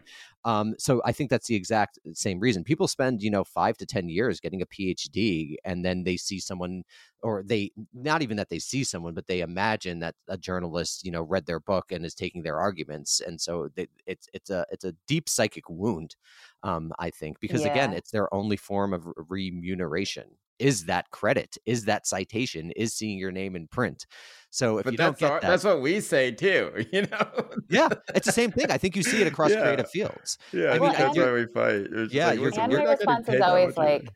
Um, 0.45 0.75
so 0.77 1.01
I 1.05 1.11
think 1.11 1.29
that's 1.29 1.47
the 1.47 1.55
exact 1.55 1.99
same 2.13 2.39
reason. 2.39 2.63
People 2.63 2.87
spend, 2.87 3.21
you 3.21 3.29
know, 3.31 3.43
five 3.43 3.77
to 3.77 3.85
10 3.85 4.09
years 4.09 4.39
getting 4.39 4.61
a 4.61 4.65
PhD 4.65 5.55
and 5.65 5.83
then 5.83 6.03
they 6.03 6.15
see 6.17 6.39
someone, 6.39 6.83
or 7.23 7.43
they, 7.43 7.71
not 7.93 8.21
even 8.21 8.37
that 8.37 8.49
they 8.49 8.59
see 8.59 8.83
someone, 8.83 9.13
but 9.13 9.27
they 9.27 9.41
imagine 9.41 9.99
that 9.99 10.15
a 10.27 10.37
journalist, 10.37 11.03
you 11.05 11.11
know, 11.11 11.21
read 11.23 11.45
their 11.45 11.59
book 11.59 11.91
and 11.91 12.05
is 12.05 12.13
taking 12.15 12.43
their 12.43 12.59
arguments. 12.59 13.19
And 13.21 13.39
so 13.39 13.69
they, 13.75 13.87
it's, 14.05 14.27
it's 14.33 14.49
a, 14.49 14.65
it's 14.71 14.85
a 14.85 14.93
deep 15.07 15.27
psychic 15.29 15.69
wound, 15.69 16.15
um, 16.63 16.93
I 16.99 17.09
think, 17.09 17.39
because 17.39 17.65
again, 17.65 17.93
it's 17.93 18.11
their 18.11 18.33
only 18.33 18.57
form 18.57 18.93
of 18.93 19.07
remuneration. 19.29 20.37
Is 20.59 20.85
that 20.85 21.09
credit? 21.11 21.57
Is 21.65 21.85
that 21.85 22.07
citation? 22.07 22.71
Is 22.71 22.93
seeing 22.93 23.19
your 23.19 23.31
name 23.31 23.55
in 23.55 23.67
print? 23.67 24.07
So 24.49 24.79
if 24.79 24.85
But 24.85 24.91
you 24.91 24.97
don't 24.97 25.15
that's 25.15 25.19
get 25.19 25.31
our, 25.31 25.39
that, 25.41 25.47
that's 25.47 25.63
what 25.63 25.81
we 25.81 26.01
say 26.01 26.31
too, 26.31 26.85
you 26.91 27.03
know? 27.03 27.49
yeah, 27.69 27.89
it's 28.15 28.25
the 28.25 28.31
same 28.31 28.51
thing. 28.51 28.71
I 28.71 28.77
think 28.77 28.95
you 28.95 29.03
see 29.03 29.21
it 29.21 29.27
across 29.27 29.51
Yeah. 29.51 29.61
creative 29.61 29.87
fields. 29.89 30.37
Yeah, 30.51 30.73
I 30.73 30.75
I 30.75 30.79
mean, 30.79 30.91
think 30.91 30.95
I 30.95 31.03
that's 31.03 31.15
why 31.17 31.31
we 31.31 31.45
fight. 31.47 31.87
It's 31.91 32.13
Yeah, 32.13 32.25
like, 32.25 32.39
you're- 32.39 32.45
listen, 32.45 32.63
and 32.63 32.71
we're 32.71 32.79
my 32.79 32.83
not 32.83 32.99
getting 32.99 33.17
response 33.17 33.27
is 33.29 33.39
always 33.41 33.75
much 33.75 33.77
either. 33.77 34.01
like 34.05 34.13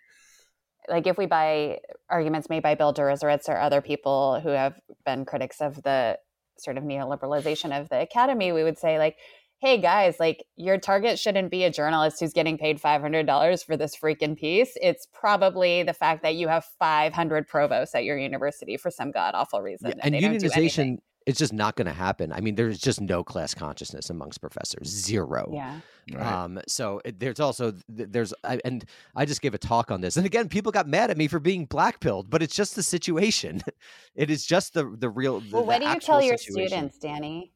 like 0.89 1.07
if 1.07 1.17
we 1.17 1.25
buy 1.25 1.79
arguments 2.09 2.49
made 2.49 2.63
by 2.63 2.75
bill 2.75 2.93
Deresiewicz 2.93 3.49
or 3.49 3.57
other 3.57 3.81
people 3.81 4.39
who 4.41 4.49
have 4.49 4.79
been 5.05 5.25
critics 5.25 5.61
of 5.61 5.81
the 5.83 6.17
sort 6.57 6.77
of 6.77 6.83
neoliberalization 6.83 7.79
of 7.79 7.89
the 7.89 8.01
academy 8.01 8.51
we 8.51 8.63
would 8.63 8.77
say 8.77 8.97
like 8.99 9.17
hey 9.61 9.77
guys 9.79 10.19
like 10.19 10.43
your 10.55 10.79
target 10.79 11.19
shouldn't 11.19 11.51
be 11.51 11.63
a 11.63 11.71
journalist 11.71 12.19
who's 12.19 12.33
getting 12.33 12.57
paid 12.57 12.81
$500 12.81 13.63
for 13.63 13.77
this 13.77 13.95
freaking 13.95 14.35
piece. 14.35 14.71
It's 14.81 15.07
probably 15.13 15.83
the 15.83 15.93
fact 15.93 16.23
that 16.23 16.33
you 16.33 16.47
have 16.47 16.65
500 16.79 17.47
provosts 17.47 17.93
at 17.93 18.03
your 18.03 18.17
university 18.17 18.75
for 18.75 18.89
some 18.89 19.11
god 19.11 19.35
awful 19.35 19.61
reason 19.61 19.89
Yeah, 19.89 19.95
and, 20.01 20.15
and 20.15 20.15
they 20.15 20.27
don't 20.27 20.39
do 20.39 20.49
unionization 20.49 20.97
is 21.25 21.37
just 21.37 21.53
not 21.53 21.75
going 21.75 21.85
to 21.85 21.93
happen. 21.93 22.31
I 22.31 22.41
mean, 22.41 22.55
there's 22.55 22.79
just 22.79 23.01
no 23.01 23.23
class 23.23 23.53
consciousness 23.53 24.09
amongst 24.09 24.41
professors, 24.41 24.87
zero. 24.87 25.51
yeah 25.53 25.79
Right. 26.11 26.25
Um, 26.25 26.59
so 26.67 26.99
it, 27.05 27.19
there's 27.19 27.39
also 27.39 27.73
there's 27.87 28.33
I, 28.43 28.59
and 28.65 28.83
I 29.15 29.25
just 29.25 29.41
gave 29.41 29.53
a 29.53 29.59
talk 29.59 29.91
on 29.91 30.01
this, 30.01 30.17
and 30.17 30.25
again, 30.25 30.49
people 30.49 30.71
got 30.71 30.87
mad 30.87 31.11
at 31.11 31.17
me 31.17 31.27
for 31.27 31.39
being 31.39 31.67
blackpilled, 31.67 32.29
but 32.29 32.41
it's 32.41 32.55
just 32.55 32.75
the 32.75 32.83
situation. 32.83 33.61
it 34.15 34.29
is 34.31 34.45
just 34.45 34.73
the 34.73 34.83
the 34.97 35.09
real. 35.09 35.39
The, 35.39 35.51
well 35.53 35.65
what 35.65 35.79
the 35.79 35.85
do 35.85 35.91
you 35.93 35.99
tell 35.99 36.21
your 36.21 36.37
situation. 36.37 36.69
students 36.69 36.97
danny 36.97 37.51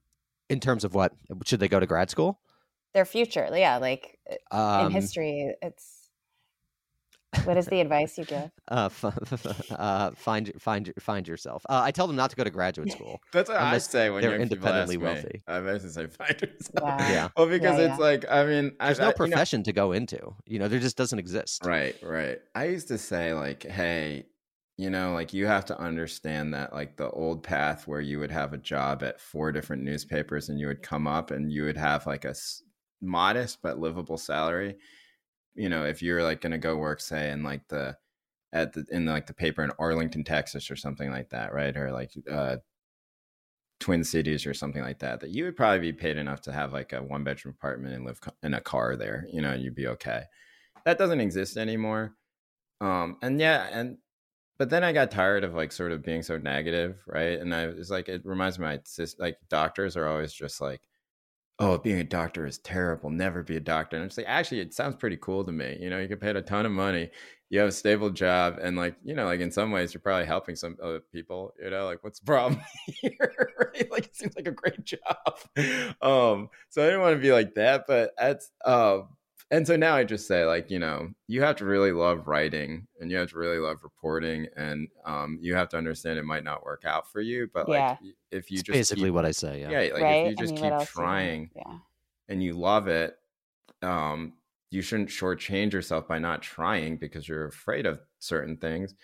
in 0.47 0.59
terms 0.59 0.83
of 0.83 0.93
what 0.93 1.13
should 1.43 1.59
they 1.59 1.67
go 1.67 1.79
to 1.79 1.87
grad 1.87 2.09
school? 2.09 2.39
their 2.95 3.05
future 3.05 3.47
yeah 3.53 3.77
like 3.77 4.17
Um, 4.51 4.87
in 4.87 4.91
history 4.93 5.53
it's 5.61 5.94
what 7.43 7.57
is 7.57 7.65
the 7.67 7.81
advice 7.81 8.17
you 8.17 8.25
give 8.25 8.49
uh, 8.69 8.85
f- 8.91 9.71
uh, 9.71 10.11
find 10.11 10.51
find 10.59 10.93
find 10.99 11.27
yourself. 11.27 11.65
Uh, 11.69 11.81
I 11.83 11.91
tell 11.91 12.07
them 12.07 12.15
not 12.15 12.29
to 12.29 12.35
go 12.35 12.43
to 12.43 12.49
graduate 12.49 12.91
school. 12.91 13.19
That's 13.33 13.49
what 13.49 13.59
I 13.59 13.77
say 13.79 14.09
when 14.09 14.21
they're 14.21 14.39
independently 14.39 14.97
wealthy. 14.97 15.43
I 15.47 15.59
basically 15.59 15.89
say 15.91 16.07
find 16.07 16.41
yourself. 16.41 16.99
Yeah. 17.01 17.09
Yeah. 17.11 17.27
Well, 17.37 17.47
because 17.47 17.77
Yeah, 17.77 17.85
it's 17.91 17.99
yeah. 17.99 18.05
like 18.05 18.25
I 18.31 18.45
mean, 18.45 18.71
I, 18.79 18.85
There's 18.87 18.99
I- 18.99 19.03
no 19.03 19.07
you 19.07 19.11
know- 19.11 19.15
profession 19.17 19.63
to 19.63 19.73
go 19.73 19.91
into. 19.91 20.33
You 20.45 20.59
know, 20.59 20.67
there 20.67 20.79
just 20.79 20.97
doesn't 20.97 21.19
exist. 21.19 21.65
Right, 21.65 21.95
right. 22.01 22.39
I 22.55 22.65
used 22.65 22.87
to 22.89 22.97
say 22.97 23.33
like, 23.33 23.63
hey, 23.63 24.25
you 24.77 24.89
know, 24.89 25.13
like 25.13 25.33
you 25.33 25.45
have 25.45 25.65
to 25.65 25.79
understand 25.79 26.53
that 26.53 26.73
like 26.73 26.95
the 26.97 27.09
old 27.09 27.43
path 27.43 27.87
where 27.87 28.01
you 28.01 28.19
would 28.19 28.31
have 28.31 28.53
a 28.53 28.57
job 28.57 29.03
at 29.03 29.19
four 29.19 29.51
different 29.51 29.83
newspapers 29.83 30.49
and 30.49 30.59
you 30.59 30.67
would 30.67 30.81
come 30.81 31.05
up 31.07 31.31
and 31.31 31.51
you 31.51 31.63
would 31.65 31.77
have 31.77 32.05
like 32.07 32.25
a 32.25 32.29
s- 32.31 32.61
modest 33.01 33.59
but 33.61 33.79
livable 33.79 34.17
salary. 34.17 34.75
You 35.55 35.69
know, 35.69 35.85
if 35.85 36.01
you're 36.01 36.23
like 36.23 36.41
going 36.41 36.51
to 36.51 36.57
go 36.57 36.75
work 36.75 36.99
say 36.99 37.31
in 37.31 37.43
like 37.43 37.67
the 37.67 37.97
at 38.53 38.73
the 38.73 38.85
in 38.91 39.05
like 39.05 39.27
the 39.27 39.33
paper 39.33 39.63
in 39.63 39.71
Arlington, 39.79 40.23
Texas 40.23 40.69
or 40.69 40.75
something 40.75 41.09
like 41.09 41.29
that, 41.29 41.53
right? 41.53 41.75
Or 41.75 41.91
like 41.91 42.11
uh 42.31 42.57
Twin 43.79 44.03
Cities 44.03 44.45
or 44.45 44.53
something 44.53 44.81
like 44.81 44.99
that, 44.99 45.19
that 45.19 45.31
you 45.31 45.43
would 45.43 45.55
probably 45.57 45.79
be 45.79 45.93
paid 45.93 46.17
enough 46.17 46.41
to 46.41 46.51
have 46.51 46.73
like 46.73 46.93
a 46.93 47.03
one 47.03 47.23
bedroom 47.23 47.55
apartment 47.57 47.95
and 47.95 48.05
live 48.05 48.19
in 48.41 48.53
a 48.53 48.61
car 48.61 48.95
there, 48.95 49.27
you 49.31 49.41
know, 49.41 49.53
you'd 49.53 49.75
be 49.75 49.87
okay. 49.87 50.23
That 50.85 50.97
doesn't 50.97 51.19
exist 51.19 51.57
anymore. 51.57 52.15
Um, 52.79 53.17
and 53.21 53.39
yeah, 53.39 53.67
and 53.71 53.97
but 54.57 54.69
then 54.69 54.83
I 54.83 54.93
got 54.93 55.11
tired 55.11 55.43
of 55.43 55.53
like 55.53 55.71
sort 55.71 55.91
of 55.91 56.03
being 56.03 56.23
so 56.23 56.37
negative, 56.37 57.03
right? 57.07 57.39
And 57.39 57.53
I 57.53 57.67
was 57.67 57.91
like, 57.91 58.07
it 58.07 58.21
reminds 58.25 58.57
me, 58.57 58.65
my 58.65 58.79
sis, 58.85 59.15
like 59.19 59.37
doctors 59.49 59.97
are 59.97 60.07
always 60.07 60.31
just 60.31 60.61
like, 60.61 60.81
oh, 61.59 61.77
being 61.77 61.99
a 61.99 62.03
doctor 62.03 62.45
is 62.45 62.57
terrible. 62.59 63.09
Never 63.09 63.43
be 63.43 63.55
a 63.55 63.61
doctor. 63.61 63.97
And 63.97 64.05
just 64.07 64.17
like, 64.17 64.27
actually, 64.27 64.59
it 64.59 64.73
sounds 64.73 64.95
pretty 64.95 65.17
cool 65.17 65.43
to 65.45 65.51
me. 65.51 65.77
You 65.79 65.89
know, 65.89 65.99
you 65.99 66.07
get 66.07 66.19
paid 66.19 66.35
a 66.35 66.41
ton 66.41 66.65
of 66.65 66.71
money, 66.71 67.09
you 67.49 67.59
have 67.59 67.69
a 67.69 67.71
stable 67.71 68.09
job, 68.09 68.57
and 68.61 68.75
like, 68.75 68.95
you 69.03 69.15
know, 69.15 69.25
like 69.25 69.39
in 69.39 69.51
some 69.51 69.71
ways, 69.71 69.93
you're 69.93 70.01
probably 70.01 70.25
helping 70.25 70.55
some 70.55 70.75
other 70.83 70.99
people. 70.99 71.53
You 71.61 71.69
know, 71.69 71.85
like 71.85 72.03
what's 72.03 72.19
the 72.19 72.25
problem 72.25 72.59
here? 72.87 73.13
right? 73.59 73.87
Like 73.91 74.05
it 74.05 74.15
seems 74.15 74.35
like 74.35 74.47
a 74.47 74.51
great 74.51 74.83
job. 74.83 75.39
Um, 76.01 76.49
so 76.69 76.81
I 76.81 76.85
didn't 76.87 77.01
want 77.01 77.15
to 77.15 77.21
be 77.21 77.31
like 77.31 77.55
that, 77.55 77.85
but 77.87 78.11
that's 78.17 78.51
um 78.65 79.09
and 79.51 79.67
so 79.67 79.75
now 79.75 79.95
I 79.95 80.03
just 80.03 80.27
say 80.27 80.45
like 80.45 80.69
you 80.71 80.79
know 80.79 81.13
you 81.27 81.41
have 81.41 81.55
to 81.57 81.65
really 81.65 81.91
love 81.91 82.27
writing 82.27 82.87
and 82.99 83.11
you 83.11 83.17
have 83.17 83.29
to 83.31 83.37
really 83.37 83.59
love 83.59 83.83
reporting 83.83 84.47
and 84.55 84.89
um, 85.05 85.37
you 85.41 85.55
have 85.55 85.69
to 85.69 85.77
understand 85.77 86.19
it 86.19 86.23
might 86.25 86.43
not 86.43 86.63
work 86.65 86.83
out 86.85 87.11
for 87.11 87.21
you, 87.21 87.49
but 87.53 87.69
like 87.69 87.87
Yeah. 87.87 87.97
y- 88.01 88.13
if 88.31 88.51
you 88.51 88.61
It's 88.61 88.63
just 88.63 88.87
basically 88.87 89.11
keep, 89.11 89.11
what 89.11 89.25
I 89.25 89.31
say. 89.31 89.61
Yeah. 89.61 89.77
yeah, 89.79 89.93
like 89.93 90.07
right 90.07 90.09
if 90.09 90.23
you 90.25 90.35
just 90.35 90.55
what 90.61 90.71
keep 90.71 90.73
else 90.73 90.93
do 90.95 91.03
you 91.03 91.11
want? 91.11 91.37
trying 91.39 91.51
yeah 91.55 91.79
and 92.29 92.43
you 92.43 92.53
love 92.53 92.87
it, 92.87 93.17
um, 93.83 94.37
you 94.71 94.81
shouldn't 94.81 95.09
shortchange 95.09 95.73
yourself 95.73 96.07
by 96.07 96.19
not 96.19 96.41
trying 96.43 96.97
because 96.97 97.27
you're 97.27 97.47
afraid 97.47 97.85
of 97.85 98.01
certain 98.19 98.57
things. 98.57 98.95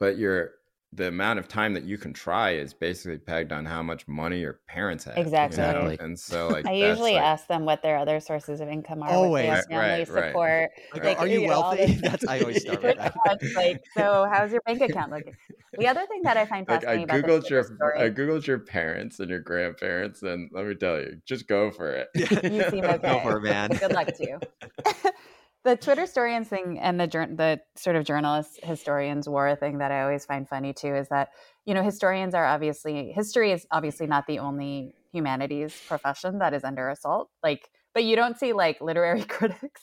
But 0.00 0.18
you're 0.18 0.52
the 0.92 1.06
amount 1.06 1.38
of 1.38 1.46
time 1.46 1.74
that 1.74 1.84
you 1.84 1.96
can 1.96 2.12
try 2.12 2.50
is 2.50 2.74
basically 2.74 3.16
pegged 3.18 3.52
on 3.52 3.64
how 3.64 3.80
much 3.82 4.08
money 4.08 4.40
your 4.40 4.58
parents 4.66 5.04
have. 5.04 5.16
you 5.16 5.22
know? 5.22 5.46
Exactly. 5.46 5.96
And 6.00 6.18
so 6.18 6.48
like 6.48 6.66
I 6.66 6.72
usually 6.72 7.14
like, 7.14 7.22
ask 7.22 7.46
them 7.46 7.64
what 7.64 7.80
their 7.82 7.96
other 7.96 8.18
sources 8.18 8.60
of 8.60 8.68
income 8.68 9.02
are. 9.04 9.10
Always. 9.10 9.44
they 9.44 9.50
Right, 9.50 9.64
family 9.68 9.78
right, 9.80 10.08
right. 10.08 10.26
support. 10.30 10.70
Like, 10.94 11.04
Like, 11.04 11.18
are 11.20 11.26
you 11.28 11.42
you 11.42 11.48
wealthy? 11.48 11.86
this- 11.86 12.00
That's 12.02 12.26
I 12.26 12.40
always 12.40 12.60
start 12.62 12.82
with 12.82 12.96
that. 12.96 13.14
like, 13.54 13.80
so 13.96 14.26
how's 14.32 14.50
your 14.50 14.62
bank 14.66 14.80
account 14.82 15.12
looking? 15.12 15.36
The 15.78 15.86
other 15.86 16.04
thing 16.06 16.22
that 16.24 16.36
I 16.36 16.44
find 16.46 16.66
like 16.68 16.78
I 16.78 16.80
fascinating 16.80 17.04
about 17.04 17.24
googled 17.24 17.40
this 17.42 17.50
your 17.50 17.62
story, 17.62 18.00
I 18.00 18.10
googled 18.10 18.46
your 18.48 18.58
parents 18.58 19.20
and 19.20 19.30
your 19.30 19.38
grandparents, 19.40 20.22
and 20.22 20.50
let 20.52 20.66
me 20.66 20.74
tell 20.74 20.98
you, 20.98 21.20
just 21.24 21.46
go 21.46 21.70
for 21.70 21.92
it. 21.92 22.08
You 22.16 22.68
seem 22.68 22.84
okay. 22.84 22.98
Go 23.02 23.20
for 23.20 23.36
it, 23.36 23.42
man. 23.44 23.70
Good 23.70 23.92
luck 23.92 24.08
to 24.16 24.26
you. 24.26 24.40
the 25.64 25.76
Twitter 25.76 26.02
historians 26.02 26.48
thing 26.48 26.78
and 26.78 26.98
the 27.00 27.06
the 27.06 27.60
sort 27.76 27.96
of 27.96 28.04
journalist 28.04 28.60
historians 28.62 29.28
war 29.28 29.54
thing 29.56 29.78
that 29.78 29.92
I 29.92 30.02
always 30.02 30.24
find 30.24 30.48
funny 30.48 30.72
too 30.72 30.94
is 30.94 31.08
that 31.08 31.30
you 31.66 31.74
know 31.74 31.82
historians 31.82 32.34
are 32.34 32.46
obviously 32.46 33.12
history 33.12 33.52
is 33.52 33.66
obviously 33.70 34.06
not 34.06 34.26
the 34.26 34.38
only 34.38 34.94
humanities 35.12 35.78
profession 35.88 36.38
that 36.38 36.54
is 36.54 36.64
under 36.64 36.88
assault. 36.88 37.28
Like, 37.42 37.68
but 37.94 38.04
you 38.04 38.16
don't 38.16 38.38
see 38.38 38.52
like 38.52 38.80
literary 38.80 39.24
critics 39.36 39.82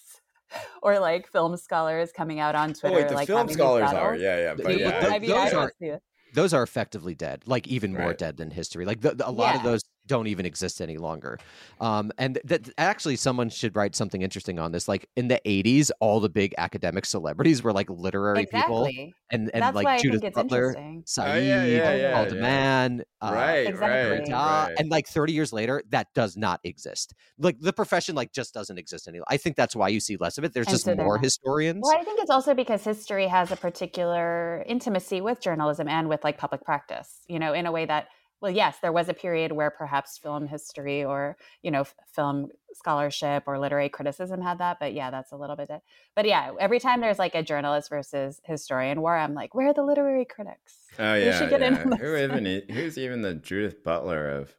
or 0.81 0.99
like 0.99 1.29
film 1.31 1.57
scholars 1.57 2.11
coming 2.15 2.39
out 2.39 2.55
on 2.55 2.71
Oh 2.71 2.73
Twitter 2.73 2.95
wait, 2.95 3.07
the 3.09 3.13
like 3.15 3.27
film 3.27 3.39
having 3.39 3.47
these 3.49 3.57
scholars 3.57 3.91
are, 3.91 4.15
yeah, 4.15 4.37
yeah, 4.37 4.53
but 4.55 4.79
Yeah, 4.79 4.87
yeah, 4.87 4.99
but 5.01 5.11
I 5.11 5.19
mean, 5.19 5.29
those 5.29 5.37
I 5.39 5.47
are- 5.47 5.51
don't 5.51 5.73
see 5.79 5.85
it. 5.87 6.01
Those 6.33 6.53
are 6.53 6.61
effectively 6.63 7.15
dead, 7.15 7.43
like 7.45 7.67
even 7.67 7.93
more 7.93 8.07
Right. 8.07 8.17
dead 8.17 8.35
than 8.37 8.51
history. 8.51 8.85
Like 8.85 9.01
the, 9.01 9.15
the- 9.15 9.27
a 9.27 9.31
lot 9.31 9.55
of 9.55 9.63
those 9.63 9.81
don't 10.07 10.27
even 10.27 10.45
exist 10.45 10.81
any 10.81 10.97
longer. 10.97 11.37
Um, 11.79 12.11
and 12.17 12.39
that 12.45 12.69
actually, 12.77 13.15
someone 13.17 13.49
should 13.49 13.75
write 13.75 13.95
something 13.95 14.21
interesting 14.21 14.59
on 14.59 14.71
this. 14.71 14.87
Like 14.87 15.09
in 15.15 15.27
the 15.27 15.41
'80s, 15.45 15.91
all 15.99 16.19
the 16.19 16.29
big 16.29 16.55
academic 16.57 17.05
celebrities 17.05 17.61
were 17.63 17.73
like 17.73 17.89
literary 17.89 18.45
people, 18.45 18.85
and 19.29 19.51
and 19.53 19.61
That's 19.61 19.75
like 19.75 19.85
why 19.85 19.95
I 19.95 20.01
Judith 20.01 20.21
think 20.21 20.33
Butler, 20.33 20.69
interesting. 20.69 21.03
Said, 21.05 21.27
Oh, 21.35 21.39
yeah, 21.39 21.65
yeah, 21.65 21.95
yeah, 21.95 22.13
Paul 22.13 22.23
yeah. 22.23 22.29
de 22.29 22.35
Man, 22.35 23.03
uh, 23.21 23.31
right, 23.33 23.67
Exactly. 23.67 24.33
right, 24.33 24.67
right. 24.67 24.75
and 24.79 24.89
like 24.89 25.07
30 25.07 25.33
years 25.33 25.51
later 25.51 25.83
that 25.89 26.07
does 26.13 26.37
not 26.37 26.59
exist 26.63 27.13
like 27.39 27.59
the 27.59 27.73
profession 27.73 28.15
like 28.15 28.31
just 28.31 28.53
doesn't 28.53 28.77
exist 28.77 29.07
anymore 29.07 29.25
i 29.29 29.37
think 29.37 29.55
that's 29.55 29.75
why 29.75 29.87
you 29.87 29.99
see 29.99 30.17
less 30.17 30.37
of 30.37 30.43
it 30.43 30.53
there's 30.53 30.67
And 30.67 30.73
just 30.73 30.85
so 30.85 30.95
more 30.95 31.17
historians 31.17 31.81
Well, 31.83 31.97
I 31.97 32.03
think 32.03 32.19
it's 32.19 32.29
also 32.29 32.53
because 32.53 32.83
history 32.83 33.27
has 33.27 33.51
a 33.51 33.55
particular 33.55 34.63
intimacy 34.67 35.21
with 35.21 35.41
journalism 35.41 35.87
and 35.87 36.07
with 36.09 36.23
like 36.23 36.37
public 36.37 36.63
practice, 36.63 37.21
you 37.27 37.39
know, 37.39 37.53
in 37.53 37.65
a 37.65 37.71
way 37.71 37.85
that 37.85 38.07
well, 38.41 38.51
yes, 38.51 38.77
there 38.81 38.91
was 38.91 39.09
a 39.09 39.13
period 39.13 39.51
where 39.51 39.71
perhaps 39.71 40.17
film 40.17 40.47
history 40.47 41.03
or 41.03 41.37
you 41.63 41.71
know 41.71 41.81
f- 41.81 41.95
film 42.13 42.49
scholarship 42.73 43.43
or 43.47 43.59
literary 43.59 43.89
criticism 43.89 44.41
had 44.41 44.59
that, 44.59 44.77
but 44.79 44.93
yeah, 44.93 45.09
that's 45.09 45.31
a 45.31 45.37
little 45.37 45.55
bit. 45.55 45.69
but 46.15 46.25
yeah, 46.25 46.51
every 46.59 46.79
time 46.79 47.01
there's 47.01 47.19
like 47.19 47.35
a 47.35 47.43
journalist 47.43 47.89
versus 47.89 48.41
historian 48.45 49.01
war, 49.01 49.17
I'm 49.17 49.33
like, 49.33 49.55
where 49.55 49.69
are 49.69 49.73
the 49.73 49.83
literary 49.83 50.25
critics? 50.25 50.75
Oh 50.99 51.15
yeah, 51.15 51.49
yeah. 51.49 51.83
Who 51.97 52.15
even 52.15 52.63
who's 52.69 52.97
even 52.97 53.21
the 53.21 53.33
Judith 53.33 53.83
Butler 53.83 54.29
of 54.29 54.55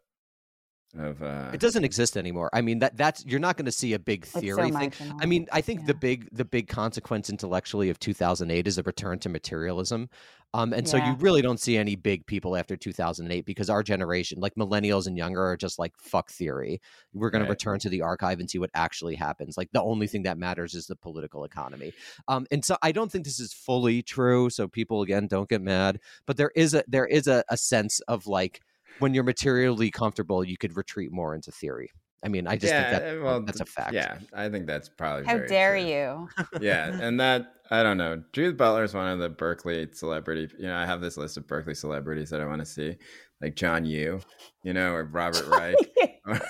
of 0.97 1.23
uh 1.23 1.51
it 1.53 1.61
doesn't 1.61 1.85
exist 1.85 2.17
anymore. 2.17 2.49
I 2.53 2.63
mean 2.63 2.79
that 2.79 2.97
that's 2.97 3.25
you're 3.27 3.41
not 3.41 3.57
going 3.57 3.67
to 3.67 3.73
see 3.73 3.93
a 3.93 3.99
big 3.99 4.25
theory 4.25 4.71
so 4.71 4.79
thing. 4.79 4.93
I 5.21 5.27
mean 5.27 5.47
i 5.53 5.61
think 5.61 5.81
yeah. 5.81 5.87
the 5.87 5.95
big 5.95 6.29
the 6.33 6.45
big 6.45 6.69
consequence 6.69 7.29
intellectually 7.29 7.91
of 7.91 7.99
2008 7.99 8.67
is 8.67 8.79
a 8.79 8.83
return 8.83 9.19
to 9.21 9.29
materialism. 9.29 10.09
Um 10.55 10.73
and 10.73 10.87
yeah. 10.87 10.91
so 10.91 10.97
you 10.97 11.15
really 11.19 11.43
don't 11.43 11.61
see 11.61 11.77
any 11.77 11.95
big 11.95 12.25
people 12.25 12.57
after 12.57 12.75
2008 12.75 13.45
because 13.45 13.69
our 13.69 13.83
generation 13.83 14.41
like 14.41 14.55
millennials 14.55 15.07
and 15.07 15.19
younger 15.19 15.45
are 15.45 15.59
just 15.59 15.79
like 15.79 15.93
fuck 15.99 16.31
theory. 16.31 16.81
We're 17.13 17.31
going 17.31 17.43
right. 17.43 17.49
to 17.49 17.53
return 17.53 17.81
to 17.81 17.91
the 17.91 18.01
archive 18.01 18.41
and 18.41 18.49
see 18.49 18.59
what 18.59 18.71
actually 18.73 19.15
happens. 19.15 19.59
Like 19.59 19.69
the 19.73 19.83
only 19.83 20.07
thing 20.07 20.23
that 20.23 20.39
matters 20.39 20.75
is 20.75 20.87
the 20.87 20.97
political 20.97 21.45
economy. 21.45 21.93
Um 22.29 22.47
and 22.51 22.65
so 22.65 22.79
i 22.83 22.93
don't 22.93 23.13
think 23.13 23.25
this 23.25 23.41
is 23.41 23.53
fully 23.53 24.03
true 24.03 24.49
so 24.49 24.67
people 24.67 25.03
again 25.03 25.27
don't 25.27 25.51
get 25.51 25.61
mad 25.61 26.01
but 26.27 26.39
there 26.39 26.53
is 26.57 26.73
a 26.73 26.83
there 26.89 27.07
is 27.07 27.27
a, 27.27 27.45
a 27.51 27.57
sense 27.59 28.01
of 28.09 28.27
like 28.27 28.63
when 28.99 29.15
you're 29.15 29.25
materially 29.25 29.91
comfortable, 29.91 30.45
you 30.45 30.57
could 30.57 30.77
retreat 30.77 31.13
more 31.13 31.35
into 31.35 31.51
theory. 31.51 31.91
I 32.23 32.29
mean, 32.29 32.47
I 32.47 32.57
just 32.57 32.73
yeah, 32.73 32.91
think 32.91 33.03
that 33.03 33.17
eh, 33.17 33.21
well, 33.21 33.41
that's 33.43 33.61
a 33.61 33.65
fact. 33.65 33.93
Yeah, 33.93 34.19
I 34.33 34.49
think 34.49 34.67
that's 34.67 34.89
probably. 34.89 35.27
How 35.27 35.39
dare 35.39 35.79
true. 35.79 35.89
you? 35.89 36.29
yeah, 36.61 36.99
and 37.01 37.21
that 37.21 37.55
I 37.71 37.83
don't 37.83 37.97
know. 37.97 38.23
Judith 38.33 38.57
Butler 38.57 38.83
is 38.83 38.95
one 38.95 39.07
of 39.07 39.21
the 39.21 39.29
Berkeley 39.29 39.89
celebrity. 39.93 40.53
You 40.59 40.67
know, 40.67 40.77
I 40.77 40.85
have 40.85 41.01
this 41.01 41.17
list 41.17 41.37
of 41.37 41.47
Berkeley 41.47 41.75
celebrities 41.75 42.31
that 42.31 42.41
I 42.41 42.47
want 42.47 42.61
to 42.61 42.67
see, 42.67 42.97
like 43.41 43.55
John 43.55 43.85
Yoo, 43.85 44.21
you 44.65 44.73
know, 44.73 44.95
or 44.95 45.05
Robert 45.05 45.47
Reich, 45.49 45.77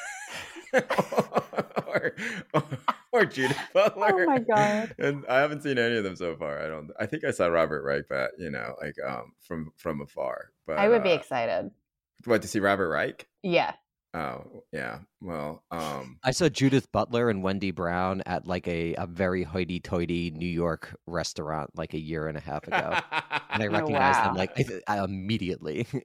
or, 1.87 2.15
or, 2.55 2.65
or 3.13 3.25
Judith 3.27 3.59
Butler. 3.75 4.23
Oh 4.23 4.27
my 4.27 4.39
god! 4.39 4.95
And 4.99 5.25
I 5.29 5.41
haven't 5.41 5.63
seen 5.63 5.77
any 5.77 5.99
of 5.99 6.05
them 6.05 6.17
so 6.17 6.35
far. 6.35 6.65
I 6.65 6.69
don't. 6.69 6.91
I 6.99 7.05
think 7.05 7.25
I 7.25 7.31
saw 7.31 7.49
Robert 7.49 7.83
Reich, 7.83 8.05
but 8.09 8.31
you 8.39 8.51
know, 8.51 8.75
like 8.81 8.95
um 9.07 9.33
from 9.43 9.71
from 9.77 10.01
afar. 10.01 10.53
But 10.67 10.79
I 10.79 10.89
would 10.89 11.03
uh, 11.03 11.05
be 11.05 11.13
excited. 11.13 11.71
What 12.25 12.43
to 12.43 12.49
see 12.49 12.61
Robert 12.61 12.89
Reich? 12.89 13.27
Yeah. 13.43 13.73
Oh 14.15 14.65
yeah. 14.73 15.01
Well, 15.21 15.63
um 15.71 16.19
I 16.25 16.31
saw 16.31 16.49
Judith 16.49 16.91
Butler 16.93 17.29
and 17.29 17.43
Wendy 17.43 17.71
Brown 17.71 18.23
at 18.25 18.47
like 18.47 18.67
a, 18.67 18.95
a 18.95 19.07
very 19.07 19.43
hoity-toity 19.43 20.31
New 20.31 20.47
York 20.49 20.97
restaurant 21.07 21.71
like 21.77 21.93
a 21.93 22.01
year 22.01 22.27
and 22.27 22.39
a 22.39 22.41
half 22.41 22.67
ago, 22.67 22.99
and 23.51 23.63
I 23.63 23.67
oh, 23.69 23.71
recognized 23.71 24.19
wow. 24.21 24.25
them 24.25 24.37
like 24.37 24.83
I, 24.89 24.97
I 24.99 25.05
immediately. 25.05 25.87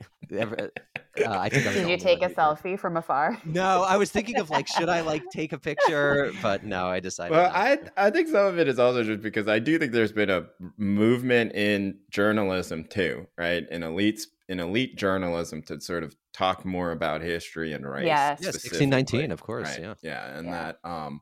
Uh, 1.15 1.37
I 1.37 1.47
think 1.47 1.63
Did 1.65 1.87
you 1.87 1.97
take 1.97 2.23
a 2.23 2.29
selfie 2.29 2.79
from 2.79 2.97
afar? 2.97 3.37
No, 3.45 3.83
I 3.83 3.97
was 3.97 4.09
thinking 4.09 4.39
of 4.39 4.49
like, 4.49 4.67
should 4.67 4.89
I 4.89 5.01
like 5.13 5.23
take 5.31 5.53
a 5.53 5.59
picture? 5.59 6.31
But 6.41 6.63
no, 6.63 6.87
I 6.87 6.99
decided. 6.99 7.33
Well, 7.33 7.51
I 7.53 7.77
I 7.95 8.09
think 8.09 8.29
some 8.29 8.47
of 8.47 8.57
it 8.57 8.67
is 8.67 8.79
also 8.79 9.03
just 9.03 9.21
because 9.21 9.47
I 9.47 9.59
do 9.59 9.77
think 9.77 9.91
there's 9.91 10.11
been 10.11 10.31
a 10.31 10.47
movement 10.77 11.53
in 11.53 11.99
journalism 12.09 12.85
too, 12.85 13.27
right? 13.37 13.63
In 13.69 13.81
elites 13.81 14.23
in 14.49 14.59
elite 14.59 14.97
journalism 14.97 15.61
to 15.63 15.79
sort 15.79 16.03
of 16.03 16.15
talk 16.33 16.65
more 16.65 16.91
about 16.91 17.21
history 17.21 17.73
and 17.73 17.89
race. 17.89 18.05
Yes, 18.05 18.39
yes, 18.41 18.61
sixteen 18.61 18.89
nineteen, 18.89 19.31
of 19.31 19.41
course. 19.41 19.69
Right? 19.69 19.81
Yeah, 19.81 19.93
yeah, 20.01 20.37
and 20.37 20.47
yeah. 20.47 20.51
that 20.83 20.89
um 20.89 21.21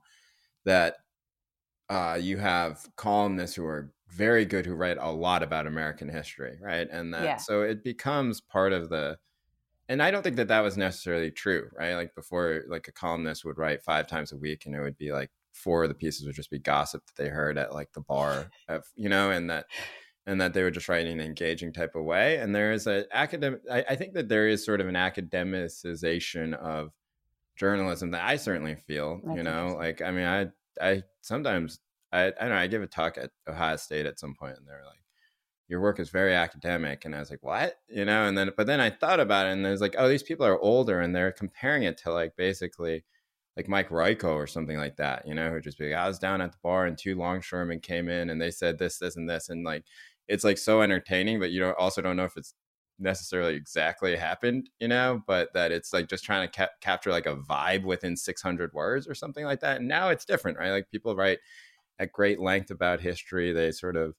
that 0.65 0.95
uh 1.89 2.17
you 2.19 2.37
have 2.37 2.79
columnists 2.95 3.55
who 3.55 3.65
are 3.65 3.91
very 4.09 4.45
good 4.45 4.65
who 4.65 4.73
write 4.73 4.97
a 4.99 5.11
lot 5.11 5.43
about 5.43 5.67
American 5.67 6.09
history, 6.09 6.57
right? 6.61 6.87
And 6.91 7.13
that 7.13 7.23
yeah. 7.23 7.37
so 7.37 7.61
it 7.61 7.83
becomes 7.83 8.41
part 8.41 8.73
of 8.73 8.89
the 8.89 9.17
and 9.91 10.01
I 10.01 10.09
don't 10.09 10.21
think 10.21 10.37
that 10.37 10.47
that 10.47 10.61
was 10.61 10.77
necessarily 10.77 11.31
true, 11.31 11.69
right? 11.77 11.95
Like 11.95 12.15
before, 12.15 12.63
like 12.69 12.87
a 12.87 12.93
columnist 12.93 13.43
would 13.43 13.57
write 13.57 13.83
five 13.83 14.07
times 14.07 14.31
a 14.31 14.37
week, 14.37 14.65
and 14.65 14.73
it 14.73 14.79
would 14.79 14.97
be 14.97 15.11
like 15.11 15.31
four 15.51 15.83
of 15.83 15.89
the 15.89 15.95
pieces 15.95 16.25
would 16.25 16.35
just 16.35 16.49
be 16.49 16.59
gossip 16.59 17.05
that 17.05 17.21
they 17.21 17.27
heard 17.27 17.57
at 17.57 17.73
like 17.73 17.91
the 17.91 17.99
bar, 17.99 18.49
of, 18.69 18.85
you 18.95 19.09
know, 19.09 19.31
and 19.31 19.49
that 19.49 19.65
and 20.25 20.39
that 20.39 20.53
they 20.53 20.63
were 20.63 20.71
just 20.71 20.87
writing 20.89 21.13
in 21.13 21.19
an 21.19 21.25
engaging 21.25 21.73
type 21.73 21.95
of 21.95 22.03
way. 22.03 22.37
And 22.37 22.53
there 22.55 22.71
is 22.71 22.87
a 22.87 23.05
academic. 23.11 23.61
I, 23.71 23.85
I 23.89 23.95
think 23.95 24.13
that 24.13 24.29
there 24.29 24.47
is 24.47 24.63
sort 24.63 24.81
of 24.81 24.87
an 24.87 24.95
academicization 24.95 26.53
of 26.53 26.91
journalism 27.55 28.11
that 28.11 28.23
I 28.23 28.37
certainly 28.37 28.75
feel. 28.75 29.21
You 29.35 29.43
know, 29.43 29.75
like 29.77 30.01
I 30.01 30.11
mean, 30.11 30.25
I 30.25 30.47
I 30.81 31.03
sometimes 31.21 31.79
I 32.11 32.27
I 32.27 32.31
don't 32.31 32.49
know. 32.49 32.55
I 32.55 32.67
give 32.67 32.83
a 32.83 32.87
talk 32.87 33.17
at 33.17 33.31
Ohio 33.47 33.75
State 33.77 34.05
at 34.05 34.19
some 34.19 34.35
point, 34.35 34.57
and 34.57 34.67
they're 34.67 34.83
like, 34.85 35.01
"Your 35.67 35.81
work 35.81 35.99
is 35.99 36.09
very 36.09 36.35
academic," 36.35 37.05
and 37.05 37.15
I 37.15 37.19
was 37.19 37.29
like, 37.29 37.43
"What?" 37.43 37.75
You 37.89 38.05
know, 38.05 38.25
and 38.27 38.37
then 38.37 38.51
but 38.55 38.67
then 38.67 38.79
I 38.79 38.89
thought 38.89 39.19
about 39.19 39.47
it, 39.47 39.51
and 39.53 39.65
there's 39.65 39.81
like, 39.81 39.95
"Oh, 39.97 40.07
these 40.07 40.23
people 40.23 40.45
are 40.45 40.59
older, 40.59 40.99
and 41.01 41.15
they're 41.15 41.31
comparing 41.31 41.83
it 41.83 41.97
to 41.99 42.11
like 42.13 42.35
basically." 42.35 43.03
like 43.57 43.67
Mike 43.67 43.89
Royko 43.89 44.33
or 44.33 44.47
something 44.47 44.77
like 44.77 44.95
that, 44.97 45.27
you 45.27 45.33
know, 45.33 45.49
who 45.49 45.59
just 45.59 45.77
be 45.77 45.89
like, 45.89 45.99
I 45.99 46.07
was 46.07 46.19
down 46.19 46.41
at 46.41 46.53
the 46.53 46.57
bar 46.63 46.85
and 46.85 46.97
two 46.97 47.15
longshoremen 47.15 47.81
came 47.81 48.07
in 48.07 48.29
and 48.29 48.41
they 48.41 48.51
said 48.51 48.77
this, 48.77 48.97
this, 48.97 49.17
and 49.17 49.29
this. 49.29 49.49
And 49.49 49.65
like, 49.65 49.83
it's 50.31 50.43
like 50.43 50.57
so 50.57 50.81
entertaining, 50.81 51.39
but 51.39 51.51
you 51.51 51.59
don't 51.59 51.77
also 51.77 52.01
don't 52.01 52.15
know 52.17 52.25
if 52.25 52.37
it's 52.37 52.53
necessarily 52.99 53.55
exactly 53.55 54.15
happened, 54.15 54.69
you 54.79 54.87
know, 54.87 55.21
but 55.27 55.49
that 55.53 55.71
it's 55.71 55.93
like 55.93 56.07
just 56.07 56.23
trying 56.23 56.47
to 56.47 56.57
ca- 56.57 56.69
capture 56.81 57.11
like 57.11 57.25
a 57.25 57.35
vibe 57.35 57.83
within 57.83 58.15
600 58.15 58.73
words 58.73 59.07
or 59.07 59.15
something 59.15 59.45
like 59.45 59.59
that. 59.61 59.77
And 59.79 59.87
now 59.87 60.09
it's 60.09 60.25
different, 60.25 60.57
right? 60.57 60.71
Like 60.71 60.89
people 60.91 61.15
write 61.15 61.39
at 61.99 62.11
great 62.11 62.39
length 62.39 62.71
about 62.71 63.01
history. 63.01 63.53
They 63.53 63.71
sort 63.71 63.97
of 63.97 64.15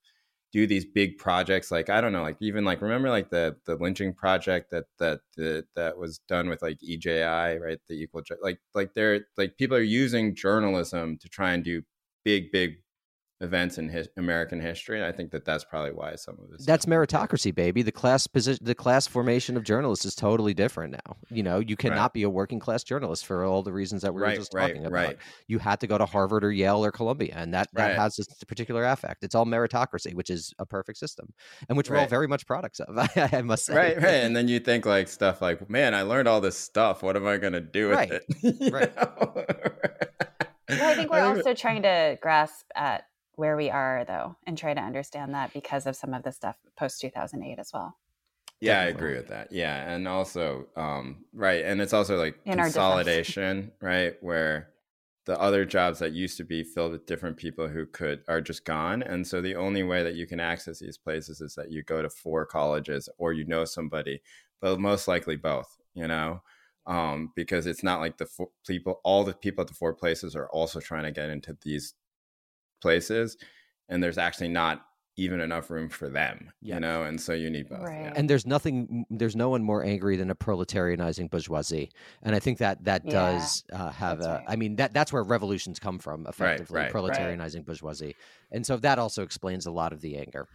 do 0.52 0.66
these 0.66 0.84
big 0.84 1.16
projects 1.18 1.70
like 1.70 1.88
i 1.88 2.00
don't 2.00 2.12
know 2.12 2.22
like 2.22 2.36
even 2.40 2.64
like 2.64 2.82
remember 2.82 3.08
like 3.08 3.30
the 3.30 3.56
the 3.66 3.74
lynching 3.76 4.12
project 4.12 4.70
that 4.70 4.84
that 4.98 5.20
that, 5.36 5.64
that 5.74 5.96
was 5.96 6.18
done 6.28 6.48
with 6.48 6.60
like 6.62 6.78
eji 6.86 7.60
right 7.60 7.78
the 7.88 7.94
equal 7.94 8.22
like 8.42 8.58
like 8.74 8.92
they're 8.94 9.20
like 9.38 9.56
people 9.56 9.76
are 9.76 9.80
using 9.80 10.34
journalism 10.34 11.16
to 11.18 11.28
try 11.28 11.52
and 11.52 11.64
do 11.64 11.82
big 12.24 12.52
big 12.52 12.81
events 13.42 13.78
in 13.78 13.88
his, 13.88 14.08
American 14.16 14.60
history. 14.60 14.96
And 14.96 15.06
I 15.06 15.12
think 15.12 15.30
that 15.32 15.44
that's 15.44 15.64
probably 15.64 15.92
why 15.92 16.14
some 16.14 16.38
of 16.42 16.50
this. 16.50 16.64
That's 16.64 16.86
meritocracy, 16.86 17.54
baby. 17.54 17.82
The 17.82 17.92
class 17.92 18.26
position, 18.26 18.64
the 18.64 18.74
class 18.74 19.06
formation 19.06 19.56
of 19.56 19.64
journalists 19.64 20.04
is 20.04 20.14
totally 20.14 20.54
different 20.54 20.92
now. 20.92 21.16
You 21.30 21.42
know, 21.42 21.58
you 21.58 21.76
cannot 21.76 22.00
right. 22.00 22.12
be 22.12 22.22
a 22.22 22.30
working 22.30 22.60
class 22.60 22.84
journalist 22.84 23.26
for 23.26 23.44
all 23.44 23.62
the 23.62 23.72
reasons 23.72 24.02
that 24.02 24.14
we 24.14 24.22
right, 24.22 24.30
were 24.30 24.36
just 24.36 24.52
talking 24.52 24.82
right, 24.82 24.86
about. 24.86 25.06
Right. 25.06 25.18
You 25.48 25.58
had 25.58 25.80
to 25.80 25.86
go 25.86 25.98
to 25.98 26.06
Harvard 26.06 26.44
or 26.44 26.52
Yale 26.52 26.84
or 26.84 26.92
Columbia, 26.92 27.34
and 27.36 27.52
that 27.54 27.68
that 27.74 27.96
has 27.96 28.16
this 28.16 28.28
particular 28.44 28.84
affect. 28.84 29.24
It's 29.24 29.34
all 29.34 29.46
meritocracy, 29.46 30.14
which 30.14 30.30
is 30.30 30.54
a 30.58 30.66
perfect 30.66 30.98
system, 30.98 31.32
and 31.68 31.76
which 31.76 31.90
we're 31.90 31.98
all 31.98 32.06
very 32.06 32.28
much 32.28 32.46
products 32.46 32.80
of. 32.80 32.96
I 33.32 33.42
must 33.42 33.66
say. 33.66 33.74
Right, 33.74 33.96
right. 33.96 34.14
And 34.14 34.36
then 34.36 34.48
you 34.48 34.60
think 34.60 34.86
like 34.86 35.08
stuff 35.08 35.42
like, 35.42 35.68
man, 35.68 35.94
I 35.94 36.02
learned 36.02 36.28
all 36.28 36.40
this 36.40 36.56
stuff. 36.56 37.02
What 37.02 37.16
am 37.16 37.26
I 37.26 37.36
going 37.38 37.52
to 37.52 37.60
do 37.60 37.90
with 37.90 38.10
it? 38.10 38.24
right. 38.72 38.92
well, 40.68 40.90
I 40.90 40.94
think 40.94 41.10
we're 41.10 41.20
also 41.36 41.54
trying 41.54 41.82
to 41.82 42.18
grasp 42.20 42.66
at 42.74 43.04
where 43.34 43.56
we 43.56 43.70
are 43.70 44.04
though 44.04 44.36
and 44.46 44.56
try 44.58 44.74
to 44.74 44.80
understand 44.80 45.34
that 45.34 45.52
because 45.52 45.86
of 45.86 45.96
some 45.96 46.14
of 46.14 46.22
the 46.22 46.32
stuff 46.32 46.56
post 46.76 47.00
2008 47.00 47.58
as 47.58 47.72
well. 47.72 47.96
Yeah 48.60 48.84
Definitely. 48.84 48.92
i 48.92 48.96
agree 48.96 49.18
with 49.18 49.28
that. 49.28 49.52
Yeah 49.52 49.92
and 49.92 50.06
also 50.06 50.66
um 50.76 51.24
right 51.32 51.64
and 51.64 51.80
it's 51.80 51.92
also 51.92 52.16
like 52.16 52.38
In 52.44 52.54
consolidation 52.58 53.72
right 53.80 54.14
where 54.20 54.68
the 55.24 55.40
other 55.40 55.64
jobs 55.64 56.00
that 56.00 56.12
used 56.12 56.36
to 56.36 56.44
be 56.44 56.64
filled 56.64 56.92
with 56.92 57.06
different 57.06 57.36
people 57.36 57.68
who 57.68 57.86
could 57.86 58.22
are 58.28 58.40
just 58.40 58.64
gone 58.64 59.02
and 59.02 59.26
so 59.26 59.40
the 59.40 59.54
only 59.54 59.82
way 59.82 60.02
that 60.02 60.14
you 60.14 60.26
can 60.26 60.40
access 60.40 60.80
these 60.80 60.98
places 60.98 61.40
is 61.40 61.54
that 61.54 61.70
you 61.70 61.82
go 61.82 62.02
to 62.02 62.10
four 62.10 62.44
colleges 62.44 63.08
or 63.18 63.32
you 63.32 63.44
know 63.44 63.64
somebody 63.64 64.20
but 64.60 64.78
most 64.80 65.08
likely 65.08 65.36
both 65.36 65.78
you 65.94 66.06
know? 66.06 66.42
Um, 66.84 67.32
because 67.36 67.66
it's 67.66 67.84
not 67.84 68.00
like 68.00 68.18
the 68.18 68.26
four 68.26 68.48
people 68.66 69.00
all 69.04 69.22
the 69.22 69.34
people 69.34 69.62
at 69.62 69.68
the 69.68 69.74
four 69.74 69.94
places 69.94 70.34
are 70.34 70.48
also 70.48 70.80
trying 70.80 71.04
to 71.04 71.12
get 71.12 71.30
into 71.30 71.56
these 71.62 71.94
places 72.82 73.36
and 73.88 74.02
there's 74.02 74.18
actually 74.18 74.48
not 74.48 74.84
even 75.16 75.40
enough 75.40 75.70
room 75.70 75.90
for 75.90 76.08
them 76.08 76.50
you 76.62 76.78
know 76.80 77.02
and 77.02 77.20
so 77.20 77.34
you 77.34 77.50
need 77.50 77.68
both 77.68 77.82
right. 77.82 78.04
yeah. 78.04 78.12
and 78.16 78.30
there's 78.30 78.46
nothing 78.46 79.04
there's 79.10 79.36
no 79.36 79.50
one 79.50 79.62
more 79.62 79.84
angry 79.84 80.16
than 80.16 80.30
a 80.30 80.34
proletarianizing 80.34 81.30
bourgeoisie 81.30 81.90
and 82.22 82.34
i 82.34 82.38
think 82.38 82.56
that 82.58 82.82
that 82.84 83.04
yeah. 83.04 83.10
does 83.10 83.62
uh, 83.74 83.90
have 83.90 84.18
that's 84.18 84.26
a 84.26 84.30
right. 84.30 84.44
i 84.48 84.56
mean 84.56 84.76
that 84.76 84.94
that's 84.94 85.12
where 85.12 85.22
revolutions 85.22 85.78
come 85.78 85.98
from 85.98 86.26
effectively 86.26 86.80
right, 86.80 86.92
proletarianizing 86.92 87.64
bourgeoisie 87.64 88.16
and 88.50 88.64
so 88.64 88.78
that 88.78 88.98
also 88.98 89.22
explains 89.22 89.66
a 89.66 89.70
lot 89.70 89.92
of 89.92 90.00
the 90.00 90.16
anger 90.16 90.48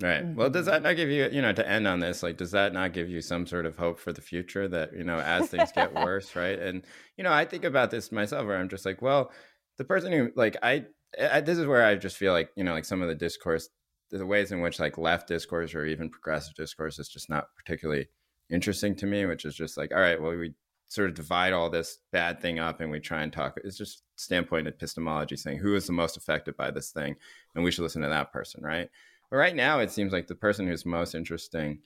Right. 0.00 0.24
Well, 0.26 0.48
does 0.48 0.66
mm-hmm. 0.66 0.72
that 0.72 0.82
not 0.82 0.96
give 0.96 1.10
you, 1.10 1.28
you 1.30 1.42
know, 1.42 1.52
to 1.52 1.68
end 1.68 1.86
on 1.86 2.00
this, 2.00 2.22
like, 2.22 2.36
does 2.36 2.52
that 2.52 2.72
not 2.72 2.92
give 2.92 3.10
you 3.10 3.20
some 3.20 3.46
sort 3.46 3.66
of 3.66 3.76
hope 3.76 3.98
for 3.98 4.12
the 4.12 4.22
future 4.22 4.66
that, 4.68 4.92
you 4.96 5.04
know, 5.04 5.20
as 5.20 5.48
things 5.48 5.70
get 5.72 5.94
worse, 6.04 6.34
right? 6.34 6.58
And, 6.58 6.84
you 7.16 7.24
know, 7.24 7.32
I 7.32 7.44
think 7.44 7.64
about 7.64 7.90
this 7.90 8.10
myself 8.10 8.46
where 8.46 8.56
I'm 8.56 8.68
just 8.68 8.86
like, 8.86 9.02
well, 9.02 9.30
the 9.76 9.84
person 9.84 10.12
who, 10.12 10.30
like, 10.34 10.56
I, 10.62 10.86
I, 11.20 11.40
this 11.40 11.58
is 11.58 11.66
where 11.66 11.84
I 11.84 11.94
just 11.94 12.16
feel 12.16 12.32
like 12.32 12.50
you 12.56 12.64
know, 12.64 12.72
like 12.72 12.84
some 12.84 13.02
of 13.02 13.08
the 13.08 13.14
discourse, 13.14 13.68
the 14.10 14.26
ways 14.26 14.52
in 14.52 14.60
which 14.60 14.80
like 14.80 14.98
left 14.98 15.28
discourse 15.28 15.74
or 15.74 15.84
even 15.84 16.10
progressive 16.10 16.54
discourse 16.54 16.98
is 16.98 17.08
just 17.08 17.30
not 17.30 17.48
particularly 17.56 18.08
interesting 18.50 18.94
to 18.96 19.06
me. 19.06 19.26
Which 19.26 19.44
is 19.44 19.54
just 19.54 19.76
like, 19.76 19.92
all 19.92 20.00
right, 20.00 20.20
well, 20.20 20.36
we 20.36 20.54
sort 20.88 21.08
of 21.08 21.14
divide 21.14 21.52
all 21.52 21.70
this 21.70 21.98
bad 22.12 22.40
thing 22.40 22.58
up 22.58 22.80
and 22.80 22.90
we 22.90 23.00
try 23.00 23.22
and 23.22 23.32
talk. 23.32 23.58
It's 23.64 23.78
just 23.78 24.02
standpoint 24.16 24.68
epistemology 24.68 25.36
saying 25.36 25.58
who 25.58 25.74
is 25.74 25.86
the 25.86 25.92
most 25.92 26.16
affected 26.16 26.56
by 26.56 26.70
this 26.70 26.90
thing, 26.90 27.16
and 27.54 27.64
we 27.64 27.70
should 27.70 27.82
listen 27.82 28.02
to 28.02 28.08
that 28.08 28.32
person, 28.32 28.62
right? 28.62 28.88
But 29.30 29.36
right 29.36 29.56
now, 29.56 29.80
it 29.80 29.90
seems 29.90 30.12
like 30.12 30.26
the 30.26 30.34
person 30.34 30.66
who's 30.66 30.84
most 30.84 31.14
interesting 31.14 31.80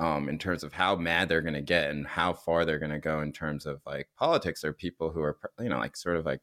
um, 0.00 0.30
in 0.30 0.38
terms 0.38 0.64
of 0.64 0.72
how 0.72 0.96
mad 0.96 1.28
they're 1.28 1.42
going 1.42 1.54
to 1.54 1.60
get 1.60 1.90
and 1.90 2.06
how 2.06 2.32
far 2.32 2.64
they're 2.64 2.78
going 2.78 2.90
to 2.90 2.98
go 2.98 3.20
in 3.20 3.32
terms 3.32 3.66
of 3.66 3.82
like 3.84 4.08
politics 4.18 4.64
are 4.64 4.72
people 4.72 5.10
who 5.10 5.20
are 5.20 5.38
you 5.60 5.68
know 5.68 5.78
like 5.78 5.94
sort 5.94 6.16
of 6.16 6.24
like 6.24 6.40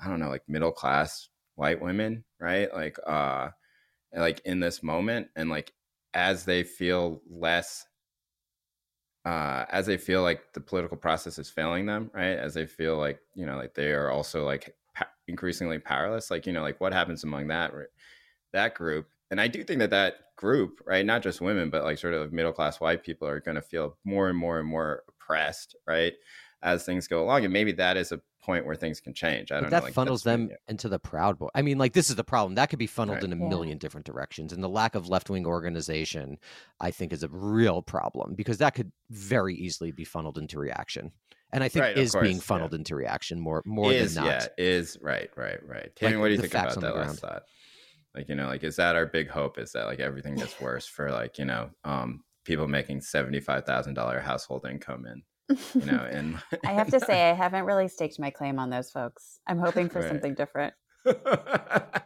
i 0.00 0.08
don't 0.08 0.18
know 0.18 0.28
like 0.28 0.42
middle 0.48 0.72
class 0.72 1.28
white 1.58 1.82
women 1.82 2.24
right? 2.40 2.72
Like 2.72 2.98
uh 3.06 3.50
like 4.16 4.40
in 4.44 4.60
this 4.60 4.82
moment 4.82 5.28
and 5.36 5.50
like 5.50 5.72
as 6.14 6.44
they 6.44 6.62
feel 6.64 7.22
less 7.28 7.86
uh 9.24 9.64
as 9.68 9.86
they 9.86 9.96
feel 9.96 10.22
like 10.22 10.52
the 10.54 10.60
political 10.60 10.96
process 10.96 11.38
is 11.38 11.50
failing 11.50 11.86
them 11.86 12.10
right? 12.14 12.38
As 12.38 12.54
they 12.54 12.66
feel 12.66 12.96
like 12.96 13.20
you 13.34 13.44
know 13.46 13.56
like 13.56 13.74
they 13.74 13.92
are 13.92 14.10
also 14.10 14.44
like 14.44 14.74
pa- 14.94 15.10
increasingly 15.26 15.78
powerless 15.78 16.30
like 16.30 16.46
you 16.46 16.52
know 16.52 16.62
like 16.62 16.80
what 16.80 16.92
happens 16.92 17.24
among 17.24 17.48
that 17.48 17.72
that 18.52 18.74
group? 18.74 19.08
And 19.30 19.40
i 19.40 19.48
do 19.48 19.62
think 19.64 19.80
that 19.80 19.90
that 19.90 20.34
group 20.36 20.80
right 20.86 21.04
not 21.04 21.22
just 21.22 21.40
women 21.40 21.68
but 21.68 21.84
like 21.84 21.98
sort 21.98 22.14
of 22.14 22.32
middle 22.32 22.52
class 22.52 22.80
white 22.80 23.02
people 23.02 23.28
are 23.28 23.40
going 23.40 23.56
to 23.56 23.62
feel 23.62 23.98
more 24.04 24.28
and 24.30 24.38
more 24.38 24.58
and 24.58 24.68
more 24.68 25.02
oppressed 25.08 25.76
right 25.86 26.14
as 26.62 26.84
things 26.84 27.06
go 27.06 27.22
along 27.22 27.44
and 27.44 27.52
maybe 27.52 27.72
that 27.72 27.96
is 27.96 28.10
a 28.12 28.20
point 28.42 28.66
where 28.66 28.74
things 28.74 29.00
can 29.00 29.14
change. 29.14 29.52
I 29.52 29.56
don't 29.56 29.64
but 29.64 29.70
that 29.70 29.78
know. 29.80 29.84
Like, 29.86 29.94
funnels 29.94 30.22
them 30.22 30.50
into 30.68 30.88
the 30.88 30.98
Proud 30.98 31.38
Boy. 31.38 31.48
I 31.54 31.62
mean, 31.62 31.78
like 31.78 31.92
this 31.92 32.10
is 32.10 32.16
the 32.16 32.24
problem. 32.24 32.54
That 32.56 32.70
could 32.70 32.78
be 32.78 32.86
funneled 32.86 33.16
Right. 33.18 33.24
in 33.24 33.32
a 33.32 33.36
Yeah. 33.36 33.48
million 33.48 33.78
different 33.78 34.06
directions, 34.06 34.52
and 34.52 34.62
the 34.62 34.68
lack 34.68 34.94
of 34.94 35.08
left 35.08 35.30
wing 35.30 35.46
organization, 35.46 36.38
I 36.80 36.90
think, 36.90 37.12
is 37.12 37.22
a 37.22 37.28
real 37.28 37.82
problem 37.82 38.34
because 38.34 38.58
that 38.58 38.74
could 38.74 38.90
very 39.10 39.54
easily 39.54 39.92
be 39.92 40.04
funneled 40.04 40.38
into 40.38 40.58
reaction, 40.58 41.12
and 41.52 41.62
I 41.62 41.68
think 41.68 41.82
Right, 41.84 41.96
of 41.96 42.02
is 42.02 42.12
being 42.14 42.24
course, 42.24 42.34
yeah. 42.36 42.40
funneled 42.40 42.74
into 42.74 42.96
reaction 42.96 43.38
more 43.38 43.62
more 43.66 43.92
is 43.92 44.14
than 44.14 44.24
not. 44.24 44.30
yeah 44.32 44.46
is 44.56 44.98
right 45.00 45.30
right 45.36 45.64
right. 45.66 45.94
Tammy, 45.94 46.14
Like, 46.14 46.20
what 46.22 46.28
do 46.28 46.34
you 46.34 46.40
think 46.40 46.54
about 46.54 46.76
on 46.76 46.80
the 46.82 46.88
that 46.88 46.96
last 46.96 47.20
thought? 47.20 47.42
Like 48.14 48.28
you 48.28 48.34
know, 48.34 48.46
like 48.46 48.64
is 48.64 48.76
that 48.76 48.96
our 48.96 49.06
big 49.06 49.28
hope? 49.28 49.58
Is 49.58 49.70
that 49.72 49.84
like 49.86 50.00
everything 50.00 50.34
gets 50.34 50.58
worse 50.60 50.86
for 50.86 51.10
like 51.12 51.38
you 51.38 51.44
know 51.44 51.70
um 51.84 52.24
people 52.44 52.66
making 52.66 53.00
seventy 53.02 53.38
five 53.40 53.64
thousand 53.64 53.94
dollar 53.94 54.18
household 54.20 54.64
income 54.66 55.04
and 55.04 55.22
you 55.48 55.86
know 55.86 56.06
and 56.10 56.42
I 56.64 56.72
have 56.72 56.90
to 56.90 57.00
say, 57.00 57.30
I 57.30 57.34
haven't 57.34 57.64
really 57.64 57.88
staked 57.88 58.18
my 58.20 58.30
claim 58.30 58.58
on 58.58 58.70
those 58.70 58.90
folks. 58.90 59.40
I'm 59.46 59.58
hoping 59.58 59.88
for 59.88 60.02
Right. 60.02 60.02
something 60.02 60.34
different. 60.34 60.74
I 61.06 62.02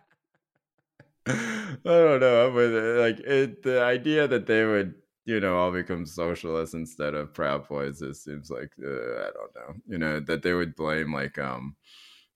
don't 1.85 2.21
know, 2.21 2.51
but 2.53 2.71
like 3.01 3.21
it, 3.21 3.63
the 3.63 3.83
idea 3.83 4.27
that 4.29 4.47
they 4.47 4.65
would, 4.65 4.95
you 5.25 5.41
know, 5.41 5.57
all 5.57 5.71
become 5.71 6.05
socialists 6.05 6.75
instead 6.75 7.15
of 7.15 7.33
Proud 7.33 7.69
Boys, 7.69 8.03
it 8.03 8.15
seems 8.15 8.51
like 8.51 8.73
uh, 8.83 8.89
I 8.89 9.31
don't 9.33 9.55
know, 9.55 9.75
you 9.87 9.99
know, 9.99 10.21
that 10.21 10.43
they 10.43 10.53
would 10.53 10.75
blame 10.75 11.13
like, 11.15 11.39
um, 11.39 11.77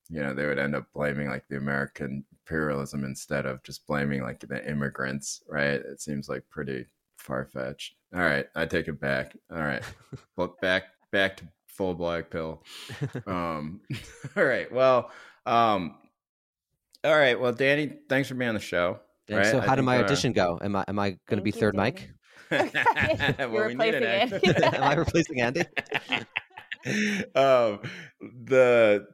you 0.08 0.22
know, 0.22 0.34
they 0.34 0.46
would 0.46 0.58
end 0.58 0.76
up 0.76 0.92
blaming 0.94 1.28
like 1.28 1.48
the 1.48 1.56
American 1.58 2.24
imperialism 2.32 3.04
instead 3.04 3.46
of 3.46 3.62
just 3.64 3.86
blaming 3.86 4.22
like 4.22 4.40
the 4.40 4.68
immigrants, 4.70 5.42
right? 5.48 5.80
It 5.80 6.00
seems 6.00 6.28
like 6.28 6.48
pretty 6.50 6.86
far 7.18 7.46
fetched. 7.46 7.96
All 8.14 8.20
right, 8.22 8.46
I 8.54 8.66
take 8.66 8.88
it 8.88 9.00
back. 9.00 9.36
All 9.50 9.58
right, 9.62 9.82
look 10.36 10.60
back, 10.60 10.84
back 11.12 11.36
to 11.38 11.44
full 11.68 11.94
black 11.94 12.30
pill 12.30 12.62
um 13.26 13.80
all 14.36 14.44
right 14.44 14.72
well 14.72 15.10
um 15.44 15.96
all 17.04 17.16
right 17.16 17.38
well 17.40 17.52
danny 17.52 17.92
thanks 18.08 18.28
for 18.28 18.34
being 18.34 18.48
on 18.48 18.54
the 18.54 18.60
show 18.60 18.98
And 19.28 19.38
right? 19.38 19.46
so, 19.46 19.58
I 19.58 19.66
how 19.66 19.74
did 19.74 19.80
think, 19.80 19.86
my 19.86 19.98
uh, 19.98 20.04
audition 20.04 20.32
go? 20.32 20.58
Am 20.62 20.74
I 20.76 20.84
am 20.88 20.98
I 20.98 21.10
going 21.28 21.38
to 21.38 21.42
be 21.42 21.50
third 21.50 21.74
Danny. 21.76 21.92
mic? 21.92 22.10
You're 23.38 23.48
Well, 23.50 23.66
we 23.68 23.74
replacing 23.74 24.04
act- 24.04 24.32
Andy. 24.44 24.76
am 24.76 24.82
I 24.82 24.94
replacing 24.94 25.40
Andy? 25.40 25.62
um 27.34 27.80
the 28.44 29.06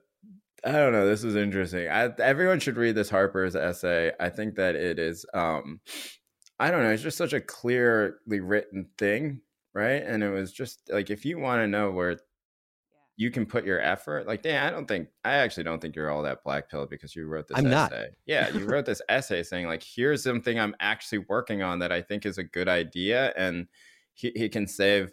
i 0.65 0.73
don't 0.73 0.93
know 0.93 1.07
this 1.07 1.25
is 1.25 1.35
interesting 1.37 1.89
I, 1.89 2.11
everyone 2.19 2.61
should 2.61 2.77
read 2.77 2.95
this 2.95 3.09
harper's 3.09 3.57
essay 3.57 4.13
i 4.21 4.29
think 4.29 4.57
that 4.57 4.75
it 4.77 4.99
is 4.99 5.25
um 5.33 5.81
i 6.61 6.71
don't 6.71 6.83
know 6.83 6.91
it's 6.91 7.03
just 7.03 7.17
such 7.17 7.33
a 7.33 7.41
clearly 7.41 8.41
written 8.41 8.89
thing 8.99 9.41
right? 9.75 10.03
And 10.03 10.23
it 10.23 10.31
was 10.31 10.53
just 10.53 10.91
like 10.91 11.11
if 11.11 11.25
you 11.25 11.39
want 11.39 11.61
to 11.61 11.67
know 11.67 11.91
where 11.91 12.19
you 13.17 13.31
can 13.31 13.45
put 13.45 13.65
your 13.65 13.81
effort 13.81 14.27
like 14.27 14.43
dan 14.43 14.67
i 14.67 14.71
don't 14.71 14.89
think 14.89 15.09
i 15.25 15.35
actually 15.35 15.63
don't 15.63 15.81
think 15.81 15.95
you're 15.95 16.11
all 16.11 16.23
that 16.23 16.43
black 16.43 16.69
pill 16.71 16.87
because 16.87 17.15
you 17.15 17.27
wrote 17.27 17.47
this 17.47 17.59
I'm 17.59 17.69
not. 17.69 17.93
essay. 17.93 18.09
Yeah 18.27 18.49
you 18.49 18.65
wrote 18.65 18.87
this 18.87 19.03
essay 19.09 19.43
saying 19.43 19.67
like 19.67 19.83
here's 19.83 20.25
something 20.25 20.59
i'm 20.59 20.75
actually 20.81 21.19
working 21.29 21.63
on 21.63 21.79
that 21.81 21.93
i 21.93 22.01
think 22.01 22.25
is 22.25 22.39
a 22.39 22.43
good 22.43 22.69
idea 22.69 23.33
and 23.37 23.69
he, 24.15 24.33
he 24.35 24.49
can 24.49 24.67
save 24.67 25.13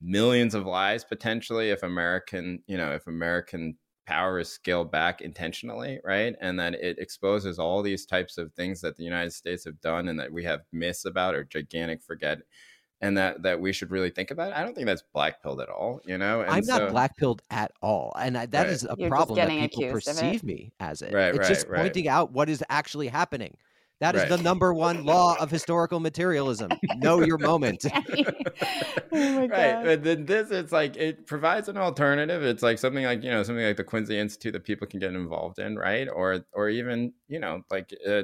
millions 0.00 0.54
of 0.54 0.64
lives 0.64 1.04
potentially 1.04 1.70
if 1.70 1.82
american 1.82 2.62
you 2.66 2.76
know 2.76 2.92
if 2.92 3.06
american 3.08 3.76
power 4.06 4.40
is 4.40 4.48
scaled 4.48 4.90
back 4.90 5.20
intentionally 5.20 6.00
right? 6.04 6.34
And 6.40 6.58
that 6.58 6.74
it 6.74 6.98
exposes 6.98 7.60
all 7.60 7.80
these 7.80 8.06
types 8.06 8.38
of 8.38 8.52
things 8.54 8.80
that 8.80 8.96
the 8.96 9.04
united 9.04 9.32
states 9.32 9.64
have 9.64 9.80
done 9.80 10.08
and 10.08 10.18
that 10.18 10.32
we 10.32 10.42
have 10.44 10.62
myths 10.72 11.04
about 11.04 11.34
or 11.34 11.44
gigantic 11.44 12.02
forget 12.02 12.38
and 13.00 13.16
that 13.16 13.42
that 13.42 13.60
we 13.60 13.72
should 13.72 13.90
really 13.90 14.10
think 14.10 14.30
about 14.30 14.52
i 14.52 14.62
don't 14.62 14.74
think 14.74 14.86
that's 14.86 15.02
black 15.14 15.42
pilled 15.42 15.60
at 15.60 15.68
all 15.68 16.00
you 16.04 16.18
know 16.18 16.40
and 16.42 16.50
I'm 16.50 16.64
not 16.66 16.78
so- 16.78 16.90
black 16.90 17.16
pilled 17.16 17.42
at 17.50 17.72
all, 17.82 18.12
and 18.18 18.36
I, 18.36 18.46
that 18.46 18.64
Right. 18.64 18.70
is 18.70 18.84
a 18.84 18.94
You're 18.98 19.08
problem 19.08 19.36
that 19.36 19.48
people 19.48 19.84
accused 19.84 20.08
of 20.08 20.16
it. 20.16 20.20
perceive 20.20 20.44
me 20.44 20.72
as 20.80 21.02
it. 21.02 21.12
Right, 21.12 21.28
it's 21.30 21.38
right, 21.38 21.48
just 21.48 21.66
right. 21.68 21.80
pointing 21.80 22.08
out 22.08 22.32
what 22.32 22.48
is 22.48 22.62
actually 22.68 23.08
happening. 23.08 23.56
That 24.00 24.14
is 24.14 24.22
Right. 24.22 24.30
the 24.30 24.38
number 24.42 24.72
one 24.72 25.04
law 25.04 25.36
of 25.38 25.50
historical 25.50 26.00
materialism. 26.00 26.70
know 26.96 27.20
your 27.22 27.36
moment. 27.38 27.84
Oh 29.12 29.34
my 29.40 29.46
right 29.46 29.84
but 29.84 30.04
then 30.04 30.24
this 30.24 30.50
it's 30.50 30.72
like 30.72 30.96
it 30.96 31.26
provides 31.26 31.68
an 31.68 31.76
alternative 31.76 32.42
it's 32.44 32.62
like 32.62 32.78
something 32.78 33.04
like 33.04 33.22
you 33.24 33.30
know 33.30 33.42
something 33.42 33.64
like 33.64 33.76
the 33.76 33.84
quincy 33.84 34.18
institute 34.18 34.52
that 34.52 34.64
people 34.64 34.86
can 34.86 35.00
get 35.00 35.12
involved 35.14 35.58
in 35.58 35.76
right 35.76 36.08
or 36.08 36.44
or 36.52 36.68
even 36.68 37.12
you 37.28 37.40
know 37.40 37.62
like 37.70 37.92
uh, 38.08 38.22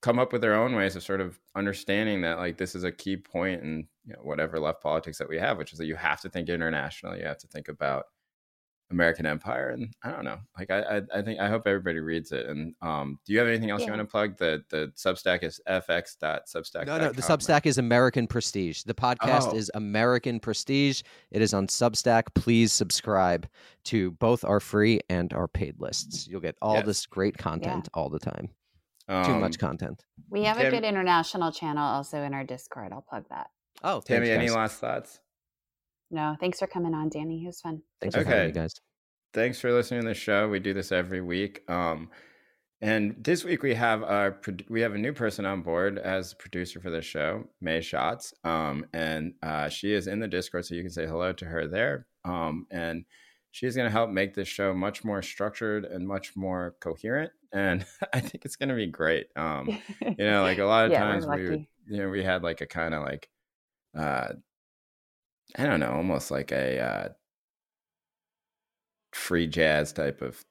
come 0.00 0.18
up 0.18 0.32
with 0.32 0.40
their 0.42 0.54
own 0.54 0.74
ways 0.74 0.94
of 0.96 1.02
sort 1.02 1.20
of 1.20 1.38
understanding 1.56 2.20
that 2.22 2.38
like 2.38 2.56
this 2.56 2.74
is 2.74 2.84
a 2.84 2.92
key 2.92 3.16
point 3.16 3.62
in 3.62 3.86
you 4.04 4.12
know 4.12 4.20
whatever 4.22 4.58
left 4.60 4.80
politics 4.82 5.18
that 5.18 5.28
we 5.28 5.38
have 5.38 5.58
which 5.58 5.72
is 5.72 5.78
that 5.78 5.86
you 5.86 5.96
have 5.96 6.20
to 6.20 6.28
think 6.28 6.48
international 6.48 7.16
you 7.16 7.24
have 7.24 7.38
to 7.38 7.48
think 7.48 7.68
about 7.68 8.04
american 8.90 9.26
empire 9.26 9.70
and 9.70 9.92
i 10.04 10.10
don't 10.10 10.24
know 10.24 10.38
like 10.56 10.70
i 10.70 10.80
i, 10.80 11.02
I 11.14 11.20
think 11.20 11.40
i 11.40 11.48
hope 11.48 11.66
everybody 11.66 11.98
reads 11.98 12.32
it 12.32 12.46
and 12.46 12.74
um 12.80 13.18
do 13.26 13.32
you 13.32 13.38
have 13.40 13.48
anything 13.48 13.70
else 13.70 13.82
you 13.82 13.88
want 13.88 14.00
to 14.00 14.06
plug 14.06 14.38
the 14.38 14.62
the 14.70 14.92
substack 14.96 15.42
is 15.42 15.60
fx.substack 15.68 16.86
No, 16.86 16.96
no, 16.98 17.12
the 17.12 17.20
Substack 17.20 17.66
is 17.66 17.76
American 17.78 18.26
Prestige. 18.26 18.84
The 18.84 18.94
podcast 18.94 19.52
Oh. 19.52 19.56
is 19.56 19.70
American 19.74 20.40
Prestige. 20.40 21.02
It 21.30 21.42
is 21.42 21.52
on 21.52 21.66
Substack. 21.66 22.34
Please 22.34 22.72
subscribe 22.72 23.46
to 23.84 24.12
both 24.12 24.44
our 24.44 24.60
free 24.60 25.00
and 25.10 25.32
our 25.34 25.48
paid 25.48 25.78
lists. 25.80 26.26
You'll 26.26 26.40
get 26.40 26.56
all 26.62 26.74
Yes. 26.76 26.86
this 26.86 27.06
great 27.06 27.36
content 27.36 27.88
all 27.94 28.08
the 28.08 28.18
time. 28.18 28.48
Too 29.08 29.14
Um, 29.14 29.40
much 29.40 29.58
content. 29.58 30.04
we 30.28 30.44
have 30.44 30.58
a 30.58 30.70
good 30.70 30.84
international 30.84 31.50
channel 31.50 31.82
also 31.82 32.22
in 32.22 32.34
our 32.34 32.44
Discord. 32.44 32.92
I'll 32.92 33.00
plug 33.08 33.24
that. 33.30 33.46
Oh, 33.82 34.00
tammy 34.00 34.30
any 34.30 34.50
last 34.50 34.80
thoughts 34.80 35.20
No, 36.10 36.36
thanks 36.40 36.58
for 36.58 36.66
coming 36.66 36.94
on, 36.94 37.08
Danny. 37.10 37.42
It 37.44 37.46
was 37.46 37.60
fun. 37.60 37.82
Thanks 38.00 38.14
for 38.16 38.22
Okay. 38.22 38.30
having 38.30 38.46
me, 38.48 38.52
guys. 38.52 38.74
thanks 39.34 39.60
for 39.60 39.72
listening 39.72 40.02
to 40.02 40.08
the 40.08 40.14
show. 40.14 40.48
We 40.48 40.58
do 40.58 40.72
this 40.74 40.90
every 40.92 41.20
week. 41.20 41.62
Um, 41.70 42.10
and 42.80 43.14
this 43.22 43.44
week 43.44 43.62
we 43.62 43.74
have 43.74 44.02
our 44.02 44.40
we 44.68 44.80
have 44.82 44.94
a 44.94 44.98
new 44.98 45.12
person 45.12 45.44
on 45.46 45.62
board 45.62 45.98
as 45.98 46.32
producer 46.34 46.80
for 46.80 46.90
the 46.90 47.02
show, 47.02 47.44
May 47.60 47.80
Shots. 47.80 48.32
Um, 48.44 48.86
and 48.92 49.34
uh, 49.42 49.68
she 49.68 49.92
is 49.92 50.06
in 50.06 50.20
the 50.20 50.28
Discord, 50.28 50.64
so 50.66 50.74
you 50.74 50.82
can 50.82 50.90
say 50.90 51.06
hello 51.06 51.32
to 51.34 51.44
her 51.46 51.66
there. 51.66 52.06
Um, 52.24 52.66
and 52.70 53.04
she's 53.50 53.74
going 53.76 53.86
to 53.86 53.92
help 53.92 54.10
make 54.10 54.34
this 54.34 54.48
show 54.48 54.74
much 54.74 55.04
more 55.04 55.22
structured 55.22 55.84
and 55.84 56.06
much 56.06 56.36
more 56.36 56.76
coherent. 56.80 57.32
And 57.52 57.86
I 58.12 58.20
think 58.20 58.44
it's 58.44 58.56
going 58.56 58.68
to 58.70 58.74
be 58.74 58.86
great. 58.86 59.28
Um, 59.36 59.74
you 60.16 60.26
know, 60.26 60.42
like 60.42 60.58
a 60.58 60.64
lot 60.64 60.86
of 60.86 60.92
Yeah, 60.92 60.94
times 60.94 61.28
we 61.28 61.44
would, 61.48 61.64
you 61.86 61.98
know, 61.98 62.08
we 62.10 62.22
had 62.24 62.42
like 62.42 62.60
a 62.60 62.66
kind 62.66 62.94
of 62.94 63.02
like, 63.02 63.30
uh, 63.96 64.34
I 65.56 65.64
don't 65.66 65.80
know, 65.80 65.92
almost 65.92 66.30
like 66.30 66.52
a 66.52 66.78
uh, 66.80 67.08
free 69.12 69.46
jazz 69.46 69.92
type 69.92 70.22
of 70.22 70.44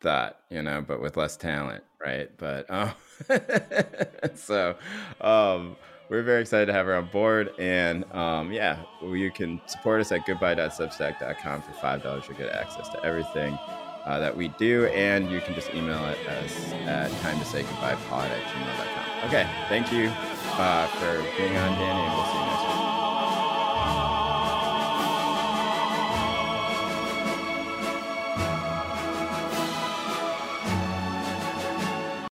thought, 0.00 0.40
you 0.50 0.62
know, 0.62 0.82
but 0.82 1.02
with 1.02 1.16
less 1.18 1.36
talent, 1.36 1.84
right? 2.04 2.36
But 2.38 2.70
um, 2.70 2.94
so 4.36 4.78
um, 5.20 5.76
we're 6.08 6.22
very 6.22 6.40
excited 6.40 6.66
to 6.66 6.72
have 6.72 6.86
her 6.86 6.94
on 6.94 7.06
board, 7.06 7.52
and 7.58 8.04
um, 8.12 8.52
yeah, 8.52 8.78
you 9.02 9.30
can 9.30 9.60
support 9.66 10.00
us 10.00 10.12
at 10.12 10.26
goodbye.substack.com 10.26 11.62
for 11.62 11.72
five 11.72 12.02
dollars. 12.02 12.24
You 12.28 12.34
get 12.34 12.50
access 12.50 12.88
to 12.90 13.04
everything. 13.04 13.58
Uh, 14.06 14.20
that 14.20 14.36
we 14.36 14.46
do, 14.50 14.86
and 14.94 15.28
you 15.32 15.40
can 15.40 15.52
just 15.52 15.68
email 15.74 15.98
it 16.06 16.16
us 16.28 16.72
at 16.86 17.10
time 17.22 17.36
to 17.40 17.44
say 17.44 17.62
goodbye 17.62 17.96
pod 18.08 18.30
at 18.30 18.40
gmail.com. 18.40 19.28
Okay, 19.28 19.50
thank 19.68 19.92
you 19.92 20.12
uh, 20.52 20.86
for 20.86 21.22
being 21.36 21.56
on, 21.56 21.72
Danny, 21.76 22.00
and 22.02 22.14
we'll 22.14 22.24
see 22.26 22.38
you 22.38 22.44
next. 22.46 22.55